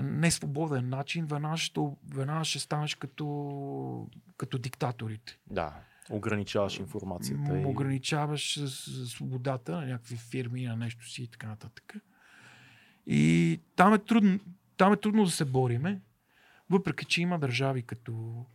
несвободен 0.02 0.90
начин, 0.90 1.26
веднага 1.26 1.58
ще, 1.58 1.82
веднага 2.14 2.46
ще 2.46 2.60
станеш 2.60 2.96
като, 2.96 4.08
като 4.38 4.58
диктаторите. 4.58 5.38
Да. 5.48 5.74
Ограничаваш 6.10 6.80
информацията. 6.80 7.60
И... 7.60 7.66
ограничаваш 7.66 8.60
с 8.60 9.08
свободата 9.10 9.72
на 9.72 9.86
някакви 9.86 10.16
фирми, 10.16 10.66
на 10.66 10.76
нещо 10.76 11.10
си 11.10 11.24
и 11.24 11.28
така 11.28 11.48
нататък. 11.48 11.96
И 13.08 13.60
там 13.76 13.94
е 13.94 13.98
трудно, 14.00 14.40
там 14.78 14.94
е 14.94 14.98
трудно 14.98 15.26
да 15.26 15.32
се 15.32 15.46
бориме, 15.46 16.02
въпреки 16.70 17.06
че 17.06 17.22
има 17.22 17.40
държави 17.40 17.82
като 17.82 18.46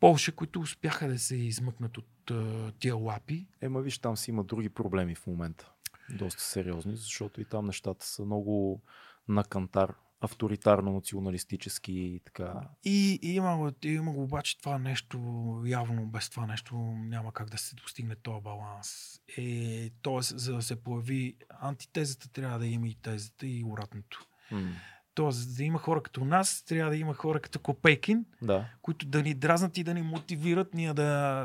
Полша, 0.00 0.32
които 0.32 0.60
успяха 0.60 1.08
да 1.08 1.18
се 1.18 1.36
измъкнат 1.36 1.98
от 1.98 2.30
а, 2.30 2.72
тия 2.72 2.94
лапи. 2.96 3.46
Ема 3.60 3.80
виж, 3.80 3.98
там 3.98 4.16
си 4.16 4.30
има 4.30 4.44
други 4.44 4.68
проблеми 4.68 5.14
в 5.14 5.26
момента. 5.26 5.72
Доста 6.10 6.42
сериозни, 6.42 6.96
защото 6.96 7.40
и 7.40 7.44
там 7.44 7.66
нещата 7.66 8.06
са 8.06 8.24
много 8.24 8.82
на 9.28 9.44
кантар, 9.44 9.94
авторитарно, 10.20 10.92
националистически 10.92 11.92
и 11.92 12.20
така. 12.24 12.60
И, 12.84 13.18
и 13.22 13.34
има, 13.34 13.72
има 13.84 14.12
го 14.12 14.22
обаче 14.22 14.58
това 14.58 14.78
нещо, 14.78 15.18
явно 15.66 16.06
без 16.06 16.30
това 16.30 16.46
нещо 16.46 16.74
няма 16.96 17.32
как 17.32 17.50
да 17.50 17.58
се 17.58 17.74
достигне 17.74 18.16
този 18.16 18.42
баланс. 18.42 19.20
Е, 19.38 19.90
тоест, 20.02 20.38
за 20.38 20.52
да 20.54 20.62
се 20.62 20.82
появи 20.82 21.36
антитезата, 21.60 22.28
трябва 22.32 22.58
да 22.58 22.66
има 22.66 22.88
и 22.88 22.94
тезата 22.94 23.46
и 23.46 23.64
обратното. 23.64 24.26
М, 24.50 24.70
Тоест, 25.14 25.38
за 25.38 25.56
да 25.56 25.64
има 25.64 25.78
хора 25.78 26.02
като 26.02 26.24
нас, 26.24 26.62
трябва 26.62 26.90
да 26.90 26.96
има 26.96 27.14
хора 27.14 27.40
като 27.40 27.58
Копейкин, 27.58 28.24
Да. 28.42 28.66
които 28.82 29.06
да 29.06 29.22
ни 29.22 29.34
дразнат 29.34 29.78
и 29.78 29.84
да 29.84 29.94
ни 29.94 30.02
мотивират 30.02 30.74
ние 30.74 30.94
да 30.94 31.44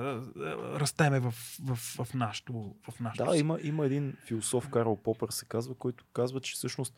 растеме 0.80 1.20
в, 1.20 1.34
в, 1.64 1.76
в 1.76 2.14
нашото, 2.14 2.76
в 2.92 3.00
нашото 3.00 3.26
Да, 3.26 3.32
си. 3.34 3.40
има, 3.40 3.60
има 3.64 3.86
един 3.86 4.18
философ, 4.28 4.70
Карл 4.70 4.96
Попър 5.04 5.30
се 5.30 5.46
казва, 5.46 5.76
който 5.76 6.06
казва, 6.14 6.40
че 6.42 6.54
всъщност 6.54 6.96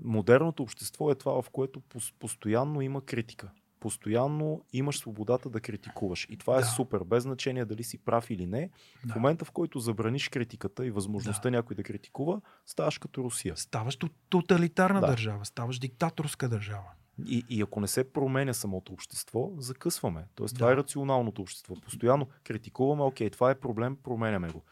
модерното 0.00 0.62
общество 0.62 1.10
е 1.10 1.14
това, 1.14 1.42
в 1.42 1.50
което 1.50 1.80
пос- 1.80 2.14
постоянно 2.18 2.80
има 2.80 3.00
критика. 3.02 3.50
Постоянно 3.80 4.64
имаш 4.72 4.98
свободата 4.98 5.50
да 5.50 5.60
критикуваш. 5.60 6.26
И 6.30 6.36
това 6.36 6.56
е 6.56 6.60
Да. 6.60 6.66
супер, 6.66 7.00
без 7.00 7.22
значение 7.22 7.64
дали 7.64 7.84
си 7.84 7.98
прав 7.98 8.30
или 8.30 8.46
не. 8.46 8.70
В 8.98 9.06
Да. 9.06 9.14
момента, 9.14 9.44
в 9.44 9.50
който 9.50 9.78
забраниш 9.78 10.28
критиката 10.28 10.86
и 10.86 10.90
възможността 10.90 11.50
някой 11.50 11.76
да 11.76 11.82
критикува, 11.82 12.40
ставаш 12.66 12.98
като 12.98 13.24
Русия. 13.24 13.56
Ставаш 13.56 13.96
тот- 13.96 14.12
тоталитарна 14.28 15.00
Да. 15.00 15.06
държава, 15.06 15.44
ставаш 15.44 15.78
диктаторска 15.78 16.48
държава. 16.48 16.90
И, 17.26 17.44
и 17.48 17.62
ако 17.62 17.80
не 17.80 17.86
се 17.86 18.12
променя 18.12 18.54
самото 18.54 18.92
общество, 18.92 19.50
закъсваме. 19.58 20.24
Тоест, 20.34 20.54
това 20.54 20.66
Да. 20.66 20.72
е 20.72 20.76
рационалното 20.76 21.42
общество. 21.42 21.74
Постоянно 21.74 22.28
критикуваме, 22.44 23.02
окей, 23.02 23.30
това 23.30 23.50
е 23.50 23.54
проблем, 23.54 23.96
променяме 23.96 24.48
го. 24.48 24.62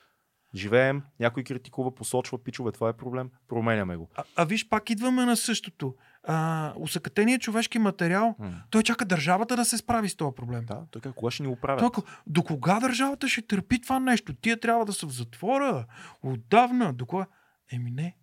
Живеем, 0.54 1.02
някой 1.20 1.44
критикува, 1.44 1.94
посочва, 1.94 2.44
пичове, 2.44 2.72
това 2.72 2.88
е 2.88 2.92
проблем, 2.92 3.30
променяме 3.48 3.96
го. 3.96 4.08
А, 4.14 4.24
а 4.36 4.44
виж, 4.44 4.68
пак 4.68 4.90
идваме 4.90 5.24
на 5.24 5.36
същото. 5.36 5.94
А, 6.24 6.72
усъкътеният 6.76 7.42
човешки 7.42 7.78
материал, 7.78 8.34
М. 8.38 8.62
той 8.70 8.82
чака 8.82 9.04
държавата 9.04 9.56
да 9.56 9.64
се 9.64 9.78
справи 9.78 10.08
с 10.08 10.16
този 10.16 10.34
проблем. 10.34 10.64
Да, 10.64 10.82
той 10.90 11.02
казва, 11.02 11.14
кога 11.14 11.30
ще 11.30 11.42
ни 11.42 11.48
го 11.48 11.56
правят? 11.56 11.92
Той, 11.94 12.04
до 12.26 12.42
кога 12.42 12.80
държавата 12.80 13.28
ще 13.28 13.42
търпи 13.42 13.80
това 13.80 14.00
нещо? 14.00 14.34
Тия 14.34 14.60
трябва 14.60 14.84
да 14.84 14.92
са 14.92 15.06
в 15.06 15.10
затвора. 15.10 15.86
Отдавна. 16.22 16.92
До 16.92 17.06
кога? 17.06 17.26
Еми 17.72 17.90
не. 17.90 18.16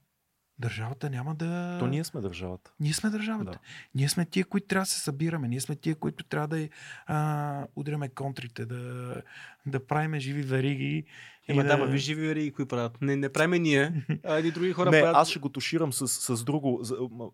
Държавата 0.59 1.09
няма 1.09 1.35
да... 1.35 1.77
То 1.79 1.87
ние 1.87 2.03
сме 2.03 2.21
държавата. 2.21 2.71
Ние 2.79 2.93
сме 2.93 3.09
държавата. 3.09 3.51
Да. 3.51 3.59
Ние 3.95 4.09
сме 4.09 4.25
тия, 4.25 4.45
които 4.45 4.67
трябва 4.67 4.83
да 4.83 4.89
се 4.89 4.99
събираме. 4.99 5.47
Ние 5.47 5.61
сме 5.61 5.75
тия, 5.75 5.95
които 5.95 6.23
трябва 6.23 6.47
да 6.47 6.69
а, 7.05 7.67
удряме 7.75 8.09
контрите, 8.09 8.65
да, 8.65 9.15
да 9.65 9.87
правиме 9.87 10.19
живи 10.19 10.41
вериги. 10.41 11.05
Ема 11.49 11.63
да, 11.63 11.77
ма 11.77 11.85
виж 11.85 12.01
живи 12.01 12.27
вериги, 12.27 12.51
кои 12.51 12.65
правят. 12.65 12.97
Не, 13.01 13.15
не 13.15 13.29
правиме 13.29 13.59
ние, 13.59 14.05
а 14.23 14.35
едни 14.35 14.51
други 14.51 14.71
хора 14.71 14.91
не, 14.91 15.01
правят. 15.01 15.15
аз 15.15 15.29
ще 15.29 15.39
го 15.39 15.49
туширам 15.49 15.93
с, 15.93 16.07
с 16.07 16.43
друго. 16.43 16.81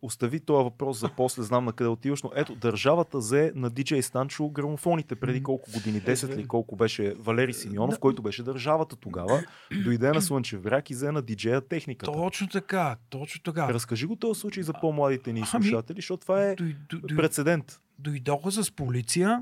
Остави 0.01 0.39
този 0.39 0.63
въпрос 0.63 0.99
за 0.99 1.09
после, 1.17 1.43
знам 1.43 1.65
на 1.65 1.73
къде 1.73 1.87
отиваш, 1.87 2.23
но 2.23 2.31
ето, 2.35 2.55
държавата 2.55 3.17
взе 3.17 3.51
на 3.55 3.71
DJ 3.71 4.01
Станчо 4.01 4.49
грамофоните 4.49 5.15
преди 5.15 5.43
колко 5.43 5.71
години, 5.71 6.01
10 6.01 6.35
ли 6.35 6.47
колко 6.47 6.75
беше 6.75 7.13
Валери 7.19 7.53
Симеонов, 7.53 7.99
който 7.99 8.21
беше 8.21 8.43
държавата 8.43 8.95
тогава, 8.95 9.43
дойде 9.83 10.11
на 10.11 10.21
Слънчев 10.21 10.61
бряг 10.61 10.89
и 10.89 10.93
взе 10.93 11.11
на 11.11 11.21
диджея 11.21 11.61
техниката. 11.61 12.11
Точно 12.11 12.47
така, 12.47 12.95
точно 13.09 13.41
така. 13.41 13.73
Разкажи 13.73 14.05
го 14.05 14.15
този 14.15 14.39
случай 14.39 14.63
за 14.63 14.73
по-младите 14.73 15.33
ни 15.33 15.39
Ами, 15.39 15.47
слушатели, 15.47 15.97
защото 15.97 16.21
това 16.21 16.45
е 16.45 16.55
прецедент. 17.17 17.79
дойдоха 17.99 18.51
с 18.51 18.71
полиция 18.71 19.41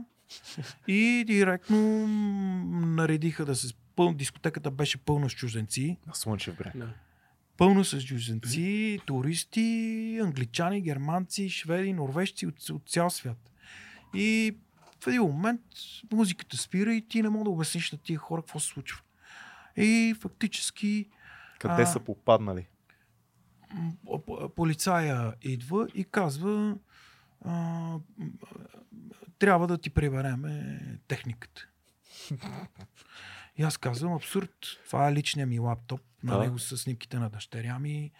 и 0.88 1.24
директно 1.28 2.08
наредиха 2.88 3.46
да 3.46 3.56
се... 3.56 3.74
Пъл, 3.96 4.14
дискотеката 4.14 4.72
беше 4.72 4.98
пълна 4.98 5.30
с 5.30 5.34
чужденци. 5.34 5.98
На 6.08 6.16
Слънчев 6.16 6.58
бряг. 6.58 6.78
Да. 6.78 6.94
Пълно 7.58 7.84
с 7.84 8.02
чужденци, 8.02 9.00
туристи, 9.06 10.20
англичани, 10.24 10.82
германци, 10.82 11.50
шведи, 11.50 11.94
норвежци 11.94 12.48
от, 12.48 12.70
от 12.70 12.90
цял 12.90 13.10
свят. 13.10 13.52
И 14.14 14.58
в 15.04 15.08
един 15.08 15.22
момент 15.22 15.62
музиката 16.12 16.58
спира 16.58 16.94
и 16.94 17.08
ти 17.08 17.22
не 17.22 17.30
мога 17.30 17.44
да 17.44 17.50
обясниш 17.50 17.92
на 17.92 17.98
тия 17.98 18.20
хора 18.20 18.42
какво 18.42 18.60
се 18.60 18.68
случва. 18.68 19.02
И 19.78 20.16
фактически 20.20 21.10
Къде 21.60 21.82
А. 21.82 21.86
са 21.86 22.00
попаднали? 22.00 22.68
полицая 24.56 25.34
идва 25.42 25.88
и 25.94 26.04
казва 26.04 26.78
а, 27.46 27.96
трябва 29.40 29.68
да 29.68 29.78
ти 29.78 29.90
прибереме 29.90 30.80
техниката. 31.08 31.68
И 33.58 33.64
аз 33.64 33.78
казвам 33.78 34.14
абсурд. 34.14 34.52
Това 34.86 35.10
е 35.10 35.14
личният 35.14 35.50
ми 35.50 35.60
лаптоп. 35.60 36.02
На 36.24 36.38
Да. 36.38 36.44
него 36.44 36.60
са 36.60 36.78
снимките 36.78 37.20
на 37.20 37.30
дъщеря 37.30 37.80
ми. 37.80 38.12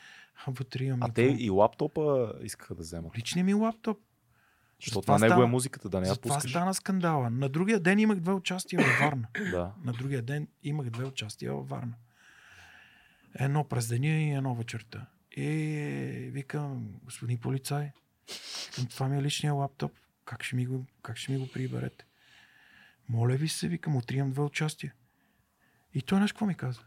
Вътре 0.48 0.84
имам 0.84 1.04
А 1.04 1.14
те 1.14 1.22
и 1.40 1.50
лаптопа 1.50 2.34
искаха 2.44 2.76
да 2.76 2.82
вземат. 2.82 3.18
Личният 3.18 3.46
ми 3.46 3.54
лаптоп. 3.54 3.98
Защото 4.86 5.12
на 5.12 5.20
него 5.20 5.44
е 5.44 5.46
музиката, 5.46 5.90
да 5.90 6.02
не 6.02 6.08
я 6.08 6.16
пускаш. 6.16 6.52
стана 6.52 6.74
скандала. 6.74 7.30
На 7.30 7.50
другия 7.50 7.80
ден 7.80 8.00
имах 8.00 8.20
две 8.20 8.34
участия 8.34 8.80
във 8.84 9.00
Варна. 9.00 9.28
Да. 9.52 9.72
На 9.84 9.94
другия 9.94 10.22
ден 10.22 10.48
имах 10.64 10.90
две 10.90 11.06
участия 11.06 11.54
във 11.54 11.70
Варна. 11.70 11.94
Едно 13.36 13.64
през 13.64 13.88
деня 13.88 14.08
и 14.08 14.32
едно 14.32 14.56
вечерта. 14.56 15.06
И 15.38 15.46
викам, 16.34 16.90
господин 17.04 17.38
полицай, 17.38 17.92
викам, 18.68 18.86
това 18.86 19.08
ми 19.08 19.18
е 19.18 19.22
личния 19.22 19.54
лаптоп. 19.54 19.92
Как 20.26 20.44
ще 20.44 20.56
ми 20.56 20.66
го, 20.66 20.86
как 21.02 21.18
ще 21.18 21.32
ми 21.32 21.38
го 21.38 21.52
приберете? 21.52 22.06
Моля 23.10 23.36
ви 23.36 23.48
се, 23.48 23.68
викам, 23.68 23.96
утре 23.96 24.16
имам 24.16 24.32
две 24.32 24.42
участия. 24.42 24.94
И 25.94 26.02
той 26.02 26.20
нещо 26.20 26.36
какво 26.36 26.46
ми 26.46 26.56
каза? 26.56 26.82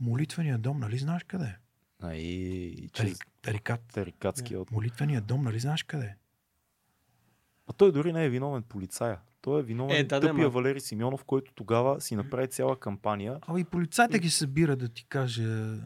Молитвения 0.00 0.58
дом, 0.58 0.80
нали 0.80 0.98
знаеш 0.98 1.24
къде 1.24 1.44
е? 1.44 1.56
А 2.02 2.14
и 2.14 2.88
Тарик, 2.92 3.26
тарикат. 3.42 3.80
тарикатския 3.92 4.60
от... 4.60 4.70
Молитвения 4.70 5.20
дом, 5.20 5.42
нали 5.42 5.58
знаеш 5.58 5.82
къде 5.82 6.06
е? 6.06 6.16
А 7.66 7.72
той 7.72 7.92
дори 7.92 8.12
не 8.12 8.24
е 8.24 8.30
виновен 8.30 8.62
полицая. 8.62 9.20
Той 9.40 9.60
е 9.60 9.62
виновен 9.62 9.96
Е, 9.96 10.04
да, 10.04 10.20
да, 10.20 10.26
тъпия 10.26 10.44
ма. 10.44 10.50
Валери 10.50 10.80
Симеонов, 10.80 11.24
който 11.24 11.52
тогава 11.52 12.00
си 12.00 12.16
направи 12.16 12.48
цяла 12.48 12.80
кампания. 12.80 13.38
А 13.48 13.58
и 13.60 13.64
полицайите 13.64 14.18
ги 14.18 14.30
събира 14.30 14.76
да 14.76 14.88
ти 14.88 15.04
каже, 15.04 15.76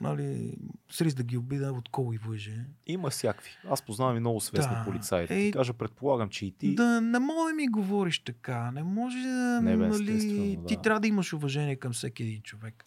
нали, 0.00 0.54
сриз 0.90 1.14
да 1.14 1.22
ги 1.22 1.36
обида 1.36 1.72
от 1.72 1.88
кол 1.88 2.14
и 2.14 2.18
въже. 2.18 2.64
Има 2.86 3.10
всякакви. 3.10 3.50
Аз 3.70 3.82
познавам 3.82 4.16
и 4.16 4.20
много 4.20 4.40
свестни 4.40 4.74
Да. 4.74 4.84
полицаи. 4.84 5.26
Да 5.26 5.34
Ей, 5.34 5.46
ти 5.46 5.52
кажа, 5.52 5.72
предполагам, 5.74 6.28
че 6.28 6.46
и 6.46 6.52
ти. 6.52 6.74
Да 6.74 7.00
не 7.00 7.18
мога 7.18 7.48
да 7.48 7.54
ми 7.54 7.68
говориш 7.68 8.18
така. 8.18 8.70
Не 8.70 8.82
може 8.82 9.18
да. 9.18 9.60
Не, 9.62 9.76
бе, 9.76 9.86
нали, 9.86 10.12
естествено, 10.12 10.66
Ти 10.66 10.76
да. 10.76 10.82
трябва 10.82 11.00
да 11.00 11.08
имаш 11.08 11.32
уважение 11.32 11.76
към 11.76 11.92
всеки 11.92 12.22
един 12.22 12.42
човек. 12.42 12.86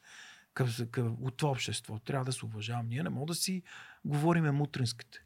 Към, 0.53 0.67
към, 0.91 1.17
от 1.21 1.37
това 1.37 1.51
общество. 1.51 1.99
Трябва 1.99 2.25
да 2.25 2.31
се 2.31 2.45
уважавам. 2.45 2.87
Ние 2.87 3.03
не 3.03 3.09
мога 3.09 3.25
да 3.25 3.35
си 3.35 3.61
говориме 4.05 4.51
мутринската. 4.51 5.17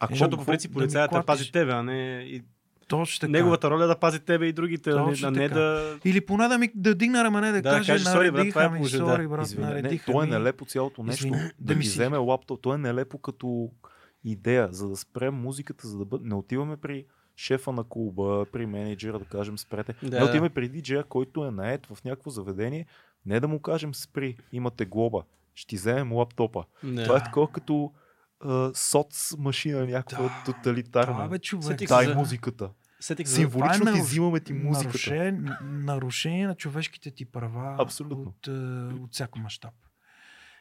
какво, 0.00 0.14
Защото 0.14 0.36
по 0.36 0.44
принцип 0.44 0.70
да 0.70 0.74
полицаята 0.74 1.10
клатиш? 1.10 1.26
пази 1.26 1.52
тебе, 1.52 1.72
а 1.72 1.82
не 1.82 2.24
и 2.26 2.42
Точно 2.88 3.20
така. 3.20 3.32
Неговата 3.32 3.70
роля 3.70 3.84
е 3.84 3.86
да 3.86 3.96
пази 3.96 4.20
тебе 4.20 4.46
и 4.46 4.52
другите, 4.52 4.90
Точно 4.90 5.28
а 5.28 5.30
не 5.30 5.48
така. 5.48 5.60
да... 5.60 5.98
Или 6.04 6.20
поне 6.20 6.48
да 6.48 6.58
ми 6.58 6.70
да 6.74 6.94
дигна 6.94 7.24
рамене, 7.24 7.52
да, 7.52 7.62
Да, 7.62 7.70
каже, 7.70 7.92
каже, 7.92 8.04
«Сори, 8.04 8.30
брат, 8.30 8.48
това 8.48 8.64
е 8.64 8.68
ми, 8.68 8.76
положение». 8.76 9.06
сори, 9.06 9.22
Да. 9.22 9.28
брат, 9.28 9.46
Извиня, 9.46 9.70
не, 9.74 9.98
то 9.98 10.22
е 10.22 10.26
нелепо 10.26 10.64
цялото 10.64 11.02
нещо. 11.02 11.26
Извини, 11.26 11.36
да, 11.38 11.50
да 11.60 11.74
ми 11.74 11.84
си- 11.84 11.90
вземе 11.90 12.16
лаптоп. 12.16 12.60
То 12.62 12.74
е 12.74 12.78
нелепо 12.78 13.18
като 13.18 13.70
идея, 14.24 14.68
за 14.70 14.88
да 14.88 14.96
спрем 14.96 15.34
музиката, 15.34 15.88
за 15.88 15.98
да 15.98 16.04
бъде... 16.04 16.24
Не 16.24 16.34
отиваме 16.34 16.76
при 16.76 17.04
шефа 17.36 17.72
на 17.72 17.84
клуба, 17.84 18.46
при 18.52 18.66
менеджера, 18.66 19.18
да 19.18 19.24
кажем 19.24 19.58
спрете. 19.58 19.94
Да, 20.02 20.18
не 20.18 20.24
отиваме 20.24 20.50
при 20.50 20.68
диджея, 20.68 21.04
който 21.04 21.44
е 21.44 21.50
наед 21.50 21.86
в 21.86 22.04
някакво 22.04 22.30
заведение. 22.30 22.86
Не 23.26 23.40
да 23.40 23.48
му 23.48 23.60
кажем 23.60 23.94
спри, 23.94 24.36
имате 24.52 24.84
глоба. 24.84 25.22
Ще 25.54 25.66
ти 25.66 25.76
вземем 25.76 26.12
лаптопа. 26.12 26.64
Не. 26.84 27.04
Това 27.04 27.16
е 27.16 27.22
такова 27.22 27.48
като 27.48 27.92
соц 28.74 29.34
машина, 29.38 29.86
някаква 29.86 30.24
Да. 30.24 30.42
тоталитарна. 30.44 31.12
Това 31.14 31.28
бе, 31.28 31.38
човек. 31.38 31.78
Дай 31.78 32.04
се 32.04 32.10
за- 32.10 32.14
музиката. 32.14 32.70
Сетих 33.00 33.28
се. 33.28 33.34
Символично 33.34 33.74
е 33.82 33.92
ти 33.92 33.98
наруш- 33.98 34.02
взимаме 34.02 34.40
ти 34.40 34.52
музиката. 34.52 34.86
Нарушение, 34.88 35.32
нарушение 35.62 36.46
на 36.46 36.54
човешките 36.54 37.10
ти 37.10 37.24
права 37.24 37.76
Абсолютно. 37.78 38.22
от, 38.22 38.46
от 39.00 39.12
всяко 39.12 39.38
мащаб. 39.38 39.74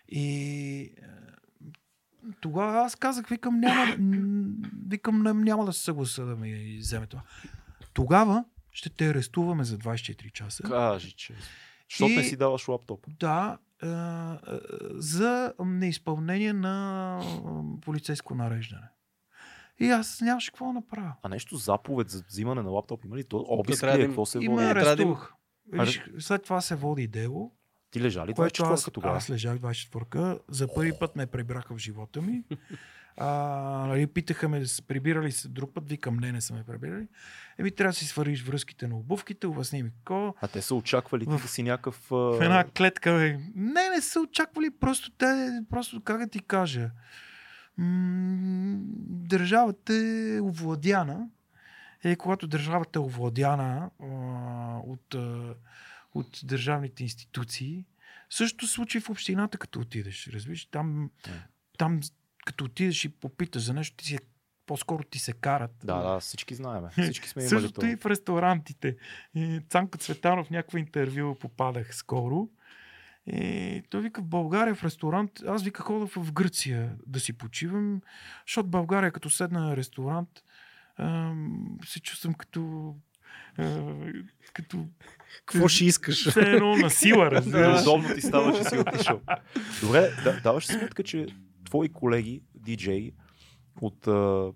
И 0.07 0.91
тогава 2.41 2.80
аз 2.80 2.95
казах, 2.95 3.27
викам, 3.27 3.60
няма, 3.60 3.95
викам, 4.88 5.23
не, 5.23 5.34
няма 5.34 5.65
да 5.65 5.73
се 5.73 5.84
съгласа 5.84 6.26
да 6.26 6.35
ми 6.35 6.77
вземе 6.77 7.07
това. 7.07 7.22
Тогава 7.93 8.45
ще 8.72 8.89
те 8.89 9.10
арестуваме 9.10 9.64
за 9.64 9.77
24 9.77 10.31
часа. 10.31 10.64
Кажи, 10.64 11.11
че. 11.11 11.34
Защото 11.90 12.12
И- 12.12 12.16
не 12.16 12.24
си 12.24 12.36
даваш 12.36 12.68
лаптоп. 12.68 13.06
Да, 13.10 13.57
е, 13.84 13.88
за 14.91 15.53
неизпълнение 15.60 16.53
на 16.53 17.22
полицейско 17.82 18.36
нареждане. 18.36 18.88
И 19.80 19.90
аз 19.90 20.22
нямаше 20.22 20.52
какво 20.52 20.66
да 20.66 20.74
направя. 20.74 21.14
А 21.24 21.30
нещо 21.30 21.56
заповед 21.56 22.10
за 22.10 22.24
взимане 22.28 22.62
на 22.62 22.70
лаптоп 22.70 23.06
има 23.06 23.18
ли? 23.18 23.24
То 23.24 23.45
обиск 23.49 23.84
ли 23.84 23.90
е? 23.91 23.99
Какво 23.99 24.26
се 24.26 24.38
води? 24.40 24.48
трябва 24.48 24.74
да 24.95 25.02
им- 25.02 25.10
арестувах. 25.10 25.34
Виж, 25.74 26.03
след 26.20 26.44
това 26.44 26.62
се 26.62 26.76
води 26.76 27.07
дело, 27.07 27.52
Ти 27.91 28.02
лежа 28.02 28.22
ли 28.22 28.34
това 28.34 28.44
което 28.44 28.64
аз, 28.64 28.84
тогава? 28.86 29.18
аз 29.18 29.30
лежах 29.30 29.57
24-ка. 29.57 30.40
За 30.49 30.74
първи 30.74 30.91
път 30.99 31.16
ме 31.16 31.26
прибраха 31.26 31.76
в 31.76 31.80
живота 31.80 32.22
ми. 32.22 32.44
А, 33.17 33.27
нали, 33.87 34.07
питаха 34.07 34.49
ме, 34.49 34.65
се 34.65 34.81
прибирали 34.81 35.31
се 35.31 35.47
друг 35.47 35.73
път, 35.73 35.89
викам, 35.89 36.17
не, 36.17 36.31
не 36.31 36.41
са 36.41 36.53
ме 36.53 36.63
прибирали. 36.63 37.07
Еми, 37.57 37.71
трябва 37.71 37.89
да 37.89 37.95
си 37.95 38.05
свариш 38.05 38.43
връзките 38.43 38.87
на 38.87 38.97
обувките, 38.97 39.47
обясни 39.47 39.83
ми 39.83 39.89
какво. 39.89 40.35
А 40.41 40.47
те 40.47 40.61
са 40.61 40.75
очаквали 40.75 41.25
ти 41.25 41.31
В- 41.31 41.41
да 41.41 41.47
си 41.47 41.63
някакъв... 41.63 42.07
В 42.09 42.39
една 42.41 42.63
клетка, 42.77 43.11
бе. 43.13 43.39
Не, 43.55 43.89
не 43.89 44.01
са 44.01 44.19
очаквали, 44.19 44.71
просто 44.71 45.11
те, 45.11 45.25
просто 45.69 46.01
как 46.01 46.17
да 46.17 46.27
ти 46.27 46.39
кажа. 46.39 46.91
М- 47.77 48.77
държавата 49.07 49.93
е 49.95 50.41
овладяна. 50.41 51.27
Е, 52.03 52.15
когато 52.15 52.47
държавата 52.47 52.99
е 52.99 53.01
овладяна 53.01 53.89
а, 54.01 54.05
от, 54.77 55.15
а, 55.15 55.53
от 56.13 56.39
държавните 56.43 57.03
институции, 57.03 57.85
също 58.29 58.67
случи 58.67 58.99
в 58.99 59.09
общината, 59.09 59.57
като 59.57 59.79
отидеш. 59.79 60.27
Разбираш, 60.27 60.65
там, 60.65 61.01
Не. 61.27 61.43
там 61.77 61.99
като 62.45 62.65
отидеш 62.65 63.05
и 63.05 63.09
попиташ 63.09 63.61
за 63.63 63.73
нещо, 63.73 63.97
ти 63.97 64.05
си, 64.05 64.17
по-скоро 64.65 65.03
ти 65.03 65.19
се 65.19 65.34
карат. 65.34 65.72
Да, 65.84 65.95
да, 66.01 66.19
всички 66.19 66.55
знаем. 66.55 66.84
Всички 66.91 67.30
сме 67.30 67.41
имали 67.41 67.49
Същото 67.49 67.73
това. 67.73 67.89
и 67.91 67.95
в 67.95 68.05
ресторантите. 68.05 68.97
И 69.35 69.61
Цанко 69.69 69.97
Цветанов 69.97 70.47
в 70.47 70.49
някакво 70.49 70.77
интервю 70.77 71.35
попадах 71.35 71.95
скоро. 71.95 72.49
И 73.27 73.84
той 73.89 74.01
вика 74.01 74.22
в 74.22 74.26
България 74.26 74.76
в 74.76 74.84
ресторант, 74.84 75.31
аз 75.47 75.63
вика 75.63 75.84
хода 75.84 76.07
в 76.07 76.31
Гърция 76.34 76.95
да 77.07 77.19
си 77.19 77.34
почивам, 77.34 78.01
защото 78.47 78.69
България 78.69 79.11
като 79.11 79.30
седна 79.30 79.59
на 79.59 79.77
ресторант 79.77 80.30
ам, 80.97 81.77
се 81.85 81.99
чувствам 81.99 82.34
като 82.34 82.93
като 84.53 84.85
Какво 85.45 85.67
ще 85.67 85.85
искаш? 85.85 86.30
все 86.30 86.39
едно 86.39 86.76
на 86.76 86.89
сила, 86.89 87.26
разбираш. 87.31 87.81
Удобно 87.81 88.13
ти 88.15 88.22
става, 88.22 88.57
че 88.57 88.69
си 88.69 88.77
отишъл. 88.77 89.22
Добре, 89.81 90.11
да, 90.23 90.41
даваш 90.41 90.65
сметка, 90.67 91.03
че 91.03 91.26
твои 91.65 91.89
колеги, 91.89 92.41
диджеи 92.55 93.13
от 93.81 94.07
а, 94.07 94.53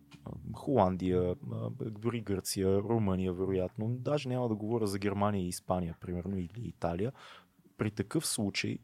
Холандия, 0.53 1.35
а, 1.51 1.69
дори 1.81 2.21
Гърция, 2.21 2.77
Румъния, 2.77 3.33
вероятно, 3.33 3.89
даже 3.89 4.29
няма 4.29 4.49
да 4.49 4.55
говоря 4.55 4.87
за 4.87 4.99
Германия 4.99 5.45
и 5.45 5.47
Испания, 5.47 5.95
примерно, 5.99 6.37
или 6.37 6.67
Италия, 6.67 7.11
при 7.77 7.91
такъв 7.91 8.27
случай, 8.27 8.77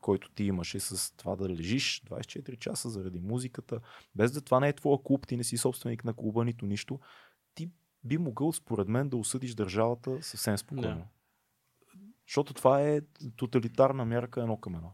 който 0.00 0.30
ти 0.30 0.44
имаше 0.44 0.80
с 0.80 1.16
това 1.16 1.36
да 1.36 1.48
лежиш 1.48 2.02
24 2.02 2.58
часа 2.58 2.90
заради 2.90 3.20
музиката, 3.20 3.80
без 4.14 4.32
да 4.32 4.40
това 4.40 4.60
не 4.60 4.68
е 4.68 4.72
твоя 4.72 4.98
клуб, 5.02 5.26
ти 5.26 5.36
не 5.36 5.44
си 5.44 5.56
собственик 5.56 6.04
на 6.04 6.14
клуба, 6.14 6.44
нито 6.44 6.66
нищо, 6.66 7.00
ти 7.54 7.70
би 8.04 8.18
могъл, 8.18 8.52
според 8.52 8.88
мен, 8.88 9.08
да 9.08 9.16
осъдиш 9.16 9.54
държавата 9.54 10.22
съвсем 10.22 10.58
спокойно. 10.58 10.96
Да. 10.96 11.04
Защото 12.26 12.54
това 12.54 12.82
е 12.82 13.00
тоталитарна 13.36 14.04
мярка 14.04 14.40
едно 14.40 14.56
към 14.56 14.74
едно. 14.74 14.92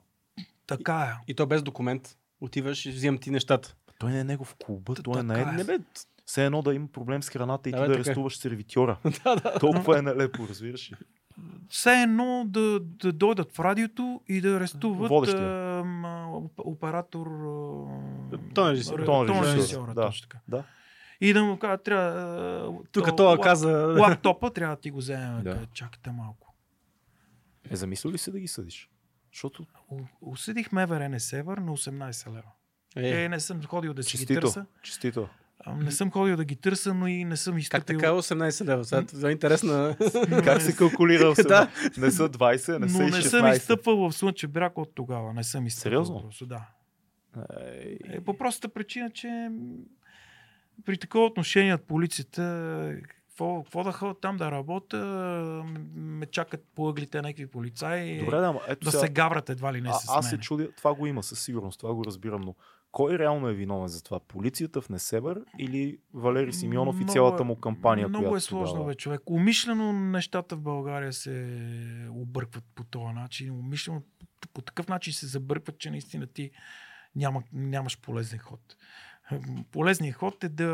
Така 0.67 1.03
е. 1.03 1.25
И 1.29 1.35
то 1.35 1.47
без 1.47 1.63
документ. 1.63 2.19
Отиваш 2.41 2.87
и 2.87 2.91
взимам 2.91 3.19
ти 3.19 3.31
нещата. 3.31 3.75
Той 3.99 4.13
не 4.13 4.21
е 4.21 4.25
негов 4.25 4.57
клуба, 4.57 4.95
Т- 4.95 5.03
той 5.03 5.21
е 5.21 5.23
на 5.23 5.41
е. 5.43 5.45
Не 5.47 5.65
бе, 5.65 5.79
Все 6.27 6.45
едно 6.47 6.63
да 6.63 6.75
има 6.75 6.89
проблем 6.89 7.23
с 7.23 7.29
храната 7.29 7.69
и 7.69 7.73
Да, 7.73 7.79
ти 7.79 7.83
бе, 7.83 7.89
да 7.89 7.93
така 7.93 7.99
е. 7.99 8.03
арестуваш 8.03 8.37
сервитьора. 8.37 8.99
да, 9.25 9.37
да. 9.37 9.59
Толкова 9.59 9.99
е 9.99 10.03
нелепо, 10.03 10.49
разбираш 10.49 10.93
ли? 10.93 10.97
Все 11.69 11.93
едно 11.93 12.45
да, 12.47 12.81
да 12.81 13.13
дойдат 13.13 13.53
в 13.53 13.61
радиото 13.61 14.21
и 14.29 14.41
да 14.41 14.49
арестуват 14.51 15.09
Водещия. 15.09 15.43
а, 15.43 15.83
оп- 16.27 16.53
оператор. 16.59 17.27
Тон 18.55 18.71
режисьор. 18.71 19.01
ре- 19.01 19.05
Тон 19.07 19.43
режисьор, 19.45 19.87
да. 19.89 20.03
точно 20.03 20.23
така. 20.23 20.39
Да. 20.49 20.65
И 21.21 21.33
да 21.33 21.45
му 21.45 21.59
кажа, 21.59 21.79
трябва. 21.79 22.79
Тук 22.93 23.07
то- 23.07 23.17
това 23.17 23.37
лап- 23.37 23.43
каза... 23.43 23.71
Лаптопа 24.01 24.51
трябва 24.51 24.77
да 24.77 24.81
ти 24.81 24.91
го 24.91 24.99
вземем. 24.99 25.43
Да. 25.43 25.67
Чакайте 25.75 26.11
малко. 26.11 26.55
Е, 27.71 27.77
замисля 27.77 28.11
ли 28.11 28.19
се 28.19 28.31
да 28.31 28.41
ги 28.41 28.49
съдиш? 28.49 28.91
Защото 29.35 29.67
Осъдих 30.21 30.73
МВР 30.73 31.21
Север 31.21 31.59
на 31.59 31.73
18 31.73 32.27
лева. 32.29 32.51
Е, 32.97 33.25
Е, 33.25 33.29
не 33.29 33.41
съм 33.41 33.63
ходил 33.63 33.95
да 33.95 34.03
си 34.03 34.17
ги 34.19 34.27
търса. 34.27 34.67
честито. 34.83 35.29
Не 35.77 35.91
съм 35.93 36.11
ходил 36.11 36.37
да 36.37 36.45
ги 36.45 36.57
търса, 36.57 36.95
но 36.95 37.07
и 37.07 37.25
не 37.25 37.37
съм 37.37 37.55
как 37.55 37.61
изстъпил. 37.63 37.99
така 37.99 38.11
18 38.11 38.65
лева? 38.65 38.85
Сега 38.85 39.07
това 39.07 39.29
е 39.29 39.33
интересна... 39.33 39.97
Как 40.45 40.63
се 40.63 40.77
калкулира? 40.77 41.35
Да. 41.49 41.71
Не 41.99 42.11
са 42.11 42.29
20, 42.29 42.79
не 42.79 42.89
са 42.89 42.99
но 42.99 43.09
и 43.09 43.11
не 43.11 43.23
съм 43.23 43.43
16. 43.45 43.57
изстъпвал 43.57 43.97
в 43.97 44.13
Слънчев 44.13 44.51
бряг 44.51 44.79
от 44.79 44.95
тогава. 44.95 45.33
Не 45.35 45.45
съм 45.45 45.67
изстъпвал. 45.67 45.91
Сериозно? 45.91 46.23
Просто, 46.23 46.47
да. 46.47 46.67
Е, 48.09 48.21
по 48.21 48.39
простата 48.39 48.75
причина, 48.75 49.11
че 49.11 49.49
при 50.85 50.99
такова 50.99 51.27
отношение 51.27 51.75
от 51.75 51.83
полицията, 51.87 52.43
какво, 53.35 53.63
какво 53.63 53.85
да 53.85 53.93
ходя 53.93 54.15
там 54.15 54.37
да 54.37 54.51
работя, 54.51 54.99
ме 55.95 56.27
чакат 56.27 56.65
по 56.75 56.89
ъглите 56.89 57.23
някакви 57.23 57.47
полицаи, 57.47 58.19
Добре, 58.19 58.37
да, 58.37 58.47
ама 58.47 58.61
ето 58.69 58.85
да 58.85 58.91
сега, 58.91 59.01
се 59.01 59.09
гаврат 59.09 59.51
едва 59.51 59.73
ли 59.73 59.81
не 59.81 59.89
а, 59.89 59.93
с 59.93 60.09
аз 60.09 60.29
се 60.29 60.37
мен. 60.37 60.43
чудя, 60.43 60.73
това 60.73 60.95
го 60.95 61.07
има 61.07 61.23
със 61.23 61.41
сигурност, 61.41 61.81
това 61.81 61.95
го 61.95 62.05
разбирам, 62.05 62.41
но 62.41 62.55
кой 62.93 63.19
реално 63.19 63.49
е 63.49 63.55
виновен 63.55 63.89
за 63.89 64.03
това? 64.03 64.21
Полицията 64.21 64.81
в 64.81 64.89
Несебър 64.89 65.41
или 65.59 65.99
Валери 66.15 66.53
Симеонов 66.53 66.95
и 66.95 66.99
Много 66.99 67.13
цялата 67.13 67.43
е- 67.43 67.47
му 67.47 67.57
кампания, 67.57 68.09
Много 68.09 68.23
която 68.23 68.37
е 68.37 68.41
сложно, 68.41 68.75
тогава... 68.75 68.87
бе, 68.87 68.95
човек. 68.95 69.21
Умишлено 69.27 69.93
нещата 69.93 70.57
в 70.57 70.61
България 70.61 71.13
се 71.13 71.59
объркват 72.11 72.65
по 72.75 72.85
този 72.85 73.15
начин. 73.15 73.51
Умишлено 73.51 74.03
по 74.55 74.63
такъв 74.63 74.89
начин 74.89 75.13
се 75.13 75.27
забъркват, 75.27 75.79
че 75.79 75.91
наистина 75.91 76.27
ти 76.27 76.51
няма, 77.17 77.43
нямаш 77.53 78.01
полезен 78.01 78.39
ход. 78.39 78.61
Полезният 79.71 80.17
ход 80.17 80.45
е 80.45 80.49
да 80.49 80.71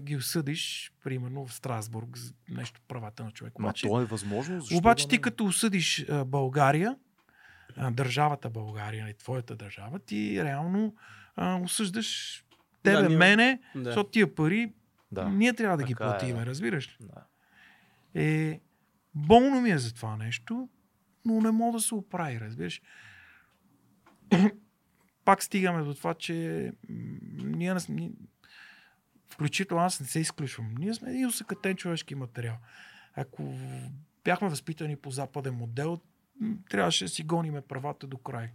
ги 0.00 0.16
осъдиш, 0.16 0.92
примерно 1.04 1.46
в 1.46 1.54
Страсбург, 1.54 2.16
за 2.16 2.32
нещо 2.48 2.80
правата 2.88 3.24
на 3.24 3.30
човек. 3.30 3.58
Обаче, 3.58 3.86
то 3.86 4.00
е 4.00 4.04
възможно, 4.04 4.60
защо 4.60 4.76
обаче 4.76 5.04
да 5.04 5.08
ти 5.08 5.16
не? 5.16 5.20
като 5.20 5.44
осъдиш 5.44 6.06
България, 6.26 6.96
държавата 7.90 8.50
България, 8.50 9.08
и 9.08 9.14
твоята 9.14 9.56
държава, 9.56 9.98
ти 9.98 10.44
реално 10.44 10.94
а, 11.36 11.56
осъждаш 11.56 12.40
тебе, 12.82 12.96
Да, 12.96 13.08
ние- 13.08 13.18
мене, 13.18 13.60
Да. 13.74 13.84
защото 13.84 14.10
тия 14.10 14.34
пари 14.34 14.72
Да. 15.12 15.28
ние 15.28 15.54
трябва 15.54 15.76
да 15.76 15.84
ги 15.84 15.92
Така 15.92 16.04
е, 16.04 16.08
платиме, 16.08 16.38
да. 16.38 16.46
разбираш 16.46 16.88
ли? 16.90 16.96
Да. 17.00 17.24
Е, 18.22 18.60
болно 19.14 19.60
ми 19.60 19.70
е 19.70 19.78
за 19.78 19.94
това 19.94 20.16
нещо, 20.16 20.68
но 21.24 21.40
не 21.40 21.50
мога 21.50 21.72
да 21.72 21.82
се 21.82 21.94
оправи, 21.94 22.40
разбираш. 22.40 22.82
Пак 25.24 25.42
стигаме 25.42 25.82
до 25.82 25.94
това, 25.94 26.14
че 26.14 26.72
ние, 27.38 27.74
не 27.74 27.80
сме- 27.80 28.12
включително 29.28 29.82
аз 29.82 30.00
не 30.00 30.06
се 30.06 30.20
изключвам. 30.20 30.74
Ние 30.78 30.94
сме 30.94 31.10
един 31.10 31.26
усъкътен 31.26 31.76
човешки 31.76 32.14
материал. 32.14 32.56
Ако 33.14 33.58
бяхме 34.24 34.48
възпитани 34.48 34.96
по 34.96 35.10
западен 35.10 35.54
модел, 35.54 36.00
трябваше 36.70 37.04
да 37.04 37.08
си 37.08 37.22
гониме 37.22 37.60
правата 37.60 38.06
до 38.06 38.18
край. 38.18 38.50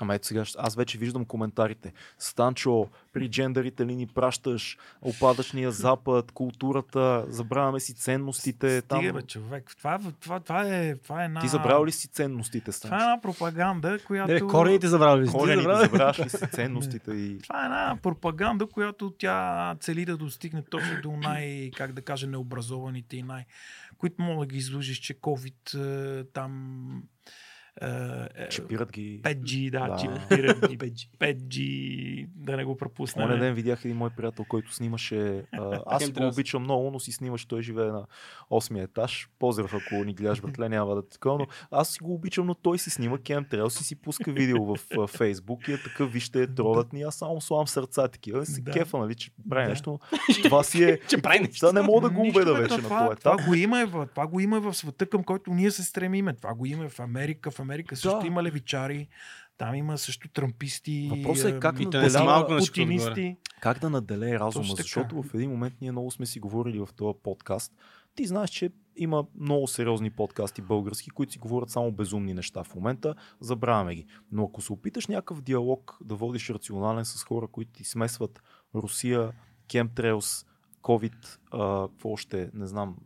Ама 0.00 0.14
ето 0.14 0.26
сега, 0.26 0.44
аз 0.58 0.76
вече 0.76 0.98
виждам 0.98 1.24
коментарите. 1.24 1.92
Станчо, 2.18 2.88
при 3.12 3.30
джендерите 3.30 3.86
ли 3.86 3.96
ни 3.96 4.06
пращаш, 4.06 4.78
опадъчния 5.02 5.70
запад, 5.70 6.32
културата, 6.32 7.24
забравяме 7.28 7.80
си 7.80 7.94
ценностите. 7.94 8.82
Там... 8.82 8.98
Стига, 8.98 9.12
бе, 9.12 9.22
човек. 9.22 9.74
Това, 9.78 9.98
това, 10.20 10.40
това, 10.40 10.62
е, 10.62 10.96
това 10.96 11.22
е 11.22 11.24
една... 11.24 11.40
Ти 11.40 11.48
забравя 11.48 11.86
ли 11.86 11.92
си 11.92 12.08
ценностите, 12.08 12.72
Станчо? 12.72 12.96
Това 12.96 13.04
е 13.04 13.10
една 13.10 13.20
пропаганда, 13.22 13.98
която... 14.06 14.32
Не, 14.32 14.40
корените 14.40 14.88
забравили. 14.88 15.26
си. 15.26 15.32
Корените, 15.32 15.62
забравяш. 15.62 15.90
забравяш 15.90 16.18
ли 16.18 16.28
си 16.28 16.46
ценностите 16.52 17.12
и... 17.12 17.38
Това 17.38 17.62
е 17.62 17.64
една 17.64 17.98
пропаганда, 18.02 18.66
която 18.66 19.10
тя 19.18 19.76
цели 19.80 20.04
да 20.04 20.16
достигне 20.16 20.62
точно 20.62 21.02
до 21.02 21.16
най, 21.16 21.70
как 21.76 21.92
да 21.92 22.02
кажа, 22.02 22.26
необразованите 22.26 23.16
и 23.16 23.22
най... 23.22 23.44
които 23.98 24.22
мога 24.22 24.46
да 24.46 24.52
ги 24.52 24.58
излъжиш, 24.58 24.98
че 24.98 25.14
COVID 25.14 25.74
е, 25.74 26.24
там... 26.24 27.02
Е, 27.76 27.86
е, 28.36 28.48
Чипират 28.48 28.92
ги. 28.92 29.20
5G, 29.22 29.70
да, 29.70 29.88
Да. 29.88 29.96
чипират 29.96 30.68
ги 30.68 30.78
5G, 31.18 32.26
да 32.28 32.56
не 32.56 32.64
го 32.64 32.76
пропуснем. 32.76 33.26
Оня 33.26 33.38
ден 33.38 33.54
видях 33.54 33.84
един 33.84 33.96
мой 33.96 34.10
приятел, 34.10 34.44
който 34.44 34.74
снимаше. 34.74 35.44
А, 35.52 35.80
аз 35.86 36.04
си 36.04 36.12
го 36.12 36.26
обичам 36.26 36.62
много, 36.62 36.90
но 36.90 37.00
си 37.00 37.12
снимаше. 37.12 37.48
Той 37.48 37.62
живее 37.62 37.84
на 37.86 38.06
8 38.50 38.84
етаж. 38.84 39.28
Поздрав, 39.38 39.74
ако 39.74 40.04
ни 40.04 40.14
гледаш, 40.14 40.40
братле, 40.40 40.68
няма 40.68 40.94
да 40.94 41.02
такова. 41.04 41.38
Но 41.38 41.46
аз 41.70 41.88
си 41.88 41.98
го 41.98 42.14
обичам, 42.14 42.46
но 42.46 42.54
той 42.54 42.78
си 42.78 42.90
снима 42.90 43.16
Chemtrails 43.16 43.80
и 43.80 43.84
си 43.84 43.96
пуска 43.96 44.32
видео 44.32 44.64
в 44.66 44.78
Фейсбук 45.08 45.68
и 45.68 45.72
е 45.72 45.78
такъв, 45.78 46.12
вижте, 46.12 46.46
тролят 46.46 46.92
ни. 46.92 47.02
Аз 47.02 47.14
само 47.14 47.40
славам 47.40 47.68
сърца 47.68 48.08
такива. 48.08 48.46
Се 48.46 48.60
Да. 48.60 48.70
кефа, 48.70 48.98
нали, 48.98 49.14
че 49.14 49.30
прави 49.50 49.64
Да. 49.64 49.70
нещо. 49.70 49.98
Това 50.42 50.62
си 50.62 50.84
е. 50.84 50.98
Че 51.08 51.18
прави 51.18 51.40
нещо. 51.40 51.66
Да, 51.66 51.72
не 51.72 51.82
мога 51.82 52.00
да 52.00 52.10
го 52.10 52.20
убеда 52.22 52.54
бе, 52.54 52.60
вече 52.60 52.68
то 52.68 52.76
на 52.76 52.82
това, 52.82 53.14
това, 53.16 53.32
етап. 53.32 53.46
го 53.46 53.54
има, 53.54 53.80
и 53.80 53.84
в- 53.84 54.06
това 54.06 54.26
го 54.26 54.40
има 54.40 54.60
в 54.60 54.74
света, 54.74 55.06
към 55.06 55.24
който 55.24 55.50
ние 55.50 55.70
се 55.70 55.84
стремиме. 55.84 56.32
Това 56.32 56.54
го 56.54 56.66
има 56.66 56.88
в 56.88 57.00
Америка. 57.00 57.50
В 57.50 57.59
Америка 57.60 57.96
също 57.96 58.20
Да. 58.20 58.26
има 58.26 58.42
левичари. 58.42 59.08
Там 59.58 59.74
има 59.74 59.98
също 59.98 60.28
трамписти. 60.28 61.08
Въпросът 61.10 61.46
е 61.46 61.60
как 61.60 61.78
а, 61.78 61.82
И 61.82 61.86
наделява- 61.86 62.24
малко 62.24 62.52
путинисти. 62.58 63.36
Как 63.60 63.78
да 63.78 63.90
наделее 63.90 64.34
разума, 64.34 64.74
защото 64.76 65.22
в 65.22 65.34
един 65.34 65.50
момент 65.50 65.74
ние 65.80 65.92
много 65.92 66.10
сме 66.10 66.26
си 66.26 66.40
говорили 66.40 66.78
в 66.78 66.88
този 66.96 67.18
подкаст. 67.22 67.72
Ти 68.14 68.26
знаеш, 68.26 68.50
че 68.50 68.70
има 68.96 69.26
много 69.34 69.66
сериозни 69.66 70.10
подкасти 70.10 70.62
български, 70.62 71.10
които 71.10 71.32
си 71.32 71.38
говорят 71.38 71.70
само 71.70 71.92
безумни 71.92 72.34
неща 72.34 72.64
в 72.64 72.74
момента, 72.74 73.14
забравяме 73.40 73.94
ги. 73.94 74.06
Но 74.32 74.44
ако 74.44 74.60
се 74.60 74.72
опиташ 74.72 75.06
някакъв 75.06 75.40
диалог 75.40 75.98
да 76.00 76.14
водиш 76.14 76.50
рационален 76.50 77.04
с 77.04 77.24
хора, 77.24 77.46
които 77.46 77.72
ти 77.72 77.84
смесват 77.84 78.42
Русия, 78.74 79.32
Chemtrails, 79.68 80.46
COVID, 80.82 81.14
а, 81.50 81.88
какво 81.88 82.10
още, 82.10 82.50
не 82.54 82.66
знам, 82.66 82.96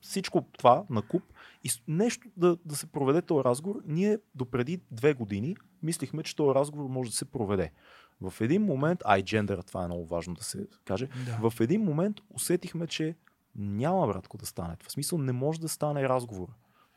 всичко 0.00 0.46
това 0.58 0.84
на 0.90 1.02
куп 1.02 1.22
и 1.64 1.70
нещо 1.88 2.28
да, 2.36 2.56
да 2.64 2.76
се 2.76 2.86
проведе 2.86 3.22
този 3.22 3.44
разговор, 3.44 3.82
ние 3.86 4.18
допреди 4.34 4.80
две 4.90 5.14
години 5.14 5.56
мислихме, 5.82 6.22
че 6.22 6.36
този 6.36 6.54
разговор 6.54 6.88
може 6.88 7.10
да 7.10 7.16
се 7.16 7.24
проведе. 7.24 7.72
В 8.20 8.34
един 8.40 8.62
момент, 8.62 9.00
ай, 9.04 9.22
джендера, 9.22 9.62
това 9.62 9.84
е 9.84 9.86
много 9.86 10.06
важно 10.06 10.34
да 10.34 10.44
се 10.44 10.66
каже, 10.84 11.08
Да. 11.26 11.50
в 11.50 11.60
един 11.60 11.84
момент 11.84 12.16
усетихме, 12.30 12.86
че 12.86 13.16
няма, 13.56 14.06
братко, 14.06 14.38
да 14.38 14.46
стане. 14.46 14.76
В 14.82 14.92
смисъл 14.92 15.18
не 15.18 15.32
може 15.32 15.60
да 15.60 15.68
стане 15.68 16.08
разговор. 16.08 16.48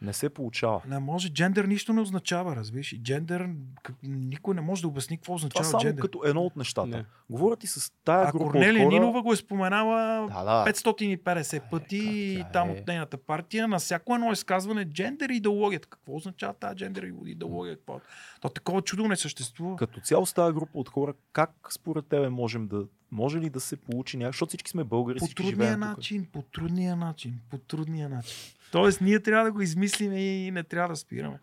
Не 0.02 0.14
се 0.14 0.30
получава. 0.30 0.82
Не 0.88 1.00
може. 1.00 1.30
Джендър 1.30 1.66
нищо 1.66 1.94
не 1.94 2.02
означава, 2.02 2.56
разбираш. 2.56 2.92
И 2.92 3.04
джендър, 3.04 3.50
как, 3.84 3.96
никой 4.04 4.56
не 4.56 4.62
може 4.62 4.82
да 4.82 4.88
обясни 4.88 5.18
какво 5.18 5.26
Това 5.26 5.36
означава 5.36 5.66
само 5.66 5.82
джендър. 5.82 6.02
като 6.02 6.22
едно 6.26 6.42
от 6.42 6.56
нещата. 6.56 6.88
Не. 6.88 7.06
Говорят 7.30 7.64
и 7.64 7.68
с 7.68 7.94
тая 8.06 8.28
А 8.28 8.32
група 8.32 8.46
Корнелия 8.46 8.84
хора... 8.86 8.94
Нинова 8.94 9.22
го 9.22 9.34
е 9.34 9.36
споменала 9.36 10.28
Да, 10.28 10.44
да. 10.66 10.72
550 10.74 11.70
пъти 11.70 12.36
как 12.38 12.48
тя 12.48 12.52
там 12.52 12.70
е? 12.70 12.72
от 12.72 12.88
нейната 12.88 13.18
партия. 13.18 13.68
На 13.68 13.80
всяко 13.80 14.16
едно 14.16 14.32
изказване 14.32 14.86
джендър 14.86 15.30
и 15.30 15.36
идеологията. 15.36 15.88
Какво 15.88 16.16
означава 16.16 16.54
тази 16.54 16.76
джендър 16.76 17.04
и 17.04 17.14
идеология? 17.26 17.76
Какво? 17.76 18.00
То 18.42 18.50
такова 18.50 18.82
чудо 18.82 19.08
не 19.08 19.16
съществува. 19.16 19.76
Като 19.76 20.00
цяло 20.00 20.26
с 20.26 20.34
тази 20.34 20.54
група 20.54 20.80
от 20.80 20.90
хора, 20.90 21.14
как 21.34 21.52
според 21.72 22.06
тебе 22.08 22.30
можем 22.30 22.68
да... 22.68 22.84
Може 23.12 23.40
ли 23.40 23.50
да 23.50 23.60
се 23.60 23.78
получи 23.78 24.18
някак? 24.18 24.34
Защото 24.34 24.50
всички 24.50 24.72
сме 24.72 24.84
българи, 24.84 25.20
По 25.20 25.26
всички 25.26 25.44
трудния 25.44 25.56
живеем 25.56 25.80
тук. 25.82 25.98
начин, 25.98 26.28
по 26.34 26.42
трудния 26.42 26.96
начин, 26.96 27.40
по 27.50 27.58
трудния 27.58 28.10
начин. 28.10 28.38
Тоест, 28.72 29.02
ние 29.02 29.20
трябва 29.20 29.46
да 29.46 29.52
го 29.52 29.62
измислим 29.62 30.14
и 30.14 30.52
не 30.52 30.64
трябва 30.64 30.90
да 30.90 30.96
спираме. 30.96 31.40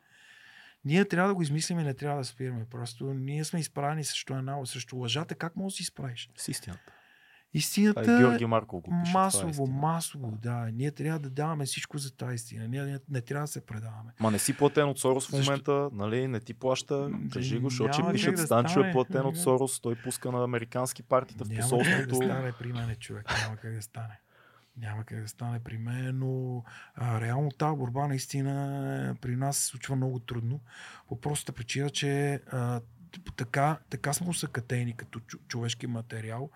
Ние 0.85 1.05
трябва 1.05 1.29
да 1.29 1.35
го 1.35 1.43
измислим 1.43 1.81
и 1.81 1.85
не 1.85 1.95
трябва 1.95 2.19
да 2.19 2.25
спираме. 2.25 2.67
Просто 2.71 3.05
ние 3.05 3.45
сме 3.45 3.61
изправени 3.61 4.05
срещу 4.05 4.35
една, 4.35 4.67
срещу 4.67 4.97
лъжата. 4.97 5.35
Как 5.35 5.57
можеш 5.57 5.75
да 5.75 5.77
си 5.77 5.83
изправиш? 5.83 6.31
С 6.37 6.49
истината. 6.49 6.93
Истината 7.55 8.03
Това 8.03 8.17
е 8.17 8.19
Георги 8.19 8.47
Марков 8.47 8.83
го 8.83 8.91
пише. 8.91 9.11
е 9.11 9.13
масово, 9.13 9.51
истина. 9.51 9.69
масово, 9.69 10.31
да. 10.33 10.71
Ние 10.73 10.91
трябва 10.91 11.19
да 11.19 11.31
даваме 11.31 11.65
всичко 11.65 11.99
за 11.99 12.17
тази 12.17 12.35
истина. 12.35 12.69
Ние 12.69 12.83
не, 12.83 12.99
не 13.09 13.21
трябва 13.21 13.45
да 13.45 13.49
се 13.49 13.67
предаваме. 13.67 14.13
Ма 14.21 14.31
не 14.31 14.39
си 14.39 14.57
платен 14.57 14.89
от 14.89 14.99
Сорос 14.99 15.27
в 15.27 15.31
Защо? 15.31 15.51
момента, 15.51 15.89
нали? 15.93 16.29
Не 16.29 16.41
ти 16.41 16.55
плаща. 16.55 17.11
Кажи 17.33 17.59
го, 17.59 17.71
защото 17.71 18.13
пишат 18.13 18.35
да 18.35 18.43
Станчо 18.43 18.71
е 18.71 18.73
стане. 18.73 18.93
платен 18.93 19.27
от. 19.27 19.39
Сорос. 19.39 19.81
Той 19.81 19.95
пуска 19.95 20.33
на 20.33 20.45
американски 20.45 21.03
партита 21.03 21.45
в 21.45 21.49
Няма 21.49 21.61
как 21.61 21.69
да 21.69 21.77
посолството. 21.79 22.15
стане 22.17 22.53
при 22.53 22.73
мен, 22.73 22.97
човек. 22.97 23.27
Няма 23.43 23.57
как 23.57 23.75
да 23.75 23.83
стане. 23.83 24.21
Няма 24.81 25.05
как 25.05 25.23
да 25.23 25.29
стане 25.29 25.61
при 25.61 25.79
мен, 25.79 26.19
но 26.19 26.65
а, 26.95 27.21
реално 27.21 27.51
тази 27.51 27.79
борба 27.79 28.09
наистина 28.09 29.17
при 29.21 29.37
нас 29.37 29.57
се 29.57 29.67
случва 29.67 29.97
много 29.97 30.19
трудно. 30.19 30.61
По 31.09 31.21
простата 31.21 31.53
причина, 31.53 31.91
че 31.91 32.41
а, 32.53 32.81
така, 33.37 33.79
така 33.91 34.13
сме 34.13 34.29
усъкатени 34.29 34.97
като 34.97 35.21
човешки 35.49 35.87
материал, 35.87 36.51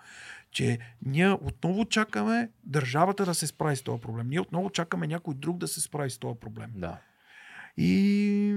че 0.50 0.78
ние 1.02 1.30
отново 1.30 1.84
чакаме 1.84 2.50
държавата 2.64 3.24
да 3.24 3.34
се 3.34 3.46
справи 3.46 3.76
с 3.76 3.82
този 3.82 4.00
проблем. 4.00 4.28
Ние 4.28 4.40
отново 4.40 4.70
чакаме 4.70 5.06
някой 5.06 5.34
друг 5.34 5.58
да 5.58 5.68
се 5.68 5.80
справи 5.80 6.10
с 6.10 6.18
този 6.18 6.40
проблем. 6.40 6.70
Да. 6.74 6.98
И 7.76 8.54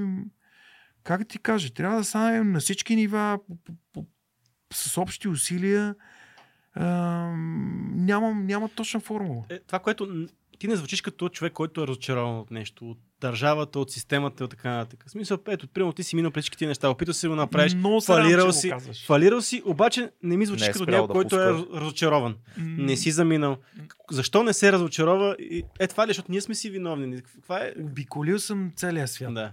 как 1.03 1.27
ти 1.27 1.39
кажа, 1.39 1.73
трябва 1.73 1.97
да 1.97 2.03
станем 2.03 2.51
на 2.51 2.59
всички 2.59 2.95
нива 2.95 3.39
по, 3.47 3.55
по, 3.55 3.73
по, 3.93 4.05
с 4.73 5.01
общи 5.01 5.27
усилия. 5.27 5.95
Нямам, 6.75 8.45
няма 8.45 8.69
точна 8.69 8.99
формула. 8.99 9.43
Е, 9.49 9.59
това, 9.59 9.79
което 9.79 10.25
ти 10.59 10.67
не 10.67 10.75
звучиш 10.75 11.01
като 11.01 11.29
човек, 11.29 11.53
който 11.53 11.83
е 11.83 11.87
разочарован 11.87 12.39
от 12.39 12.51
нещо, 12.51 12.89
от 12.89 12.97
държавата, 13.21 13.79
от 13.79 13.91
системата 13.91 14.43
и 14.43 14.45
от 14.45 14.49
така 14.51 14.69
нататък. 14.69 15.03
В 15.07 15.11
смисъл, 15.11 15.37
ето, 15.47 15.67
примерно 15.67 15.93
ти 15.93 16.03
си 16.03 16.15
минал 16.15 16.31
през 16.31 16.43
всички 16.43 16.57
тия 16.57 16.67
неща, 16.67 16.89
опитал 16.89 17.13
си 17.13 17.21
да 17.21 17.29
го 17.29 17.35
направиш, 17.35 17.73
радвам, 17.73 18.01
фалирал 18.01 18.51
си, 18.51 18.71
фалирал 19.05 19.41
си, 19.41 19.61
обаче 19.65 20.11
не 20.23 20.37
ми 20.37 20.45
звучи 20.45 20.63
Не 20.63 20.69
е 20.69 20.71
като 20.71 20.85
някой, 20.85 21.07
да 21.07 21.13
който 21.13 21.41
е 21.41 21.53
пуска. 21.53 21.73
раз- 21.73 21.81
разочарован. 21.81 22.35
Не 22.57 22.97
си 22.97 23.11
заминал. 23.11 23.57
Защо 24.11 24.43
не 24.43 24.53
се 24.53 24.71
разочарова? 24.71 25.35
Е, 25.79 25.87
това 25.87 26.03
ли, 26.03 26.09
защото 26.09 26.31
ние 26.31 26.41
сме 26.41 26.55
си 26.55 26.69
виновни. 26.69 27.21
Каква 27.21 27.57
е? 27.59 27.73
Обиколил 27.79 28.39
съм 28.39 28.71
целия 28.75 29.07
свят. 29.07 29.33
Да. 29.33 29.51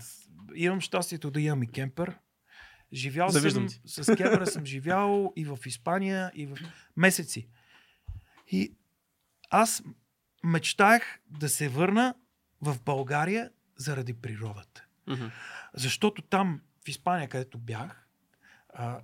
Имам 0.55 0.81
щастието 0.81 1.31
да 1.31 1.40
имам 1.40 1.62
и 1.62 1.66
кемпер. 1.66 2.12
Живял 2.93 3.28
Завиждам 3.28 3.69
съм, 3.69 3.81
ти. 3.82 3.89
с 4.05 4.16
кемпера 4.16 4.47
съм 4.47 4.66
живял 4.66 5.32
и 5.36 5.44
в 5.44 5.59
Испания, 5.66 6.32
и 6.35 6.47
в 6.47 6.56
месеци. 6.97 7.48
И 8.51 8.74
аз 9.51 9.82
мечтаях 10.44 11.20
да 11.31 11.48
се 11.48 11.69
върна 11.69 12.14
в 12.60 12.77
България 12.85 13.51
заради 13.77 14.12
природата. 14.12 14.85
Мгм. 15.06 15.27
Защото 15.74 16.23
там, 16.23 16.60
в 16.85 16.89
Испания, 16.89 17.28
където 17.28 17.59
бях, 17.59 18.06
а, 18.69 19.01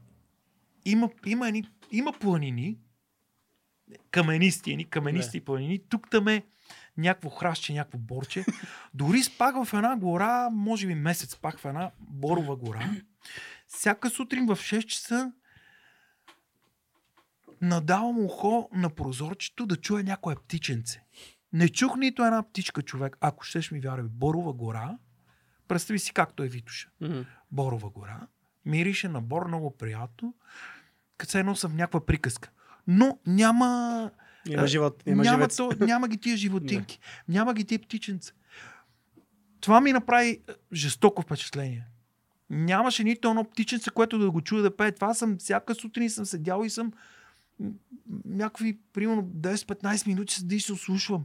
има, 0.84 1.10
има, 1.26 1.48
едни, 1.48 1.64
има 1.90 2.12
планини, 2.12 2.78
каменисти, 4.10 4.70
едни 4.70 4.84
каменисти 4.84 5.40
планини. 5.40 5.78
Тук 5.88 6.10
там 6.10 6.28
е 6.28 6.42
някакво 6.96 7.30
хращче, 7.30 7.72
някакво 7.72 7.98
борче. 7.98 8.44
Дори 8.94 9.22
спах 9.22 9.64
в 9.64 9.74
една 9.74 9.96
гора, 9.96 10.48
може 10.50 10.86
би 10.86 10.94
месец 10.94 11.30
спах 11.30 11.58
в 11.58 11.64
една 11.64 11.90
борова 12.00 12.56
гора. 12.56 12.90
Всяка 13.68 14.10
сутрин 14.10 14.46
в 14.46 14.56
6 14.56 14.86
часа 14.86 15.32
надавам 17.60 18.18
ухо 18.18 18.68
на 18.72 18.90
прозорчето 18.90 19.66
да 19.66 19.76
чуя 19.76 20.04
някое 20.04 20.36
птиченце. 20.36 21.02
Не 21.52 21.68
чух 21.68 21.96
нито 21.96 22.24
една 22.24 22.42
птичка 22.42 22.82
човек. 22.82 23.16
Ако 23.20 23.44
щеш 23.44 23.70
ми 23.70 23.80
вярвай, 23.80 24.08
Борова 24.10 24.52
гора, 24.52 24.98
представи 25.68 25.98
си 25.98 26.12
както 26.12 26.42
е 26.42 26.48
Витуша. 26.48 26.88
Мгм. 27.00 27.20
Борова 27.50 27.90
гора, 27.90 28.26
мирише 28.64 29.08
на 29.08 29.20
бор 29.20 29.46
много 29.46 29.76
приятно, 29.76 30.34
като 31.16 31.30
се 31.30 31.40
едно 31.40 31.56
съм 31.56 31.70
в 31.70 31.74
някаква 31.74 32.06
приказка. 32.06 32.50
Но 32.86 33.18
няма, 33.26 34.10
Има 34.48 34.66
живот, 34.66 35.02
има 35.06 35.22
няма, 35.22 35.36
живец. 35.36 35.56
то, 35.56 35.70
няма 35.80 36.08
ги 36.08 36.18
тия 36.18 36.36
животинки, 36.36 37.00
няма 37.28 37.54
ги 37.54 37.64
тия 37.64 37.78
птиченца. 37.78 38.32
Това 39.60 39.80
ми 39.80 39.92
направи 39.92 40.40
жестоко 40.72 41.22
впечатление. 41.22 41.86
Нямаше 42.50 43.04
нито 43.04 43.28
едно 43.28 43.44
птиченце, 43.44 43.90
което 43.90 44.18
да 44.18 44.30
го 44.30 44.40
чуя 44.40 44.62
да 44.62 44.76
пее. 44.76 44.92
Това 44.92 45.14
съм, 45.14 45.38
всяка 45.38 45.74
сутрин 45.74 46.10
съм 46.10 46.26
седял 46.26 46.62
и 46.64 46.70
съм 46.70 46.92
някакви, 48.24 48.78
примерно 48.92 49.22
10-15 49.22 50.06
минути 50.06 50.34
седи 50.34 50.56
и 50.56 50.60
се 50.60 50.72
ослушвам. 50.72 51.24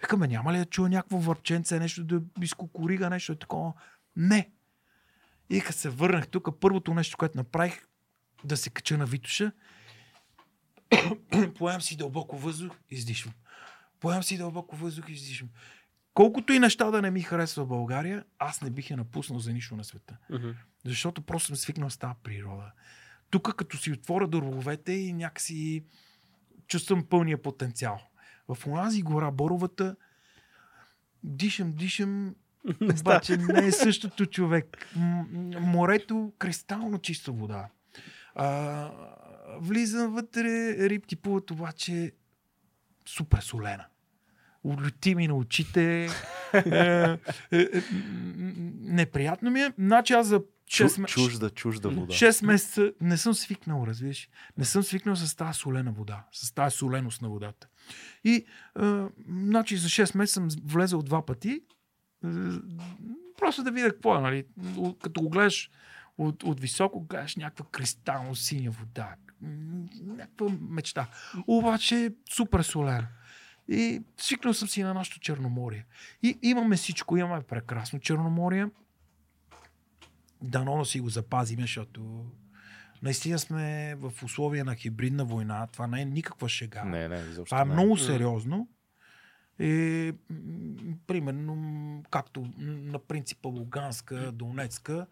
Викаме, 0.00 0.28
няма 0.28 0.52
ли 0.52 0.58
да 0.58 0.64
чуя 0.64 0.88
някакво 0.88 1.18
върченце, 1.18 1.78
нещо 1.78 2.04
да 2.04 2.22
изкукорига, 2.42 3.10
нещо 3.10 3.32
е 3.32 3.38
такова? 3.38 3.72
Не. 4.16 4.50
И 5.50 5.60
като 5.60 5.78
се 5.78 5.88
върнах 5.88 6.28
тук, 6.28 6.48
първото 6.60 6.94
нещо, 6.94 7.16
което 7.16 7.38
направих, 7.38 7.86
да 8.44 8.56
се 8.56 8.70
кача 8.70 8.98
на 8.98 9.06
Витуша, 9.06 9.52
поемам 11.54 11.82
си 11.82 11.96
дълбоко 11.96 12.38
въздух, 12.38 12.76
издишвам. 12.90 13.34
Поемам 14.00 14.22
си 14.22 14.38
дълбоко 14.38 14.76
въздух, 14.76 15.08
издишвам. 15.08 15.50
Колкото 16.14 16.52
и 16.52 16.58
неща 16.58 16.90
да 16.90 17.02
не 17.02 17.10
ми 17.10 17.20
харесва 17.22 17.66
България, 17.66 18.24
аз 18.38 18.62
не 18.62 18.70
бих 18.70 18.90
я 18.90 18.96
напуснал 18.96 19.38
за 19.38 19.52
нищо 19.52 19.76
на 19.76 19.84
света. 19.84 20.16
Мгм. 20.30 20.50
Защото 20.84 21.22
просто 21.22 21.46
съм 21.46 21.56
свикнал 21.56 21.90
с 21.90 21.98
тази 21.98 22.14
природа. 22.22 22.72
Тук 23.30 23.54
като 23.56 23.76
си 23.76 23.92
отворя 23.92 24.28
дървовете 24.28 24.92
и 24.92 25.12
някакси 25.12 25.84
чувствам 26.66 27.04
пълния 27.04 27.42
потенциал. 27.42 28.00
В 28.48 28.66
онази 28.66 29.02
гора 29.02 29.30
Боровата 29.30 29.96
дишам, 31.22 31.72
дишам, 31.72 32.34
обаче 33.00 33.36
не 33.36 33.66
е 33.66 33.72
същото 33.72 34.26
човек. 34.26 34.86
М- 34.96 35.26
морето, 35.60 36.32
кристално 36.38 36.98
чиста 36.98 37.32
вода. 37.32 37.68
А, 38.34 38.90
влизам 39.60 40.14
вътре, 40.14 40.76
рибки 40.88 41.16
плуват, 41.16 41.50
обаче 41.50 42.12
супер 43.06 43.40
солена. 43.40 43.86
Улети 44.68 45.14
ми 45.14 45.28
на 45.28 45.34
очите. 45.34 46.08
Е, 46.54 46.60
е, 47.52 47.58
е, 47.58 47.82
неприятно 48.80 49.50
ми 49.50 49.60
е. 49.60 49.72
Значи 49.78 50.12
аз 50.12 50.26
за 50.26 50.42
6 50.68 51.06
Чу, 51.06 51.14
чужда, 51.14 51.50
чужда 51.50 51.88
вода. 51.88 52.14
6 52.14 52.46
месеца 52.46 52.92
не 53.00 53.16
съм 53.16 53.34
свикнал, 53.34 53.84
разбираш. 53.86 54.28
Не 54.58 54.64
съм 54.64 54.82
свикнал 54.82 55.16
с 55.16 55.34
тази 55.34 55.58
солена 55.58 55.92
вода, 55.92 56.24
с 56.32 56.52
тази 56.54 56.76
соленост 56.76 57.22
на 57.22 57.28
водата. 57.28 57.68
И, 58.24 58.46
а, 58.74 59.08
значи, 59.28 59.76
за 59.76 59.88
6 59.88 60.16
месеца 60.16 60.34
съм 60.34 60.48
влезал 60.64 61.02
два 61.02 61.26
пъти, 61.26 61.60
а, 62.24 62.60
просто 63.38 63.62
да 63.62 63.70
видя 63.70 63.90
какво 63.90 64.16
е, 64.16 64.20
нали. 64.20 64.44
Като 65.02 65.20
го 65.20 65.28
гледаш 65.28 65.70
от, 66.18 66.42
от 66.42 66.60
високо, 66.60 67.00
гледаш 67.00 67.36
някаква 67.36 67.66
кристално 67.70 68.34
синя 68.34 68.70
вода. 68.70 69.14
Някаква 70.02 70.46
мечта. 70.60 71.08
Обаче 71.46 72.14
супер 72.30 72.62
солена. 72.62 73.08
И 73.68 74.02
свикнал 74.16 74.54
съм 74.54 74.68
си 74.68 74.82
на 74.82 74.94
нашето 74.94 75.20
Черноморие. 75.20 75.86
И 76.22 76.38
имаме 76.42 76.76
всичко, 76.76 77.16
имаме 77.16 77.42
прекрасно 77.42 78.00
Черноморие 78.00 78.66
дано 80.42 80.78
да 80.78 80.84
си 80.84 81.00
го 81.00 81.08
запазиме, 81.08 81.62
защото 81.62 82.24
наистина 83.02 83.38
сме 83.38 83.94
в 83.94 84.22
условия 84.24 84.64
на 84.64 84.74
хибридна 84.74 85.24
война. 85.24 85.66
Това 85.66 85.86
не 85.86 86.02
е 86.02 86.04
никаква 86.04 86.48
шега. 86.48 86.84
Не, 86.84 87.08
не, 87.08 87.34
Това 87.34 87.60
е 87.60 87.64
не. 87.64 87.72
много 87.72 87.96
сериозно. 87.96 88.68
И, 89.60 90.12
примерно, 91.06 92.02
както 92.10 92.52
на 92.58 92.98
принципа 92.98 93.48
Луганска, 93.48 94.32
Донецка, 94.32 95.06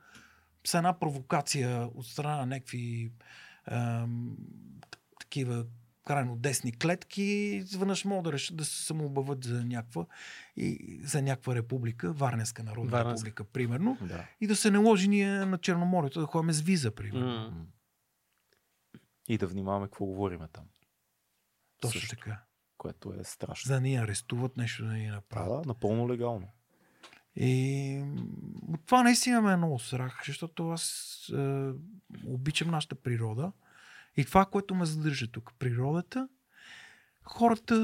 с 0.67 0.75
една 0.75 0.99
провокация 0.99 1.87
от 1.95 2.07
страна 2.07 2.37
на 2.37 2.47
някакви 2.47 3.13
такива 5.21 5.67
крайно 6.07 6.37
десни 6.37 6.73
клетки, 6.73 7.23
изведнъж 7.23 8.05
могат 8.05 8.25
да 8.25 8.33
решат 8.33 8.57
да 8.57 8.65
се 8.65 8.83
самоубават 8.83 9.45
за 9.45 9.65
някаква, 9.65 10.07
и, 10.57 11.01
за 11.03 11.23
някаква 11.23 11.55
република, 11.55 12.13
Варненска 12.13 12.63
народна 12.63 12.91
Варненска. 12.91 13.27
република, 13.27 13.45
примерно, 13.45 13.99
Да. 14.03 14.25
и 14.41 14.47
да 14.47 14.57
се 14.57 14.71
наложи 14.71 15.09
ние 15.09 15.29
на 15.31 15.59
Черноморието 15.59 16.21
да 16.21 16.27
ходим 16.27 16.53
с 16.53 16.61
виза, 16.61 16.91
примерно. 16.91 17.51
М. 17.51 17.67
И 19.29 19.39
да 19.39 19.47
внимаваме 19.47 19.87
какво 19.87 20.05
говориме 20.05 20.49
там, 20.49 20.65
Точно 21.81 22.01
също. 22.01 22.17
така. 22.17 22.43
което 22.79 23.15
е 23.15 23.25
страшно. 23.25 23.69
За 23.69 23.75
да 23.75 23.81
ни 23.81 23.97
арестуват 23.97 24.57
нещо 24.57 24.85
да 24.85 24.93
ни 24.93 25.07
направят. 25.07 25.63
да, 25.63 25.69
напълно 25.69 26.09
легално. 26.09 26.49
И 27.37 28.03
от 28.69 28.87
това 28.87 29.03
наистина 29.03 29.43
ме 29.43 29.53
е 29.53 29.57
много 29.57 29.79
страх, 29.79 30.23
защото 30.27 30.71
аз 30.71 31.07
е, 31.35 31.71
обичам 32.27 32.71
нашата 32.71 32.95
природа. 32.95 33.53
И 34.17 34.25
това, 34.25 34.45
което 34.45 34.75
ме 34.75 34.87
задържа 34.87 35.27
тук, 35.27 35.53
природата, 35.59 36.29
хората, 37.25 37.75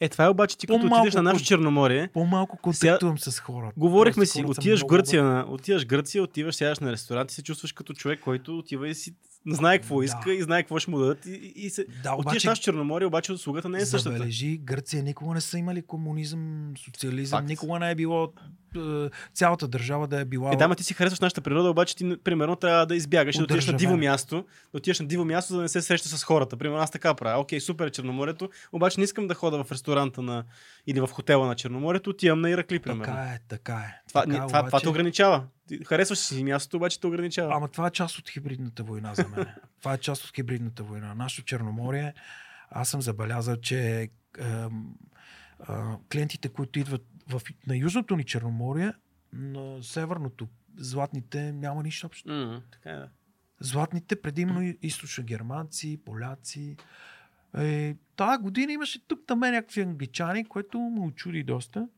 Е, 0.00 0.08
това 0.08 0.24
е 0.24 0.28
обаче 0.28 0.58
ти 0.58 0.66
като 0.66 0.86
отидеш 0.86 1.14
на 1.14 1.22
нашето 1.22 1.46
Черноморие, 1.46 2.08
по-малко 2.12 2.56
контактувам 2.56 3.18
с 3.18 3.40
хората. 3.40 3.72
Говорихме 3.76 4.26
си, 4.26 4.44
отиваш 4.46 4.82
в 4.82 4.86
Гърция, 4.86 5.24
на, 5.24 5.46
отиваш 5.48 5.86
Гърция, 5.86 6.22
отиваш, 6.22 6.54
сядаш 6.54 6.78
на 6.78 6.92
ресторант 6.92 7.30
и 7.30 7.34
се 7.34 7.42
чувстваш 7.42 7.72
като 7.72 7.94
човек, 7.94 8.20
който 8.20 8.58
отива 8.58 8.88
и 8.88 8.94
си 8.94 9.14
знае 9.46 9.78
какво 9.78 9.98
Да. 9.98 10.04
иска 10.04 10.34
и 10.34 10.42
знае 10.42 10.62
какво 10.62 10.78
ще 10.78 10.90
му 10.90 10.98
дадат. 10.98 11.26
И, 11.26 11.52
и, 11.56 11.70
се... 11.70 11.86
Да, 12.02 12.12
Отиваш 12.14 12.18
обаче, 12.18 12.46
в 12.46 12.50
нашето 12.50 12.64
Черноморие, 12.64 13.06
обаче 13.06 13.32
услугата 13.32 13.68
не 13.68 13.78
е 13.78 13.86
същата. 13.86 14.16
забележи, 14.16 14.58
Гърция 14.58 15.02
никога 15.02 15.34
не 15.34 15.40
са 15.40 15.58
имали 15.58 15.82
комунизъм, 15.82 16.72
социализъм, 16.84 17.38
Факт. 17.38 17.48
никога 17.48 17.78
не 17.78 17.90
е 17.90 17.94
било 17.94 18.32
е, 18.76 19.08
цялата 19.34 19.68
държава 19.68 20.06
да 20.06 20.20
е 20.20 20.24
била... 20.24 20.52
Е, 20.52 20.56
да, 20.56 20.68
ма 20.68 20.74
ти 20.74 20.84
си 20.84 20.94
харесваш 20.94 21.20
нашата 21.20 21.40
природа, 21.40 21.70
обаче 21.70 21.96
ти, 21.96 22.16
примерно, 22.24 22.56
трябва 22.56 22.86
да 22.86 22.96
избягаш 22.96 23.36
да 23.36 23.42
отидеш 23.44 23.66
на 23.66 23.76
диво 23.76 23.96
място, 23.96 24.44
да 24.72 24.78
отидеш 24.78 25.00
на 25.00 25.06
диво 25.06 25.24
място, 25.24 25.52
за 25.52 25.56
да 25.56 25.62
не 25.62 25.68
се 25.68 25.82
срещаш 25.82 26.12
с 26.12 26.24
хората. 26.24 26.56
Примерно, 26.56 26.82
аз 26.82 26.90
така 26.90 27.14
правя. 27.14 27.40
Окей, 27.40 27.60
супер 27.60 27.86
е 27.86 27.90
Черноморието, 27.90 28.50
обаче 28.72 29.00
не 29.00 29.04
искам 29.04 29.26
да 29.28 29.34
хода 29.34 29.64
в 29.64 29.72
ресторанта 29.72 30.22
на... 30.22 30.44
или 30.86 31.00
в 31.00 31.06
хотела 31.12 31.46
на 31.46 31.54
Черноморието, 31.54 32.10
отивам 32.10 32.40
на 32.40 32.50
Иракли, 32.50 32.78
примерно. 32.78 33.04
така 33.04 33.22
е, 33.22 33.38
така 33.48 33.72
е. 33.74 34.02
Това, 34.08 34.22
така, 34.22 34.36
това, 34.36 34.46
това, 34.46 34.66
това 34.66 34.80
те 34.80 34.88
ограничава. 34.88 35.44
Харесваш 35.86 36.18
си 36.18 36.44
мястото, 36.44 36.76
обаче 36.76 37.00
те 37.00 37.06
ограничава. 37.06 37.54
Ама 37.56 37.68
това 37.68 37.86
е 37.86 37.90
част 37.90 38.18
от 38.18 38.28
хибридната 38.28 38.82
война 38.82 39.14
за 39.14 39.28
мен. 39.28 39.46
това 39.78 39.94
е 39.94 39.98
част 39.98 40.24
от 40.24 40.34
хибридната 40.34 40.82
война. 40.82 41.14
Нашето 41.14 41.42
Черноморие, 41.44 42.14
аз 42.70 42.88
съм 42.88 43.02
забелязал, 43.02 43.56
че 43.56 44.10
ем, 44.38 44.94
а, 45.60 45.96
клиентите, 46.12 46.48
които 46.48 46.78
идват 46.78 47.06
в, 47.28 47.42
на 47.66 47.76
Южното 47.76 48.16
ни 48.16 48.24
Черноморие, 48.24 48.92
на 49.32 49.82
Северното, 49.82 50.48
златните 50.76 51.52
няма 51.52 51.82
нищо 51.82 52.06
общо. 52.06 52.60
Така 52.72 52.90
е. 52.90 52.96
да. 52.96 53.08
Златните, 53.60 54.22
предимно 54.22 54.62
и- 54.62 54.78
източно 54.82 55.24
германци, 55.24 56.00
поляци. 56.04 56.76
Е, 57.58 57.96
тази 58.16 58.42
година 58.42 58.72
имаше 58.72 59.06
тук 59.06 59.20
там 59.26 59.38
някакви 59.38 59.80
англичани, 59.80 60.44
което 60.44 60.80
ме 60.80 61.00
очуди 61.00 61.42
доста. 61.42 61.88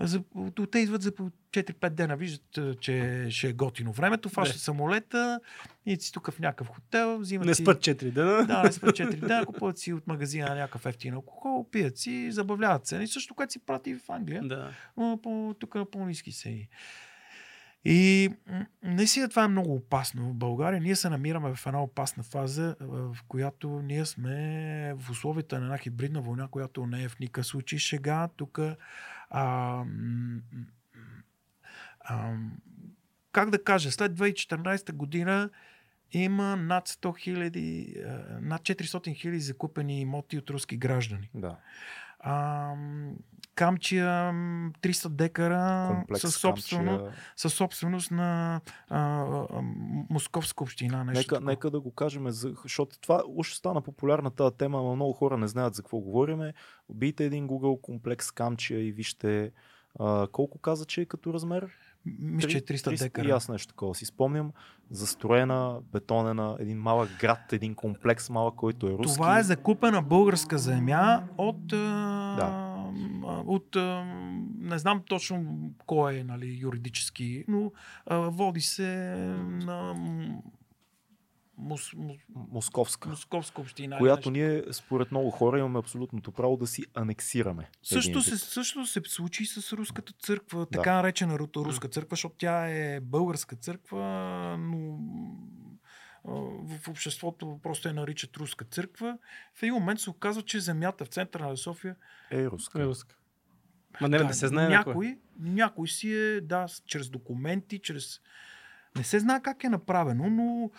За, 0.00 0.22
те 0.70 0.78
идват 0.78 1.02
за 1.02 1.14
по 1.14 1.30
4-5 1.50 1.90
дена, 1.90 2.16
виждат, 2.16 2.58
а, 2.58 2.74
че 2.74 3.26
ще 3.30 3.48
е 3.48 3.52
готино 3.52 3.92
времето, 3.92 4.28
фащат 4.28 4.60
самолета, 4.60 5.40
и 5.86 5.96
си 5.96 6.12
тук 6.12 6.30
в 6.30 6.38
някакъв 6.38 6.68
хотел, 6.68 7.18
взимат 7.18 7.46
Не 7.46 7.54
си... 7.54 7.62
спът 7.62 7.78
4 7.78 8.10
дена. 8.10 8.46
Да, 8.46 8.62
не 8.62 8.72
спят 8.72 8.96
4 8.96 9.14
дена, 9.14 9.46
купуват 9.46 9.78
си 9.78 9.92
от 9.92 10.06
магазина 10.06 10.54
някакъв 10.54 10.86
ефтин 10.86 11.14
алкохол, 11.14 11.70
пият 11.70 11.98
си, 11.98 12.32
забавляват 12.32 12.86
се. 12.86 12.96
И 12.96 13.06
също, 13.06 13.34
което 13.34 13.52
си 13.52 13.58
прати 13.58 13.94
в 13.94 14.10
Англия 14.10 14.42
да. 14.42 14.70
но 14.96 15.18
по, 15.22 15.54
тук 15.58 15.74
на 15.74 15.90
по-низки 15.90 16.32
цени. 16.32 16.68
И 17.84 18.30
наистина 18.82 19.28
това 19.28 19.44
е 19.44 19.48
много 19.48 19.74
опасно. 19.74 20.30
В 20.30 20.34
България 20.34 20.80
ние 20.80 20.96
се 20.96 21.10
намираме 21.10 21.54
в 21.54 21.66
една 21.66 21.82
опасна 21.82 22.22
фаза, 22.22 22.76
в 22.80 23.16
която 23.28 23.68
ние 23.68 24.06
сме 24.06 24.94
в 24.98 25.10
условията 25.10 25.58
на 25.58 25.64
една 25.64 25.78
хибридна 25.78 26.20
война, 26.20 26.48
която 26.48 26.86
не 26.86 27.02
е 27.02 27.08
в 27.08 27.18
никакъв 27.18 27.46
случай 27.46 27.78
шега. 27.78 28.28
Тук 28.36 28.60
а, 29.30 29.84
а, 32.00 32.34
как 33.32 33.50
да 33.50 33.64
кажа, 33.64 33.92
след 33.92 34.12
2014 34.12 34.92
година 34.92 35.50
има 36.12 36.56
над 36.56 36.88
100 36.88 37.18
хиляди, 37.18 37.96
а, 38.06 38.38
над 38.40 38.62
400 38.62 39.14
хиляди 39.14 39.40
закупени 39.40 40.00
имоти 40.00 40.38
от 40.38 40.50
руски 40.50 40.76
граждани. 40.76 41.30
Да. 41.34 41.56
А, 42.20 42.74
Камчия, 43.54 44.32
м, 44.32 44.72
300 44.82 45.08
декара 45.08 45.88
Комплекс 45.88 46.20
със, 46.20 46.34
собствено, 46.34 46.98
Камчия. 46.98 47.12
със 47.36 47.54
собственост 47.54 48.10
на 48.10 48.60
а, 48.88 48.98
а, 48.98 49.60
Московска 50.10 50.64
община. 50.64 51.04
Нещо 51.04 51.18
Нека, 51.18 51.28
такова. 51.28 51.50
нека 51.50 51.70
да 51.70 51.80
го 51.80 51.90
кажем, 51.90 52.30
за- 52.30 52.54
защото 52.62 52.98
това 52.98 53.22
уж 53.28 53.54
стана 53.54 53.82
популярна 53.82 54.30
тази 54.30 54.56
тема, 54.56 54.78
но 54.78 54.96
много 54.96 55.12
хора 55.12 55.36
не 55.36 55.48
знаят 55.48 55.74
за 55.74 55.82
какво 55.82 55.98
говориме. 55.98 56.54
Бийте 56.90 57.24
един 57.24 57.48
Google 57.48 57.80
комплекс 57.80 58.30
Камчия 58.30 58.80
и 58.80 58.92
вижте 58.92 59.52
а, 59.98 60.26
колко 60.28 60.58
каза, 60.58 60.84
че 60.84 61.00
е 61.00 61.06
като 61.06 61.34
размер. 61.34 61.68
Мисля, 62.18 62.48
че 62.48 62.58
е 62.58 62.60
300 62.60 62.92
И 62.92 62.96
декара. 62.96 63.28
аз 63.28 63.48
нещо 63.48 63.68
такова 63.68 63.94
си 63.94 64.04
спомням. 64.04 64.52
Застроена, 64.90 65.78
бетонена, 65.92 66.56
един 66.58 66.78
малък 66.78 67.10
град, 67.20 67.52
един 67.52 67.74
комплекс 67.74 68.30
малък, 68.30 68.54
който 68.54 68.86
е 68.86 68.90
руски. 68.90 69.14
Това 69.14 69.38
е 69.38 69.42
закупена 69.42 70.02
българска 70.02 70.58
земя 70.58 71.22
от, 71.38 71.66
Да. 71.66 72.76
от 73.46 73.76
не 74.58 74.78
знам 74.78 75.02
точно 75.08 75.44
кой 75.86 76.14
е 76.14 76.24
нали, 76.24 76.58
юридически, 76.60 77.44
но 77.48 77.72
води 78.10 78.60
се 78.60 78.86
на 79.46 79.94
мос, 81.60 81.92
мос, 81.96 82.16
Московска. 82.34 83.08
Московска 83.08 83.60
община. 83.60 83.98
Която 83.98 84.30
ние, 84.30 84.64
според 84.72 85.10
много 85.10 85.30
хора, 85.30 85.58
имаме 85.58 85.78
абсолютното 85.78 86.32
право 86.32 86.56
да 86.56 86.66
си 86.66 86.84
анексираме. 86.94 87.70
Също 87.82 88.22
се, 88.22 88.38
също 88.38 88.86
се 88.86 89.00
случи 89.06 89.46
с 89.46 89.72
руската 89.72 90.12
църква, 90.22 90.58
Да. 90.58 90.66
така 90.66 90.94
наречена 90.94 91.38
ру- 91.38 91.64
руска 91.64 91.88
църква, 91.88 92.14
защото 92.14 92.34
тя 92.38 92.68
е 92.68 93.00
българска 93.00 93.56
църква, 93.56 94.02
но 94.58 94.98
в 96.78 96.88
обществото 96.88 97.60
просто 97.62 97.88
я 97.88 97.94
наричат 97.94 98.36
руска 98.36 98.64
църква. 98.64 99.18
В 99.54 99.62
един 99.62 99.74
момент 99.74 100.00
се 100.00 100.10
оказва, 100.10 100.42
че 100.42 100.60
земята 100.60 101.04
в 101.04 101.08
центъра 101.08 101.48
на 101.48 101.56
София 101.56 101.96
Е 102.30 102.46
руска. 102.46 102.82
Е, 102.82 102.84
руска. 102.84 103.16
Ма 104.00 104.08
не, 104.08 104.18
не 104.18 104.34
се 104.34 104.48
знае 104.48 104.68
някой. 104.68 105.18
някой, 105.38 105.88
си 105.88 106.14
е, 106.14 106.40
да, 106.40 106.66
чрез 106.86 107.10
документи, 107.10 107.78
чрез... 107.78 108.20
Не 108.96 109.04
се 109.04 109.18
знае 109.18 109.40
как 109.42 109.64
е 109.64 109.68
направено, 109.68 110.30
но 110.30 110.70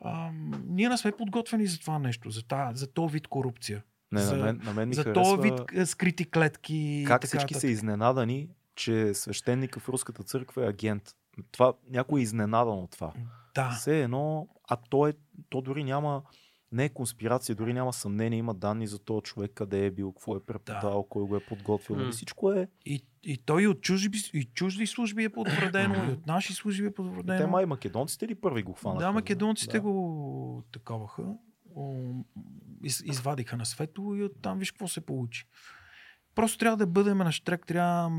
а, 0.00 0.30
ние 0.66 0.88
не 0.88 0.96
сме 0.98 1.12
подготвени 1.12 1.66
за 1.66 1.78
това 1.78 1.98
нещо, 1.98 2.30
за, 2.30 2.42
та, 2.42 2.70
за 2.74 2.86
този 2.86 3.12
вид 3.12 3.26
корупция. 3.28 3.82
Не, 4.12 4.20
за- 4.20 4.36
на 4.36 4.44
мен, 4.44 4.60
на 4.64 4.72
мен 4.74 4.88
ми 4.88 4.94
за 4.94 5.02
харесва 5.02 5.22
този 5.22 5.42
вид 5.42 5.60
а, 5.76 5.86
скрити 5.86 6.30
клетки. 6.30 6.76
и 6.76 7.04
как 7.06 7.20
така 7.20 7.28
всички 7.28 7.54
са 7.54 7.58
нататък. 7.58 7.70
изненадани, 7.70 8.48
че 8.74 9.14
свещеника 9.14 9.80
в 9.80 9.88
руската 9.88 10.22
църква 10.22 10.64
е 10.64 10.68
агент 10.68 11.02
това, 11.52 11.72
някой 11.90 12.20
е 12.20 12.22
изненадан 12.22 12.78
от 12.78 12.90
това. 12.90 13.12
Да. 13.54 13.70
Все 13.70 14.02
едно, 14.02 14.48
а 14.68 14.76
то, 14.76 15.06
е, 15.08 15.12
то 15.48 15.60
дори 15.60 15.84
няма, 15.84 16.22
не 16.74 16.84
е 16.84 16.88
конспирация, 16.88 17.54
дори 17.54 17.72
няма 17.72 17.92
съмнение, 17.92 18.38
има 18.38 18.54
данни 18.54 18.86
за 18.86 18.98
този 18.98 19.22
човек, 19.22 19.50
къде 19.54 19.86
е 19.86 19.90
бил, 19.90 20.12
какво 20.12 20.36
е 20.36 20.44
преподавал, 20.44 21.02
да. 21.02 21.08
кой 21.08 21.22
го 21.26 21.36
е 21.36 21.40
подготвил. 21.40 21.96
Mm. 21.96 22.10
Всичко 22.10 22.52
е. 22.52 22.68
И, 22.86 23.04
и 23.22 23.36
той 23.36 23.62
и 23.62 23.66
от 23.66 23.80
чужди, 23.80 24.30
и 24.34 24.44
чужди 24.44 24.86
служби 24.86 25.24
е 25.24 25.28
потвърдено, 25.28 25.94
и 25.94 26.12
от 26.12 26.26
наши 26.26 26.54
служби 26.54 26.86
е 26.86 26.90
Те 26.90 26.94
потвърдено. 26.94 27.48
май 27.48 27.66
македонците 27.66 28.28
ли 28.28 28.34
първи 28.34 28.62
го 28.62 28.72
хванаха? 28.72 29.06
Да, 29.06 29.12
македонците 29.12 29.76
Да. 29.76 29.80
го 29.80 30.64
таковаха. 30.72 31.22
Из, 32.84 33.02
извадиха 33.04 33.56
на 33.56 33.66
свето 33.66 34.14
и 34.14 34.24
оттам 34.24 34.58
виж 34.58 34.70
какво 34.72 34.88
се 34.88 35.00
получи. 35.00 35.46
Просто 36.34 36.58
трябва 36.58 36.76
да 36.76 36.86
бъдем 36.86 37.18
на 37.18 37.32
штрек, 37.32 37.66
трябва... 37.66 38.10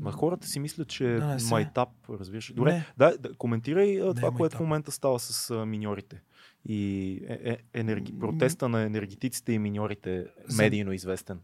Ма 0.00 0.12
хората 0.12 0.46
си 0.46 0.60
мислят, 0.60 0.88
че 0.88 1.04
Да, 1.06 1.26
не 1.26 1.44
майтап, 1.50 1.88
разбираш. 2.10 2.52
Добре, 2.52 2.72
Не. 2.72 2.86
да, 2.96 3.18
да, 3.18 3.34
коментирай 3.34 4.02
а, 4.02 4.14
това, 4.14 4.28
е 4.28 4.30
което 4.30 4.56
в 4.56 4.60
момента 4.60 4.92
става 4.92 5.20
с 5.20 5.50
а, 5.50 5.66
миньорите. 5.66 6.22
И 6.68 7.10
е, 7.28 7.38
е, 7.44 7.58
енерги... 7.74 8.18
Протеста 8.18 8.68
на 8.68 8.82
енергетиците 8.82 9.52
и 9.52 9.58
миньорите, 9.58 10.26
За- 10.46 10.62
медийно 10.62 10.92
известен. 10.92 11.40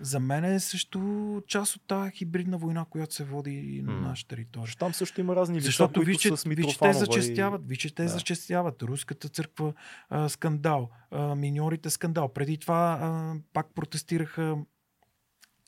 За 0.00 0.20
мен 0.20 0.44
е 0.44 0.60
също 0.60 0.98
част 1.46 1.76
от 1.76 1.82
тази 1.86 2.10
хибридна 2.10 2.58
война, 2.58 2.84
която 2.84 3.14
се 3.14 3.24
води 3.24 3.82
на 3.84 3.92
М. 3.92 4.00
наша 4.00 4.26
територия. 4.26 4.74
Там 4.78 4.94
също 4.94 5.20
има 5.20 5.36
разни 5.36 5.56
лица, 5.56 5.66
Защото 5.66 5.92
които 5.94 6.06
виж, 6.06 6.18
че, 6.18 6.36
с 6.36 6.42
виж, 6.44 6.66
че 6.66 6.78
те 6.78 6.92
зачестяват. 6.92 7.68
Виж, 7.68 7.78
че 7.78 7.94
те 7.94 8.02
Да. 8.02 8.08
зачестяват. 8.08 8.82
Руската 8.82 9.28
църква 9.28 9.74
а, 10.08 10.28
скандал. 10.28 10.90
А, 11.10 11.34
миньорите 11.34 11.90
скандал. 11.90 12.28
Преди 12.28 12.58
това 12.58 12.98
а, 13.02 13.34
пак 13.52 13.66
протестираха 13.74 14.56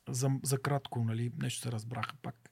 за, 0.08 0.30
за 0.42 0.58
кратко, 0.58 1.04
нали? 1.04 1.32
Нещо 1.42 1.60
се 1.62 1.72
разбраха 1.72 2.14
пак. 2.22 2.50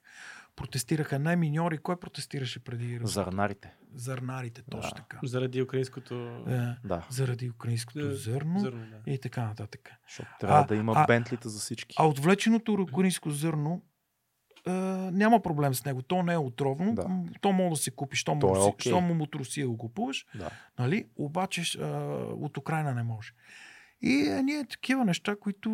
Протестираха 0.59 1.19
не 1.19 1.35
миньори. 1.35 1.77
Кой 1.77 1.99
протестираше 1.99 2.59
преди? 2.59 2.99
Зърнарите. 3.03 3.73
Зърнарите, 3.95 4.61
точно 4.61 4.89
Да. 4.89 4.95
така. 4.95 5.19
Заради 5.23 5.61
украинското 5.61 6.15
Е, 6.47 6.75
Да. 6.83 7.07
заради 7.09 7.49
украинското 7.49 7.99
Е, 7.99 8.11
зърно, 8.11 8.59
зърно. 8.59 8.85
Да. 9.05 9.11
и 9.11 9.19
така 9.19 9.43
нататък. 9.43 9.89
Защото 10.07 10.29
трябва 10.39 10.59
А, 10.59 10.63
да 10.63 10.75
има 10.75 10.93
а- 10.95 11.05
бентлита 11.05 11.49
за 11.49 11.59
всички. 11.59 11.95
А 11.99 12.07
отвлеченото 12.07 12.73
украинско 12.73 13.29
зърно 13.29 13.81
е, 14.67 14.71
няма 15.11 15.41
проблем 15.41 15.73
с 15.73 15.85
него. 15.85 16.01
То 16.01 16.23
не 16.23 16.33
е 16.33 16.37
отровно. 16.37 16.95
Да. 16.95 17.07
То 17.41 17.51
може 17.51 17.69
да 17.69 17.75
се 17.75 17.91
купи, 17.91 18.17
е 18.41 18.47
му, 18.59 18.67
окей. 18.67 18.89
щом 18.91 19.03
му 19.07 19.23
от 19.23 19.35
Русия 19.35 19.67
го 19.67 19.77
купуваш. 19.77 20.25
Да. 20.35 20.49
Нали? 20.79 21.05
Обаче 21.15 21.79
а, 21.79 21.85
от 22.31 22.57
Украина 22.57 22.93
не 22.93 23.03
може. 23.03 23.33
И 24.01 24.41
ние 24.43 24.65
такива 24.65 25.05
неща, 25.05 25.35
които 25.35 25.69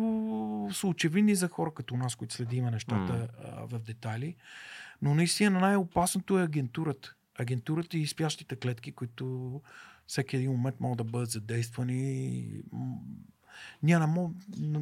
са 0.72 0.86
очевидни 0.86 1.34
за 1.34 1.48
хора 1.48 1.74
като 1.74 1.96
нас, 1.96 2.14
които 2.14 2.34
следиме 2.34 2.70
нещата 2.70 3.12
М. 3.12 3.28
а, 3.44 3.66
в 3.66 3.78
детайли. 3.78 4.36
Но 5.02 5.14
наистина 5.14 5.60
най-опасното 5.60 6.38
е 6.38 6.42
агентурата. 6.42 7.14
Агентурата 7.38 7.98
и 7.98 8.06
спящите 8.06 8.56
клетки, 8.56 8.92
които 8.92 9.60
всеки 10.06 10.36
един 10.36 10.50
момент 10.50 10.80
могат 10.80 10.98
да 10.98 11.04
бъдат 11.04 11.30
задействани. 11.30 12.62
Ние 13.82 13.98
не 13.98 14.06
мога... 14.06 14.34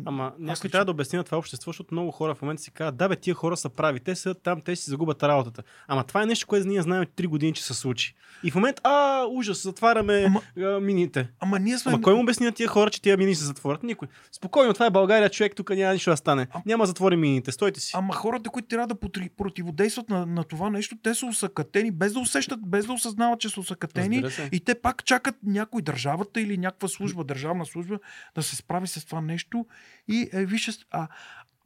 Ама 0.04 0.32
някой 0.38 0.70
трябва 0.70 0.84
да 0.84 0.90
обясни 0.90 1.16
на 1.16 1.24
това 1.24 1.38
общество, 1.38 1.68
защото 1.68 1.94
много 1.94 2.10
хора 2.10 2.34
в 2.34 2.42
момента 2.42 2.62
си 2.62 2.70
казват, 2.70 2.96
да 2.96 3.08
бе, 3.08 3.16
тия 3.16 3.34
хора 3.34 3.56
са 3.56 3.68
прави, 3.68 4.00
те 4.00 4.14
са 4.16 4.34
там, 4.34 4.60
те 4.60 4.76
си 4.76 4.90
загубят 4.90 5.22
работата. 5.22 5.62
Ама 5.88 6.04
това 6.04 6.22
е 6.22 6.26
нещо, 6.26 6.46
което 6.46 6.68
ние 6.68 6.82
знаем 6.82 7.02
от 7.02 7.08
3 7.08 7.26
години, 7.26 7.52
че 7.52 7.64
се 7.64 7.74
случи. 7.74 8.14
И 8.42 8.50
в 8.50 8.54
момента, 8.54 8.80
а, 8.84 9.24
ужас, 9.30 9.62
затваряме 9.62 10.24
Ама- 10.26 10.42
а, 10.58 10.80
мините. 10.80 11.28
Ама 11.40 11.58
ние 11.58 11.78
сме... 11.78 11.92
Ама 11.92 12.02
кой 12.02 12.14
му 12.14 12.20
обясни 12.20 12.46
на 12.46 12.52
тия 12.52 12.68
хора, 12.68 12.90
че 12.90 13.02
тия 13.02 13.16
мини 13.16 13.34
се 13.34 13.44
затворят? 13.44 13.82
Никой. 13.82 14.08
Спокойно, 14.32 14.74
това 14.74 14.86
е 14.86 14.90
България, 14.90 15.30
човек, 15.30 15.52
тук 15.56 15.70
няма 15.70 15.92
нищо 15.92 16.10
да 16.10 16.16
стане. 16.16 16.46
Няма 16.66 16.82
да 16.82 16.86
затвори 16.86 17.16
мините, 17.16 17.52
стойте 17.52 17.80
си. 17.80 17.92
Ама 17.94 18.14
хората, 18.14 18.50
които 18.50 18.68
трябва 18.68 18.86
да 18.86 18.94
потри- 18.94 19.30
противодействат 19.36 20.08
на, 20.08 20.26
на 20.26 20.44
това 20.44 20.70
нещо, 20.70 20.96
те 21.02 21.14
са 21.14 21.26
усъкатени, 21.26 21.90
без 21.90 22.12
да 22.12 22.18
усещат, 22.20 22.60
без 22.66 22.86
да 22.86 22.92
осъзнават, 22.92 23.40
че 23.40 23.48
са 23.48 23.60
усъкатени. 23.60 24.24
И 24.52 24.60
те 24.60 24.74
пак 24.74 25.04
чакат 25.04 25.36
някой 25.46 25.82
държавата 25.82 26.40
или 26.40 26.58
някаква 26.58 26.88
служба, 26.88 27.24
държавна 27.24 27.66
служба, 27.66 27.98
да 28.34 28.42
се 28.42 28.56
справи 28.64 28.86
с 28.86 29.04
това 29.04 29.20
нещо. 29.20 29.66
И 30.08 30.28
е, 30.32 30.46
виж, 30.46 30.70
а, 30.90 31.08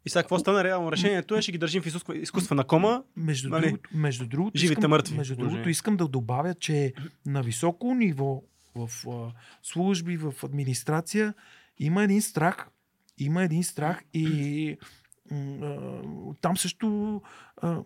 И 0.06 0.10
сега 0.10 0.22
какво 0.22 0.38
стана 0.38 0.64
реално? 0.64 0.92
Решението 0.92 1.36
е, 1.36 1.42
ще 1.42 1.52
ги 1.52 1.58
държим 1.58 1.82
в 1.82 1.86
изкуство- 1.86 2.12
изкуствена 2.12 2.64
кома. 2.64 3.02
между, 3.16 3.48
Нали? 3.48 3.66
другото, 3.66 3.90
между 3.94 4.26
другото, 4.26 4.58
Живите 4.58 4.72
искам, 4.72 4.90
мъртви 4.90 5.16
между 5.16 5.36
другото, 5.36 5.68
искам 5.68 5.96
да 5.96 6.08
добавя, 6.08 6.54
че 6.54 6.92
на 7.26 7.42
високо 7.42 7.94
ниво 7.94 8.42
в 8.76 8.90
а, 9.08 9.32
служби, 9.62 10.16
в 10.16 10.34
администрация 10.44 11.34
има 11.78 12.02
един 12.04 12.22
страх. 12.22 12.68
Има 13.18 13.42
един 13.42 13.64
страх 13.64 14.02
и 14.14 14.76
а, 15.32 15.76
там 16.40 16.56
също 16.56 17.20
а, 17.56 17.78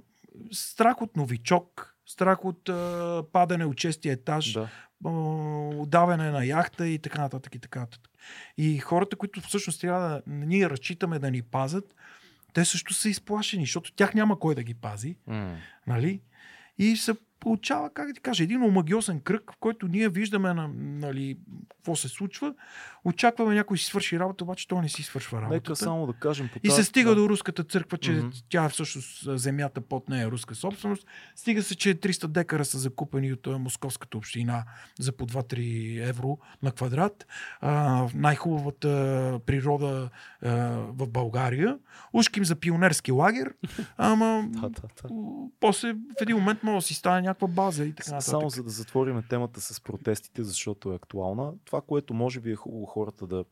страх 0.53 1.03
от 1.03 1.17
новичок, 1.17 1.95
страх 2.07 2.45
от 2.45 2.69
а, 2.69 3.23
падане 3.33 3.65
от 3.65 3.81
шестия 3.81 4.13
етаж, 4.13 4.53
Да. 4.53 4.69
а, 5.05 5.11
даване 5.87 6.31
на 6.31 6.45
яхта 6.45 6.89
и 6.89 6.99
така 6.99 7.21
нататък 7.21 7.55
и 7.55 7.59
така 7.59 7.81
нататък. 7.81 8.12
И 8.59 8.79
хората, 8.79 9.17
които 9.17 9.41
всъщност 9.41 9.81
трябва 9.81 10.09
да 10.09 10.23
ние 10.27 10.71
разчитаме 10.71 11.19
да 11.19 11.31
ни 11.31 11.43
пазят, 11.43 11.95
те 12.53 12.65
също 12.65 12.95
са 12.95 13.09
изплашени, 13.09 13.63
защото 13.63 13.93
тях 13.93 14.15
няма 14.15 14.39
кой 14.39 14.55
да 14.55 14.63
ги 14.63 14.75
пази, 14.75 15.17
М. 15.27 15.57
нали? 15.87 16.21
И 16.79 16.97
се 16.97 17.15
получава, 17.43 17.91
как 17.91 18.07
да 18.07 18.15
ти 18.15 18.21
кажа, 18.21 18.45
един 18.45 18.63
омагиосен 18.63 19.21
кръг, 19.21 19.53
в 19.53 19.57
който 19.61 19.89
ние 19.89 20.09
виждаме 20.09 20.55
на, 20.55 20.71
нали, 20.77 21.39
какво 21.71 21.97
се 21.97 22.09
случва, 22.09 22.55
очакваме 23.05 23.55
някой 23.55 23.79
си 23.79 23.85
свърши 23.85 24.19
работа, 24.19 24.45
обаче 24.45 24.69
той 24.69 24.83
не 24.83 24.89
си 24.89 25.03
свършва 25.03 25.39
работата. 25.43 25.55
Нека 25.55 25.77
само 25.77 26.07
да 26.07 26.13
кажем 26.13 26.49
по 26.53 26.59
И 26.63 26.71
се 26.71 26.85
стига 26.85 27.11
да. 27.11 27.17
до 27.17 27.29
руската 27.29 27.65
църква, 27.65 27.99
че 27.99 28.13
Мгм. 28.13 28.29
тя 28.49 28.65
е 28.65 28.69
всъщност 28.69 29.39
земята 29.39 29.81
под 29.81 30.09
нея 30.09 30.27
е 30.27 30.31
руска 30.31 30.55
собственост. 30.55 31.07
Стига 31.37 31.63
се, 31.63 31.77
че 31.77 31.95
300 31.95 32.27
декара 32.27 32.65
са 32.65 32.79
закупени 32.79 33.33
от 33.33 33.47
московската 33.47 34.19
община 34.19 34.65
за 34.99 35.13
по 35.13 35.27
2-3 35.27 36.09
евро 36.09 36.39
на 36.63 36.73
квадрат. 36.73 37.27
А, 37.61 38.07
най-хубавата 38.15 38.89
природа 39.47 40.11
а, 40.43 40.51
в 40.89 41.09
България. 41.09 41.79
Ушким 42.13 42.45
за 42.45 42.57
пионерски 42.57 43.13
лагер, 43.13 43.55
ама 43.97 44.45
Да, 44.49 44.61
да, 44.61 44.69
да. 45.03 45.09
после 45.61 45.93
в 45.93 46.23
един 46.23 46.37
момент 46.37 46.63
може 46.63 46.77
да 46.77 46.83
си 46.83 46.95
стане 46.95 47.32
някаква 47.33 47.49
база 47.49 47.85
и 47.85 47.95
така 47.95 48.11
нататък. 48.11 48.31
Само 48.31 48.51
за 48.51 48.63
да 48.63 48.71
затворим 48.71 49.23
темата 49.29 49.61
с 49.61 49.81
протестите, 49.81 50.45
защото 50.45 50.93
е 50.93 50.97
актуална. 50.97 51.53
Това, 51.65 51.81
което 51.81 52.15
може 52.15 52.41
би 52.41 52.53
е 52.53 52.57
хубаво 52.57 52.87
хората 52.87 53.27
да 53.27 53.45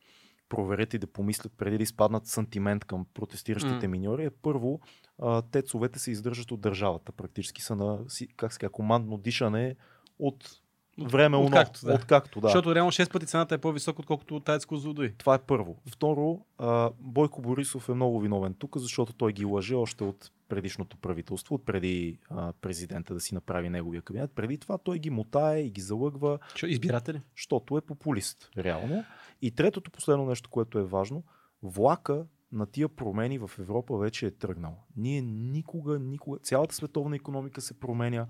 проверят 0.49 0.95
и 0.95 0.99
да 0.99 1.07
помислят 1.07 1.53
преди 1.57 1.77
да 1.77 1.83
изпаднат 1.83 2.27
сантимент 2.27 2.85
към 2.85 3.07
протестиращите 3.15 3.89
М. 3.89 3.91
миньори 3.91 4.25
е 4.25 4.31
първо, 4.31 4.81
а, 5.23 5.43
тецовете 5.43 5.99
се 5.99 6.11
издържат 6.11 6.51
от 6.51 6.61
държавата. 6.61 7.13
Практически 7.13 7.63
са 7.63 7.77
на 7.77 7.99
как 8.37 8.51
казва, 8.51 8.69
командно 8.69 9.19
дишане 9.19 9.77
от 10.19 10.51
време 10.99 11.37
уно. 11.37 11.47
откакто, 11.47 11.87
да. 11.87 11.95
Откакто, 11.95 12.41
да. 12.41 12.49
Защото 12.49 12.75
реално 12.75 12.93
6 12.93 13.13
пъти 13.13 13.27
цената 13.27 13.55
е 13.55 13.59
по-висока, 13.59 14.01
отколкото 14.01 14.37
от 14.37 14.45
ТАЕЦ 14.45 14.67
Козлодуй. 14.67 15.15
Това 15.19 15.35
е 15.35 15.39
първо. 15.39 15.77
Второ, 15.87 16.41
а, 16.59 16.91
Бойко 17.01 17.43
Борисов 17.43 17.89
е 17.89 17.95
много 17.95 18.21
виновен 18.21 18.55
тук, 18.55 18.77
защото 18.79 19.13
той 19.13 19.33
ги 19.33 19.45
лъже 19.45 19.75
още 19.75 20.05
от 20.05 20.31
предишното 20.51 20.97
правителство, 20.97 21.55
от 21.55 21.65
преди 21.65 22.19
а, 22.31 22.53
президента 22.53 23.15
да 23.15 23.21
си 23.21 23.35
направи 23.35 23.71
неговия 23.71 24.03
кабинет. 24.03 24.31
Преди 24.35 24.59
това 24.59 24.79
той 24.79 24.99
ги 24.99 25.11
мутае 25.11 25.61
и 25.61 25.71
ги 25.71 25.81
залъгва, 25.81 26.39
Що, 26.55 26.67
избиратели? 26.67 27.21
защото 27.37 27.79
е 27.79 27.81
популист, 27.81 28.51
реално. 28.59 29.05
И 29.43 29.51
третото 29.51 29.91
последно 29.91 30.27
нещо, 30.27 30.51
което 30.51 30.79
е 30.79 30.85
важно, 30.85 31.23
влака 31.63 32.27
на 32.53 32.67
тия 32.67 32.89
промени 32.89 33.39
в 33.39 33.51
Европа 33.59 33.97
вече 33.97 34.27
е 34.27 34.31
тръгнал. 34.31 34.77
Ние 34.97 35.23
никога, 35.23 35.99
никога, 35.99 36.39
цялата 36.39 36.75
световна 36.75 37.17
економика 37.17 37.61
се 37.61 37.81
променя. 37.81 38.27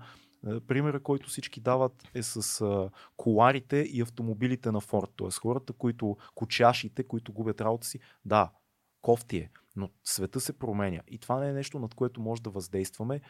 Е, 0.47 0.59
Примера, 0.59 0.99
който 0.99 1.29
всички 1.29 1.59
дават 1.59 2.09
е 2.13 2.23
с 2.23 2.61
а, 2.61 2.89
коларите 3.17 3.77
и 3.77 4.01
автомобилите 4.01 4.71
на 4.71 4.81
Форд. 4.81 5.11
Т.е. 5.17 5.31
хората, 5.31 5.73
които, 5.73 6.17
кочашите, 6.35 7.03
които 7.03 7.33
губят 7.33 7.61
работа 7.61 7.87
си, 7.87 7.99
да, 8.25 8.51
кофти 9.01 9.37
е, 9.37 9.49
но 9.75 9.89
света 10.03 10.39
се 10.39 10.59
променя. 10.59 11.01
И 11.07 11.17
това 11.17 11.39
не 11.39 11.49
е 11.49 11.53
нещо, 11.53 11.79
над 11.79 11.93
което 11.93 12.21
може 12.21 12.41
да 12.41 12.49
въздействаме. 12.49 13.21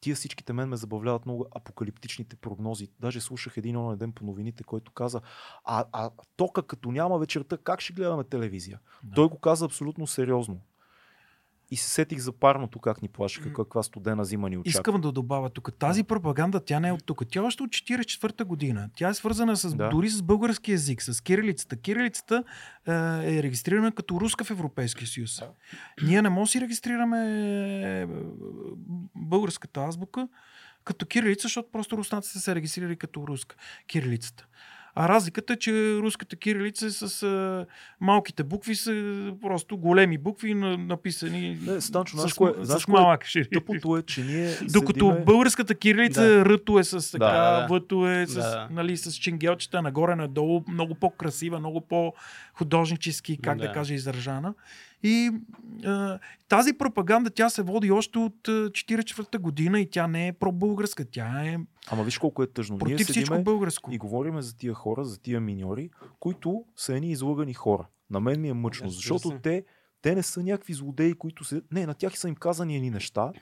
Тия 0.00 0.16
всичките 0.16 0.52
мен 0.52 0.68
ме 0.68 0.76
забавляват 0.76 1.26
много 1.26 1.46
апокалиптичните 1.50 2.36
прогнози. 2.36 2.88
Даже 3.00 3.20
слушах 3.20 3.56
един 3.56 3.76
онен 3.76 3.98
ден 3.98 4.12
по 4.12 4.24
новините, 4.24 4.64
който 4.64 4.92
каза, 4.92 5.20
а, 5.64 5.84
а 5.92 6.10
тока 6.36 6.62
като 6.62 6.92
няма 6.92 7.18
вечерта, 7.18 7.56
как 7.56 7.80
ще 7.80 7.92
гледаме 7.92 8.24
телевизия? 8.24 8.80
Да. 9.02 9.14
Той 9.14 9.28
го 9.28 9.38
каза 9.38 9.64
абсолютно 9.64 10.06
сериозно. 10.06 10.60
И 11.70 11.76
се 11.76 11.90
сетих 11.90 12.18
за 12.18 12.32
парното, 12.32 12.78
как 12.78 13.02
ни 13.02 13.08
плашеха, 13.08 13.48
М. 13.48 13.54
каква 13.54 13.82
студена 13.82 14.24
зима 14.24 14.50
ни 14.50 14.56
очаква. 14.56 14.70
Искам 14.78 15.00
да 15.00 15.12
добавя 15.12 15.50
тук. 15.50 15.72
Тази 15.78 16.04
пропаганда, 16.04 16.64
тя 16.64 16.80
не 16.80 16.88
е 16.88 16.92
от 16.92 17.06
тук. 17.06 17.22
Тя 17.30 17.40
е 17.40 17.42
още 17.42 17.62
от 17.62 17.70
44-та 17.70 18.44
година. 18.44 18.90
Тя 18.96 19.08
е 19.08 19.14
свързана 19.14 19.56
с, 19.56 19.74
Да. 19.76 19.88
дори 19.88 20.08
с 20.08 20.22
български 20.22 20.72
язик, 20.72 21.02
с 21.02 21.20
кирилицата. 21.20 21.76
Кирилицата 21.76 22.44
е, 22.86 22.92
е 23.36 23.42
регистрирана 23.42 23.92
като 23.92 24.20
руска 24.20 24.44
в 24.44 24.50
Европейския 24.50 25.06
съюз. 25.08 25.38
Да. 25.38 25.50
Ние 26.06 26.22
не 26.22 26.28
можем 26.28 26.44
да 26.44 26.50
си 26.50 26.60
регистрираме 26.60 27.18
е, 28.00 28.06
българската 29.14 29.80
азбука 29.80 30.28
като 30.84 31.06
кирилица, 31.06 31.42
защото 31.42 31.68
просто 31.72 31.96
руснаците 31.96 32.32
са 32.32 32.40
се 32.40 32.54
регистрирали 32.54 32.96
като 32.96 33.26
руска 33.26 33.56
кирилицата. 33.86 34.46
А 34.98 35.08
разликата 35.08 35.52
е, 35.52 35.56
че 35.56 35.72
руската 35.94 36.36
кирилица 36.36 36.86
е 36.86 36.90
с 36.90 37.22
а, 37.22 37.66
малките 38.00 38.42
букви 38.44 38.74
са 38.74 38.92
просто 39.42 39.76
големи 39.76 40.18
букви, 40.18 40.54
на, 40.54 40.78
написани 40.78 41.58
Не, 41.62 41.80
Станчо, 41.80 42.16
с, 42.18 42.26
кое- 42.26 42.62
с 42.64 42.84
е 42.84 42.90
малък 42.90 43.24
шрифт. 43.24 43.50
Тъпото 43.52 43.96
е, 43.96 44.02
че 44.02 44.20
ние 44.20 44.54
Докато 44.62 45.06
седиме... 45.06 45.24
българската 45.24 45.74
кирилица 45.74 46.22
Да. 46.24 46.44
ръто 46.44 46.78
е 46.78 46.84
с 46.84 47.12
така, 47.12 47.24
Да, 47.26 47.50
да, 47.50 47.60
да. 47.60 47.66
въто 47.66 48.08
е 48.08 48.26
с, 48.26 48.34
Да. 48.34 48.68
нали, 48.70 48.96
с 48.96 49.14
чингелчета 49.14 49.82
нагоре-надолу, 49.82 50.64
много 50.68 50.94
по-красива, 50.94 51.58
много 51.58 51.80
по-художнически, 52.58 53.38
как 53.38 53.58
да, 53.58 53.66
Да. 53.66 53.72
кажа, 53.72 53.94
изражана. 53.94 54.54
И 55.02 55.30
а, 55.84 56.18
тази 56.48 56.72
пропаганда, 56.72 57.30
тя 57.30 57.50
се 57.50 57.62
води 57.62 57.90
още 57.90 58.18
от 58.18 58.34
44-та 58.48 59.38
година 59.38 59.80
и 59.80 59.90
тя 59.90 60.06
не 60.06 60.28
е 60.28 60.32
про-българска, 60.32 61.04
тя 61.04 61.44
е 61.44 61.58
Ама 61.90 62.04
виж 62.04 62.18
колко 62.18 62.42
е 62.42 62.46
тъжно. 62.46 62.74
Ние 62.74 62.78
против 62.78 63.06
всичко 63.06 63.26
седиме 63.26 63.44
българско. 63.44 63.92
и 63.92 63.98
говориме 63.98 64.42
за 64.42 64.56
тия 64.56 64.74
хора, 64.74 65.04
за 65.04 65.20
тия 65.20 65.40
миньори, 65.40 65.90
които 66.20 66.64
са 66.76 66.94
едни 66.94 67.10
излъгани 67.10 67.54
хора. 67.54 67.86
На 68.10 68.20
мен 68.20 68.40
ми 68.40 68.48
е 68.48 68.52
мъчно, 68.52 68.90
защото 68.90 69.28
се. 69.28 69.38
те, 69.38 69.64
те 70.02 70.14
не 70.14 70.22
са 70.22 70.42
някакви 70.42 70.74
злодеи, 70.74 71.14
които 71.14 71.44
се... 71.44 71.62
Не, 71.72 71.86
на 71.86 71.94
тях 71.94 72.18
са 72.18 72.28
им 72.28 72.34
казани 72.34 72.76
едни 72.76 72.90
неща, 72.90 73.32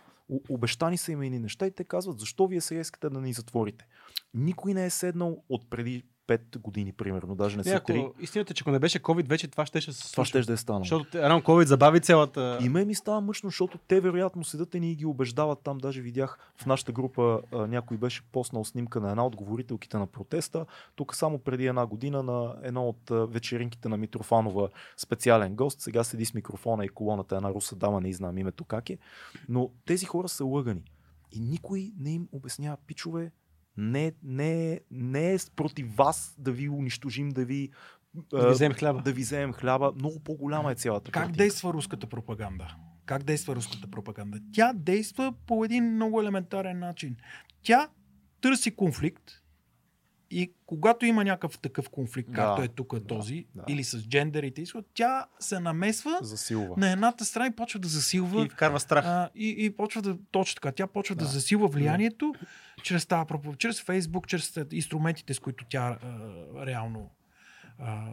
обещани 0.49 0.99
са 0.99 1.13
им 1.13 1.23
едни 1.23 1.39
неща 1.39 1.67
и 1.67 1.71
те 1.71 1.85
казват, 1.85 2.19
защо 2.19 2.47
вие 2.47 2.61
сега 2.61 2.81
искате 2.81 3.11
да 3.11 3.21
ни 3.21 3.33
затворите. 3.33 3.87
Никой 4.35 4.75
не 4.75 4.85
е 4.85 4.91
седнал 4.91 5.45
от 5.49 5.71
преди 5.71 6.05
5 6.27 6.59
години, 6.59 6.93
примерно, 6.93 7.35
даже 7.35 7.57
не 7.57 7.61
Не, 7.61 7.65
са 7.65 7.77
ако, 7.77 7.93
3. 7.93 8.13
истината 8.21 8.53
е, 8.53 8.55
че 8.55 8.63
ако 8.63 8.71
не 8.71 8.79
беше 8.79 9.01
COVID, 9.03 9.29
вече 9.29 9.49
това 9.49 9.67
ще 9.67 9.81
се 9.81 9.93
случи. 9.93 10.13
Това 10.13 10.25
ще 10.25 10.41
да 10.41 10.53
е 10.53 10.57
станало. 10.57 10.85
Защото 10.85 11.11
те- 11.11 11.23
рано 11.23 11.41
COVID 11.41 11.65
забави 11.65 12.01
цялата... 12.01 12.59
И 12.63 12.69
мен 12.69 12.87
ми 12.87 12.95
става 12.95 13.21
мъчно, 13.21 13.51
защото 13.51 13.79
те 13.79 14.01
вероятно 14.01 14.45
седят 14.45 14.75
и 14.75 14.81
ни 14.81 14.95
ги 14.95 15.07
убеждават 15.07 15.59
там. 15.65 15.79
Даже 15.79 16.01
видях 16.01 16.39
в 16.57 16.67
нашата 16.67 16.93
група 16.93 17.41
а, 17.53 17.67
някой 17.67 17.97
беше 17.97 18.23
поснал 18.23 18.65
снимка 18.65 19.01
на 19.01 19.11
една 19.11 19.27
от 19.27 19.37
говорителките 19.37 19.99
на 19.99 20.07
протеста. 20.07 20.67
Тук 20.97 21.15
само 21.15 21.39
преди 21.39 21.67
една 21.67 21.87
година 21.87 22.23
на 22.23 22.55
едно 22.63 22.89
от 22.89 23.31
вечеринките 23.33 23.89
на 23.89 23.97
Митрофанова 23.97 24.69
специален 24.97 25.57
гост. 25.57 25.81
Сега 25.81 26.05
седи 26.05 26.25
с 26.25 26.35
микрофона 26.35 26.85
и 26.85 26.89
колоната 26.89 27.37
една 27.37 27.51
руса 27.51 27.77
дама, 27.77 28.01
не 28.01 28.13
знам 28.13 28.39
името 28.39 28.65
как 28.65 28.91
е. 28.91 28.99
Но 29.49 29.71
тези 29.87 30.07
хора 30.07 30.29
са 30.29 30.45
лъгани. 30.45 30.83
И 31.33 31.41
никой 31.41 31.93
не 32.01 32.11
им 32.11 32.29
обяснява, 32.33 32.77
пичове, 32.87 33.31
не, 33.79 34.13
не, 34.23 34.81
не 34.91 35.33
е 35.33 35.39
против 35.57 35.97
вас 35.97 36.35
да 36.39 36.53
ви 36.53 36.69
унищожим, 36.69 37.29
да 37.29 37.45
ви 37.45 37.71
Да 38.31 38.47
ви 38.47 38.53
вземем 38.53 38.73
хляба. 38.75 39.03
да 39.03 39.13
ви 39.13 39.23
вземем 39.23 39.53
хляба. 39.53 39.93
Много 39.95 40.21
по-голяма 40.21 40.73
е 40.73 40.75
цялата 40.75 41.05
Как 41.05 41.13
картинка. 41.15 41.39
действа 41.39 41.73
руската 41.73 42.07
пропаганда? 42.07 42.77
Как 43.05 43.23
действа 43.23 43.57
руската 43.57 43.89
пропаганда? 43.89 44.39
Тя 44.53 44.73
действа 44.73 45.35
по 45.47 45.65
един 45.65 45.85
много 45.87 46.21
елементарен 46.23 46.79
начин. 46.79 47.17
Тя 47.63 47.89
търси 48.41 48.71
конфликт 48.71 49.43
и 50.31 50.53
когато 50.67 51.07
има 51.07 51.25
някакъв 51.25 51.59
такъв 51.59 51.89
конфликт, 51.89 52.31
Да, 52.31 52.37
както 52.37 52.63
е 52.63 52.69
тук 52.69 53.07
този, 53.09 53.47
да. 53.55 53.65
или 53.69 53.85
с 53.85 53.99
джендерите, 54.01 54.65
тя 54.95 55.27
се 55.41 55.61
намесва 55.61 56.19
Засилва. 56.23 56.75
на 56.77 56.93
едната 56.93 57.25
страна 57.25 57.47
и 57.47 57.51
почва 57.51 57.81
да 57.81 57.89
засилва 57.89 58.45
И 58.45 58.49
вкарва 58.49 58.81
страх. 58.81 59.05
а, 59.07 59.31
и, 59.35 59.55
и 59.59 59.71
почва 59.71 60.03
да, 60.03 60.17
точно 60.31 60.55
така, 60.55 60.73
тя 60.73 60.87
почва 60.87 61.15
да, 61.15 61.25
Да. 61.25 61.31
засилва 61.31 61.69
влиянието 61.69 62.35
чрез 62.87 63.07
тази 63.07 63.27
пропаганда, 63.27 63.59
чрез 63.59 63.83
Фейсбук, 63.83 64.27
чрез 64.27 64.57
а, 64.57 64.67
инструментите, 64.73 65.35
с 65.35 65.39
които 65.39 65.65
тя 65.69 65.99
а, 66.03 66.67
реално 66.67 67.11
а, 67.79 68.07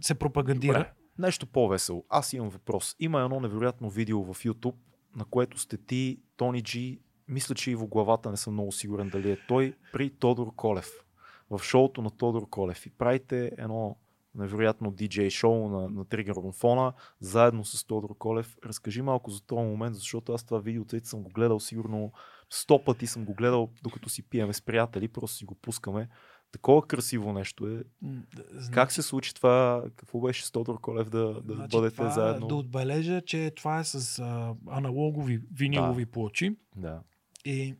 се 0.00 0.14
пропагандира. 0.14 0.78
Добре. 0.78 0.92
Нещо 1.18 1.46
по-весело. 1.46 2.04
Аз 2.08 2.32
имам 2.32 2.48
въпрос. 2.48 2.96
Има 2.98 3.20
едно 3.20 3.40
невероятно 3.40 3.90
видео 3.90 4.24
в 4.24 4.44
YouTube, 4.44 4.74
на 5.16 5.24
което 5.24 5.58
сте 5.58 5.76
ти, 5.76 6.20
Тони 6.36 6.62
Джи, 6.62 7.00
мисля, 7.28 7.54
че 7.54 7.70
и 7.70 7.74
в 7.74 7.86
главата 7.86 8.30
не 8.30 8.36
съм 8.36 8.52
много 8.52 8.72
сигурен 8.72 9.08
дали 9.08 9.30
е 9.30 9.38
той, 9.48 9.74
при 9.92 10.10
Тодор 10.10 10.54
Колев. 10.56 10.90
В 11.50 11.60
шоуто 11.62 12.02
на 12.02 12.10
Тодор 12.10 12.48
Колев. 12.48 12.86
И 12.86 12.90
правите 12.90 13.52
едно 13.58 13.96
невероятно 14.34 14.90
диджей 14.90 15.30
шоу 15.30 15.68
на, 15.68 15.88
на 15.88 16.04
тригерофона, 16.04 16.92
заедно 17.20 17.64
с 17.64 17.84
Тодор 17.84 18.18
Колев. 18.18 18.56
Разкажи 18.66 19.02
малко 19.02 19.30
за 19.30 19.42
този 19.42 19.62
момент, 19.62 19.94
защото 19.96 20.32
аз 20.32 20.44
това 20.44 20.58
видео, 20.58 20.84
тъй 20.84 21.00
съм 21.00 21.22
го 21.22 21.30
гледал 21.30 21.60
сигурно 21.60 22.12
сто 22.54 22.84
пъти 22.84 23.06
съм 23.06 23.24
го 23.24 23.34
гледал, 23.34 23.70
докато 23.82 24.08
си 24.08 24.22
пиеме 24.22 24.52
с 24.52 24.62
приятели, 24.62 25.08
просто 25.08 25.36
си 25.36 25.44
го 25.44 25.54
пускаме. 25.54 26.08
Такова 26.52 26.86
красиво 26.86 27.32
нещо 27.32 27.66
е. 27.66 27.82
Да, 28.02 28.70
Как 28.72 28.92
се 28.92 29.02
случи 29.02 29.34
това? 29.34 29.84
Какво 29.96 30.20
беше 30.20 30.46
с 30.46 30.50
Тодор 30.50 30.80
Колев 30.80 31.10
да, 31.10 31.40
да 31.40 31.54
Значи 31.54 31.76
бъдете 31.76 31.96
това, 31.96 32.10
заедно? 32.10 32.46
Да 32.46 32.54
отбележа, 32.54 33.22
че 33.26 33.52
това 33.56 33.78
е 33.78 33.84
с 33.84 34.18
а, 34.18 34.54
аналогови 34.68 35.40
винилови 35.54 36.06
плочи. 36.06 36.56
Да. 36.76 37.00
И 37.44 37.74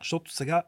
защото 0.00 0.32
сега 0.32 0.62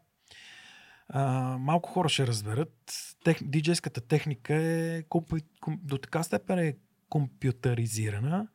а, 1.09 1.23
малко 1.61 1.91
хора 1.91 2.09
ще 2.09 2.27
разберат, 2.27 2.93
тех, 3.25 3.39
диджейската 3.43 4.01
техника 4.01 4.55
е 4.55 5.03
компи, 5.03 5.43
ком, 5.61 5.81
до 5.83 5.99
така 5.99 6.23
степен 6.23 6.59
е 6.59 6.77
компютъризирана, 7.09 8.49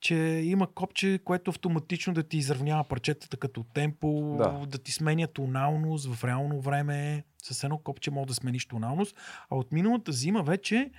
че 0.00 0.14
има 0.44 0.66
копче, 0.74 1.20
което 1.24 1.50
автоматично 1.50 2.14
да 2.14 2.22
ти 2.22 2.36
изравнява 2.36 2.84
парчетата 2.84 3.36
като 3.36 3.64
темпо, 3.74 4.36
Да. 4.38 4.66
да 4.66 4.78
ти 4.78 4.92
сменя 4.92 5.26
тоналност 5.26 6.14
в 6.14 6.24
реално 6.24 6.60
време. 6.60 7.24
С 7.42 7.64
едно 7.64 7.78
копче 7.78 8.10
мога 8.10 8.26
да 8.26 8.34
смениш 8.34 8.66
тоналност. 8.66 9.16
А 9.50 9.56
от 9.56 9.72
миналата 9.72 10.12
зима 10.12 10.42
вече 10.42 10.90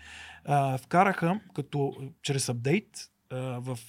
а, 0.46 0.78
вкараха, 0.78 1.40
като 1.56 1.94
чрез 2.22 2.50
апдейт, 2.50 2.90
а, 3.32 3.38
в 3.38 3.80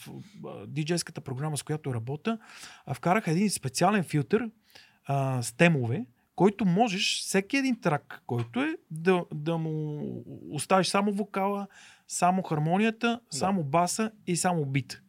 диджейската 0.66 1.20
програма, 1.20 1.56
с 1.56 1.62
която 1.62 1.94
работя, 1.94 2.38
а, 2.86 2.94
вкараха 2.94 3.30
един 3.30 3.50
специален 3.50 4.04
филтър 4.04 4.50
а, 5.04 5.42
с 5.42 5.52
темове, 5.52 6.06
който 6.38 6.64
можеш 6.64 7.20
всеки 7.20 7.56
един 7.56 7.80
трак, 7.80 8.22
който 8.26 8.60
е, 8.60 8.76
да, 8.90 9.24
да 9.34 9.58
му 9.58 10.02
оставиш 10.50 10.86
само 10.86 11.12
вокала, 11.12 11.66
само 12.08 12.42
хармонията, 12.42 13.20
само 13.30 13.64
баса 13.64 14.10
и 14.26 14.36
само 14.36 14.66
бит. 14.66 15.02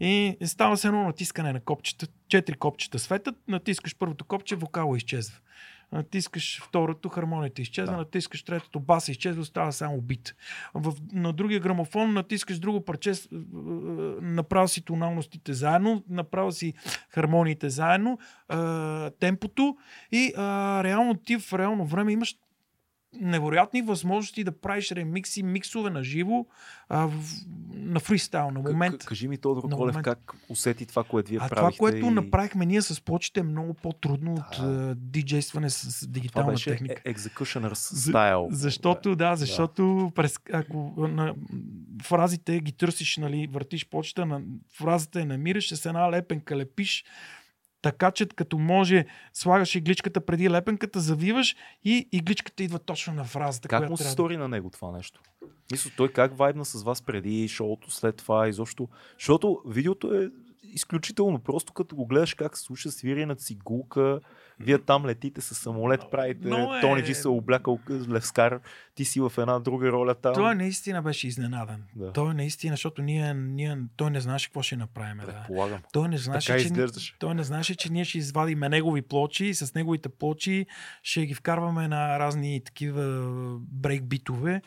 И 0.00 0.36
става 0.44 0.76
се 0.76 0.88
едно 0.88 1.02
натискане 1.02 1.52
на 1.52 1.60
копчета. 1.60 2.06
Четири 2.28 2.56
копчета 2.56 2.98
светят, 2.98 3.34
натискаш 3.48 3.96
първото 3.98 4.24
копче, 4.24 4.56
вокала 4.56 4.96
изчезва. 4.96 5.38
Натискаш 5.92 6.62
второто, 6.62 7.08
хармонията 7.08 7.62
изчезва, 7.62 7.92
Да. 7.92 7.98
натискаш 7.98 8.42
третото, 8.42 8.80
баса 8.80 9.10
изчезва, 9.10 9.42
остава 9.42 9.72
само 9.72 10.00
бит. 10.00 10.34
В, 10.74 10.94
на 11.12 11.32
другия 11.32 11.60
грамофон 11.60 12.12
натискаш 12.12 12.58
друго 12.58 12.84
парче, 12.84 13.12
направил 14.22 14.68
си 14.68 14.84
тоналностите 14.84 15.52
заедно, 15.52 16.04
направил 16.08 16.52
си 16.52 16.74
хармониите 17.08 17.70
заедно, 17.70 18.18
темпото 19.20 19.76
и 20.12 20.32
реално 20.84 21.14
ти 21.14 21.38
в 21.38 21.52
реално 21.58 21.86
време 21.86 22.12
имаш 22.12 22.36
невероятни 23.14 23.82
възможности 23.82 24.44
да 24.44 24.52
правиш 24.52 24.92
ремикси, 24.92 25.42
миксове 25.42 25.90
на 25.90 26.04
живо, 26.04 26.46
а, 26.88 27.06
в, 27.06 27.12
на 27.68 28.00
фристайл, 28.00 28.50
на 28.50 28.60
момент. 28.60 28.94
К- 28.94 29.04
кажи 29.04 29.28
ми, 29.28 29.38
Тодор 29.38 29.70
Колев, 29.70 29.96
как 29.96 30.32
усети 30.48 30.86
това, 30.86 31.04
което 31.04 31.30
вие 31.30 31.38
А 31.38 31.44
това, 31.44 31.56
правихте? 31.56 31.78
което 31.78 31.96
и... 31.98 32.10
направихме 32.10 32.66
ние 32.66 32.82
с 32.82 33.00
плочите 33.00 33.40
е 33.40 33.44
много 33.44 33.74
по-трудно 33.74 34.32
от 34.32 34.56
Да. 34.58 34.88
а, 34.90 34.94
диджействане 34.94 35.70
с, 35.70 35.90
с 35.90 36.00
Това 36.00 36.12
дигитална 36.12 36.52
беше 36.52 36.70
техника. 36.70 37.02
е- 37.04 37.14
executioner 37.14 37.72
За- 37.72 38.10
стайл. 38.10 38.48
Защото, 38.50 39.16
да, 39.16 39.36
защото 39.36 40.12
през, 40.14 40.38
ако 40.52 40.76
на, 40.98 41.34
фразите 42.02 42.60
ги 42.60 42.72
търсиш, 42.72 43.16
нали, 43.16 43.46
въртиш 43.46 43.86
почта, 43.86 44.26
на, 44.26 44.40
фразата 44.70 45.20
я 45.20 45.26
намираш, 45.26 45.74
с 45.74 45.86
една 45.86 46.10
лепенка 46.10 46.56
лепиш, 46.56 47.04
така 47.82 48.10
че 48.10 48.26
като 48.26 48.58
може, 48.58 49.06
слагаш 49.32 49.74
игличката 49.74 50.20
преди 50.20 50.50
лепенката, 50.50 51.00
завиваш 51.00 51.56
и 51.84 52.08
игличката 52.12 52.62
идва 52.62 52.78
точно 52.78 53.14
на 53.14 53.24
фразата, 53.24 53.68
Как 53.68 53.90
му 53.90 53.96
се 53.96 54.10
стори 54.10 54.36
на 54.36 54.48
него 54.48 54.70
това 54.70 54.90
нещо? 54.90 55.20
Мисля, 55.72 55.90
той 55.96 56.08
как 56.08 56.36
вайбна 56.36 56.64
с 56.64 56.82
вас 56.82 57.02
преди 57.02 57.48
шоуто, 57.48 57.90
след 57.90 58.16
това 58.16 58.48
изобщо. 58.48 58.88
Защото 59.18 59.62
видеото 59.66 60.14
е 60.14 60.30
изключително 60.72 61.38
просто, 61.38 61.72
като 61.72 61.96
го 61.96 62.06
гледаш 62.06 62.34
как 62.34 62.56
се 62.56 62.64
слуша 62.64 62.90
свири 62.90 63.26
на 63.26 63.34
цигулка, 63.36 64.20
вие 64.60 64.78
там 64.78 65.06
летите 65.06 65.40
с 65.40 65.54
самолет, 65.54 66.00
правите, 66.10 66.48
Но 66.48 66.74
е- 66.74 66.80
Тони 66.80 67.02
Джи 67.02 67.14
се 67.14 67.28
е 67.28 67.30
облякал 67.30 67.78
Левскар, 68.10 68.60
ти 68.94 69.04
си 69.04 69.20
в 69.20 69.32
една 69.38 69.58
друга 69.58 69.92
роля 69.92 70.14
там. 70.14 70.34
Той 70.34 70.54
наистина 70.54 71.02
беше 71.02 71.28
изненадан. 71.28 71.82
Да. 71.96 72.12
Той 72.12 72.34
наистина, 72.34 72.72
защото 72.72 73.02
ние, 73.02 73.34
ние, 73.34 73.78
той 73.96 74.10
не 74.10 74.20
знаеше 74.20 74.48
какво 74.48 74.62
ще 74.62 74.76
направим. 74.76 75.16
Да. 75.16 75.80
Той 75.92 76.08
не 76.08 76.18
знаеше, 76.18 76.58
че, 76.58 77.14
той 77.18 77.34
не 77.34 77.42
знаеше, 77.42 77.74
че 77.74 77.92
ние 77.92 78.04
ще 78.04 78.18
извадиме 78.18 78.68
негови 78.68 79.02
плочи 79.02 79.46
и 79.46 79.54
с 79.54 79.74
неговите 79.74 80.08
плочи 80.08 80.66
ще 81.02 81.26
ги 81.26 81.34
вкарваме 81.34 81.88
на 81.88 82.18
разни 82.18 82.62
такива 82.64 83.22
брейкбитове 83.58 84.62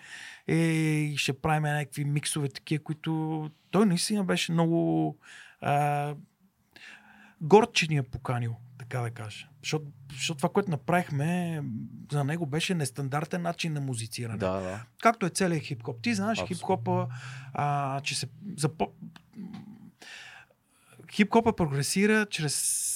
и 0.47 1.13
ще 1.17 1.33
правим 1.33 1.63
някакви 1.63 2.05
миксове 2.05 2.49
такива, 2.49 2.83
които 2.83 3.49
той 3.71 3.85
наистина 3.85 4.23
беше 4.23 4.51
много 4.51 5.17
а, 5.65 6.15
горд, 7.41 7.73
че 7.73 7.87
ни 7.87 7.97
е 7.97 8.03
поканил, 8.03 8.55
така 8.77 8.99
да 8.99 9.11
кажа. 9.11 9.47
Защото, 9.61 9.85
защото 10.11 10.37
това, 10.37 10.49
което 10.49 10.71
направихме, 10.71 11.61
за 12.11 12.23
него 12.23 12.45
беше 12.45 12.75
нестандартен 12.75 13.41
начин 13.41 13.73
на 13.73 13.81
музициране 13.81 14.37
Да, 14.37 14.51
да. 14.51 14.83
както 14.99 15.25
е 15.25 15.29
целият 15.29 15.63
хип-хоп. 15.63 16.01
Ти 16.01 16.15
знаеш 16.15 16.31
Абсолютно. 16.31 16.55
хип-хопа, 16.57 17.07
а, 17.53 18.01
че 18.01 18.15
се 18.15 18.27
запо... 18.57 18.87
Хип-хопа 21.11 21.53
прогресира 21.53 22.25
чрез 22.25 22.55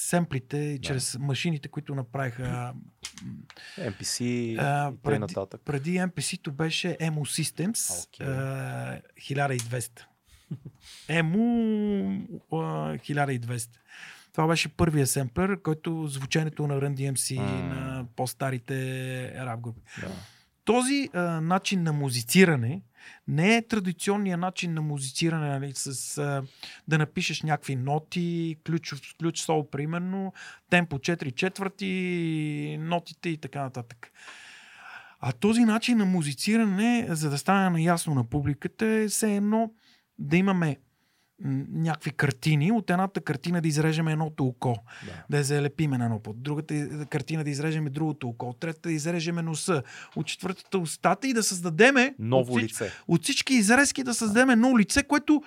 семплите, 0.10 0.72
да. 0.72 0.80
чрез 0.80 1.18
машините, 1.20 1.68
които 1.68 1.96
направиха 1.96 2.74
NPC 3.78 4.22
А, 4.22 4.24
и 4.24 4.56
т.н. 4.58 4.94
преди- 5.04 5.20
нататък. 5.20 5.62
Преди 5.66 5.92
MPC-то 5.92 6.52
беше 6.52 6.98
Emo 6.98 7.20
Systems 7.20 8.08
Окей. 8.08 8.28
а, 8.28 9.02
1200. 9.18 10.06
А, 12.52 12.98
1200. 12.98 13.70
Това 14.34 14.48
беше 14.48 14.70
първия 14.70 15.08
семплер, 15.08 15.62
който 15.62 16.08
звученето 16.08 16.68
на 16.68 16.74
Run 16.82 16.94
DMC 16.94 17.36
М. 17.36 17.44
на 17.44 18.06
по-старите 18.16 19.46
рап 19.46 19.60
групи. 19.60 19.82
Да. 20.02 20.08
Този 20.66 21.10
а, 21.14 21.20
начин 21.42 21.84
на 21.84 21.94
музициране 21.94 22.82
не 23.28 23.56
е 23.56 23.68
традиционния 23.68 24.38
начин 24.38 24.74
на 24.74 24.82
музициране, 24.82 25.60
нали, 25.60 25.72
с 25.76 26.18
а, 26.18 26.44
да 26.88 26.98
напишеш 26.98 27.42
някакви 27.42 27.76
ноти, 27.76 28.58
ключ, 28.66 28.94
ключ 29.20 29.40
сол, 29.40 29.70
примерно, 29.70 30.34
темпо 30.70 30.98
4 30.98 31.36
четвърти, 31.36 32.78
нотите 32.80 33.30
и 33.30 33.38
така 33.38 33.62
нататък. 33.62 34.12
А 35.20 35.32
този 35.32 35.62
начин 35.62 35.98
на 35.98 36.06
музициране, 36.06 37.08
за 37.10 37.30
да 37.30 37.38
стане 37.38 37.70
наясно 37.70 38.16
на 38.16 38.24
публиката, 38.24 38.86
е 38.86 39.08
все 39.08 39.36
едно 39.36 39.72
да 40.20 40.38
имаме 40.38 40.78
някакви 41.72 42.12
картини. 42.12 42.72
От 42.72 42.90
едната 42.90 43.22
картина 43.22 43.62
да 43.62 43.68
изрежеме 43.68 44.12
едното 44.12 44.46
око 44.46 44.76
Да. 45.06 45.12
да 45.30 45.38
я 45.38 45.44
залепиме 45.44 45.98
на 45.98 46.06
едно 46.06 46.20
под 46.20 46.44
другата 46.44 46.74
и- 46.76 47.06
картина 47.06 47.44
да 47.44 47.50
изрежеме 47.50 47.90
другото 47.90 48.28
око, 48.28 48.46
от 48.46 48.60
третата 48.60 48.90
да 48.90 48.94
изрежеме 48.94 49.42
носа, 49.42 49.84
от 50.16 50.28
четвъртата 50.28 50.78
устата 50.78 51.28
и 51.28 51.34
да 51.34 51.44
създадеме 51.44 52.16
Ново 52.20 52.54
от, 52.54 52.62
лице. 52.64 52.92
от 53.08 53.24
всички 53.24 53.54
изрезки 53.54 54.04
да 54.04 54.14
създадем 54.14 54.50
едно 54.50 54.78
лице, 54.78 55.04
което 55.04 55.44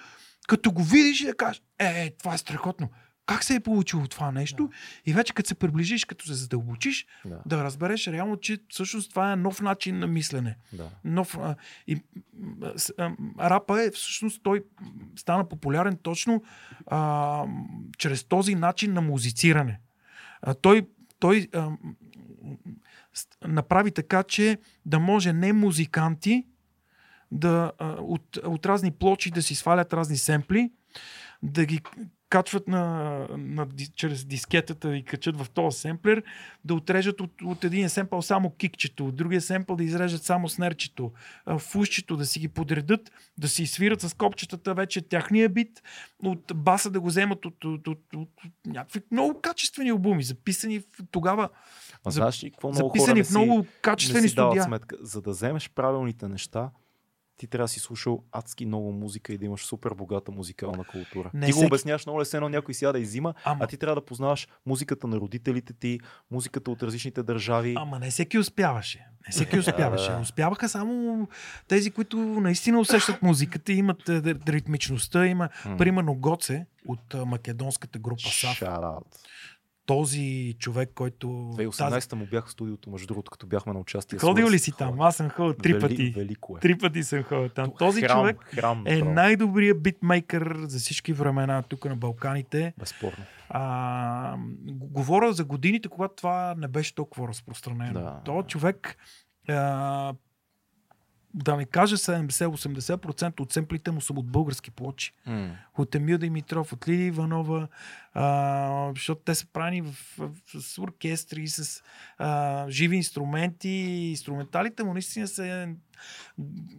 като 0.49 0.73
го 0.73 0.83
видиш 0.83 1.21
и 1.21 1.27
да 1.27 1.35
кажеш, 1.35 1.63
е, 1.79 2.11
това 2.11 2.35
е 2.35 2.39
страхотно. 2.39 2.89
Как 3.27 3.45
се 3.45 3.55
е 3.55 3.61
получило 3.61 4.09
това 4.09 4.33
нещо? 4.33 4.71
И 5.07 5.13
вече 5.13 5.35
като 5.35 5.49
се 5.49 5.55
приближиш, 5.55 6.05
като 6.05 6.27
се 6.27 6.35
задълбочиш, 6.35 7.07
Да. 7.25 7.43
да 7.47 7.65
разбереш 7.65 8.07
реално, 8.07 8.37
че 8.37 8.59
всъщност 8.69 9.11
това 9.11 9.33
е 9.33 9.37
нов 9.37 9.61
начин 9.61 9.99
на 9.99 10.07
мислене. 10.07 10.57
Да. 10.73 10.91
Нов, 11.05 11.39
а, 11.39 11.55
и, 11.87 12.03
а, 12.99 13.13
рапа 13.41 13.83
е 13.83 13.91
всъщност 13.91 14.43
той 14.43 14.65
стана 15.17 15.49
популярен 15.49 15.99
точно 16.03 16.43
а, 16.87 17.45
чрез 17.99 18.25
този 18.25 18.55
начин 18.55 18.93
на 18.93 19.01
музициране. 19.01 19.81
А, 20.43 20.55
той 20.55 20.87
той 21.19 21.49
а, 21.55 21.71
направи 23.47 23.91
така, 23.91 24.23
че 24.23 24.59
да 24.87 24.99
може 24.99 25.33
не 25.33 25.53
музиканти 25.53 26.47
да, 27.31 27.73
а, 27.79 27.87
от, 27.89 28.37
от 28.37 28.67
разни 28.67 28.91
плочи 28.91 29.31
да 29.31 29.43
си 29.43 29.55
свалят 29.55 29.93
разни 29.93 30.17
семпли, 30.17 30.71
да 31.43 31.65
ги 31.65 31.81
качват 32.33 32.69
на, 32.69 33.27
на, 33.39 33.67
чрез 33.97 34.25
дискетата 34.25 34.97
и 34.97 35.05
качат 35.05 35.37
в 35.37 35.51
този 35.51 35.79
семплер, 35.79 36.23
да 36.65 36.75
отрежат 36.75 37.21
от, 37.21 37.43
от 37.43 37.65
един 37.65 37.89
семпъл 37.89 38.23
само 38.23 38.51
кикчето, 38.51 39.07
от 39.07 39.17
другия 39.17 39.41
семпъл 39.41 39.77
да 39.77 39.85
изрежат 39.85 40.23
само 40.23 40.49
снерчето, 40.49 41.13
фушчето 41.59 42.17
да 42.17 42.27
си 42.27 42.41
ги 42.41 42.49
подредат, 42.49 43.11
да 43.39 43.49
си 43.49 43.67
свират 43.67 44.01
с 44.01 44.15
копчетата 44.15 44.75
вече 44.75 45.09
тяхния 45.09 45.49
бит, 45.49 45.83
от 46.25 46.53
баса 46.55 46.91
да 46.91 47.01
го 47.01 47.07
вземат 47.07 47.45
от, 47.45 47.65
от, 47.65 47.89
от, 47.89 47.99
от, 48.15 48.27
от 48.47 48.67
някакви 48.67 49.01
много 49.11 49.41
качествени 49.41 49.91
албуми, 49.91 50.23
записани 50.23 50.81
в, 50.81 50.85
тогава, 51.11 51.49
А 52.05 52.11
знаеш 52.11 52.45
ли 52.45 52.51
какво 52.51 52.69
много 52.69 52.89
хора 52.89 52.99
записани 52.99 53.19
не 53.19 53.25
в 53.25 53.27
си, 53.27 53.39
много 53.39 53.59
не 53.59 53.67
качествени 53.83 54.29
си 54.29 54.35
дават 54.35 54.53
студия. 54.53 54.65
сметка? 54.65 54.97
За 55.01 55.23
да 55.23 55.31
вземеш 55.31 55.71
правилните 55.71 56.29
неща, 56.29 56.71
ти 57.37 57.47
трябва 57.47 57.65
да 57.65 57.69
си 57.69 57.81
слушал 57.81 58.25
адски 58.33 58.67
много 58.67 58.93
музика 58.93 59.33
и 59.33 59.39
да 59.39 59.45
имаш 59.45 59.65
супер 59.65 59.91
богата 59.95 60.33
музикална 60.33 60.85
култура. 60.85 61.31
Не 61.35 61.47
ти 61.47 61.53
го 61.53 61.65
обясняваш 61.67 62.07
много 62.07 62.21
лесно, 62.21 62.49
някой 62.49 62.75
сяда 62.75 62.99
и 62.99 63.03
взима, 63.03 63.35
Ама, 63.45 63.65
а 63.65 63.67
ти 63.67 63.77
трябва 63.77 63.95
да 63.95 64.05
познаваш 64.05 64.49
музиката 64.67 65.07
на 65.07 65.17
родителите 65.17 65.73
ти, 65.73 66.01
музиката 66.31 66.71
от 66.71 66.83
различните 66.83 67.23
държави. 67.23 67.75
Ама 67.79 67.99
не 67.99 68.11
всеки 68.11 68.39
успяваше. 68.39 69.07
Не 69.27 69.33
всеки 69.33 69.59
успяваше. 69.59 70.13
Успяваха 70.23 70.69
само 70.69 71.29
тези, 71.69 71.91
които 71.91 72.17
наистина 72.17 72.81
усещат 72.81 73.23
музиката, 73.23 73.73
имат 73.73 74.09
е, 74.09 74.23
ритмичността. 74.49 75.27
Има, 75.27 75.49
примерно, 75.79 76.15
Гоце 76.15 76.67
от 76.89 77.15
македонската 77.27 77.99
група 77.99 78.23
САФ. 78.23 78.61
Shout 78.61 78.83
out. 78.83 79.05
Този 79.87 80.55
човек, 80.59 80.91
който... 80.95 81.27
2018 81.27 82.15
му 82.15 82.27
бях 82.27 82.47
в 82.47 82.51
студиото, 82.51 82.91
между 82.91 83.07
другото, 83.07 83.31
като 83.31 83.47
бяхме 83.47 83.73
на 83.73 83.81
участие. 83.81 84.19
Ходил 84.19 84.51
ли 84.51 84.59
си 84.59 84.73
там? 84.79 85.01
Аз 85.01 85.17
съм 85.17 85.31
ходил 85.31 85.55
три 85.55 85.73
Вели- 85.73 85.81
пъти. 85.81 86.11
Велико 86.11 86.57
е. 86.57 86.61
Три 86.61 86.79
пъти 86.79 87.03
съм 87.03 87.23
ходил 87.23 87.49
там. 87.49 87.67
То 87.71 87.77
Този 87.77 88.03
храм, 88.03 88.19
човек 88.21 88.37
храм, 88.55 88.85
е 88.87 88.97
най-добрият 89.03 89.83
битмейкър 89.83 90.57
за 90.59 90.79
всички 90.79 91.13
времена 91.13 91.63
тук 91.63 91.85
на 91.85 91.97
Балканите. 91.97 92.75
Безспорно. 92.79 93.25
А, 93.49 94.37
говоря 94.67 95.33
за 95.33 95.45
годините, 95.45 95.89
когато 95.89 96.15
това 96.15 96.55
не 96.59 96.69
беше 96.69 96.95
толкова 96.95 97.29
разпространено. 97.29 98.01
Да. 98.01 98.21
Той 98.25 98.43
човек, 98.43 98.97
а, 99.49 100.15
да 101.35 101.57
не 101.57 101.65
кажа 101.65 101.97
70-80% 101.97 103.41
от 103.41 103.53
семплите 103.53 103.91
му 103.91 104.01
са 104.01 104.13
от 104.13 104.27
български 104.27 104.71
плочи. 104.71 105.15
М. 105.27 105.57
От 105.79 105.95
Емил 105.95 106.19
Димитров, 106.19 106.73
от 106.73 106.89
Лилия 106.89 107.07
Иванова, 107.07 107.69
а, 108.15 108.93
защото 108.95 109.21
те 109.25 109.35
са 109.35 109.47
правени 109.53 109.83
в, 109.83 109.93
в, 110.19 110.31
с 110.61 110.79
оркестри, 110.79 111.49
с 111.49 111.83
а, 112.19 112.67
живи 112.71 112.97
инструменти. 112.97 113.69
Инструменталите 113.69 114.85
му 114.85 114.93
наистина 114.93 115.29
са... 115.29 115.69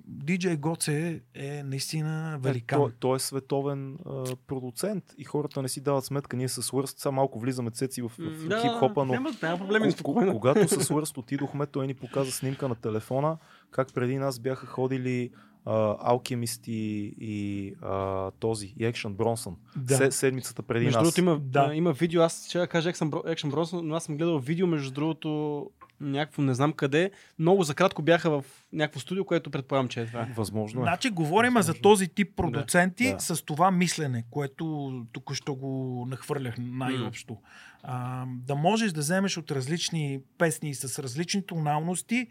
DJ 0.09 0.57
Гоце 0.57 1.21
е 1.33 1.63
наистина 1.63 2.37
великан. 2.41 2.79
Той, 2.79 2.91
той 2.99 3.15
е 3.15 3.19
световен 3.19 3.97
а, 4.05 4.35
продуцент 4.47 5.03
и 5.17 5.23
хората 5.23 5.61
не 5.61 5.69
си 5.69 5.81
дават 5.81 6.05
сметка. 6.05 6.37
Ние 6.37 6.49
с 6.49 6.73
Уърст, 6.73 6.99
сега 6.99 7.11
малко 7.11 7.39
влизаме 7.39 7.71
цеци 7.71 8.01
в, 8.01 8.11
в 8.19 8.47
Да, 8.47 8.61
хип-хопа, 8.61 9.05
но 9.05 9.13
Няма, 9.13 9.31
няма 9.43 9.57
проблеми, 9.57 9.93
Когато 10.31 10.67
с 10.67 10.91
Уърст 10.91 11.17
отидохме, 11.17 11.65
той 11.65 11.87
ни 11.87 11.93
показа 11.93 12.31
снимка 12.31 12.67
на 12.67 12.75
телефона, 12.75 13.37
как 13.73 13.93
преди 13.93 14.17
нас 14.17 14.39
бяха 14.39 14.65
ходили 14.65 15.29
Алкемист 15.65 16.67
и, 16.67 16.71
и 17.17 17.73
а, 17.81 18.31
този, 18.31 18.73
и 18.79 18.85
Екшън 18.85 19.13
Бронсън. 19.13 19.55
Да. 19.75 19.97
Се, 19.97 20.11
седмицата 20.11 20.63
преди 20.63 20.85
Между 20.85 20.99
нас. 20.99 21.03
другото 21.05 21.19
има, 21.19 21.39
Да. 21.39 21.71
има 21.75 21.91
видео, 21.93 22.21
аз 22.21 22.47
ще 22.49 22.67
кажа 22.67 22.89
Екшен, 22.89 23.09
Бро, 23.09 23.21
Екшен 23.27 23.49
Брос, 23.49 23.73
но 23.73 23.95
аз 23.95 24.03
съм 24.03 24.17
гледал 24.17 24.39
видео, 24.39 24.67
между 24.67 24.91
другото, 24.91 25.69
някакво 26.01 26.41
не 26.41 26.53
знам 26.53 26.73
къде. 26.73 27.11
Много 27.39 27.63
за 27.63 27.75
кратко 27.75 28.01
бяха 28.01 28.29
в 28.31 28.45
някакво 28.73 28.99
студио, 28.99 29.25
което 29.25 29.51
предполагам, 29.51 29.87
че 29.87 30.01
е 30.01 30.05
това. 30.05 30.27
Възможно 30.35 30.81
е. 30.81 30.83
Значи 30.83 31.09
говорим 31.09 31.51
за 31.51 31.57
Възможно. 31.57 31.81
този 31.81 32.07
тип 32.07 32.35
продуценти 32.35 33.11
Да. 33.11 33.19
с 33.19 33.45
това 33.45 33.71
мислене, 33.71 34.23
което 34.29 34.91
тук 35.11 35.33
що 35.33 35.55
го 35.55 36.05
нахвърлях 36.09 36.55
най-общо. 36.59 37.37
А, 37.83 38.25
да 38.27 38.55
можеш 38.55 38.91
да 38.91 38.99
вземеш 38.99 39.37
от 39.37 39.51
различни 39.51 40.19
песни 40.37 40.75
с 40.75 41.03
различни 41.03 41.45
тоналности, 41.45 42.27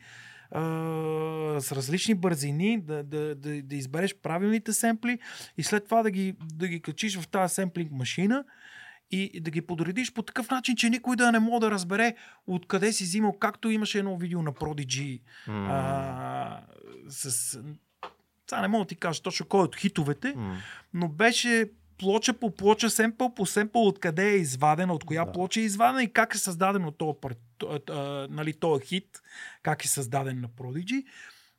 а, 0.54 0.60
с 1.60 1.72
различни 1.72 2.14
бързини, 2.14 2.80
да, 2.80 3.02
да, 3.02 3.34
да, 3.34 3.62
да 3.62 3.76
избереш 3.76 4.14
правилните 4.14 4.72
семпли 4.72 5.18
и 5.56 5.62
след 5.62 5.84
това 5.84 6.02
да 6.02 6.10
ги, 6.10 6.34
да 6.54 6.68
ги 6.68 6.80
качиш 6.80 7.18
в 7.18 7.28
тази 7.28 7.54
семплинг 7.54 7.92
машина 7.92 8.44
и 9.10 9.40
да 9.40 9.50
ги 9.50 9.60
подредиш 9.60 10.12
по 10.12 10.22
такъв 10.22 10.50
начин, 10.50 10.76
че 10.76 10.90
никой 10.90 11.16
да 11.16 11.32
не 11.32 11.38
може 11.38 11.60
да 11.60 11.70
разбере 11.70 12.14
откъде 12.46 12.92
си 12.92 13.04
взимал, 13.04 13.32
както 13.38 13.70
имаше 13.70 13.98
едно 13.98 14.16
видео 14.16 14.42
на 14.42 14.52
Prodigy, 14.52 15.20
М. 15.46 15.68
а, 15.70 16.60
с... 17.08 17.30
Сега 18.50 18.60
не 18.62 18.68
мога 18.68 18.84
да 18.84 18.88
ти 18.88 18.96
кажа 18.96 19.22
точно 19.22 19.46
кой 19.46 19.60
от 19.60 19.76
хитовете, 19.76 20.34
М. 20.36 20.56
но 20.94 21.08
беше 21.08 21.70
плоча 22.02 22.32
по 22.32 22.50
плоча, 22.50 22.90
семпъл 22.90 23.34
по 23.34 23.46
семпъл, 23.46 23.86
откъде 23.86 24.30
е 24.30 24.36
извадена, 24.36 24.94
от 24.94 25.04
коя 25.04 25.24
Да. 25.24 25.32
плоча 25.32 25.60
е 25.60 25.64
извадена 25.64 26.02
и 26.02 26.12
как 26.12 26.34
е 26.34 26.38
създаден 26.38 26.84
от 26.84 26.98
този, 26.98 27.14
нали, 28.30 28.52
този 28.52 28.84
хит, 28.84 29.22
как 29.62 29.84
е 29.84 29.88
създаден 29.88 30.40
на 30.40 30.48
Prodigy. 30.48 31.04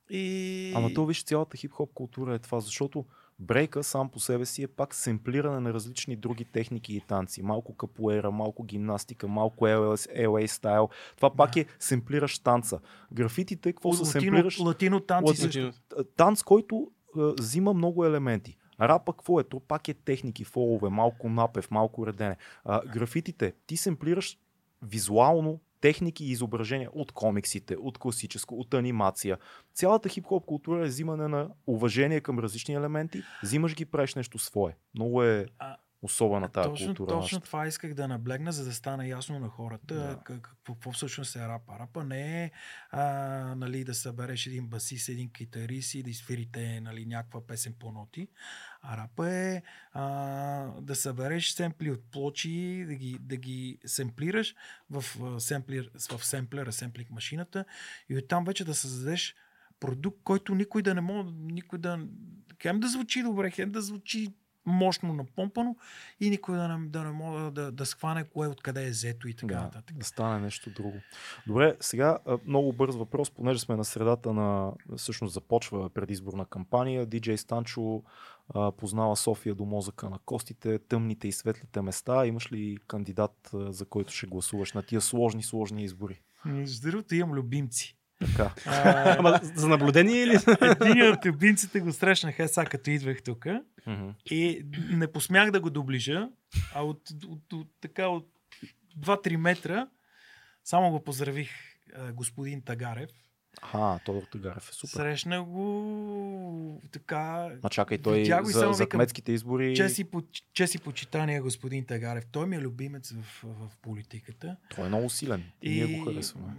И... 0.09 0.73
Ама 0.75 0.93
то 0.93 1.05
виж, 1.05 1.23
цялата 1.23 1.57
хип-хоп 1.57 1.93
култура 1.93 2.35
е 2.35 2.39
това, 2.39 2.59
защото 2.59 3.05
брейка 3.39 3.83
сам 3.83 4.09
по 4.09 4.19
себе 4.19 4.45
си 4.45 4.63
е 4.63 4.67
пак 4.67 4.95
семплиране 4.95 5.59
на 5.59 5.73
различни 5.73 6.15
други 6.15 6.45
техники 6.45 6.95
и 6.95 7.01
танци. 7.01 7.41
Малко 7.41 7.77
капуера, 7.77 8.31
малко 8.31 8.63
гимнастика, 8.63 9.27
малко 9.27 9.65
LA, 9.65 10.27
LA 10.27 10.45
стайл. 10.45 10.89
Това 11.15 11.35
пак 11.35 11.55
е 11.55 11.65
семплираш 11.79 12.39
танца. 12.39 12.79
Графитите, 13.13 13.73
какво 13.73 13.93
са 13.93 14.05
семплираш? 14.05 14.59
латино 14.59 14.99
танци 14.99 15.43
Латино. 15.45 15.73
танц, 16.17 16.43
който 16.43 16.91
взима 17.15 17.73
много 17.73 18.05
елементи. 18.05 18.57
Рапа 18.81 19.13
какво 19.13 19.39
е? 19.39 19.43
То 19.43 19.59
пак 19.59 19.87
е 19.87 19.93
техники, 19.93 20.43
фолове, 20.43 20.89
малко 20.89 21.29
напев, 21.29 21.71
малко 21.71 22.07
редене. 22.07 22.37
А, 22.65 22.85
графитите, 22.85 23.53
ти 23.67 23.77
семплираш 23.77 24.37
визуално 24.81 25.59
техники 25.81 26.25
и 26.25 26.31
изображения 26.31 26.89
от 26.93 27.11
комиксите, 27.11 27.75
от 27.75 27.97
класическо, 27.97 28.55
от 28.55 28.73
анимация. 28.73 29.37
Цялата 29.73 30.09
хип-хоп 30.09 30.45
култура 30.45 30.85
е 30.85 30.87
взимане 30.87 31.27
на 31.27 31.49
уважение 31.67 32.21
към 32.21 32.39
различни 32.39 32.75
елементи, 32.75 33.23
взимаш 33.43 33.75
ги, 33.75 33.85
правиш 33.85 34.15
нещо 34.15 34.39
свое. 34.39 34.75
Много 34.95 35.23
е 35.23 35.45
А, 35.59 35.77
особена 36.03 36.49
тази 36.49 36.69
точно, 36.69 36.85
култура. 36.87 37.07
точно 37.07 37.21
нашата. 37.21 37.45
това 37.45 37.67
исках 37.67 37.93
да 37.93 38.07
наблегна, 38.07 38.51
за 38.51 38.65
да 38.65 38.73
стане 38.73 39.07
ясно 39.07 39.39
на 39.39 39.49
хората 39.49 39.95
Да. 39.95 40.19
как- 40.25 40.41
какво, 40.41 40.73
какво 40.73 40.91
всъщност 40.91 41.35
е 41.35 41.39
рапа. 41.39 41.73
Рапа 41.79 42.03
не 42.03 42.43
е 42.43 42.51
а, 42.91 43.03
нали, 43.55 43.83
да 43.83 43.93
събереш 43.93 44.47
един 44.47 44.67
басист, 44.67 45.09
един 45.09 45.31
китарист 45.31 45.93
и 45.93 46.03
да 46.03 46.09
изфирите 46.09 46.81
нали, 46.81 47.05
някаква 47.05 47.47
песен 47.47 47.73
по 47.79 47.91
ноти. 47.91 48.27
А 48.81 48.97
рапа 48.97 49.29
е 49.29 49.61
а, 49.91 50.03
да 50.81 50.95
събереш 50.95 51.51
семпли 51.51 51.91
от 51.91 52.11
плочи, 52.11 52.85
да 52.87 52.95
ги, 52.95 53.17
да 53.21 53.35
ги 53.37 53.77
семплираш 53.85 54.55
в, 54.89 55.05
а, 55.23 55.39
семплер, 55.39 55.89
в 56.11 56.25
семплера, 56.25 56.71
семплик 56.71 57.11
машината 57.11 57.65
и 58.09 58.17
оттам 58.17 58.45
вече 58.45 58.65
да 58.65 58.73
създадеш 58.73 59.35
продукт, 59.79 60.19
който 60.23 60.55
никой 60.55 60.81
да 60.81 60.93
не 60.93 61.01
може, 61.01 61.29
никой 61.33 61.79
да, 61.79 61.99
хем 62.61 62.79
да 62.79 62.87
звучи 62.87 63.23
добре, 63.23 63.51
хем 63.51 63.71
да 63.71 63.81
звучи 63.81 64.33
мощно 64.65 65.13
напомпано 65.13 65.75
и 66.19 66.29
никой 66.29 66.57
да 66.57 66.67
не, 66.67 66.87
да 66.89 67.03
не 67.03 67.11
може 67.11 67.51
да, 67.51 67.71
да 67.71 67.85
схване 67.85 68.23
кое 68.23 68.47
откъде 68.47 68.87
е 68.87 68.89
взето 68.89 69.27
и 69.27 69.33
така 69.33 69.55
Да, 69.55 69.61
нататък. 69.61 69.97
да 69.97 70.05
стане 70.05 70.39
нещо 70.39 70.69
друго. 70.69 70.97
Добре, 71.47 71.75
сега 71.79 72.17
много 72.45 72.73
бърз 72.73 72.95
въпрос, 72.95 73.31
понеже 73.31 73.59
сме 73.59 73.75
на 73.75 73.85
средата 73.85 74.33
на, 74.33 74.71
всъщност 74.97 75.33
започва 75.33 75.89
предизборна 75.89 76.45
кампания. 76.45 77.07
DJ 77.07 77.35
Станчо 77.35 78.03
а, 78.49 78.71
познава 78.71 79.15
София 79.15 79.55
до 79.55 79.65
мозъка 79.65 80.09
на 80.09 80.19
костите, 80.25 80.79
тъмните 80.79 81.27
и 81.27 81.31
светлите 81.31 81.81
места. 81.81 82.25
Имаш 82.25 82.51
ли 82.51 82.77
кандидат, 82.87 83.49
за 83.53 83.85
който 83.85 84.13
ще 84.13 84.27
гласуваш 84.27 84.73
на 84.73 84.83
тия 84.83 85.01
сложни, 85.01 85.43
сложни 85.43 85.83
избори? 85.83 86.21
Между 86.45 86.91
другото 86.91 87.15
имам 87.15 87.33
любимци. 87.33 87.97
Така. 88.19 88.53
А, 88.65 89.15
Ама 89.19 89.39
за 89.43 89.67
наблюдение 89.67 90.21
или? 90.23 90.37
един 90.81 91.11
от 91.11 91.25
любимците 91.25 91.79
го 91.79 91.91
срещнах 91.93 92.39
е 92.39 92.47
сега 92.47 92.65
като 92.65 92.89
идвах 92.89 93.23
тук 93.23 93.45
Мгм. 93.87 94.09
и 94.31 94.65
не 94.89 95.11
посмях 95.11 95.51
да 95.51 95.59
го 95.59 95.69
доближа, 95.69 96.29
а 96.75 96.81
от, 96.83 97.01
от, 97.27 97.53
от, 97.53 97.67
така 97.81 98.07
от 98.07 98.29
2-3 98.99 99.35
метра 99.35 99.87
само 100.63 100.91
го 100.91 101.03
поздравих 101.03 101.49
господин 102.13 102.61
Тагарев. 102.61 103.09
Аха, 103.61 103.99
Тодор 104.05 104.23
Тагарев 104.23 104.69
е 104.69 104.73
супер. 104.73 104.91
Срещна 104.91 105.43
го 105.43 106.81
така 106.91 107.49
Ма 107.63 107.69
чакай, 107.69 107.97
той 107.97 108.23
го 108.23 108.49
и 108.49 108.53
за, 108.53 108.73
за 108.73 108.87
кметските 108.87 109.31
избори... 109.31 109.75
Чест 109.75 109.99
и, 109.99 110.03
по- 110.03 110.21
чест 110.53 110.75
и 110.75 110.79
почитание, 110.79 111.41
господин 111.41 111.85
Тагарев. 111.85 112.25
Той 112.25 112.47
ми 112.47 112.55
е 112.55 112.61
любимец 112.61 113.11
в, 113.11 113.43
в 113.43 113.77
политиката. 113.81 114.55
Той 114.75 114.85
е 114.85 114.87
много 114.87 115.09
силен. 115.09 115.43
И... 115.61 115.69
Ние 115.69 115.97
го 115.97 116.05
харесваме. 116.05 116.53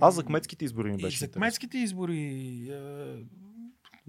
Аз 0.00 0.14
за 0.14 0.24
кметските 0.24 0.64
избори 0.64 0.88
ми 0.88 0.94
И 0.94 1.02
беше 1.02 1.18
за 1.18 1.24
интересно. 1.24 1.40
кметските 1.40 1.78
избори. 1.78 2.68
а, 2.70 3.16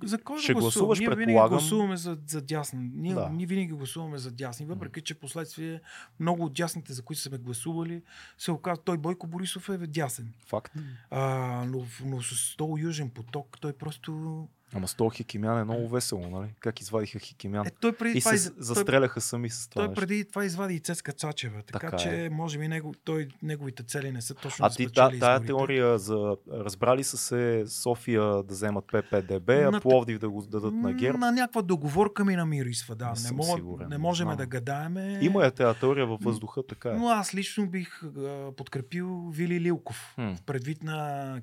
За 0.03 0.17
кой 0.17 0.39
Ще 0.39 0.53
гласуваш, 0.53 0.99
Ние 0.99 1.07
винаги 1.07 1.25
предполагам. 1.25 1.49
гласуваме 1.49 1.97
за, 1.97 2.17
за 2.27 2.41
дясни. 2.41 2.91
Ние, 2.95 3.13
Да. 3.13 3.29
ние 3.29 3.45
винаги 3.45 3.73
гласуваме 3.73 4.17
за 4.17 4.31
дясни, 4.31 4.65
въпреки 4.65 5.01
че 5.01 5.13
последствие 5.13 5.81
много 6.19 6.45
от 6.45 6.53
дясните, 6.53 6.93
за 6.93 7.01
които 7.01 7.21
сме 7.21 7.37
гласували, 7.37 8.01
се 8.37 8.51
оказва, 8.51 8.83
той 8.83 8.97
Бойко 8.97 9.27
Борисов 9.27 9.69
е 9.69 9.77
дясен. 9.77 10.33
Факт. 10.47 10.73
А, 11.09 11.19
но, 11.65 11.85
но 12.05 12.21
с 12.21 12.55
този 12.57 12.83
южен 12.83 13.09
поток, 13.09 13.57
той 13.61 13.73
просто... 13.73 14.47
Ама 14.73 14.87
с 14.87 14.95
този 14.95 15.15
Хикимян 15.15 15.59
е 15.59 15.63
много 15.63 15.89
весело, 15.89 16.29
нали? 16.29 16.47
Как 16.59 16.81
извадиха 16.81 17.19
Хикимян. 17.19 17.67
Е, 17.67 17.71
той 17.71 17.91
преди 17.93 18.17
и 18.17 18.21
това 18.21 18.29
се 18.29 18.35
из- 18.35 18.45
той- 18.45 18.55
застреляха 18.59 19.21
сами 19.21 19.49
с 19.49 19.67
това 19.67 19.79
Той 19.79 19.87
нещо. 19.87 20.01
преди 20.01 20.25
това 20.25 20.45
извади 20.45 20.73
и 20.73 20.79
Цецка 20.79 21.11
Цачева, 21.11 21.61
така, 21.63 21.79
Така 21.79 21.97
че 21.97 22.25
е. 22.25 22.29
може 22.29 22.59
би 22.59 22.67
него, 22.67 22.93
той, 23.03 23.27
неговите 23.43 23.83
цели 23.83 24.11
не 24.11 24.21
са 24.21 24.33
точно 24.35 24.65
А 24.65 24.69
да 24.69 24.75
ти 24.75 24.85
та, 24.85 24.93
тая 24.93 25.13
изборите. 25.13 25.45
теория 25.47 25.97
за 25.99 26.35
разбрали 26.49 27.03
са 27.03 27.17
се 27.17 27.39
София 27.67 28.21
да 28.23 28.43
вземат 28.45 28.85
ППДБ, 28.87 29.49
а 29.49 29.71
На- 29.71 29.81
Пловдив 29.81 30.19
да 30.19 30.29
го 30.29 30.41
дадат 30.43 30.73
на 30.73 30.93
ГЕРБ. 30.93 31.17
На 31.17 31.31
някаква 31.31 31.61
договорка 31.61 32.25
ми 32.25 32.35
намирисва, 32.35 32.95
да. 32.95 33.05
Не 33.07 33.11
Не, 33.23 33.31
мога, 33.33 33.55
сигурен, 33.55 33.87
не 33.89 33.97
можем 33.97 34.25
знам. 34.25 34.37
да 34.37 34.45
гадаеме. 34.47 35.19
Има 35.21 35.45
е 35.45 35.51
тази 35.51 35.79
теория 35.79 36.05
във 36.07 36.21
въздуха, 36.21 36.61
така 36.63 36.89
е. 36.89 36.93
Но 36.93 37.07
аз 37.09 37.35
лично 37.35 37.67
бих 37.67 38.03
а, 38.05 38.51
подкрепил 38.53 39.29
Вили 39.29 39.61
Лилков. 39.61 40.11
Хм. 40.15 40.33
В 40.33 40.41
предвид 40.43 40.83
на 40.83 40.99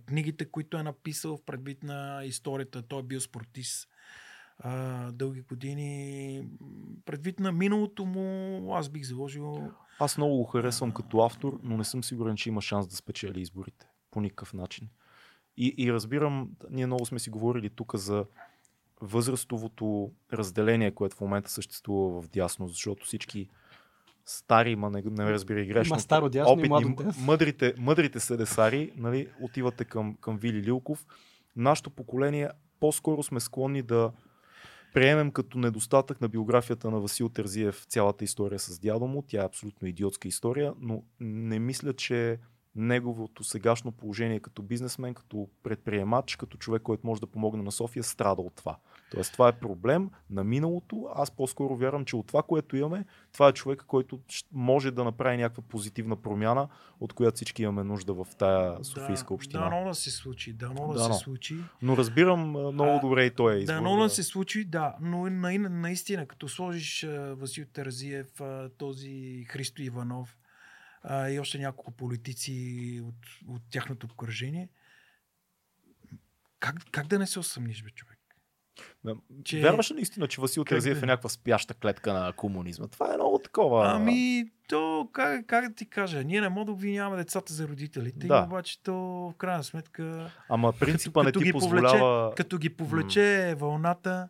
книгите, 0.07 0.45
които 0.45 0.77
е 0.77 0.83
написал, 0.83 1.37
в 1.37 1.43
предвид 1.43 1.83
на 1.83 1.97
историята. 2.25 2.83
Той 2.83 3.01
е 3.01 3.05
бил 3.05 3.16
спортист 3.21 3.89
а, 4.59 5.13
дълги 5.13 5.41
години. 5.41 6.43
Предвид 7.05 7.41
на 7.41 7.53
миналото 7.53 8.05
му, 8.05 8.75
аз 8.75 8.89
бих 8.89 9.05
заложил 9.05 9.71
Аз 9.99 10.19
много 10.19 10.37
го 10.37 10.45
харесвам 10.45 10.93
като 10.93 11.21
автор, 11.21 11.61
но 11.63 11.77
не 11.77 11.85
съм 11.85 12.05
сигурен, 12.05 12.37
че 12.37 12.49
има 12.49 12.63
шанс 12.63 12.87
да 12.87 12.97
спечели 12.97 13.41
изборите. 13.41 13.87
По 14.11 14.21
никакъв 14.21 14.55
начин. 14.55 14.89
И, 15.57 15.75
и 15.79 15.93
разбирам, 15.93 16.51
ние 16.71 16.87
много 16.87 17.07
сме 17.07 17.19
си 17.19 17.31
говорили 17.31 17.71
тук 17.71 17.95
за 17.95 18.25
възрастовото 19.01 20.13
разделение, 20.33 20.95
което 20.95 21.17
в 21.17 21.21
момента 21.21 21.51
съществува 21.51 22.23
в 22.23 22.29
дясно, 22.29 22.69
защото 22.69 23.07
всички 23.07 23.49
стари, 24.27 24.77
ма 24.77 24.91
не, 24.91 25.03
не 25.03 25.25
ме 25.25 25.33
разбирай 25.33 25.67
грешно, 25.67 26.01
старо 26.01 26.29
дясно 26.29 26.51
и 26.51 26.53
опитни, 26.53 26.69
младо 26.69 26.89
дясно. 26.89 27.25
мъдрите, 27.25 27.75
мъдрите 27.79 28.21
седесари, 28.21 28.93
нали, 28.97 29.29
отивате 29.41 29.85
към, 29.85 30.17
към 30.21 30.39
Вили 30.39 30.63
Лилков. 30.63 31.07
Нашето 31.57 31.91
поколение 31.91 32.51
по-скоро 32.81 33.23
сме 33.23 33.41
склонни 33.41 33.83
да 33.83 34.13
приемем 34.95 35.31
като 35.31 35.59
недостатък 35.59 36.21
на 36.21 36.29
биографията 36.29 36.91
на 36.91 37.01
Васил 37.01 37.29
Терзиев 37.29 37.85
цялата 37.89 38.25
история 38.25 38.59
с 38.59 38.79
дядо 38.79 39.07
му. 39.07 39.23
Тя 39.23 39.43
е 39.43 39.47
абсолютно 39.47 39.89
идиотска 39.89 40.29
история, 40.29 40.73
но 40.81 41.03
не 41.21 41.59
мисля, 41.59 41.93
че 41.93 42.39
неговото 42.77 43.45
сегашно 43.45 43.93
положение 43.93 44.41
като 44.41 44.63
бизнесмен, 44.63 45.15
като 45.15 45.49
предприемач, 45.63 46.37
като 46.37 46.57
човек, 46.57 46.83
който 46.83 47.07
може 47.07 47.21
да 47.21 47.27
помогне 47.27 47.63
на 47.63 47.73
София, 47.73 48.03
страда 48.03 48.43
от 48.43 48.55
това. 48.55 48.77
Тоест 49.11 49.33
това 49.33 49.49
е 49.49 49.59
проблем 49.59 50.11
на 50.31 50.45
миналото. 50.45 51.09
Аз 51.15 51.31
по-скоро 51.31 51.77
вярвам, 51.77 52.05
че 52.05 52.17
от 52.17 52.27
това, 52.27 52.43
което 52.43 52.77
имаме, 52.77 53.05
това 53.33 53.49
е 53.49 53.53
човек, 53.53 53.85
който 53.87 54.21
може 54.53 54.91
да 54.91 55.05
направи 55.05 55.37
някаква 55.37 55.63
позитивна 55.63 56.17
промяна, 56.17 56.69
от 57.01 57.13
която 57.13 57.37
всички 57.37 57.63
имаме 57.63 57.85
нужда 57.85 58.15
в 58.15 58.27
тая 58.39 58.85
Софийска 58.85 59.29
да, 59.29 59.35
община. 59.35 59.71
Дано 59.71 59.89
да 59.89 59.95
се 59.95 60.11
случи, 60.11 60.53
да 60.53 60.69
Дано. 60.69 61.15
се 61.15 61.25
случи. 61.25 61.57
Но 61.83 61.97
разбирам 61.97 62.49
много 62.49 62.97
А, 62.97 63.01
добре 63.01 63.25
и 63.25 63.31
той 63.31 63.55
е 63.55 63.59
избор. 63.59 63.75
Дано 63.75 63.97
да 63.97 64.11
се 64.11 64.23
случи, 64.23 64.65
да. 64.65 64.97
Но 65.01 65.31
на, 65.31 65.59
наистина, 65.59 66.27
като 66.27 66.49
сложиш 66.49 67.07
Васил 67.11 67.65
Теразиев, 67.73 68.41
а, 68.41 68.71
този 68.79 69.45
Христо 69.49 69.83
Иванов 69.83 70.37
а, 71.03 71.31
и 71.31 71.41
още 71.41 71.59
няколко 71.59 71.91
политици 71.91 73.01
от, 73.05 73.55
от 73.55 73.63
тяхното 73.71 74.07
обкръжение, 74.07 74.69
как, 76.61 76.77
как 76.91 77.07
да 77.07 77.19
не 77.19 77.27
се 77.27 77.39
усъмниш, 77.39 77.83
бе, 77.83 77.91
човек? 77.91 78.16
Че- 79.45 79.61
Вярваш 79.61 79.91
ли 79.91 79.95
наистина, 79.95 80.29
че 80.29 80.41
Васил 80.41 80.65
Терзиев 80.65 81.03
е 81.03 81.07
някаква 81.07 81.29
спяща 81.31 81.75
клетка 81.75 82.13
на 82.13 82.33
комунизма? 82.33 82.87
Това 82.89 83.13
е 83.13 83.17
много 83.17 83.39
такова. 83.39 83.85
Ами, 83.87 84.45
то, 84.69 85.09
как, 85.13 85.47
как 85.47 85.69
да 85.69 85.75
ти 85.75 85.87
кажа, 85.87 86.25
ние 86.25 86.41
не 86.41 86.49
можем 86.49 86.67
да 86.67 86.73
обвиняваме 86.73 87.17
децата 87.17 87.53
за 87.53 87.69
родителите, 87.69 88.27
Да. 88.27 88.41
да. 88.41 88.47
обаче 88.47 88.83
то 88.83 88.95
в 88.95 89.35
крайна 89.39 89.65
сметка, 89.65 90.31
Ама 90.49 90.73
принципа 90.73 91.23
не 91.23 91.27
като 91.27 91.41
ти 91.41 91.53
позволява... 91.53 92.35
като 92.35 92.59
ги 92.59 92.71
повлече 92.71 93.55
вълната, 93.59 94.29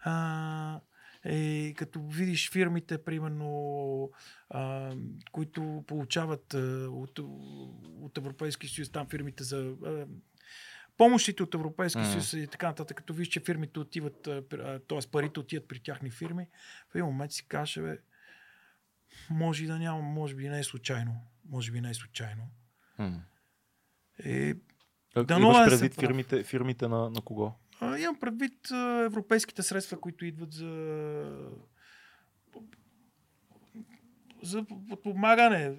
а, 0.00 0.80
е, 1.24 1.72
като 1.74 2.00
видиш 2.02 2.50
фирмите, 2.50 2.98
примерно, 2.98 4.10
а, 4.50 4.90
които 5.32 5.84
получават 5.86 6.54
а, 6.54 6.58
от, 6.90 7.18
от 8.00 8.18
Европейския 8.18 8.70
съюз, 8.70 8.90
там 8.90 9.06
фирмите 9.06 9.44
за 9.44 9.72
а, 9.84 10.06
помощите 10.96 11.42
от 11.42 11.54
Европейския 11.54 12.02
М. 12.02 12.10
съюз 12.10 12.32
и 12.32 12.46
така 12.46 12.66
нататък, 12.66 12.96
като 12.96 13.12
виж, 13.14 13.28
че 13.28 13.40
фирмите 13.40 13.78
отиват, 13.78 14.22
т.е. 14.88 15.10
парите 15.12 15.40
отиват 15.40 15.68
при 15.68 15.80
тяхни 15.80 16.10
фирми, 16.10 16.48
в 16.90 16.94
един 16.94 17.04
момент 17.06 17.32
си 17.32 17.48
каже, 17.48 17.82
бе, 17.82 17.98
може 19.30 19.64
и 19.64 19.66
да 19.66 19.78
няма, 19.78 20.02
може 20.02 20.34
би 20.34 20.48
не 20.48 20.58
е 20.58 20.64
случайно. 20.64 21.14
Може 21.48 21.72
би 21.72 21.80
не 21.80 21.90
е 21.90 21.94
случайно. 21.94 22.42
М. 22.98 23.20
Е, 24.24 24.54
А, 25.14 25.24
Дано 25.24 25.40
Имаш 25.46 25.58
да 25.58 25.64
предвид 25.70 25.96
прав. 25.96 26.00
фирмите, 26.00 26.42
фирмите 26.42 26.88
на, 26.88 27.10
на 27.10 27.20
кого? 27.20 27.52
а, 27.80 27.98
имам 27.98 28.20
предвид 28.20 28.70
а, 28.70 29.02
европейските 29.04 29.62
средства, 29.62 30.00
които 30.00 30.24
идват 30.24 30.52
за 30.52 30.68
за 34.46 34.64
подпомагане, 34.88 35.76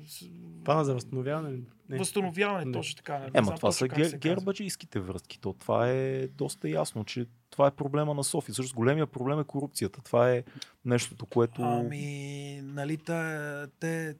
Плана 0.65 0.85
за 0.85 0.93
възстановяване. 0.93 1.59
Не. 1.89 1.97
възстановяване, 1.97 2.65
Не. 2.65 2.71
точно 2.71 2.95
така. 2.95 3.19
Не 3.19 3.31
Ема 3.33 3.45
знам 3.45 3.57
това 3.57 3.71
са 3.71 3.87
гер, 3.87 4.17
гербаджийските 4.17 4.99
връзки. 4.99 5.39
То, 5.39 5.53
това 5.53 5.89
е 5.89 6.27
доста 6.27 6.69
ясно, 6.69 7.05
че 7.05 7.25
това 7.49 7.67
е 7.67 7.71
проблема 7.71 8.13
на 8.13 8.23
София. 8.23 8.55
Също 8.55 8.75
големия 8.75 9.07
проблем 9.07 9.39
е 9.39 9.43
корупцията. 9.43 10.01
Това 10.01 10.31
е 10.31 10.43
нещото, 10.85 11.25
което... 11.25 11.61
Ами, 11.61 12.59
нали, 12.63 12.97
те, 12.97 13.65
те 13.79 14.15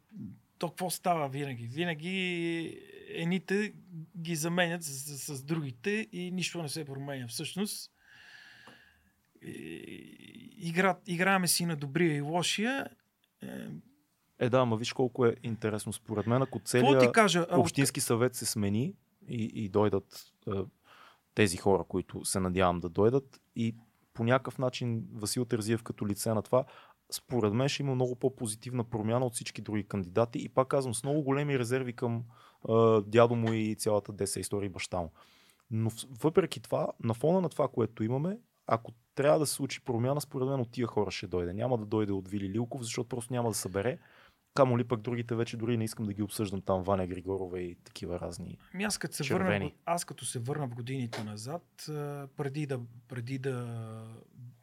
то 0.59 0.69
какво 0.69 0.89
става 0.89 1.29
винаги? 1.29 1.67
Винаги 1.67 2.79
едните 3.07 3.73
ги 4.17 4.35
заменят 4.35 4.83
с, 4.83 5.17
с, 5.17 5.37
с 5.37 5.43
другите 5.43 6.07
и 6.11 6.31
нищо 6.31 6.61
не 6.61 6.69
се 6.69 6.85
променя. 6.85 7.27
Всъщност, 7.27 7.91
игра, 10.57 10.97
играеме 11.07 11.47
си 11.47 11.65
на 11.65 11.75
добрия 11.75 12.15
и 12.15 12.21
лошия. 12.21 12.87
Е, 14.39 14.45
Е, 14.45 14.49
да, 14.49 14.59
ама 14.59 14.77
виж 14.77 14.93
колко 14.93 15.26
е 15.26 15.35
интересно. 15.43 15.93
Според 15.93 16.27
мен, 16.27 16.41
ако 16.41 16.59
целият 16.59 17.01
кажа? 17.11 17.45
Общински 17.51 18.01
съвет 18.01 18.35
се 18.35 18.45
смени 18.45 18.93
и, 19.27 19.43
и 19.43 19.69
дойдат 19.69 20.26
е, 20.47 20.51
тези 21.35 21.57
хора, 21.57 21.84
които 21.84 22.26
се 22.26 22.39
надявам 22.39 22.80
да 22.80 22.89
дойдат 22.89 23.41
и 23.55 23.76
по 24.14 24.23
някакъв 24.23 24.57
начин 24.57 25.03
Васил 25.14 25.45
Терзиев 25.45 25.84
като 25.84 26.07
лице 26.07 26.34
на 26.34 26.41
това, 26.41 26.65
според 27.11 27.53
мен 27.53 27.69
ще 27.69 27.84
има 27.84 27.95
много 27.95 28.15
по-позитивна 28.15 28.84
промяна 28.84 29.26
от 29.26 29.34
всички 29.34 29.61
други 29.61 29.84
кандидати 29.84 30.39
и 30.39 30.49
пак 30.49 30.68
казвам 30.68 30.93
с 30.93 31.03
много 31.03 31.22
големи 31.22 31.59
резерви 31.59 31.93
към 31.93 32.23
а, 32.69 33.01
дядо 33.01 33.35
му 33.35 33.53
и 33.53 33.76
цялата 33.76 34.14
деса 34.14 34.39
история 34.39 34.68
и 34.68 34.69
баща 34.69 34.99
му. 34.99 35.11
Но 35.72 35.91
въпреки 36.09 36.61
това, 36.61 36.88
на 37.03 37.14
фона 37.14 37.41
на 37.41 37.49
това, 37.49 37.68
което 37.68 38.03
имаме, 38.03 38.38
ако 38.68 38.91
трябва 39.15 39.39
да 39.39 39.45
се 39.45 39.53
случи 39.53 39.81
промяна, 39.81 40.22
според 40.22 40.47
мен 40.47 40.59
от 40.59 40.72
тия 40.72 40.88
хора 40.88 41.11
ще 41.11 41.27
дойде. 41.27 41.53
Няма 41.53 41.77
да 41.77 41.85
дойде 41.85 42.11
от 42.11 42.27
Вили 42.27 42.49
Лилков, 42.49 42.81
защото 42.81 43.09
просто 43.09 43.34
няма 43.34 43.49
да 43.49 43.55
събере. 43.55 43.99
Камо 44.57 44.77
ли 44.77 44.84
пък 44.84 45.01
другите 45.01 45.35
вече 45.35 45.57
дори 45.57 45.77
не 45.77 45.84
искам 45.84 46.05
да 46.05 46.13
ги 46.13 46.21
обсъждам 46.21 46.61
там, 46.61 46.84
Ваня 46.84 47.07
Григорова 47.07 47.59
и 47.59 47.75
такива 47.75 48.19
разни. 48.19 48.57
Ами 48.73 48.84
аз 48.84 48.97
като 48.97 49.15
се 49.15 49.23
Червени. 49.23 49.65
върна, 49.65 49.71
аз 49.85 50.05
като 50.05 50.25
се 50.25 50.39
върна 50.39 50.67
в 50.67 50.75
годините 50.75 51.23
назад, 51.23 51.63
преди 52.38 52.65
да, 52.65 52.79
преди 53.07 53.39
да 53.39 53.67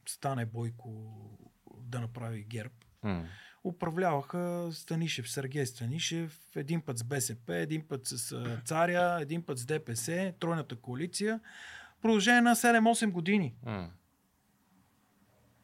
стане 0.08 0.46
Бойко 0.46 0.90
да 1.80 2.00
направи 2.00 2.44
герб, 2.44 2.72
М. 3.02 3.24
управляваха 3.64 4.68
Станишев, 4.72 5.30
Сергей 5.30 5.66
Станишев, 5.66 6.40
един 6.56 6.80
път 6.80 6.98
с 6.98 7.04
БСП, 7.04 7.56
един 7.56 7.88
път 7.88 8.06
с 8.06 8.44
Царя, 8.64 9.18
един 9.20 9.42
път 9.42 9.58
с 9.58 9.66
ДПС, 9.66 10.34
тройната 10.40 10.76
коалиция. 10.76 11.40
Продължение 12.02 12.40
на 12.40 12.56
7-8 12.56 13.10
години. 13.10 13.54
М. 13.62 13.90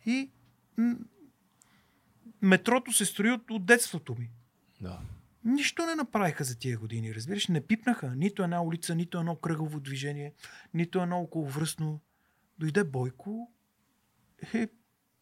И 0.06 0.30
метрото 2.42 2.92
се 2.92 3.06
строи 3.06 3.30
от, 3.30 3.50
от 3.50 3.66
детството 3.66 4.16
ми. 4.18 4.30
Да. 4.80 5.00
Нищо 5.44 5.86
не 5.86 5.94
направиха 5.94 6.44
за 6.44 6.58
тия 6.58 6.78
години, 6.78 7.14
разбираш. 7.14 7.48
Не 7.48 7.66
пипнаха 7.66 8.14
нито 8.16 8.42
една 8.42 8.62
улица, 8.62 8.94
нито 8.94 9.18
едно 9.18 9.36
кръгово 9.36 9.80
движение, 9.80 10.34
нито 10.74 11.02
едно 11.02 11.20
околовръстно. 11.20 12.00
Дойде 12.58 12.84
Бойко, 12.84 13.52
е, 14.54 14.68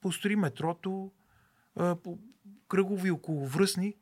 построи 0.00 0.36
метрото, 0.36 1.12
а, 1.76 1.96
по 1.96 2.18
кръгови 2.68 3.10
околовръстни. 3.10 3.94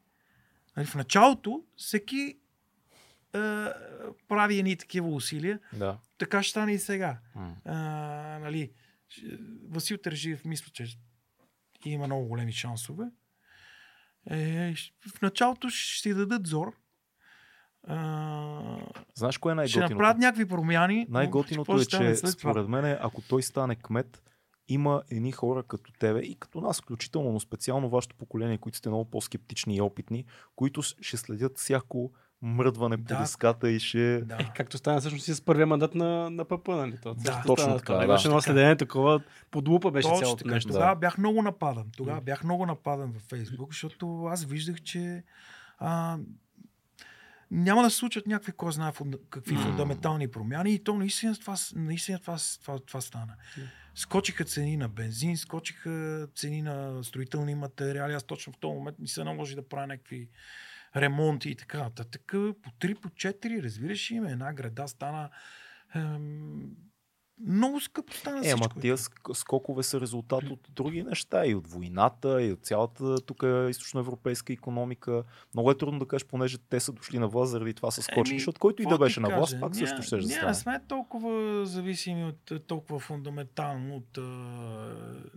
Нали, 0.77 0.87
в 0.87 0.95
началото 0.95 1.65
всеки 1.77 2.39
а, 3.33 3.73
прави 4.29 4.59
едни 4.59 4.77
такива 4.77 5.09
усилия. 5.09 5.61
Да. 5.73 5.99
Така 6.19 6.43
ще 6.43 6.51
стане 6.51 6.73
и 6.73 6.79
сега. 6.79 7.19
М. 7.35 7.57
А, 7.65 7.75
нали, 8.39 8.71
Васил 9.69 9.99
Тържиев 9.99 10.45
мисля, 10.45 10.71
че 10.73 10.99
има 11.91 12.07
много 12.07 12.27
големи 12.27 12.53
шансове. 12.53 13.05
Е, 14.31 14.75
в 15.17 15.23
началото 15.23 15.69
ще 15.69 16.01
си 16.01 16.15
дадат 16.15 16.47
зор. 16.47 16.73
А, 17.89 18.79
Знаеш 19.15 19.39
кое 19.39 19.53
е 19.53 19.55
ще 19.55 19.57
най-готиното? 19.57 19.95
направят 19.95 20.19
някакви 20.19 20.49
промяни. 20.49 21.07
но 21.09 21.19
Най-готиното 21.19 21.77
е, 21.77 21.83
ще 21.83 21.97
че 21.97 22.17
според 22.17 22.69
мен, 22.69 22.99
ако 23.01 23.23
той 23.23 23.43
стане 23.43 23.77
кмет, 23.77 24.23
има 24.69 25.03
едни 25.11 25.33
хора 25.33 25.63
като 25.63 25.93
тебе 25.93 26.21
и 26.21 26.35
като 26.35 26.61
нас 26.61 26.81
включително, 26.81 27.33
но 27.33 27.41
специално 27.41 27.89
вашето 27.89 28.17
поколение, 28.17 28.59
които 28.59 28.79
сте 28.79 28.89
много 28.89 29.11
по-скептични 29.11 29.77
и 29.77 29.81
опитни, 29.81 30.25
които 30.57 30.83
ще 30.83 31.17
следят 31.17 31.59
всяко 31.59 32.13
мръдване 32.43 32.97
по 32.97 33.03
Да. 33.03 33.19
диската 33.21 33.71
и 33.71 33.81
ще... 33.81 34.21
Да. 34.21 34.35
Е, 34.41 34.53
както 34.57 34.79
стана 34.79 35.01
всъщност 35.01 35.29
и 35.29 35.35
с 35.35 35.45
първия 35.45 35.67
мандат 35.67 35.95
на, 35.95 36.31
на 36.31 36.45
ПП, 36.45 36.69
нали? 36.69 36.99
То, 37.03 37.15
Да, 37.15 37.43
точно 37.47 37.57
стана 37.57 37.77
така, 37.77 37.79
такова. 37.79 37.99
да. 37.99 38.05
Имаше 38.05 38.29
едно 38.29 38.41
Така. 38.41 38.45
следене 38.45 38.77
такова, 38.77 39.21
под 39.51 39.69
лупа 39.69 39.91
беше 39.91 40.09
Точно 40.09 40.21
цялото 40.21 40.45
така. 40.45 40.55
нещо. 40.55 40.73
Тогава 40.73 40.97
бях 40.97 41.19
много 41.19 41.43
нападан. 41.43 41.87
Тогава 41.97 42.21
бях 42.21 42.45
много 42.45 42.67
нападан 42.67 43.13
във 43.13 43.23
Фейсбук, 43.23 43.73
защото 43.73 44.25
аз 44.25 44.45
виждах, 44.45 44.83
че 44.83 45.23
а, 45.79 46.19
няма 47.51 47.83
да 47.83 47.91
се 47.91 47.97
случат 47.97 48.27
някакви, 48.27 48.53
кой 48.53 48.73
знае 48.73 48.93
фунда, 48.93 49.19
какви 49.31 49.55
М. 49.55 49.61
фундаментални 49.61 50.29
промяни 50.29 50.75
и 50.75 50.85
то 50.85 50.95
наистина 50.95 51.35
това, 51.35 51.55
наистина 51.75 52.19
това, 52.19 52.37
това, 52.63 52.79
това 52.79 53.01
стана. 53.01 53.35
Скочиха 53.95 54.45
цени 54.45 54.77
на 54.77 54.89
бензин, 54.89 55.37
скочиха 55.37 56.27
цени 56.35 56.63
на 56.63 57.05
строителни 57.05 57.55
материали. 57.55 58.13
Аз 58.13 58.23
точно 58.25 58.53
в 58.53 58.57
този 58.57 58.75
момент 58.75 58.99
ми 58.99 59.09
се 59.09 59.25
наложи 59.25 59.55
да 59.55 59.69
правя 59.69 59.87
някакви 59.87 60.29
ремонти 60.97 61.51
и 61.51 61.55
така 61.55 61.79
нататък. 61.79 62.23
По 62.63 62.71
3, 62.71 62.95
по 62.95 63.09
4, 63.09 63.63
разбираш, 63.63 64.11
има 64.11 64.31
една 64.31 64.53
града 64.53 64.89
стана 64.89 65.31
ем, 65.95 66.77
много 67.41 67.81
скъпо 67.81 68.13
стана 68.15 68.47
Е, 68.47 68.51
ама 68.51 68.69
тия 68.81 68.97
ск- 68.97 69.33
скокове 69.35 69.83
са 69.83 70.01
резултат 70.01 70.45
от 70.45 70.69
други 70.71 71.03
неща, 71.03 71.47
и 71.47 71.55
от 71.55 71.67
войната, 71.67 72.43
и 72.43 72.53
от 72.53 72.61
цялата 72.61 73.21
тук 73.21 73.45
източноевропейска 73.71 74.53
економика. 74.53 75.23
Много 75.55 75.71
е 75.71 75.79
трудно 75.79 75.99
да 75.99 76.09
кажеш, 76.09 76.27
понеже 76.27 76.59
те 76.59 76.81
са 76.81 76.93
дошли 76.93 77.19
на 77.19 77.29
власт, 77.29 77.51
заради 77.51 77.75
това 77.75 77.91
са 77.91 78.03
скочили, 78.03 78.33
Еми, 78.35 78.41
защото 78.41 78.61
който 78.61 78.83
и 78.83 78.87
да 78.87 78.99
беше 78.99 79.21
на 79.21 79.29
власт, 79.29 79.53
кажа? 79.53 79.61
пак 79.61 79.75
Ние- 79.75 79.87
също 79.87 80.03
ще 80.03 80.17
да 80.17 80.23
Ние 80.23 80.31
стане. 80.31 80.49
не 80.49 80.55
сме 80.55 80.81
толкова 80.89 81.67
зависими 81.67 82.25
от 82.25 82.51
е, 82.51 82.59
толкова 82.59 83.01
фундаментално 83.01 83.97
от... 83.97 84.19
А... 84.19 84.23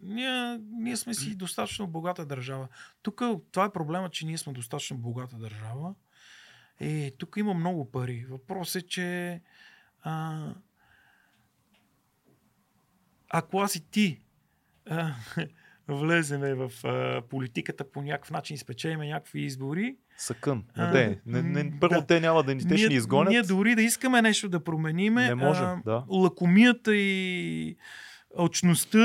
Ние, 0.04 0.60
ние 0.72 0.98
сме 0.98 1.14
си 1.14 1.36
достатъчно 1.36 1.88
богата 1.88 2.26
държава. 2.26 2.68
Тук 3.02 3.22
това 3.52 3.66
е 3.66 3.72
проблема, 3.72 4.10
че 4.10 4.26
ние 4.26 4.38
сме 4.38 4.54
достатъчно 4.54 4.98
богата 4.98 5.36
държава. 5.36 5.94
И 6.80 7.12
тук 7.18 7.36
има 7.38 7.54
много 7.54 7.92
пари. 7.92 8.26
Въпрос 8.30 8.76
е, 8.76 8.82
че 8.82 9.42
а... 10.04 10.40
ако 13.30 13.60
аз 13.60 13.76
и 13.76 13.82
ти 13.82 14.20
а, 14.90 15.12
влеземе 15.88 16.54
в 16.54 16.72
а, 16.84 17.22
политиката 17.22 17.92
по 17.92 18.02
някакъв 18.02 18.32
начин 18.32 18.58
спечелиме 18.58 19.08
някакви 19.08 19.42
избори, 19.42 19.96
Съкън. 20.18 20.64
А, 20.76 20.88
Не, 20.88 21.20
не, 21.26 21.42
не, 21.42 21.80
първо 21.80 21.96
да. 21.96 22.06
те 22.06 22.20
няма 22.20 22.44
да 22.44 22.56
ни, 22.56 22.68
те 22.68 22.78
ще 22.78 22.88
ни 22.88 22.96
изгонят. 22.96 23.30
Ние 23.30 23.42
дори 23.42 23.76
да 23.76 23.82
искаме 23.82 24.22
нещо 24.22 24.50
да 24.50 24.64
промениме, 24.64 25.28
Не 25.28 25.36
можем, 25.36 25.66
а, 25.66 25.82
да. 25.86 26.04
лакомията 26.10 26.96
и 26.96 27.76
алчността 28.38 28.98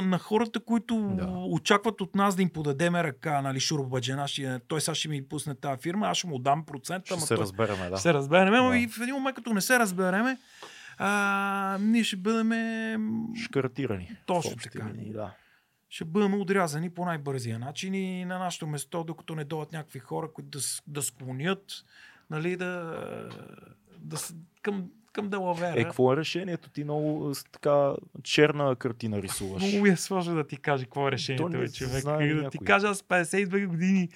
на 0.00 0.18
хората, 0.18 0.60
които 0.60 1.12
Да. 1.12 1.26
очакват 1.28 2.00
от 2.00 2.14
нас 2.14 2.36
да 2.36 2.42
им 2.42 2.48
подадеме 2.50 3.04
ръка, 3.04 3.42
нали, 3.42 3.60
Шурбаджана, 3.60 4.28
ще, 4.28 4.60
той 4.60 4.80
сега 4.80 4.94
ще 4.94 5.08
ми 5.08 5.24
пусне 5.24 5.54
тази 5.54 5.82
фирма, 5.82 6.06
аз 6.06 6.16
ще 6.16 6.26
му 6.26 6.38
дам 6.38 6.64
процент, 6.64 7.04
Ще 7.04 7.14
ама 7.14 7.20
се 7.22 7.34
той- 7.34 7.42
разбереме, 7.42 7.90
да. 7.90 7.96
се 7.96 8.14
разбереме, 8.14 8.58
да. 8.60 8.78
и 8.78 8.88
в 8.88 9.00
един 9.02 9.14
момент, 9.14 9.36
като 9.36 9.52
не 9.52 9.60
се 9.60 9.78
разбереме, 9.78 10.38
а, 10.96 11.78
ние 11.80 12.04
ще 12.04 12.16
бъдем 12.16 12.50
Шкартирани. 13.44 14.16
Точно 14.26 14.56
така. 14.56 14.88
линии, 14.88 15.12
Да. 15.12 15.34
ще 15.88 16.04
бъдем 16.04 16.34
отрязани 16.34 16.90
по 16.90 17.04
най-бързия 17.04 17.58
начин 17.58 17.94
и 17.94 18.24
на 18.24 18.38
нашето 18.38 18.66
место, 18.66 19.04
докато 19.04 19.34
не 19.34 19.44
дойдат 19.44 19.72
някакви 19.72 19.98
хора, 19.98 20.32
които 20.32 20.58
да, 20.58 20.64
да 20.86 21.02
склонят 21.02 21.84
нали, 22.30 22.56
да, 22.56 23.28
да, 23.98 24.16
към, 24.62 24.90
към 25.16 25.28
Делавера. 25.28 25.80
Е, 25.80 25.84
какво 25.84 26.12
е 26.12 26.16
решението? 26.16 26.70
Ти 26.70 26.84
много 26.84 27.34
с 27.34 27.44
така 27.44 27.92
черна 28.22 28.76
картина 28.76 29.22
рисуваш. 29.22 29.62
Много 29.62 29.82
ми 29.82 29.88
е 29.88 29.96
сложно 29.96 30.34
да 30.34 30.46
ти 30.46 30.56
кажа 30.56 30.84
какво 30.84 31.08
е 31.08 31.12
решението, 31.12 31.42
То 31.42 31.48
не 31.48 31.58
бе, 31.58 31.72
човек. 31.72 32.02
знае 32.02 32.28
да 32.28 32.34
някой. 32.34 32.50
ти 32.50 32.58
кажа, 32.58 32.88
аз 32.88 33.02
52 33.02 33.66
години 33.66 34.08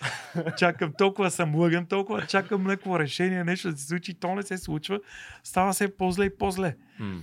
чакам, 0.59 0.93
толкова 0.99 1.31
съм 1.31 1.55
лъган, 1.55 1.87
толкова 1.87 2.27
чакам 2.27 2.63
някакво 2.65 2.99
решение, 2.99 3.45
нещо 3.45 3.71
да 3.71 3.77
се 3.77 3.87
случи, 3.87 4.15
то 4.15 4.35
не 4.35 4.43
се 4.43 4.59
случва. 4.59 5.01
Става 5.45 5.75
се 5.75 5.97
по-зле 5.97 6.25
и 6.25 6.37
по-зле. 6.39 6.77
М. 6.99 7.23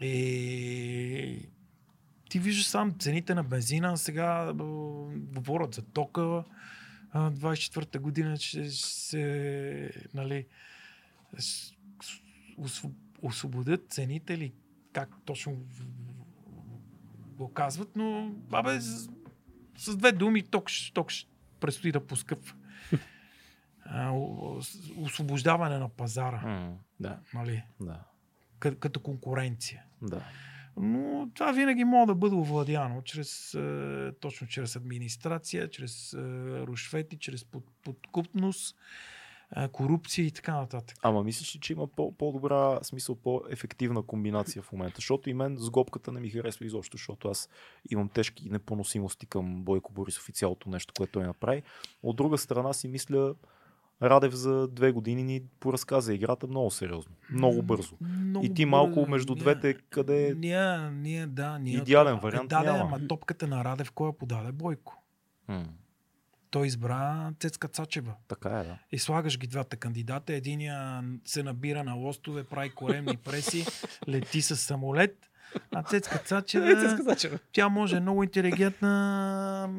И 0.00 1.48
ти 2.30 2.38
виждаш 2.38 2.66
сам 2.66 2.94
цените 2.98 3.34
на 3.34 3.44
бензина, 3.44 3.96
сега 3.96 4.52
говорят 5.34 5.74
за 5.74 5.82
тока, 5.82 6.44
а, 7.10 7.30
24-та 7.30 7.98
година 7.98 8.36
ще 8.36 8.70
се, 8.70 9.90
нали, 10.14 10.46
освободят 13.22 13.90
цените 13.90 14.34
или 14.34 14.52
как 14.92 15.08
точно 15.24 15.56
го 17.36 17.52
казват, 17.52 17.96
но 17.96 18.32
абе, 18.52 18.80
с, 18.80 19.10
с 19.76 19.96
две 19.96 20.12
думи 20.12 20.42
ток, 20.42 20.68
ток 20.94 21.10
предстои 21.60 21.92
да 21.92 22.06
поскъпва. 22.06 22.54
Освобождаване 24.96 25.78
на 25.78 25.88
пазара. 25.88 26.72
Да, 27.00 27.18
нали, 27.34 27.62
да, 27.80 28.04
като, 28.58 28.78
като 28.78 29.00
конкуренция. 29.00 29.84
да. 30.02 30.22
Но 30.80 31.30
това 31.34 31.52
винаги 31.52 31.84
може 31.84 32.06
да 32.06 32.14
бъде 32.14 32.34
овладяно 32.34 33.02
чрез, 33.02 33.54
е, 33.54 34.12
точно 34.20 34.46
чрез 34.46 34.76
администрация, 34.76 35.70
чрез 35.70 36.12
е, 36.12 36.18
рушвети, 36.66 37.18
чрез 37.18 37.44
под, 37.44 37.64
подкупност, 37.84 38.76
е, 39.56 39.68
корупция 39.68 40.26
и 40.26 40.30
така 40.30 40.54
нататък. 40.54 40.96
Ама 41.02 41.24
мислиш 41.24 41.56
ли, 41.56 41.60
че 41.60 41.72
има 41.72 41.86
по- 41.86 42.12
по-добра, 42.12 42.78
смисъл 42.82 43.14
по-ефективна 43.14 44.02
комбинация 44.02 44.62
в 44.62 44.72
момента? 44.72 44.96
Защото 44.96 45.30
и 45.30 45.34
мен 45.34 45.56
с 45.56 45.70
гопката 45.70 46.12
не 46.12 46.20
ми 46.20 46.30
харесва 46.30 46.66
изобщо, 46.66 46.96
защото 46.96 47.28
аз 47.28 47.48
имам 47.90 48.08
тежки 48.08 48.50
непоносимости 48.50 49.26
към 49.26 49.62
Бойко 49.62 49.92
Борисов 49.92 50.28
и 50.28 50.32
цялото 50.32 50.70
нещо, 50.70 50.94
което 50.96 51.12
той 51.12 51.24
направи. 51.24 51.62
От 52.02 52.16
друга 52.16 52.38
страна 52.38 52.72
си 52.72 52.88
мисля, 52.88 53.34
Радев 54.02 54.32
за 54.32 54.68
две 54.68 54.92
години 54.92 55.22
ни 55.22 55.42
поразказа 55.60 56.14
играта 56.14 56.46
много 56.46 56.70
сериозно, 56.70 57.12
много 57.30 57.62
бързо. 57.62 57.96
Много 58.02 58.46
И 58.46 58.54
ти 58.54 58.64
малко 58.64 59.06
между 59.06 59.34
Ние- 59.34 59.40
двете, 59.40 59.74
къде 59.74 60.28
е 60.28 60.34
Ние, 60.34 60.78
ние, 60.90 61.26
да, 61.26 61.58
ние. 61.58 61.74
Идеален 61.74 62.16
това- 62.16 62.20
вариант 62.22 62.48
Да, 62.48 62.62
да, 62.62 62.72
няма. 62.72 62.84
ама 62.86 63.08
топката 63.08 63.46
на 63.46 63.64
Радев, 63.64 63.90
кой 63.90 64.08
я 64.08 64.12
подаде? 64.12 64.52
Бойко. 64.52 65.02
М, 65.48 65.64
Той 66.50 66.66
избра 66.66 67.32
Цецка 67.40 67.68
Цачева. 67.68 68.14
така 68.28 68.48
е, 68.48 68.64
да. 68.64 68.78
И 68.92 68.98
слагаш 68.98 69.38
ги 69.38 69.46
двата 69.46 69.76
кандидата. 69.76 70.32
Единия 70.34 71.04
се 71.24 71.42
набира 71.42 71.84
на 71.84 71.94
лостове, 71.94 72.44
прави 72.44 72.70
коремни 72.70 73.16
преси, 73.16 73.66
лети 74.08 74.42
с 74.42 74.56
самолет, 74.56 75.30
А 75.74 75.82
Цецка 75.82 76.18
Цачева, 76.24 77.38
тя 77.52 77.68
може 77.68 77.96
е 77.96 78.00
много 78.00 78.22
интелигентна 78.22 79.70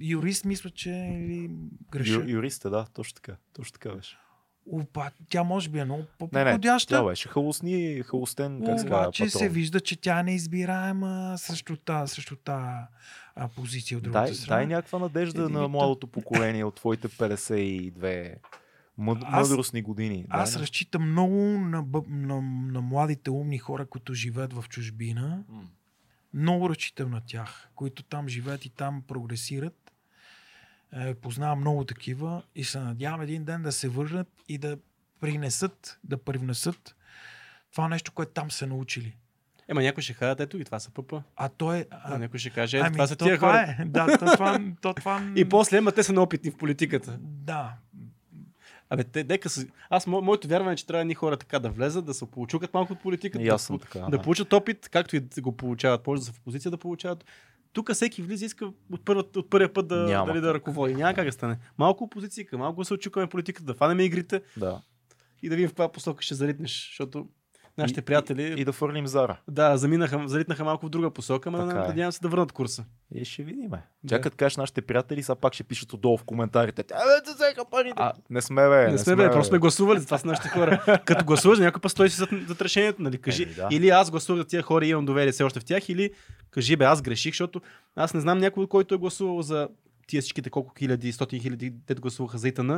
юрист, 0.00 0.44
мисля, 0.44 0.70
че 0.70 0.90
или 0.90 1.50
греша. 1.90 2.12
Ю, 2.12 2.28
юрист 2.28 2.62
да, 2.62 2.86
точно 2.94 3.14
така. 3.14 3.36
Точно 3.52 3.72
така 3.72 3.94
беше. 3.94 4.18
Опа, 4.66 5.10
тя 5.28 5.42
може 5.42 5.68
би 5.68 5.78
е 5.78 5.84
много 5.84 5.98
Не, 6.00 6.04
не, 6.04 6.16
по-подходяща. 6.20 6.88
тя 6.90 7.04
беше 7.04 7.28
халусни, 7.28 8.02
халустен, 8.02 8.62
как 8.62 8.80
се 8.80 8.86
Обаче 8.86 9.30
се 9.30 9.48
вижда, 9.48 9.80
че 9.80 9.96
тя 9.96 10.22
не 10.22 10.32
е 10.32 10.34
избираема 10.34 11.34
срещу 11.38 11.76
та, 11.76 12.06
срещу 12.06 12.36
та 12.36 12.88
а, 13.36 13.48
позиция 13.48 13.98
от 13.98 14.04
другата 14.04 14.24
Дай, 14.24 14.34
страна. 14.34 14.56
дай 14.56 14.66
някаква 14.66 14.98
надежда 14.98 15.42
Еди, 15.42 15.52
на 15.52 15.58
то- 15.58 15.68
младото 15.68 16.06
поколение 16.06 16.64
от 16.64 16.74
твоите 16.74 17.08
52 17.08 18.34
мъд, 18.98 19.18
Аз- 19.22 19.48
мъдростни 19.48 19.82
години. 19.82 20.16
Дай 20.22 20.40
Аз 20.40 20.54
на- 20.54 20.60
разчитам 20.60 21.10
много 21.10 21.34
на, 21.58 21.84
на, 22.08 22.40
на 22.42 22.80
младите 22.80 23.30
умни 23.30 23.58
хора, 23.58 23.86
които 23.86 24.14
живеят 24.14 24.52
в 24.52 24.64
чужбина. 24.68 25.44
М. 25.48 25.62
Много 26.34 26.70
разчитам 26.70 27.10
на 27.10 27.20
тях, 27.20 27.68
които 27.74 28.02
там 28.02 28.28
живеят 28.28 28.64
и 28.64 28.68
там 28.68 29.02
прогресират. 29.02 29.83
Е, 30.96 31.14
познавам 31.14 31.60
много 31.60 31.84
такива 31.84 32.42
и 32.54 32.64
се 32.64 32.80
надявам 32.80 33.20
един 33.20 33.44
ден 33.44 33.62
да 33.62 33.72
се 33.72 33.88
върнат 33.88 34.28
и 34.48 34.58
да 34.58 34.78
принесат, 35.20 35.98
да 36.04 36.16
привнесат 36.16 36.96
това 37.72 37.88
нещо, 37.88 38.12
което 38.12 38.32
там 38.32 38.50
са 38.50 38.66
научили. 38.66 39.16
Ема 39.68 39.82
някой 39.82 40.02
ще 40.02 40.14
кажат, 40.14 40.40
ето 40.40 40.58
и 40.58 40.64
това 40.64 40.80
са 40.80 40.90
ПП. 40.90 41.12
А 41.36 41.48
то 41.48 41.74
е... 41.74 41.86
А, 41.90 42.14
А, 42.14 42.18
някой 42.18 42.38
ще 42.38 42.50
каже, 42.50 42.76
ето 42.76 42.86
ами, 42.86 42.94
това 42.94 43.06
са 43.06 43.16
тия 43.16 43.36
това 43.36 43.48
хора. 43.48 43.76
Е. 43.78 43.84
Да, 43.84 44.18
то 44.18 44.26
това, 44.26 44.60
то 44.80 44.94
това... 44.94 45.32
И 45.36 45.48
после, 45.48 45.78
ама 45.78 45.92
те 45.92 46.02
са 46.02 46.12
неопитни 46.12 46.50
в 46.50 46.56
политиката. 46.56 47.18
Да. 47.20 47.72
Абе, 48.90 49.04
те, 49.04 49.24
дека 49.24 49.48
са... 49.48 49.66
Аз, 49.90 50.06
мо, 50.06 50.22
моето 50.22 50.48
вярване 50.48 50.72
е, 50.72 50.76
че 50.76 50.86
трябва 50.86 51.00
едни 51.00 51.14
хора 51.14 51.36
така 51.36 51.58
да 51.58 51.70
влезат, 51.70 52.04
да 52.04 52.14
се 52.14 52.30
получукат 52.30 52.74
малко 52.74 52.92
от 52.92 53.00
политиката, 53.00 53.42
И 53.42 53.46
да, 53.46 53.54
аз 53.54 53.62
съм 53.62 53.78
така, 53.78 53.98
да 53.98 54.10
да. 54.10 54.22
получат 54.22 54.52
опит, 54.52 54.88
както 54.88 55.16
и 55.16 55.20
да 55.20 55.40
го 55.40 55.56
получават. 55.56 56.06
Може 56.06 56.20
да 56.20 56.26
са 56.26 56.32
в 56.32 56.40
позиция 56.40 56.70
да 56.70 56.76
получават. 56.76 57.24
Тук 57.74 57.92
всеки 57.92 58.22
влиза 58.22 58.44
и 58.44 58.46
иска 58.46 58.72
от, 58.92 59.04
първа, 59.04 59.24
от 59.36 59.50
първия 59.50 59.72
път 59.72 59.88
да, 59.88 59.96
Няма 59.96 60.26
дали, 60.26 60.40
да 60.40 60.54
ръководи. 60.54 60.94
Няма 60.94 61.14
как 61.14 61.26
да 61.26 61.32
стане. 61.32 61.58
Малко 61.78 62.04
опозиция, 62.04 62.46
малко 62.52 62.84
се 62.84 62.94
очукаме 62.94 63.26
политиката, 63.26 63.66
да 63.66 63.74
фанем 63.74 64.00
игрите 64.00 64.42
Да. 64.56 64.82
и 65.42 65.48
да 65.48 65.56
видим 65.56 65.68
в 65.68 65.72
каква 65.72 65.92
посока 65.92 66.22
ще 66.22 66.34
заритнеш. 66.34 66.86
Защото 66.90 67.28
нашите 67.78 68.00
И- 68.00 68.04
приятели 68.04 68.42
И, 68.42 68.60
и 68.60 68.64
да 68.64 68.72
фърлим 68.72 69.06
Зара. 69.06 69.40
да, 69.48 69.76
заминаха, 69.76 70.22
залитнаха 70.26 70.64
малко 70.64 70.86
в 70.86 70.90
друга 70.90 71.10
посока, 71.10 71.50
но 71.50 71.60
е. 71.60 71.64
надявам 71.64 72.12
се 72.12 72.20
да 72.20 72.28
върнат 72.28 72.52
курса. 72.52 72.84
И 73.14 73.24
ще 73.24 73.42
видим. 73.42 73.70
Да. 73.70 73.78
Чакат 74.08 74.34
кажеш 74.34 74.56
нашите 74.56 74.82
приятели, 74.82 75.22
сега 75.22 75.34
пак 75.36 75.54
ще 75.54 75.64
пишат 75.64 75.92
отдолу 75.92 76.18
в 76.18 76.24
коментарите. 76.24 76.82
Тя 76.82 76.94
бе, 76.96 77.24
те 77.24 77.30
взеха 77.34 77.64
парите. 77.70 77.94
А, 77.96 78.12
не 78.30 78.42
сме, 78.42 78.68
бе. 78.68 78.90
не 78.90 78.98
сме, 78.98 79.16
бе, 79.16 79.30
просто 79.30 79.48
сме 79.48 79.58
гласували, 79.58 80.04
това 80.04 80.18
са 80.18 80.26
нашите 80.26 80.48
хора. 80.48 81.00
Като 81.04 81.24
гласуваш, 81.24 81.58
някой 81.58 81.80
път 81.80 81.92
стои 81.92 82.10
си 82.10 82.16
зад, 82.16 82.28
зад 82.48 82.62
решението, 82.62 83.02
нали? 83.02 83.18
Кажи, 83.18 83.42
Еми, 83.42 83.54
да. 83.54 83.68
или 83.70 83.88
аз 83.88 84.10
гласувах 84.10 84.40
за 84.40 84.46
тия 84.46 84.62
хора 84.62 84.86
и 84.86 84.90
имам 84.90 85.06
доверие 85.06 85.32
все 85.32 85.42
още 85.44 85.60
в 85.60 85.64
тях, 85.64 85.88
или 85.88 86.10
кажи, 86.50 86.76
бе, 86.76 86.84
аз 86.84 87.02
греших, 87.02 87.32
защото 87.32 87.60
аз 87.96 88.14
не 88.14 88.20
знам 88.20 88.38
някой, 88.38 88.66
който 88.66 88.94
е 88.94 88.98
гласувал 88.98 89.42
за 89.42 89.68
тия 90.06 90.22
всичките 90.22 90.50
колко 90.50 90.72
хиляди, 90.78 91.12
стотин 91.12 91.40
хиляди, 91.40 91.72
те 91.86 91.94
гласуваха 91.94 92.38
за 92.38 92.48
ИТН. 92.48 92.72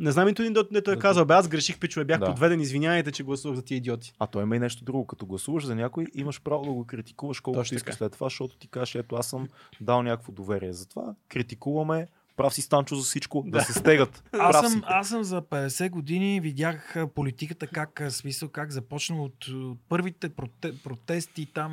Не 0.00 0.12
знам 0.12 0.26
нито 0.26 0.42
един, 0.42 0.54
дето 0.72 0.90
е 0.90 0.98
казал, 0.98 1.24
бе, 1.24 1.34
аз 1.34 1.48
греших, 1.48 1.78
пичове, 1.78 2.04
бях 2.04 2.20
Да. 2.20 2.26
подведен, 2.26 2.60
извинявайте, 2.60 3.12
че 3.12 3.22
гласувах 3.22 3.56
за 3.56 3.62
тия 3.62 3.76
идиоти. 3.76 4.12
А 4.18 4.26
то 4.26 4.40
има 4.40 4.56
и 4.56 4.60
нещо 4.60 4.84
друго. 4.84 5.06
Като 5.06 5.26
гласуваш 5.26 5.64
за 5.64 5.74
някой, 5.74 6.06
имаш 6.14 6.40
право 6.42 6.64
да 6.64 6.70
го 6.70 6.86
критикуваш 6.86 7.40
колкото 7.40 7.60
Точно 7.60 7.76
искаш 7.76 7.94
така. 7.94 7.98
след 7.98 8.12
това, 8.12 8.26
защото 8.26 8.56
ти 8.56 8.68
кажеш, 8.68 8.94
ето 8.94 9.16
аз 9.16 9.26
съм 9.26 9.48
дал 9.80 10.02
някакво 10.02 10.32
доверие. 10.32 10.72
Затова 10.72 11.14
критикуваме, 11.28 12.06
прав 12.36 12.54
си 12.54 12.62
Станчо 12.62 12.94
за 12.94 13.02
всичко, 13.02 13.42
да, 13.42 13.50
Да. 13.50 13.60
се 13.60 13.72
стегат. 13.72 14.22
Аз 14.32 14.60
си. 14.60 14.72
съм, 14.72 14.82
аз 14.86 15.08
съм 15.08 15.24
за 15.24 15.42
50 15.42 15.90
години, 15.90 16.40
видях 16.40 16.96
политиката 17.14 17.66
как, 17.66 18.02
смисъл, 18.08 18.48
как 18.48 18.70
започна 18.70 19.22
от, 19.22 19.46
от 19.46 19.78
първите 19.88 20.28
проте, 20.28 20.78
протести, 20.78 21.46
там 21.46 21.72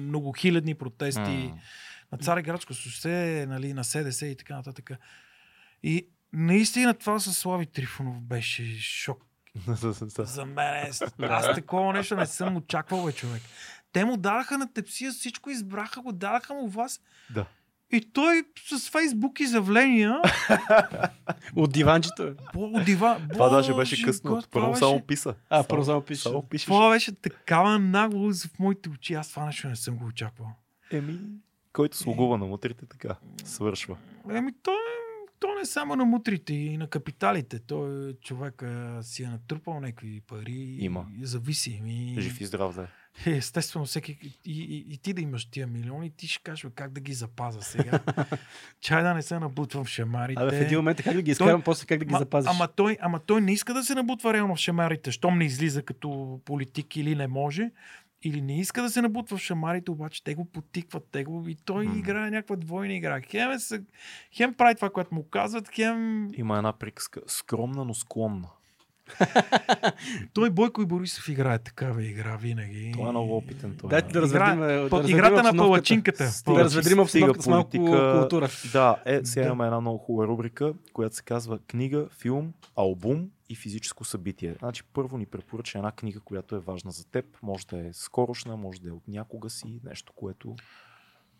многохилядни 0.00 0.74
протести 0.74 1.20
М. 1.20 1.54
на 2.12 2.18
Цареградско 2.18 2.74
шосе, 2.74 3.46
нали, 3.48 3.72
на 3.72 3.84
СДС 3.84 4.26
и 4.26 4.36
така 4.36 4.56
нататък. 4.56 4.90
И 5.82 6.08
наистина 6.32 6.94
това 6.94 7.18
с 7.18 7.32
Слави 7.32 7.66
Трифонов 7.66 8.20
беше 8.20 8.80
шок. 8.80 9.22
За 10.18 10.44
мен 10.46 10.74
е, 10.76 10.90
аз 11.22 11.54
такова 11.54 11.92
нещо 11.92 12.16
не 12.16 12.26
съм 12.26 12.56
очаквал, 12.56 13.04
бе, 13.04 13.12
човек. 13.12 13.42
Те 13.92 14.04
му 14.04 14.16
дараха 14.16 14.58
на 14.58 14.72
тепсия 14.72 15.12
всичко, 15.12 15.50
избраха 15.50 16.00
го, 16.02 16.12
дараха 16.12 16.54
му 16.54 16.68
вас. 16.68 17.00
Да. 17.30 17.46
И 17.94 18.12
той 18.12 18.44
с 18.68 18.90
фейсбук 18.90 19.40
изявления 19.40 20.20
От 21.56 21.72
диванчето. 21.72 22.24
бе. 22.24 22.34
по 22.52 22.80
дива. 22.84 23.20
Това 23.32 23.48
даже 23.48 23.74
беше 23.74 24.02
късно. 24.02 24.30
God, 24.30 24.48
Първо 24.48 24.66
това 24.66 24.76
само 24.76 24.94
беше- 24.94 25.06
писа. 25.06 25.34
А, 25.50 25.64
първо 25.64 25.84
само 25.84 26.02
пише. 26.02 26.22
Само 26.22 26.42
пишеш. 26.42 26.66
Това 26.66 26.90
беше 26.90 27.12
такава 27.12 27.78
наглост 27.78 28.46
в 28.46 28.58
моите 28.58 28.88
очи. 28.88 29.14
Аз 29.14 29.30
това 29.30 29.44
нещо 29.44 29.68
не 29.68 29.76
съм 29.76 29.96
го 29.96 30.06
очаквал. 30.06 30.48
Еми, 30.92 31.18
който 31.72 31.96
слугува 31.96 32.38
на 32.38 32.46
мутрите, 32.46 32.86
така 32.86 33.16
свършва. 33.44 33.96
Еми, 34.30 34.52
то, 34.62 34.70
е- 34.70 35.11
то 35.42 35.54
не 35.54 35.60
е 35.60 35.64
само 35.64 35.96
на 35.96 36.04
мутрите 36.04 36.54
и 36.54 36.76
на 36.76 36.86
капиталите. 36.86 37.58
Той 37.58 38.14
човек 38.14 38.62
си 39.02 39.22
е 39.22 39.28
натрупал 39.28 39.80
някакви 39.80 40.20
пари. 40.20 40.76
Има. 40.78 41.06
И 41.20 41.26
зависи. 41.26 41.80
Ми... 41.82 42.16
Жив 42.18 42.40
и 42.40 42.46
здрав 42.46 42.74
да 42.74 42.82
е. 42.82 42.86
Естествено, 43.26 43.84
всеки. 43.84 44.18
И, 44.44 44.52
и, 44.52 44.84
и, 44.88 44.98
ти 44.98 45.12
да 45.12 45.20
имаш 45.20 45.44
тия 45.44 45.66
милиони, 45.66 46.10
ти 46.10 46.28
ще 46.28 46.42
кажеш 46.42 46.66
как 46.74 46.92
да 46.92 47.00
ги 47.00 47.12
запаза 47.12 47.62
сега. 47.62 48.00
Чай 48.80 49.02
да 49.02 49.14
не 49.14 49.22
се 49.22 49.38
набутвам 49.38 49.84
в 49.84 49.88
шамарите. 49.88 50.42
Абе, 50.42 50.58
в 50.58 50.62
един 50.62 50.78
момент 50.78 51.02
как 51.02 51.14
да 51.14 51.22
ги 51.22 51.30
изкарам, 51.30 51.60
Той- 51.60 51.64
после 51.64 51.86
как 51.86 51.98
да 51.98 52.04
ги 52.04 52.14
Ма- 52.14 52.18
запазиш. 52.18 52.50
Ама 52.54 52.68
той, 52.68 52.96
ама 53.00 53.20
той 53.20 53.40
не 53.40 53.52
иска 53.52 53.74
да 53.74 53.84
се 53.84 53.94
набутва 53.94 54.32
реално 54.32 54.56
в 54.56 54.58
шамарите, 54.58 55.10
щом 55.10 55.38
не 55.38 55.44
излиза 55.44 55.82
като 55.82 56.40
политик 56.44 56.96
или 56.96 57.14
не 57.14 57.26
може. 57.26 57.70
Или 58.22 58.40
не 58.40 58.58
иска 58.58 58.82
да 58.82 58.90
се 58.90 59.02
набутва 59.02 59.36
в 59.36 59.40
шамарите, 59.40 59.90
обаче 59.90 60.24
те 60.24 60.34
го 60.34 60.44
потикват, 60.44 61.08
те 61.12 61.24
го 61.24 61.48
и 61.48 61.54
той 61.56 61.84
М. 61.84 61.96
играе 61.96 62.30
някаква 62.30 62.56
двойна 62.56 62.94
игра. 62.94 63.20
Хем, 63.22 63.50
е, 63.50 63.58
се- 63.58 63.82
хем 64.32 64.54
прави 64.54 64.74
това, 64.74 64.90
което 64.90 65.14
му 65.14 65.24
казват, 65.24 65.68
хем... 65.68 66.28
Има 66.34 66.56
една 66.56 66.72
приказка. 66.72 67.20
Скромна, 67.26 67.84
но 67.84 67.94
склонна. 67.94 68.48
Той 70.32 70.50
Бойко 70.50 70.82
и 70.82 70.86
Борисов 70.86 71.28
играе 71.28 71.58
такава 71.58 72.04
игра 72.04 72.36
винаги. 72.36 72.92
Той 72.94 73.08
е 73.08 73.10
много 73.10 73.36
опитен. 73.36 73.76
Той 73.76 73.90
Дайте 73.90 74.06
да 74.08 74.18
Игра- 74.18 74.22
разведрим, 74.22 74.58
да 74.58 74.82
разведрим 74.82 75.16
играта 75.16 75.42
на 75.44 75.52
палачинката. 75.54 76.26
Стига, 76.28 76.54
Да 76.54 76.64
разведрим 76.64 76.82
стига 77.08 77.30
обстановката 77.30 77.42
с 77.42 77.46
малко 77.46 77.70
култура. 78.18 78.48
Да, 78.72 78.96
е, 79.04 79.20
сега 79.24 79.42
Да. 79.42 79.46
имаме 79.46 79.64
една 79.64 79.80
много 79.80 79.98
хубава 79.98 80.28
рубрика, 80.28 80.72
която 80.92 81.16
се 81.16 81.22
казва 81.22 81.58
книга, 81.60 82.06
филм, 82.12 82.52
албум 82.76 83.28
и 83.52 83.56
физическо 83.56 84.04
събитие. 84.04 84.54
Значи 84.58 84.82
първо 84.84 85.18
ни 85.18 85.26
препоръча 85.26 85.78
една 85.78 85.92
книга, 85.92 86.20
която 86.20 86.56
е 86.56 86.60
важна 86.60 86.90
за 86.90 87.06
теб. 87.06 87.24
Може 87.42 87.66
да 87.66 87.86
е 87.86 87.92
скорошна, 87.92 88.56
може 88.56 88.80
да 88.80 88.88
е 88.88 88.92
от 88.92 89.08
някога 89.08 89.50
си, 89.50 89.80
нещо, 89.84 90.12
което 90.12 90.56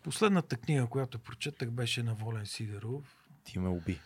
Последната 0.03 0.57
книга, 0.57 0.87
която 0.87 1.19
прочетах, 1.19 1.71
беше 1.71 2.03
на 2.03 2.13
Волен 2.13 2.45
Сидеров. 2.45 3.29
ти 3.43 3.59
ме 3.59 3.69
уби. 3.69 3.99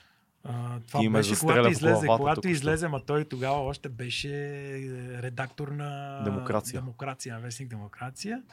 А, 0.44 0.80
това 0.80 1.00
Ти 1.00 1.10
беше, 1.10 1.40
когато 1.40 1.70
излезе, 1.70 2.06
главата 2.06 2.22
когато 2.22 2.36
току-що. 2.42 2.52
излезе, 2.52 2.88
ма 2.88 3.06
той 3.06 3.26
тогава 3.26 3.60
още 3.60 3.90
беше 3.90 4.30
е, 4.30 5.22
редактор 5.22 5.68
на 5.68 6.22
Демокрация. 6.24 6.82
Демокрация, 6.82 7.36
на 7.36 7.42
вестник 7.42 7.70
Демокрация. 7.70 8.44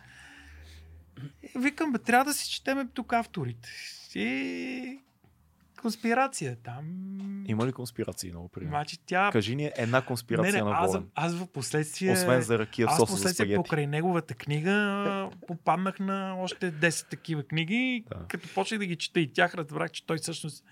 И 1.43 1.59
викам, 1.59 1.93
бе, 1.93 1.99
трябва 1.99 2.25
да 2.25 2.35
си 2.35 2.51
четеме 2.51 2.89
тук 2.95 3.13
авторите. 3.13 3.69
И 4.15 5.01
конспирация 5.85 6.57
там. 6.57 6.85
Има 7.47 7.67
ли 7.67 7.73
конспирации, 7.73 8.31
много 8.31 8.49
пример? 8.49 8.69
Значи 8.69 8.99
тя... 9.07 9.31
Кажи 9.33 9.57
ни 9.57 9.71
една 9.77 10.03
конспирация 10.03 10.53
не, 10.53 10.59
не, 10.59 10.65
на 10.65 10.77
аз, 10.77 10.93
Волен. 10.93 11.07
аз 11.15 11.35
в 11.35 11.47
последствие... 11.47 12.13
Освен 12.13 12.43
за 12.43 12.59
ракия 12.59 12.87
в 12.87 12.91
аз 12.91 12.97
за 12.97 13.07
последствие 13.07 13.33
спагети. 13.33 13.57
покрай 13.57 13.87
неговата 13.87 14.35
книга 14.35 15.31
попаднах 15.47 15.99
на 15.99 16.37
още 16.39 16.73
10 16.73 17.11
такива 17.11 17.43
книги. 17.43 18.05
Да. 18.11 18.17
Като 18.29 18.49
почнах 18.55 18.79
да 18.79 18.87
ги 18.87 18.97
чета 18.97 19.21
и 19.21 19.33
тях, 19.33 19.55
разбрах, 19.55 19.91
че 19.91 20.07
той 20.07 20.19
всъщност 20.19 20.65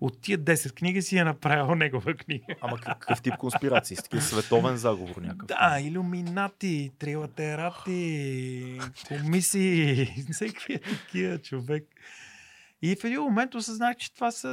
от 0.00 0.20
тия 0.20 0.38
10 0.38 0.72
книги 0.72 1.02
си 1.02 1.16
е 1.16 1.24
направил 1.24 1.74
негова 1.74 2.14
книга. 2.14 2.44
Ама 2.60 2.78
какъв 2.78 3.22
тип 3.22 3.34
конспирации? 3.36 3.96
Такива 3.96 4.22
световен 4.22 4.76
заговор 4.76 5.22
някакъв. 5.22 5.48
Да, 5.48 5.78
иллюминати, 5.80 6.90
трилатерати, 6.98 8.80
комисии, 9.08 10.06
всеки 10.32 10.72
е 10.72 10.80
такива 10.80 11.38
човек. 11.38 11.84
И 12.82 12.96
в 12.96 13.04
един 13.04 13.20
момент 13.20 13.54
осъзнах, 13.54 13.96
че 13.96 14.14
това 14.14 14.30
са 14.30 14.48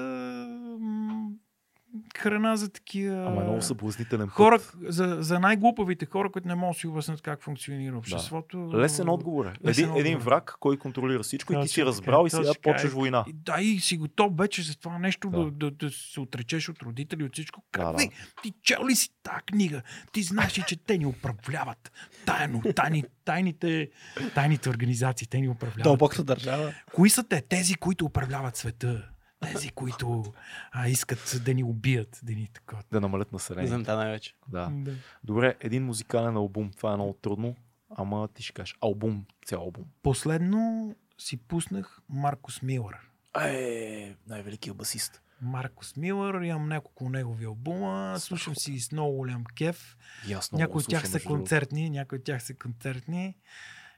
храна 2.18 2.56
за 2.56 2.69
такива... 2.69 3.26
Ама 3.28 3.41
е 3.41 3.44
много 3.44 3.61
съблазнителен 3.61 4.28
Хора, 4.28 4.60
за, 4.82 5.18
за 5.19 5.40
най-глупавите 5.40 6.06
хора, 6.06 6.32
които 6.32 6.48
не 6.48 6.56
могат 6.56 6.76
да 6.76 6.80
си 6.80 6.88
обяснят 6.88 7.22
как 7.22 7.44
функционира 7.44 7.98
обществото. 7.98 8.72
Лесен 8.74 9.10
отговор 9.10 9.45
е. 9.45 9.53
Лесен 9.65 9.84
Един, 9.84 9.98
един 9.98 10.14
отговор. 10.15 10.32
враг, 10.32 10.56
кой 10.60 10.78
контролира 10.78 11.24
всичко 11.24 11.53
и 11.53 11.56
ти 11.56 11.60
Точно 11.60 11.68
си 11.68 11.76
така, 11.76 11.86
разбрал 11.88 12.26
и 12.26 12.30
сега 12.30 12.52
почваш 12.64 12.91
война. 12.91 13.26
Да, 13.34 13.61
и 13.61 13.80
си 13.80 13.98
готов 13.98 14.38
вече 14.38 14.61
за 14.61 14.78
това 14.78 14.98
нещо 14.99 15.30
да, 15.30 15.38
Да. 15.44 15.52
да, 15.52 15.72
да, 15.72 15.90
се 15.91 16.19
отречеш 16.19 16.69
от 16.69 16.82
родители, 16.82 17.24
от 17.24 17.34
всичко. 17.34 17.64
Как 17.72 17.86
Да, 17.86 17.91
да, 17.91 17.98
да. 17.98 18.10
Ти 18.44 18.53
чел 18.64 18.88
ли 18.88 18.95
си 18.95 19.10
тази 19.24 19.41
книга? 19.45 19.82
Ти 20.11 20.24
знаеш 20.24 20.57
ли, 20.60 20.64
че 20.68 20.76
те 20.76 20.98
ни 20.98 21.06
управляват? 21.06 21.91
Тайно, 22.26 22.61
тайни, 22.76 23.03
тайните, 23.26 23.90
тайните 24.36 24.69
организации, 24.69 25.28
те 25.28 25.40
ни 25.40 25.49
управляват. 25.49 25.84
Дълбоката 25.84 26.24
държава. 26.24 26.74
Кои 26.94 27.10
са 27.10 27.24
те? 27.24 27.41
Тези, 27.41 27.76
които 27.76 28.06
управляват 28.06 28.57
света. 28.57 29.10
Тези, 29.39 29.69
които 29.69 30.34
а, 30.72 30.88
искат 30.88 31.41
да 31.45 31.53
ни 31.53 31.64
убият, 31.64 32.19
да 32.23 32.34
ни 32.34 32.49
такова. 32.53 32.84
Да 32.91 33.01
намалят 33.01 33.34
населението. 33.34 33.69
знам, 33.69 33.84
да, 33.84 33.95
най-вече. 33.95 34.34
Да. 34.47 34.69
Да. 34.72 34.93
Добре, 35.23 35.55
един 35.59 35.85
музикален 35.85 36.35
албум. 36.35 36.72
Това 36.77 36.93
е 36.93 36.95
много 36.95 37.14
трудно. 37.14 37.55
Ама 37.95 38.27
ти 38.27 38.43
ще 38.43 38.53
кажеш 38.53 38.76
албум, 38.81 39.26
цял 39.45 39.61
албум. 39.61 39.85
Последно 40.03 40.95
си 41.18 41.38
пуснах 41.38 42.01
Маркус 42.09 42.61
Милър. 42.61 42.97
Е, 43.41 44.15
най-великият 44.27 44.77
басист. 44.77 45.22
Маркус 45.41 45.95
Милър, 45.95 46.41
имам 46.41 46.68
няколко 46.68 47.09
негови 47.09 47.45
албума, 47.45 48.15
слушам 48.19 48.55
си 48.55 48.80
с 48.80 48.91
много 48.91 49.18
голям 49.18 49.43
кеф. 49.55 49.97
Ясно. 50.27 50.57
Някои 50.57 50.80
от 50.80 50.88
тях 50.88 51.09
са 51.09 51.19
концертни, 51.19 51.89
някои 51.89 52.18
от 52.18 52.23
тях 52.23 52.43
са 52.43 52.53
концертни. 52.53 53.35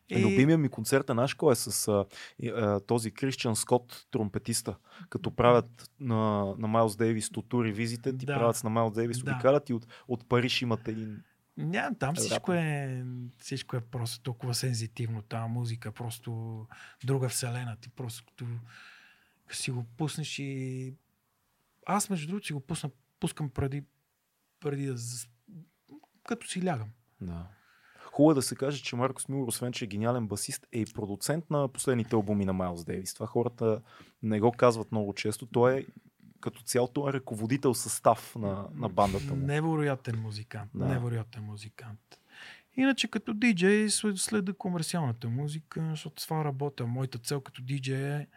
И... 0.09 0.23
Любимия 0.23 0.57
ми 0.57 0.69
концерт 0.69 1.09
е 1.09 1.13
наш 1.13 1.33
кой 1.33 1.51
е 1.53 1.55
с 1.55 1.87
а, 1.87 2.05
а, 2.47 2.79
този 2.79 3.11
Кристиан 3.11 3.55
Скот, 3.55 4.07
тромпетиста. 4.11 4.77
Като 5.09 5.35
правят 5.35 5.91
на, 5.99 6.53
на 6.57 6.67
Майлз 6.67 6.95
Дейвис 6.95 7.29
тури 7.49 7.71
визите, 7.71 8.17
ти 8.17 8.25
Да. 8.25 8.35
правят 8.35 8.55
с 8.55 8.63
на 8.63 8.69
Майлз 8.69 8.93
Дейвис, 8.93 9.23
Да. 9.23 9.31
обикалят 9.31 9.69
и 9.69 9.73
от, 9.73 9.87
от 10.07 10.29
Париж 10.29 10.61
имат 10.61 10.87
един... 10.87 11.23
Ня, 11.57 11.91
там 11.99 12.15
всичко 12.15 12.53
е, 12.53 13.05
всичко 13.37 13.75
е 13.75 13.81
просто 13.81 14.21
толкова 14.21 14.53
сензитивно. 14.53 15.21
Тази 15.21 15.49
музика 15.49 15.89
е 15.89 15.91
просто 15.91 16.65
друга 17.03 17.29
вселена. 17.29 17.77
Ти 17.81 17.89
просто 17.89 18.23
като, 18.25 18.45
си 19.51 19.71
го 19.71 19.83
пуснеш 19.83 20.39
и... 20.39 20.93
Аз 21.85 22.09
между 22.09 22.27
другото 22.27 22.47
си 22.47 22.53
го 22.53 22.59
пусна, 22.59 22.89
пускам 23.19 23.49
преди, 23.49 23.83
преди 24.59 24.85
да... 24.85 24.95
Като 26.27 26.47
си 26.47 26.65
лягам. 26.65 26.89
Да. 27.21 27.47
Хубаво 28.19 28.31
е 28.31 28.35
да 28.35 28.41
се 28.41 28.55
каже, 28.55 28.83
че 28.83 28.95
Маркос 28.95 29.27
Милър, 29.29 29.47
освен 29.47 29.71
че 29.71 29.85
е 29.85 29.87
гениален 29.87 30.27
басист, 30.27 30.67
е 30.71 30.79
и 30.79 30.85
продуцент 30.85 31.49
на 31.49 31.67
последните 31.67 32.15
албуми 32.15 32.45
на 32.45 32.53
Майлз 32.53 32.85
Дейвис. 32.85 33.13
Това 33.13 33.27
хората 33.27 33.81
не 34.23 34.39
го 34.39 34.51
казват 34.51 34.91
много 34.91 35.13
често. 35.13 35.45
Той 35.45 35.73
е 35.73 35.85
като 36.41 36.61
цялото 36.61 37.09
е 37.09 37.13
ръководител 37.13 37.73
състав 37.73 38.35
на, 38.35 38.67
на 38.75 38.89
бандата 38.89 39.33
му. 39.33 39.45
Невероятен 39.45 40.21
музикант. 40.21 40.71
Да. 40.75 40.85
Невероятен 40.85 41.43
музикант. 41.43 42.19
Иначе 42.77 43.07
като 43.07 43.33
диджей 43.33 43.89
след- 43.89 44.17
следа 44.17 44.53
комерциалната 44.53 45.29
музика, 45.29 45.87
защото 45.89 46.21
с 46.21 46.25
това 46.25 46.43
работя. 46.43 46.85
Моята 46.87 47.17
цел 47.17 47.41
като 47.41 47.61
диджей 47.61 48.15
е 48.15 48.27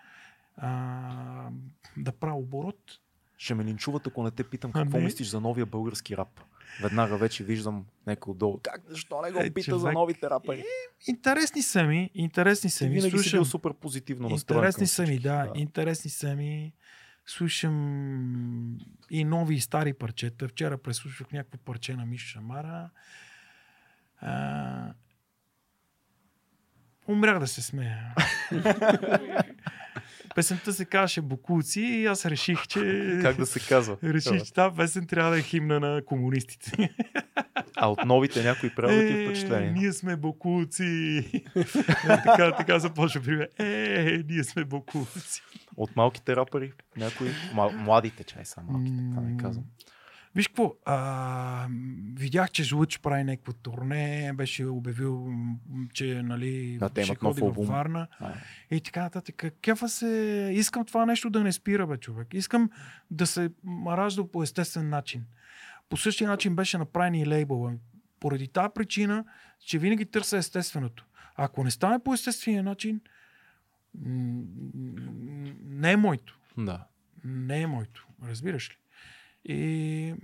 а, 0.56 1.48
да 1.96 2.12
правя 2.12 2.38
оборот. 2.38 2.98
Ще 3.38 3.54
ме 3.54 3.64
линчуват, 3.64 4.06
ако 4.06 4.22
не 4.22 4.30
те 4.30 4.44
питам 4.44 4.72
какво 4.72 4.98
не. 4.98 5.04
мислиш 5.04 5.28
за 5.28 5.40
новия 5.40 5.66
български 5.66 6.16
рап. 6.16 6.40
Веднага 6.80 7.16
вече 7.16 7.44
виждам 7.44 7.86
някой 8.06 8.30
отдолу. 8.30 8.60
Как, 8.60 8.82
защо 8.88 9.22
не 9.22 9.32
го 9.32 9.38
Е, 9.38 9.50
пита 9.50 9.70
за 9.70 9.78
човек. 9.78 9.94
новите 9.94 10.30
рапъри? 10.30 10.64
Интересни 11.06 11.62
са 11.62 11.84
ми, 11.84 12.10
интересни 12.14 12.70
са 12.70 12.84
ми. 12.84 12.90
винаги 12.90 13.10
си 13.10 13.16
Слушам, 13.18 13.32
бил 13.32 13.44
супер 13.44 13.72
позитивно 13.72 14.28
настроен. 14.28 14.58
интересни 14.58 14.86
са 14.86 15.02
ми, 15.02 15.06
всички. 15.06 15.22
да, 15.22 15.52
интересни 15.54 16.10
са 16.10 16.34
ми. 16.34 16.72
Слушам 17.26 18.78
и 19.10 19.24
нови 19.24 19.54
и 19.54 19.60
стари 19.60 19.92
парчета. 19.92 20.48
Вчера 20.48 20.78
преслушвах 20.78 21.32
някакво 21.32 21.58
парче 21.58 21.96
на 21.96 22.06
Миша 22.06 22.26
Шамара. 22.28 22.90
А... 24.20 24.94
Умрях 27.08 27.38
да 27.38 27.46
се 27.46 27.62
смея. 27.62 28.14
Песента 30.34 30.72
се 30.72 30.84
казваше 30.84 31.20
Бокуци 31.20 31.80
и 31.80 32.06
аз 32.06 32.26
реших, 32.26 32.66
че... 32.66 33.18
Как 33.22 33.36
да 33.36 33.46
се 33.46 33.60
казва? 33.60 33.96
Реших, 34.04 34.44
че 34.44 34.52
тази 34.52 34.76
песен 34.76 35.06
трябва 35.06 35.30
да 35.30 35.38
е 35.38 35.42
химна 35.42 35.80
на 35.80 36.04
комунистите. 36.04 36.94
А 37.76 37.88
от 37.88 38.04
новите 38.04 38.42
някой 38.42 38.70
прави 38.70 38.94
ли 38.96 39.08
ти 39.08 39.22
Е, 39.22 39.26
впечатление? 39.26 39.72
Ние 39.72 39.92
сме 39.92 40.16
бокуци. 40.16 40.84
Е, 41.56 41.64
така, 42.24 42.56
така 42.56 42.78
започва 42.78 43.20
пример. 43.22 43.48
Е, 43.58 44.22
ние 44.28 44.44
сме 44.44 44.64
бокуци. 44.64 45.42
От 45.76 45.96
малките 45.96 46.36
рапъри? 46.36 46.72
Някои? 46.96 47.28
Младите 47.74 48.24
чай 48.24 48.44
са 48.44 48.60
малките, 48.68 48.96
това 49.10 49.22
не 49.22 49.36
казвам. 49.36 49.64
Виж 50.34 50.48
какво, 50.48 50.74
а, 50.84 51.68
видях, 52.14 52.50
че 52.50 52.62
Жлъч 52.64 52.98
прави 52.98 53.24
някакво 53.24 53.52
турне, 53.52 54.32
беше 54.34 54.66
обявил, 54.66 55.32
че 55.92 56.22
нали, 56.22 56.78
Да, 56.78 57.04
ще 57.04 57.14
ходи 57.14 57.40
в 57.40 57.44
албум. 57.44 57.66
Варна 57.66 58.08
А, 58.20 58.32
и 58.70 58.80
така 58.80 59.02
нататък. 59.02 59.44
Кефа 59.62 59.88
се, 59.88 60.50
искам 60.54 60.84
това 60.84 61.06
нещо 61.06 61.30
да 61.30 61.42
не 61.42 61.52
спира, 61.52 61.86
бе, 61.86 61.96
човек. 61.96 62.34
Искам 62.34 62.70
да 63.10 63.26
се 63.26 63.50
ражда 63.86 64.24
по 64.32 64.42
естествен 64.42 64.88
начин. 64.88 65.24
По 65.88 65.96
същия 65.96 66.30
начин 66.30 66.56
беше 66.56 66.78
направен 66.78 67.14
и 67.14 67.26
лейбъла. 67.26 67.72
Поради 68.20 68.48
тази 68.48 68.68
причина, 68.74 69.24
че 69.66 69.78
винаги 69.78 70.06
търся 70.06 70.36
естественото. 70.36 71.06
Ако 71.36 71.64
не 71.64 71.70
стане 71.70 71.98
по 72.04 72.14
естествения 72.14 72.62
начин, 72.62 73.00
не 75.64 75.92
е 75.92 75.96
моето. 75.96 76.38
Да. 76.58 76.86
Не 77.24 77.60
е 77.60 77.66
моето. 77.66 78.08
Разбираш 78.24 78.70
ли? 78.70 78.74
И 79.44 80.14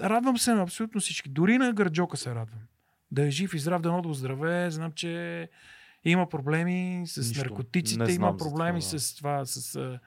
радвам 0.00 0.38
се 0.38 0.54
на 0.54 0.62
абсолютно 0.62 1.00
всички. 1.00 1.28
Дори 1.28 1.58
на 1.58 1.72
Гърджока 1.72 2.16
се 2.16 2.34
радвам. 2.34 2.60
Да 3.10 3.26
е 3.26 3.30
жив 3.30 3.54
и 3.54 3.58
здрав, 3.58 3.82
да 3.82 4.02
да 4.02 4.08
оздравее. 4.08 4.70
Знам, 4.70 4.92
че 4.92 5.48
има 6.04 6.28
проблеми 6.28 7.02
с 7.06 7.16
Нищо. 7.16 7.44
наркотиците, 7.44 8.12
има 8.12 8.36
проблеми 8.36 8.80
това, 8.80 8.90
да. 8.90 9.00
с 9.00 9.14
това, 9.14 9.44
с... 9.44 9.76
А, 9.76 10.00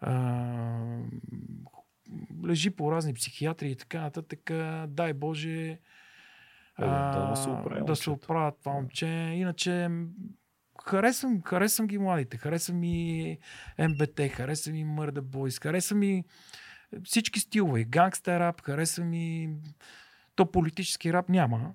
а, 0.00 0.98
лежи 2.46 2.70
по 2.70 2.92
разни 2.92 3.14
психиатри 3.14 3.70
и 3.70 3.76
така 3.76 4.00
нататък. 4.00 4.50
Дай 4.88 5.12
Боже 5.12 5.78
Е, 6.78 6.84
да 6.84 7.26
му 7.30 7.36
се 7.36 7.48
оправи 7.48 7.84
да 7.86 7.96
се 7.96 8.10
оправят 8.10 8.58
това 8.60 8.72
момче. 8.72 9.06
Иначе 9.06 9.90
харесвам, 10.84 11.42
харесвам 11.42 11.86
ги 11.86 11.98
младите, 11.98 12.36
харесвам 12.36 12.84
и 12.84 13.38
МБТ, 13.78 14.20
харесвам 14.30 14.74
и 14.74 14.86
Murder 14.86 15.20
Boys, 15.20 15.62
харесвам 15.62 16.02
и 16.02 16.24
всички 17.04 17.40
стилове. 17.40 17.80
И 17.80 17.84
Гангстер 17.84 18.40
рап, 18.40 18.60
харесвам 18.60 19.14
и 19.14 19.50
то 20.34 20.46
политически 20.46 21.12
рап 21.12 21.28
няма. 21.28 21.72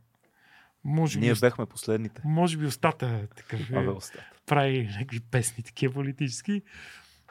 Може 0.83 1.19
би, 1.19 1.21
Ние 1.21 1.33
уст- 1.33 1.41
бехме 1.41 1.65
последните. 1.65 2.21
може 2.25 2.57
би 2.57 2.65
устата 2.65 3.07
е 3.07 3.27
такъв. 3.27 3.71
Абе, 3.71 3.85
е, 3.85 3.89
остата. 3.89 4.31
прави 4.45 4.83
някакви 4.89 5.19
песни, 5.21 5.63
такива 5.63 5.93
политически. 5.93 6.61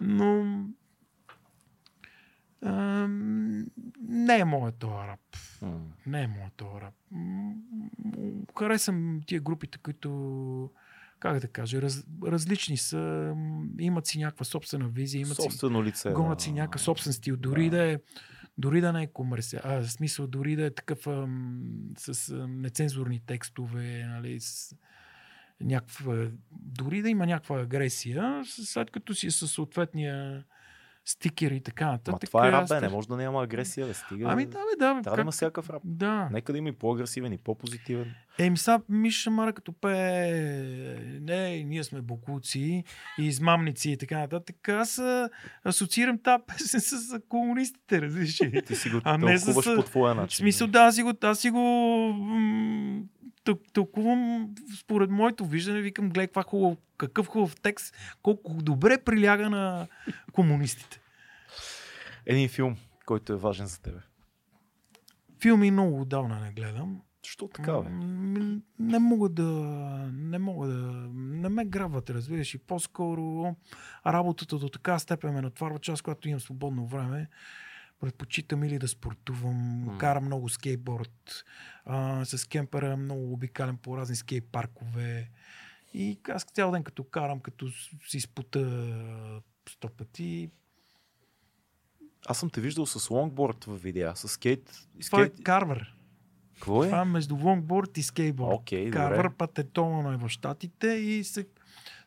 Но 0.01 0.65
ам, 2.63 3.67
не 4.01 4.39
е 4.39 4.45
моят 4.45 4.75
този 4.75 4.95
рап. 4.95 5.21
Не 6.07 6.23
е 6.23 6.27
моят 6.27 6.53
този 6.55 6.81
рап. 6.81 6.95
Харесвам 8.59 9.21
тия 9.27 9.41
групите, 9.41 9.79
които 9.79 10.71
как 11.19 11.41
да 11.41 11.49
кажа, 11.49 11.83
раз, 11.83 12.07
различни 12.25 12.77
са, 12.77 13.35
имат 13.79 14.07
си 14.07 14.19
някаква 14.19 14.45
собствена 14.45 14.89
визия, 14.89 15.21
имат 15.21 15.37
си, 15.37 15.43
Собствено 15.43 15.85
лице. 15.85 16.13
гонят 16.13 16.39
да. 16.39 16.45
си 16.45 16.53
някакъв 16.53 16.81
собствен 16.81 17.13
стил, 17.13 17.37
дори 17.37 17.71
да, 17.71 17.85
е 17.85 17.99
дори 18.59 18.81
да 18.81 18.93
не 18.93 19.03
е 19.03 19.07
комерциал, 19.07 19.63
а, 19.65 19.81
в 19.81 19.93
смисъл 19.93 20.27
дори 20.27 20.57
да 20.57 20.65
е 20.65 20.71
такъв 20.71 21.07
ам, 21.07 21.63
с 21.99 22.31
ам, 22.31 22.61
нецензурни 22.61 23.21
текстове, 23.27 24.05
нали, 24.07 24.41
с 24.41 24.77
някаква, 25.61 26.29
дори 26.51 27.03
да 27.03 27.11
има 27.11 27.27
някаква 27.27 27.61
агресия, 27.61 28.43
след 28.45 28.91
като 28.91 29.15
си 29.15 29.27
е 29.27 29.31
със 29.31 29.53
съответния 29.53 30.45
стикер 31.07 31.51
и 31.51 31.61
така 31.61 31.87
нататък. 31.87 32.13
Ма 32.13 32.19
това 32.19 32.49
е 32.49 32.53
рап, 32.53 32.69
бе, 32.69 32.81
не 32.81 32.89
може 32.89 33.09
да 33.09 33.17
няма 33.17 33.43
агресия, 33.43 33.87
бе, 33.87 33.95
стига. 33.95 34.27
Ами 34.29 34.47
да, 34.47 34.51
бе, 34.51 34.77
да, 34.79 34.95
бе. 34.95 35.03
Трябва 35.03 35.17
да 35.17 35.21
има 35.21 35.31
всякакъв 35.33 35.71
рап. 35.71 35.83
Да. 35.85 36.29
Нека 36.33 36.53
да 36.53 36.59
има 36.59 36.69
и 36.69 36.73
по-агресивен 36.73 37.33
и 37.33 37.39
по-позитивен. 37.39 38.15
Еми 38.39 38.57
сега 38.57 38.81
Миша 38.89 39.31
Мара 39.31 39.53
като 39.53 39.73
пее 39.73 40.31
не, 41.21 41.63
ние 41.63 41.85
сме 41.85 42.01
бокуци 42.01 42.85
и 43.19 43.25
измамници 43.25 43.91
и 43.91 43.97
така 43.97 44.19
нататък. 44.19 44.69
Аз 44.69 45.03
асоциирам 45.65 46.19
тази 46.19 46.43
песен 46.49 46.81
с 46.81 46.97
комунистите, 47.29 48.03
разбираш? 48.03 48.37
Ти 48.67 48.77
си 48.77 48.91
го 48.91 49.01
А 49.05 49.19
не 49.19 49.39
с- 49.39 49.75
по 49.77 49.83
твоя 49.83 50.15
В 50.15 50.17
начин. 50.17 50.37
смисъл, 50.37 50.67
да, 50.69 50.79
аз 50.79 50.95
си 50.95 51.03
го, 51.03 51.13
аз 51.23 51.39
си 51.39 51.51
го 51.51 51.61
тълкувам 53.55 54.55
според 54.79 55.11
моето 55.11 55.45
виждане. 55.45 55.81
Викам, 55.81 56.09
гледай 56.09 56.27
каква 56.27 56.43
хубав, 56.43 56.77
какъв 56.99 57.27
хубав 57.27 57.57
текст, 57.61 57.95
колко 58.23 58.55
добре 58.55 58.99
приляга 58.99 59.51
на 59.51 59.87
комунистите. 60.33 61.01
Един 62.27 62.49
филм, 62.49 62.77
който 63.07 63.33
е 63.33 63.37
важен 63.37 63.67
за 63.67 63.81
тебе. 63.81 63.99
Филми 65.41 65.71
много 65.71 66.01
отдавна 66.01 66.41
не 66.41 66.53
гледам. 66.53 67.01
Що 67.23 67.49
така, 67.49 67.81
бе? 67.81 67.91
Не 68.79 68.99
мога 68.99 69.29
да. 69.29 69.53
Не 70.13 70.39
мога 70.39 70.69
да. 70.69 71.09
Не 71.15 71.49
ме 71.49 71.65
грабват, 71.65 72.11
разбираш. 72.11 72.55
И 72.55 72.59
по-скоро 72.59 73.57
работата 74.07 74.59
до 74.59 74.69
така 74.69 74.99
степен 74.99 75.35
ме 75.35 75.41
натварва 75.41 75.79
час, 75.79 76.03
когато 76.03 76.29
имам 76.29 76.41
свободно 76.41 76.87
време. 76.87 77.29
Предпочитам 78.01 78.65
или 78.65 78.79
да 78.79 78.89
спортувам, 78.89 79.85
М. 79.85 79.99
карам 79.99 80.25
много 80.25 80.49
скейтборд, 80.49 81.45
а, 81.85 82.25
с 82.25 82.49
кемпера 82.49 82.97
много 82.97 83.33
обикалям 83.33 83.77
по 83.77 83.97
разни 83.97 84.17
скейт 84.17 84.45
паркове. 84.53 85.31
И 85.95 86.19
аз 86.29 86.45
цял 86.45 86.71
ден 86.71 86.83
като 86.85 87.05
карам, 87.05 87.41
като 87.41 87.71
си 88.09 88.21
спута 88.21 89.41
сто 89.69 89.89
пъти. 89.89 90.51
Аз 92.27 92.39
съм 92.39 92.51
те 92.51 92.61
виждал 92.61 92.87
с 92.87 93.11
лонгборд 93.11 93.65
в 93.65 93.77
видеа, 93.77 94.13
с 94.17 94.29
скейт. 94.29 94.87
Това 95.07 95.23
е 95.23 95.27
скейт... 95.27 95.45
карвер. 95.45 95.93
Какво 96.55 96.85
е? 96.85 96.87
Това 96.87 97.01
е 97.01 97.05
между 97.05 97.37
лонгборд 97.37 97.99
и 97.99 98.03
скейтборд. 98.03 98.55
Окей, 98.55 98.91
Карвер 98.91 99.23
добре. 99.25 99.37
патетовано 99.37 100.13
е 100.13 100.17
в 100.17 100.29
Штатите 100.29 100.87
и 100.89 101.25
се, 101.25 101.47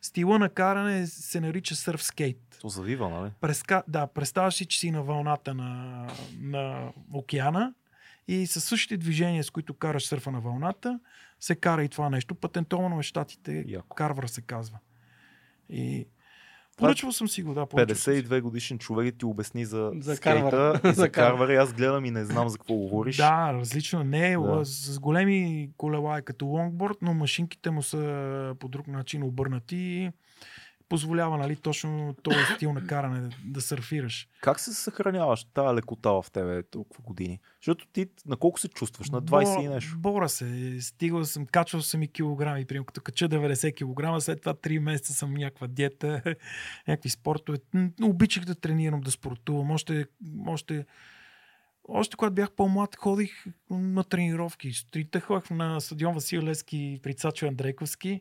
стила 0.02 0.38
на 0.38 0.48
каране 0.48 1.06
се 1.06 1.40
нарича 1.40 1.76
сърф 1.76 2.02
скейт. 2.02 2.58
То 2.60 2.68
завива, 2.68 3.08
нали? 3.08 3.30
Преска, 3.40 3.82
да, 3.88 4.06
представяш 4.06 4.54
си, 4.54 4.66
че 4.66 4.78
си 4.78 4.90
на 4.90 5.02
вълната 5.02 5.54
на, 5.54 6.06
на 6.40 6.92
океана 7.12 7.74
И 8.28 8.46
със 8.46 8.64
същите 8.64 8.96
движения, 8.96 9.44
с 9.44 9.50
които 9.50 9.74
караш 9.74 10.06
сърфа 10.06 10.30
на 10.30 10.40
вълната, 10.40 11.00
се 11.40 11.54
кара 11.54 11.84
и 11.84 11.88
това 11.88 12.10
нещо. 12.10 12.34
Патентовано 12.34 12.96
в 12.96 13.02
щатите, 13.02 13.64
Яко. 13.66 13.96
карвар 13.96 14.26
се 14.26 14.40
казва. 14.40 14.78
И 15.68 16.06
поръчвал 16.80 17.12
съм 17.12 17.28
си 17.28 17.42
го, 17.42 17.54
да. 17.54 17.66
поръчвал 17.66 17.96
съм 17.96 18.14
си. 18.14 18.22
52 18.22 18.40
годишен 18.40 18.78
човек 18.78 19.14
ти 19.18 19.24
обясни 19.24 19.64
за, 19.64 19.90
За 19.98 20.16
скейта 20.16 20.40
карвара. 20.40 20.80
и 20.84 20.92
За 20.92 21.08
карвара. 21.10 21.52
Аз 21.52 21.72
гледам 21.72 22.04
и 22.04 22.10
не 22.10 22.24
знам 22.24 22.48
за 22.48 22.58
какво 22.58 22.74
говориш. 22.74 23.16
Да, 23.16 23.52
различно. 23.52 24.04
Не, 24.04 24.36
Да. 24.36 24.60
с 24.64 24.98
големи 24.98 25.70
колела 25.76 26.18
е 26.18 26.22
като 26.22 26.46
лонгборд, 26.46 26.96
но 27.02 27.14
машинките 27.14 27.70
му 27.70 27.82
са 27.82 28.00
по 28.58 28.68
друг 28.68 28.86
начин 28.86 29.22
обърнати 29.22 30.10
позволява 30.90 31.38
нали, 31.38 31.56
точно 31.56 32.14
този 32.22 32.38
стил 32.54 32.72
на 32.72 32.86
каране 32.86 33.28
да, 33.44 33.60
сърфираш. 33.60 34.28
Как 34.40 34.60
се 34.60 34.74
съхраняваш 34.74 35.44
тази 35.44 35.76
лекота 35.76 36.10
в 36.10 36.26
тебе 36.32 36.62
толкова 36.62 37.02
години? 37.02 37.40
Защото 37.60 37.86
ти 37.86 38.06
на 38.26 38.36
колко 38.36 38.60
се 38.60 38.68
чувстваш? 38.68 39.10
На 39.10 39.22
20 39.22 39.60
и 39.60 39.66
Бо- 39.66 39.74
нещо. 39.74 39.98
Бора 39.98 40.28
се. 40.28 40.76
Стигал 40.80 41.24
съм, 41.24 41.46
качвал 41.46 41.82
съм 41.82 42.02
и 42.02 42.08
килограми. 42.08 42.64
Примерно, 42.64 42.84
като 42.84 43.00
кача 43.00 43.28
90 43.28 43.74
килограма, 43.74 44.20
след 44.20 44.40
това 44.40 44.54
3 44.54 44.78
месеца 44.78 45.14
съм 45.14 45.34
някаква 45.34 45.66
диета, 45.66 46.22
някакви 46.88 47.08
спортове. 47.08 47.58
Обичах 48.02 48.44
да 48.44 48.54
тренирам, 48.54 49.00
да 49.00 49.10
спортувам. 49.10 49.70
Още, 49.70 50.06
още, 50.46 50.86
още 51.88 52.16
когато 52.16 52.34
бях 52.34 52.50
по-млад, 52.50 52.96
ходих 52.96 53.44
на 53.70 54.04
тренировки. 54.04 54.72
Сутринта 54.72 55.20
ходих 55.20 55.50
на 55.50 55.80
стадион 55.80 56.14
Васил 56.14 56.42
Лески 56.42 57.00
при 57.02 57.14
Цачо 57.14 57.46
Андрейковски. 57.46 58.20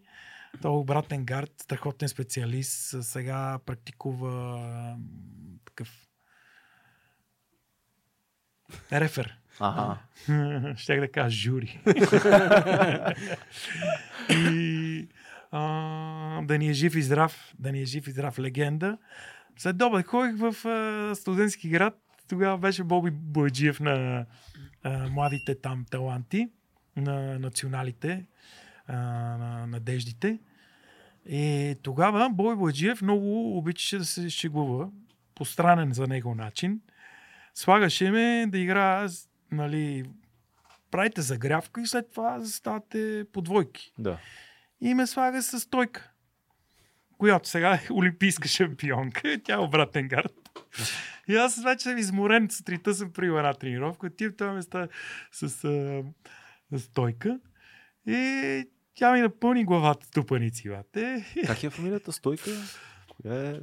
Той 0.61 0.71
е 0.71 0.75
обратен 0.75 1.25
гард, 1.25 1.51
страхотен 1.61 2.09
специалист. 2.09 3.03
Сега 3.03 3.59
практикува 3.65 4.97
такъв 5.65 6.09
рефер. 8.93 9.37
Ага. 9.59 9.97
Щях 10.77 10.99
да 10.99 11.11
кажа 11.11 11.37
жури. 11.37 11.81
и 14.29 15.07
а, 15.51 16.41
да 16.41 16.57
ни 16.57 16.69
е 16.69 16.73
жив 16.73 16.95
и 16.95 17.01
здрав, 17.01 17.53
да 17.59 17.71
ни 17.71 17.81
е 17.81 17.85
жив 17.85 18.07
и 18.07 18.11
здрав 18.11 18.39
легенда. 18.39 18.97
След 19.57 19.81
обед 19.81 20.05
ходих 20.05 20.35
в 20.37 20.67
а, 20.67 21.15
студентски 21.15 21.69
град. 21.69 21.97
Тогава 22.29 22.57
беше 22.57 22.83
Боби 22.83 23.11
Бояджиев 23.11 23.79
на 23.79 24.25
а, 24.83 25.09
младите 25.09 25.55
там 25.61 25.85
таланти, 25.91 26.49
на 26.95 27.39
националите, 27.39 28.25
а, 28.89 28.95
на 29.37 29.67
надеждите. 29.67 30.39
И 31.25 31.75
тогава 31.81 32.29
Боби 32.29 32.55
Бояджиев 32.55 33.01
много 33.01 33.57
обичаше 33.57 33.97
да 33.97 34.05
се 34.05 34.29
шегува 34.29 34.89
по 35.35 35.45
странен 35.45 35.93
за 35.93 36.07
него 36.07 36.35
начин. 36.35 36.81
Слагаше 37.53 38.11
ме 38.11 38.45
да 38.47 38.57
игра, 38.57 39.07
нали, 39.51 40.05
правите 40.91 41.21
загрявка 41.21 41.81
и 41.81 41.87
след 41.87 42.11
това 42.11 42.45
ставате 42.45 43.25
по 43.33 43.41
двойки. 43.41 43.93
Да. 43.97 44.19
И 44.81 44.93
ме 44.93 45.07
слага 45.07 45.41
с 45.41 45.59
стойка, 45.59 46.11
която 47.17 47.49
сега 47.49 47.73
е 47.73 47.93
олимпийска 47.93 48.47
шампионка. 48.47 49.39
Тя 49.43 49.53
е 49.53 49.57
обратен 49.57 50.07
гард. 50.07 50.61
И 51.27 51.35
аз 51.35 51.63
вече 51.63 51.83
съм 51.83 51.97
изморен. 51.97 52.49
Сутринта 52.51 52.93
съм 52.93 53.11
при 53.11 53.27
една 53.27 53.53
тренировка. 53.53 54.07
Отивам 54.07 54.33
в 54.33 54.37
това 54.37 54.53
места 54.53 54.87
с 55.31 55.63
а, 55.63 56.03
стойка. 56.79 57.39
И 58.07 58.65
тя 58.99 59.13
ми 59.13 59.21
напълни 59.21 59.65
главата 59.65 60.11
тупаници. 60.11 60.69
Бате. 60.69 61.25
Как 61.45 61.63
е 61.63 61.69
фамилията? 61.69 62.11
Стойка? 62.11 62.51
Коя 63.11 63.49
е? 63.49 63.59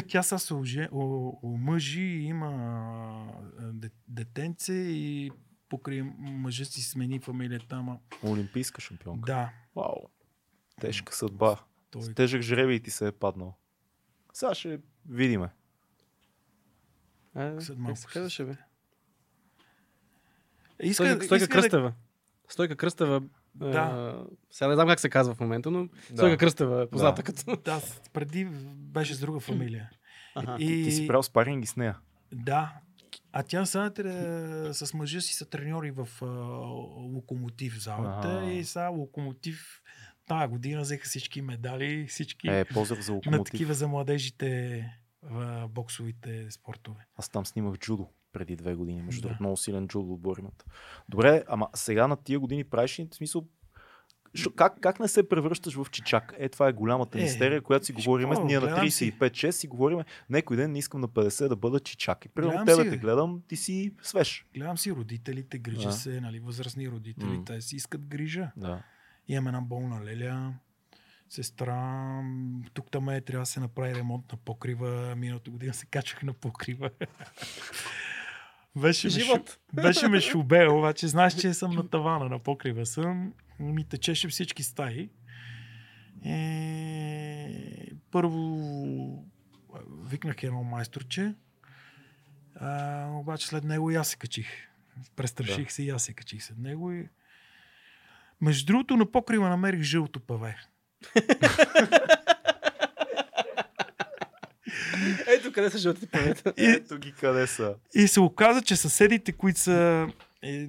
Тя 0.08 0.22
са 0.22 0.38
се 0.38 0.54
оже- 0.54 0.88
о- 0.92 1.38
омъжи, 1.44 2.00
има 2.02 3.32
детенце 4.08 4.72
и 4.72 5.30
покрай 5.68 6.02
мъжа 6.18 6.64
си 6.64 6.82
смени 6.82 7.20
фамилията, 7.20 7.76
ама 7.76 7.98
Олимпийска 8.24 8.80
шампионка. 8.80 9.26
да. 9.26 9.52
Вау. 9.76 9.94
Тежка 10.80 11.14
съдба. 11.14 11.56
Той... 11.90 12.02
С 12.02 12.14
тежък 12.14 12.42
жребий 12.42 12.80
ти 12.80 12.90
се 12.90 13.06
е 13.06 13.12
паднал. 13.12 13.54
Сега 14.32 14.54
ще 14.54 14.80
видиме. 15.08 15.48
А, 17.34 17.60
След 17.60 17.66
как 17.68 17.78
малко 17.78 17.96
се 17.96 18.02
ще 18.02 18.12
казваше, 18.12 18.44
бе? 18.44 18.56
Иска, 20.82 20.94
Стойка, 21.04 21.24
Стойка 21.24 21.36
иска 21.36 21.48
да- 21.48 21.60
Кръстева. 21.62 21.92
Стойка 22.48 22.76
Кръстева. 22.76 23.22
Да. 23.54 23.68
А, 23.68 24.24
сега 24.50 24.68
не 24.68 24.74
знам 24.74 24.88
как 24.88 25.00
се 25.00 25.08
казва 25.08 25.34
в 25.34 25.40
момента, 25.40 25.70
но 25.70 25.88
Стойка 26.04 26.36
Кръстева 26.36 26.82
е 26.82 26.86
позната 26.86 27.16
Да. 27.16 27.22
като. 27.24 27.56
Да, 27.64 27.80
преди 28.12 28.44
беше 28.74 29.14
с 29.14 29.20
друга 29.20 29.40
фамилия. 29.40 29.90
Аха. 30.34 30.56
И, 30.60 30.84
Ти 30.84 30.92
си 30.92 31.06
правил 31.06 31.22
спаринги 31.22 31.66
с 31.66 31.76
нея. 31.76 31.98
Да. 32.32 32.72
А 33.32 33.42
тя 33.42 33.66
сега 33.66 33.90
тре- 33.90 34.74
с 34.74 34.94
мъжа 34.94 35.20
си 35.20 35.34
са 35.34 35.46
треньори 35.46 35.90
в 35.90 36.08
а, 36.22 36.26
Локомотив 37.04 37.78
залата 37.78 38.42
А. 38.44 38.50
и 38.50 38.64
сега 38.64 38.88
Локомотив 38.88 39.82
тази 40.26 40.46
година 40.48 40.80
взеха 40.80 41.04
всички 41.04 41.42
медали, 41.42 42.06
всички 42.06 42.48
Е, 42.48 42.64
за 42.74 43.12
на 43.12 43.14
локомотив. 43.14 43.44
такива 43.44 43.74
за 43.74 43.88
младежите 43.88 44.84
в 45.22 45.68
боксовите 45.68 46.50
спортове. 46.50 47.06
Аз 47.16 47.28
там 47.28 47.46
снимах 47.46 47.78
джудо 47.78 48.08
преди 48.32 48.56
две 48.56 48.74
години. 48.74 49.02
Между 49.02 49.20
Да. 49.20 49.22
другото, 49.22 49.42
много 49.42 49.56
силен 49.56 49.88
джудо 49.88 50.12
отбор 50.12 50.36
имат. 50.38 50.64
Добре, 51.08 51.44
ама 51.48 51.68
сега 51.74 52.06
на 52.08 52.16
тия 52.16 52.38
години 52.40 52.64
правиш 52.64 52.98
ли 52.98 53.08
смисъл 53.12 53.44
Шо, 54.34 54.50
как, 54.50 54.80
как 54.80 55.00
не 55.00 55.08
се 55.08 55.28
превръщаш 55.28 55.74
в 55.74 55.86
чичак? 55.90 56.34
Е, 56.38 56.48
това 56.48 56.68
е 56.68 56.72
голямата 56.72 57.18
Е, 57.18 57.22
мистерия, 57.22 57.62
която 57.62 57.86
си 57.86 57.92
говорим. 57.92 58.28
какво, 58.30 58.44
Ние 58.44 58.54
на 58.56 58.66
гледам 58.66 58.90
си. 58.90 59.12
35-6 59.12 59.50
си 59.50 59.68
говорим. 59.68 59.98
Некой 60.30 60.56
ден 60.56 60.72
не 60.72 60.78
искам 60.78 61.00
на 61.00 61.08
50 61.08 61.48
да 61.48 61.56
бъда 61.56 61.80
чичак. 61.80 62.24
И 62.24 62.28
примерно 62.28 62.64
тебе 62.66 62.84
си, 62.84 62.90
те 62.90 62.96
гледам, 62.98 63.42
ти 63.48 63.56
си 63.56 63.94
свеж. 64.02 64.46
Гледам 64.54 64.78
си 64.78 64.92
родителите, 64.92 65.58
грижа 65.58 65.88
Да. 65.88 65.92
се, 65.92 66.20
нали, 66.20 66.40
възрастни 66.40 66.88
родители, 66.90 67.26
М. 67.28 67.44
те 67.44 67.60
си 67.60 67.76
искат 67.76 68.06
грижа. 68.06 68.50
Да. 68.56 68.82
Имам 69.28 69.46
една 69.46 69.60
болна 69.60 70.04
леля, 70.04 70.54
сестра, 71.28 72.22
тук 72.74 72.90
там 72.90 73.08
е, 73.08 73.20
трябва 73.20 73.42
да 73.42 73.46
се 73.46 73.60
направи 73.60 73.94
ремонт 73.94 74.32
на 74.32 74.38
покрива. 74.38 75.14
Миналата 75.16 75.50
година 75.50 75.74
се 75.74 75.86
качах 75.86 76.22
на 76.22 76.32
покрива. 76.32 76.90
Беше, 78.76 79.06
ме 79.06 79.10
Живот. 79.10 79.58
беше 79.74 80.08
ме 80.08 80.20
шубел, 80.20 80.78
обаче 80.78 81.08
знаеш, 81.08 81.34
че 81.34 81.54
съм 81.54 81.70
на 81.74 81.88
тавана 81.88 82.28
на 82.28 82.38
покрива 82.38 82.86
съм. 82.86 83.32
Ми 83.60 83.84
течеше 83.84 84.28
всички 84.28 84.62
стаи. 84.62 85.10
Е, 86.24 87.86
първо 88.10 89.24
викнах 90.04 90.42
едно 90.42 90.62
майсторче, 90.62 91.34
а, 92.54 93.06
обаче 93.10 93.46
след 93.46 93.64
него 93.64 93.90
и 93.90 93.94
аз 93.96 94.08
се 94.08 94.16
качих. 94.16 94.48
Престраших 95.16 95.66
Да. 95.66 95.72
се 95.72 95.82
и 95.82 95.90
аз 95.90 96.02
се 96.02 96.12
качих 96.12 96.42
след 96.42 96.58
него 96.58 96.92
и 96.92 97.08
между 98.40 98.66
другото, 98.66 98.96
на 98.96 99.10
покрива 99.10 99.48
намерих 99.48 99.82
жълто 99.82 100.20
паве. 100.20 100.56
Ето 105.26 105.52
къде 105.52 105.70
са 105.70 105.78
жълтите 105.78 106.06
павета. 106.06 106.52
И, 106.56 106.64
Ето 106.64 106.98
ги 106.98 107.12
къде 107.12 107.46
са. 107.46 107.74
и 107.94 108.08
се 108.08 108.20
оказа, 108.20 108.62
че 108.62 108.76
съседите, 108.76 109.32
които 109.32 109.60
са 109.60 110.08
е, 110.42 110.66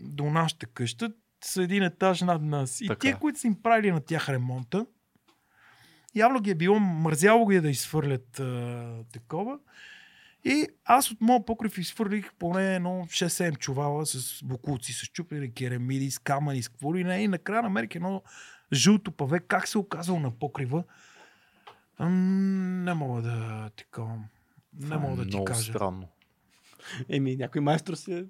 до 0.00 0.24
нашата 0.24 0.66
къща, 0.66 1.12
са 1.44 1.62
един 1.62 1.82
етаж 1.82 2.20
над 2.20 2.42
нас. 2.42 2.80
И 2.80 2.86
Така. 2.86 3.00
тия, 3.00 3.18
които 3.18 3.38
са 3.38 3.46
им 3.46 3.62
правили 3.62 3.92
на 3.92 4.00
тях 4.00 4.28
ремонта, 4.28 4.86
явно 6.14 6.40
ги 6.40 6.50
е 6.50 6.54
било 6.54 6.78
мързяло 6.80 7.46
ги 7.46 7.56
е 7.56 7.60
да 7.60 7.70
изфърлят 7.70 8.40
а, 8.40 9.04
такова. 9.12 9.58
И 10.44 10.66
аз 10.84 11.10
от 11.10 11.20
моя 11.20 11.44
покрив 11.44 11.78
изфърлих 11.78 12.30
поне 12.38 12.74
едно 12.76 12.90
6-7 12.90 13.58
чувала 13.58 14.06
с 14.06 14.44
букулци, 14.44 14.92
с 14.92 15.06
чупени 15.06 15.54
керамиди, 15.54 16.10
с 16.10 16.18
камъни, 16.18 16.62
с 16.62 16.68
какво 16.68 16.94
ли 16.94 17.04
не. 17.04 17.22
И 17.22 17.28
накрая 17.28 17.62
намерих 17.62 17.94
едно 17.94 18.22
жълто 18.72 19.10
паве. 19.12 19.40
Как 19.40 19.68
се 19.68 19.78
оказало 19.78 20.20
на 20.20 20.30
покрива? 20.30 20.84
Ам, 22.02 22.84
не 22.84 22.94
мога 22.94 23.22
да 23.22 23.70
такова. 23.76 24.18
Не 24.80 24.94
е 24.94 24.98
мога 24.98 25.16
да 25.16 25.22
ти 25.22 25.28
много 25.28 25.44
кажа. 25.44 25.72
странно. 25.72 26.08
Еми, 27.08 27.36
някой 27.36 27.60
майстор 27.60 27.94
си 27.94 28.12
е 28.12 28.24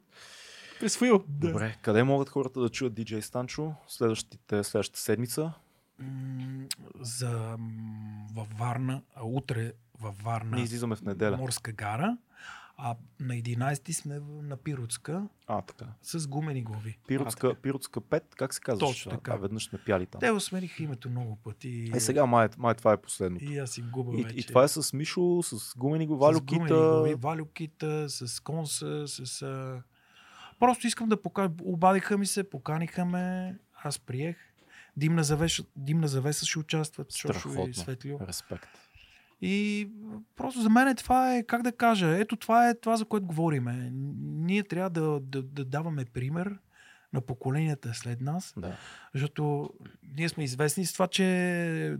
присвоил. 0.81 1.25
Добре, 1.29 1.77
къде 1.83 2.03
могат 2.03 2.29
хората 2.29 2.61
да 2.61 2.69
чуят 2.69 2.93
DJ 2.95 3.21
Станчо 3.21 3.75
следващите, 3.89 4.65
следващата 4.65 5.01
седмица? 5.01 5.53
М, 5.99 6.67
за 7.01 7.57
във 8.35 8.49
Варна, 8.59 9.03
а 9.15 9.25
утре 9.25 9.73
във 10.01 10.19
Варна 10.19 10.57
Ние 10.57 10.65
излизаме 10.65 10.97
в 10.97 11.03
неделя. 11.03 11.37
Морска 11.37 11.73
гара, 11.73 12.17
а 12.85 12.97
на 13.21 13.35
11 13.35 13.93
сме 13.93 14.21
на 14.43 14.57
Пиротска 14.57 15.29
А, 15.47 15.63
така. 15.63 15.87
с 16.03 16.29
гумени 16.29 16.63
глави. 16.63 16.99
Пиротска, 17.09 17.55
Пиротска 17.55 18.01
5, 18.01 18.23
как 18.37 18.55
се 18.55 18.61
казва? 18.61 18.87
Точно 18.87 19.11
така. 19.11 19.33
А, 19.33 19.37
веднъж 19.37 19.65
сме 19.69 19.79
пяли 19.79 20.07
там. 20.07 20.21
Те 20.21 20.31
го 20.31 20.41
смениха 20.41 20.83
името 20.83 21.11
много 21.11 21.37
пъти. 21.37 21.91
Е, 21.95 22.01
сега 22.01 22.27
май, 22.27 22.49
май 22.59 22.75
това 22.75 22.93
е 22.93 22.97
последното. 22.97 23.45
И 23.45 23.59
аз 23.59 23.71
си 23.71 23.83
губа 23.83 24.21
И, 24.21 24.23
вече. 24.23 24.37
и 24.37 24.43
това 24.43 24.65
е 24.65 24.69
с 24.69 24.93
Мишо, 24.93 25.43
с 25.43 25.77
гумени 25.77 26.07
го, 26.07 26.17
с 26.17 26.19
Валю 26.21 26.41
гумени 26.41 26.69
глави, 26.69 27.15
Валюкита, 27.15 28.11
с 28.11 28.41
конса, 28.41 29.05
с... 29.09 29.43
А... 29.43 29.83
Просто 30.61 30.87
искам 30.87 31.09
да 31.09 31.23
покажа. 31.23 31.51
Обадиха 31.63 32.19
ми 32.19 32.27
се, 32.27 32.51
поканиха 32.51 33.05
ме, 33.05 33.59
аз 33.85 33.99
приех. 33.99 34.37
Димна 34.97 35.25
завеса, 35.25 35.65
Димна 35.77 36.09
завеса 36.09 36.47
ще 36.47 36.59
участват, 36.59 37.13
Шошо 37.13 37.29
и 37.39 37.41
Страхотно. 37.41 37.75
Светлио. 37.75 38.19
Респект. 38.21 38.69
И 39.43 39.89
просто 40.37 40.61
за 40.61 40.71
мен 40.71 40.97
това 40.97 41.37
е, 41.37 41.43
как 41.43 41.63
да 41.63 41.73
кажа, 41.73 42.19
ето 42.19 42.37
това 42.37 42.69
е 42.69 42.75
това, 42.75 42.97
за 42.97 43.05
което 43.05 43.27
говориме. 43.27 43.91
Ние 44.21 44.63
трябва 44.63 44.91
да, 44.91 45.21
да, 45.21 45.43
да 45.43 45.65
даваме 45.65 46.05
пример 46.05 46.59
на 47.13 47.21
поколенията 47.21 47.95
след 47.95 48.21
нас, 48.21 48.55
Да. 48.57 48.77
защото 49.15 49.71
ние 50.17 50.29
сме 50.29 50.45
известни 50.45 50.87
с 50.87 50.93
това, 50.93 51.07
че 51.07 51.97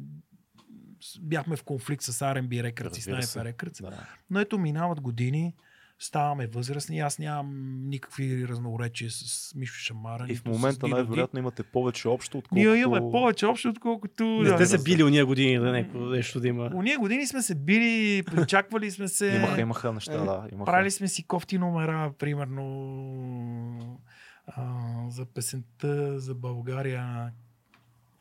бяхме 1.21 1.57
в 1.57 1.63
конфликт 1.63 2.03
с 2.03 2.13
R&B 2.13 2.73
Records 2.73 2.99
и. 2.99 3.01
Sniper 3.01 3.53
Records. 3.53 3.91
Да. 3.91 4.07
Но 4.31 4.41
ето 4.41 4.59
минават 4.59 5.01
години, 5.01 5.55
ставаме 5.99 6.47
възрастни. 6.47 7.01
Аз 7.01 7.19
нямам 7.19 7.81
никакви 7.89 8.49
разноречия 8.49 9.11
с 9.11 9.55
Мишо 9.55 9.75
Шамара. 9.75 10.27
И 10.29 10.37
в 10.37 10.45
момента 10.45 10.89
най-вероятно 10.89 11.39
имате 11.39 11.63
повече 11.63 12.09
общо, 12.09 12.39
отколкото... 12.39 12.71
Ние 12.71 12.81
имаме 12.81 13.01
повече 13.11 13.47
общо, 13.47 13.69
отколкото... 13.69 14.25
Не 14.25 14.49
да, 14.49 14.55
сте 14.55 14.67
се 14.67 14.83
били 14.83 15.05
уния 15.05 15.27
години 15.27 15.59
да 15.59 15.73
някакво 15.73 15.99
нещо 15.99 16.41
да 16.41 16.49
има. 16.49 16.71
Уния 16.75 16.99
години 16.99 17.27
сме 17.27 17.43
се 17.43 17.55
били, 17.55 18.23
причаквали 18.23 18.91
сме 18.91 19.09
се. 19.09 19.37
Имаха, 19.37 19.61
имаха 19.61 19.93
неща, 19.93 20.15
Е, 20.15 20.17
да. 20.17 20.49
Имаха. 20.53 20.73
Правили 20.73 20.91
сме 20.91 21.09
си 21.09 21.27
кофти 21.27 21.59
номера, 21.59 22.13
примерно 22.19 23.99
а, 24.47 24.63
за 25.09 25.27
песента 25.27 26.21
за 26.21 26.35
България, 26.35 27.33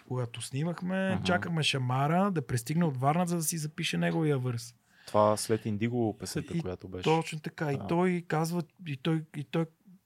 когато 0.08 0.42
снимахме. 0.42 1.16
Мгм. 1.16 1.24
Чакахме 1.24 1.64
Шамара 1.64 2.32
да 2.32 2.48
пристигне 2.48 2.86
от 2.86 2.98
Варна, 2.98 3.26
за 3.26 3.36
да 3.36 3.44
си 3.44 3.58
запише 3.58 3.98
неговия 3.98 4.38
върс. 4.38 4.76
Това 5.08 5.38
след 5.38 5.66
Индиго 5.66 6.18
песента, 6.18 6.54
И 6.54 6.62
която 6.62 6.88
беше. 6.88 7.04
Точно 7.04 7.40
така. 7.40 7.72
И 7.72 7.78
Да. 7.78 7.88
той 7.88 8.24
казва, 8.28 8.64
и 8.88 8.98
той, 8.98 9.24
и 9.38 9.44
той 9.44 9.66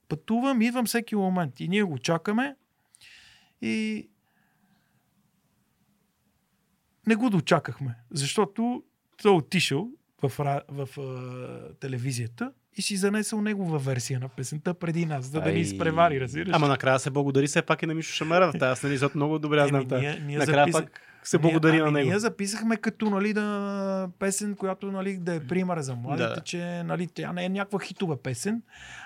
пътувам, 0.10 0.62
идвам 0.62 0.86
всеки 0.86 1.16
момент. 1.16 1.60
И 1.60 1.68
ние 1.68 1.84
го 1.84 1.98
чакаме. 1.98 2.56
И 3.62 4.08
не 7.08 7.16
го 7.16 7.30
дочакахме, 7.30 7.96
защото 8.12 8.84
той 9.18 9.32
е 9.32 9.36
отишъл 9.36 9.90
в, 10.20 10.30
ра- 10.30 10.62
в, 10.70 10.90
а, 10.98 11.74
телевизията 11.76 12.54
и 12.76 12.82
си 12.82 12.98
занесъл 12.98 13.42
негова 13.42 13.80
версия 13.80 14.20
на 14.20 14.30
песента 14.30 14.74
преди 14.74 15.06
нас, 15.06 15.26
за 15.26 15.32
да 15.34 15.42
ни 15.42 15.50
Ай. 15.50 15.60
изпревари, 15.60 16.22
разбираш? 16.22 16.50
Ама 16.54 16.68
накрая 16.68 17.00
се 17.00 17.10
благодари 17.10 17.48
все 17.48 17.62
пак 17.62 17.82
и 17.82 17.86
на 17.86 17.94
Мишо 17.94 18.14
Шамера 18.14 18.52
в 18.52 18.60
тази, 18.60 18.86
нали, 18.86 18.94
защото 18.94 19.18
много 19.18 19.40
добре 19.40 19.60
аз 19.60 19.70
знам 19.70 19.88
ние, 19.92 20.20
ние 20.20 20.38
Накрая 20.38 20.66
записах- 20.66 20.84
пак 20.84 21.02
се 21.26 21.38
благодари 21.38 21.72
ние, 21.72 21.82
на 21.82 21.88
ами, 21.88 21.94
него. 21.94 22.10
Ние 22.10 22.20
записахме 22.20 22.78
като 22.78 23.10
нали, 23.10 23.34
да, 23.34 24.10
песен, 24.20 24.56
която 24.56 24.92
нали, 24.92 25.18
да 25.18 25.36
е 25.36 25.40
пример 25.40 25.80
за 25.80 25.96
младите, 25.96 26.28
Да. 26.30 26.42
че 26.42 26.84
нали, 26.84 27.08
тя 27.08 27.34
не 27.34 27.46
е 27.46 27.50
някаква 27.50 27.80
хитова 27.80 28.18
песен, 28.18 28.62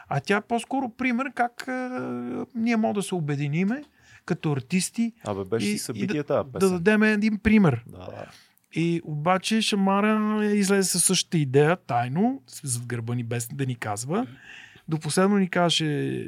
а 0.10 0.20
тя 0.20 0.38
е 0.38 0.42
по-скоро 0.42 0.90
пример 0.90 1.26
как 1.36 1.68
а, 1.68 2.46
ние 2.56 2.78
можем 2.78 2.94
да 2.94 3.02
се 3.02 3.16
обединиме 3.16 3.84
като 4.26 4.52
артисти 4.52 5.14
Абе, 5.24 5.44
беше 5.44 5.68
и- 5.68 5.80
и 5.96 6.08
да, 6.08 6.24
да 6.44 6.70
дадем 6.70 7.04
един 7.04 7.40
пример. 7.40 7.84
Да, 7.88 7.98
да. 7.98 8.26
И 8.74 9.02
обаче 9.04 9.62
Шамара 9.62 10.46
излезе 10.46 10.90
със 10.90 11.04
същата 11.04 11.38
идея, 11.38 11.78
тайно, 11.78 12.42
зад 12.64 12.86
гърба 12.86 13.16
ни 13.16 13.24
без 13.24 13.48
да 13.54 13.66
ни 13.66 13.76
казва. 13.76 14.28
До 14.88 15.00
последно 15.00 15.38
ни 15.38 15.50
каже, 15.50 15.86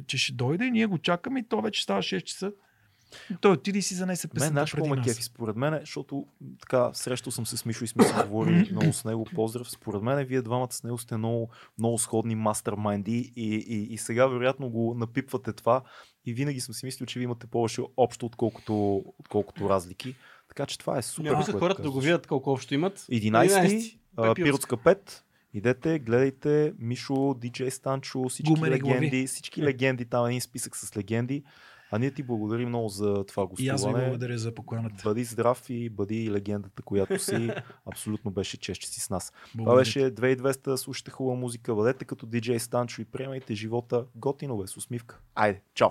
че 0.08 0.18
ще 0.18 0.34
дойде, 0.34 0.70
ние 0.70 0.86
го 0.86 0.98
чакаме 0.98 1.40
и 1.40 1.44
то 1.44 1.62
вече 1.62 1.84
става 1.84 2.02
6 2.02 2.24
часа. 2.24 2.52
Той 3.42 3.52
отиде 3.52 3.80
и 3.80 3.82
си 3.82 3.96
занесе 3.96 4.28
Мен 4.28 4.32
песента 4.34 4.52
знаеш 4.52 4.72
преди 4.72 4.90
нас. 4.90 5.06
кефи 5.06 5.24
според 5.24 5.56
мен, 5.56 5.80
защото 5.80 6.26
така 6.60 6.90
срещал 6.94 7.32
съм 7.32 7.46
се 7.46 7.58
с 7.58 7.66
Мишо 7.66 7.84
и 7.84 7.88
сме 7.88 8.04
си 8.04 8.14
говорили 8.28 8.70
много 8.72 8.94
с 8.94 9.06
него. 9.06 9.28
Поздрав. 9.36 9.72
Според 9.72 10.02
мен 10.02 10.26
вие 10.26 10.42
двамата 10.42 10.72
с 10.72 10.84
него 10.84 10.98
сте 10.98 11.18
много, 11.18 11.50
много 11.78 11.98
сходни 11.98 12.36
мастермайнди 12.36 13.34
и, 13.36 13.56
и, 13.56 13.94
и 13.94 13.98
сега 13.98 14.28
вероятно 14.28 14.70
го 14.70 14.96
напипвате 14.98 15.54
това 15.54 15.82
и 16.26 16.34
винаги 16.34 16.60
съм 16.60 16.76
си 16.76 16.86
мислил, 16.86 17.06
че 17.06 17.20
ви 17.20 17.24
имате 17.26 17.48
повече 17.48 17.82
общо, 17.98 18.26
отколкото, 18.26 19.04
отколкото 19.20 19.70
разлики. 19.70 20.16
Така 20.48 20.66
че 20.66 20.78
това 20.78 20.98
е 20.98 21.02
супер. 21.02 21.34
Което 21.34 21.60
хората 21.60 21.82
да 21.82 21.92
го 21.92 22.00
видят 22.00 22.28
колко 22.28 22.52
общо 22.52 22.74
имат. 22.74 23.00
11 23.00 23.98
а, 24.18 24.22
Пепилска. 24.22 24.44
Пиротска 24.44 24.78
5. 24.78 25.22
Идете, 25.54 26.00
гледайте 26.00 26.74
Мишо, 26.80 27.34
диджей 27.34 27.72
Станчо, 27.72 28.30
всички 28.30 28.54
глави. 28.54 28.72
легенди, 28.72 29.28
всички 29.28 29.64
легенди, 29.64 30.06
там 30.06 30.26
е 30.26 30.30
един 30.30 30.42
списък 30.42 30.76
с 30.76 30.98
легенди. 30.98 31.44
А 31.92 32.00
ние 32.00 32.12
ти 32.12 32.24
благодарим 32.24 32.70
много 32.70 32.90
за 32.90 33.24
това 33.28 33.44
И 33.60 33.70
аз 33.70 33.82
ви 33.82 33.86
гостуване. 33.86 34.06
благодаря 34.06 34.38
за 34.38 34.56
поканата. 34.56 35.02
Бъди 35.04 35.24
здрав 35.24 35.70
и 35.70 35.90
бъди 35.90 36.32
легендата, 36.32 36.82
която 36.84 37.20
си. 37.20 37.50
Абсолютно 37.86 38.32
беше 38.32 38.58
чест, 38.58 38.82
че 38.82 38.88
си 38.88 39.00
с 39.02 39.10
нас. 39.10 39.32
Това 39.32 39.42
Благодаря. 39.56 39.82
беше 39.82 40.00
2200, 40.00 40.76
слушайте 40.76 41.12
хубава 41.12 41.36
музика, 41.40 41.76
бъдете 41.76 42.06
като 42.06 42.26
диджей 42.26 42.60
Станчо 42.60 43.02
и 43.02 43.06
приемайте 43.06 43.56
живота 43.56 44.06
готино 44.16 44.58
бе, 44.58 44.68
с 44.68 44.78
усмивка. 44.78 45.20
Айде, 45.36 45.62
чао! 45.74 45.90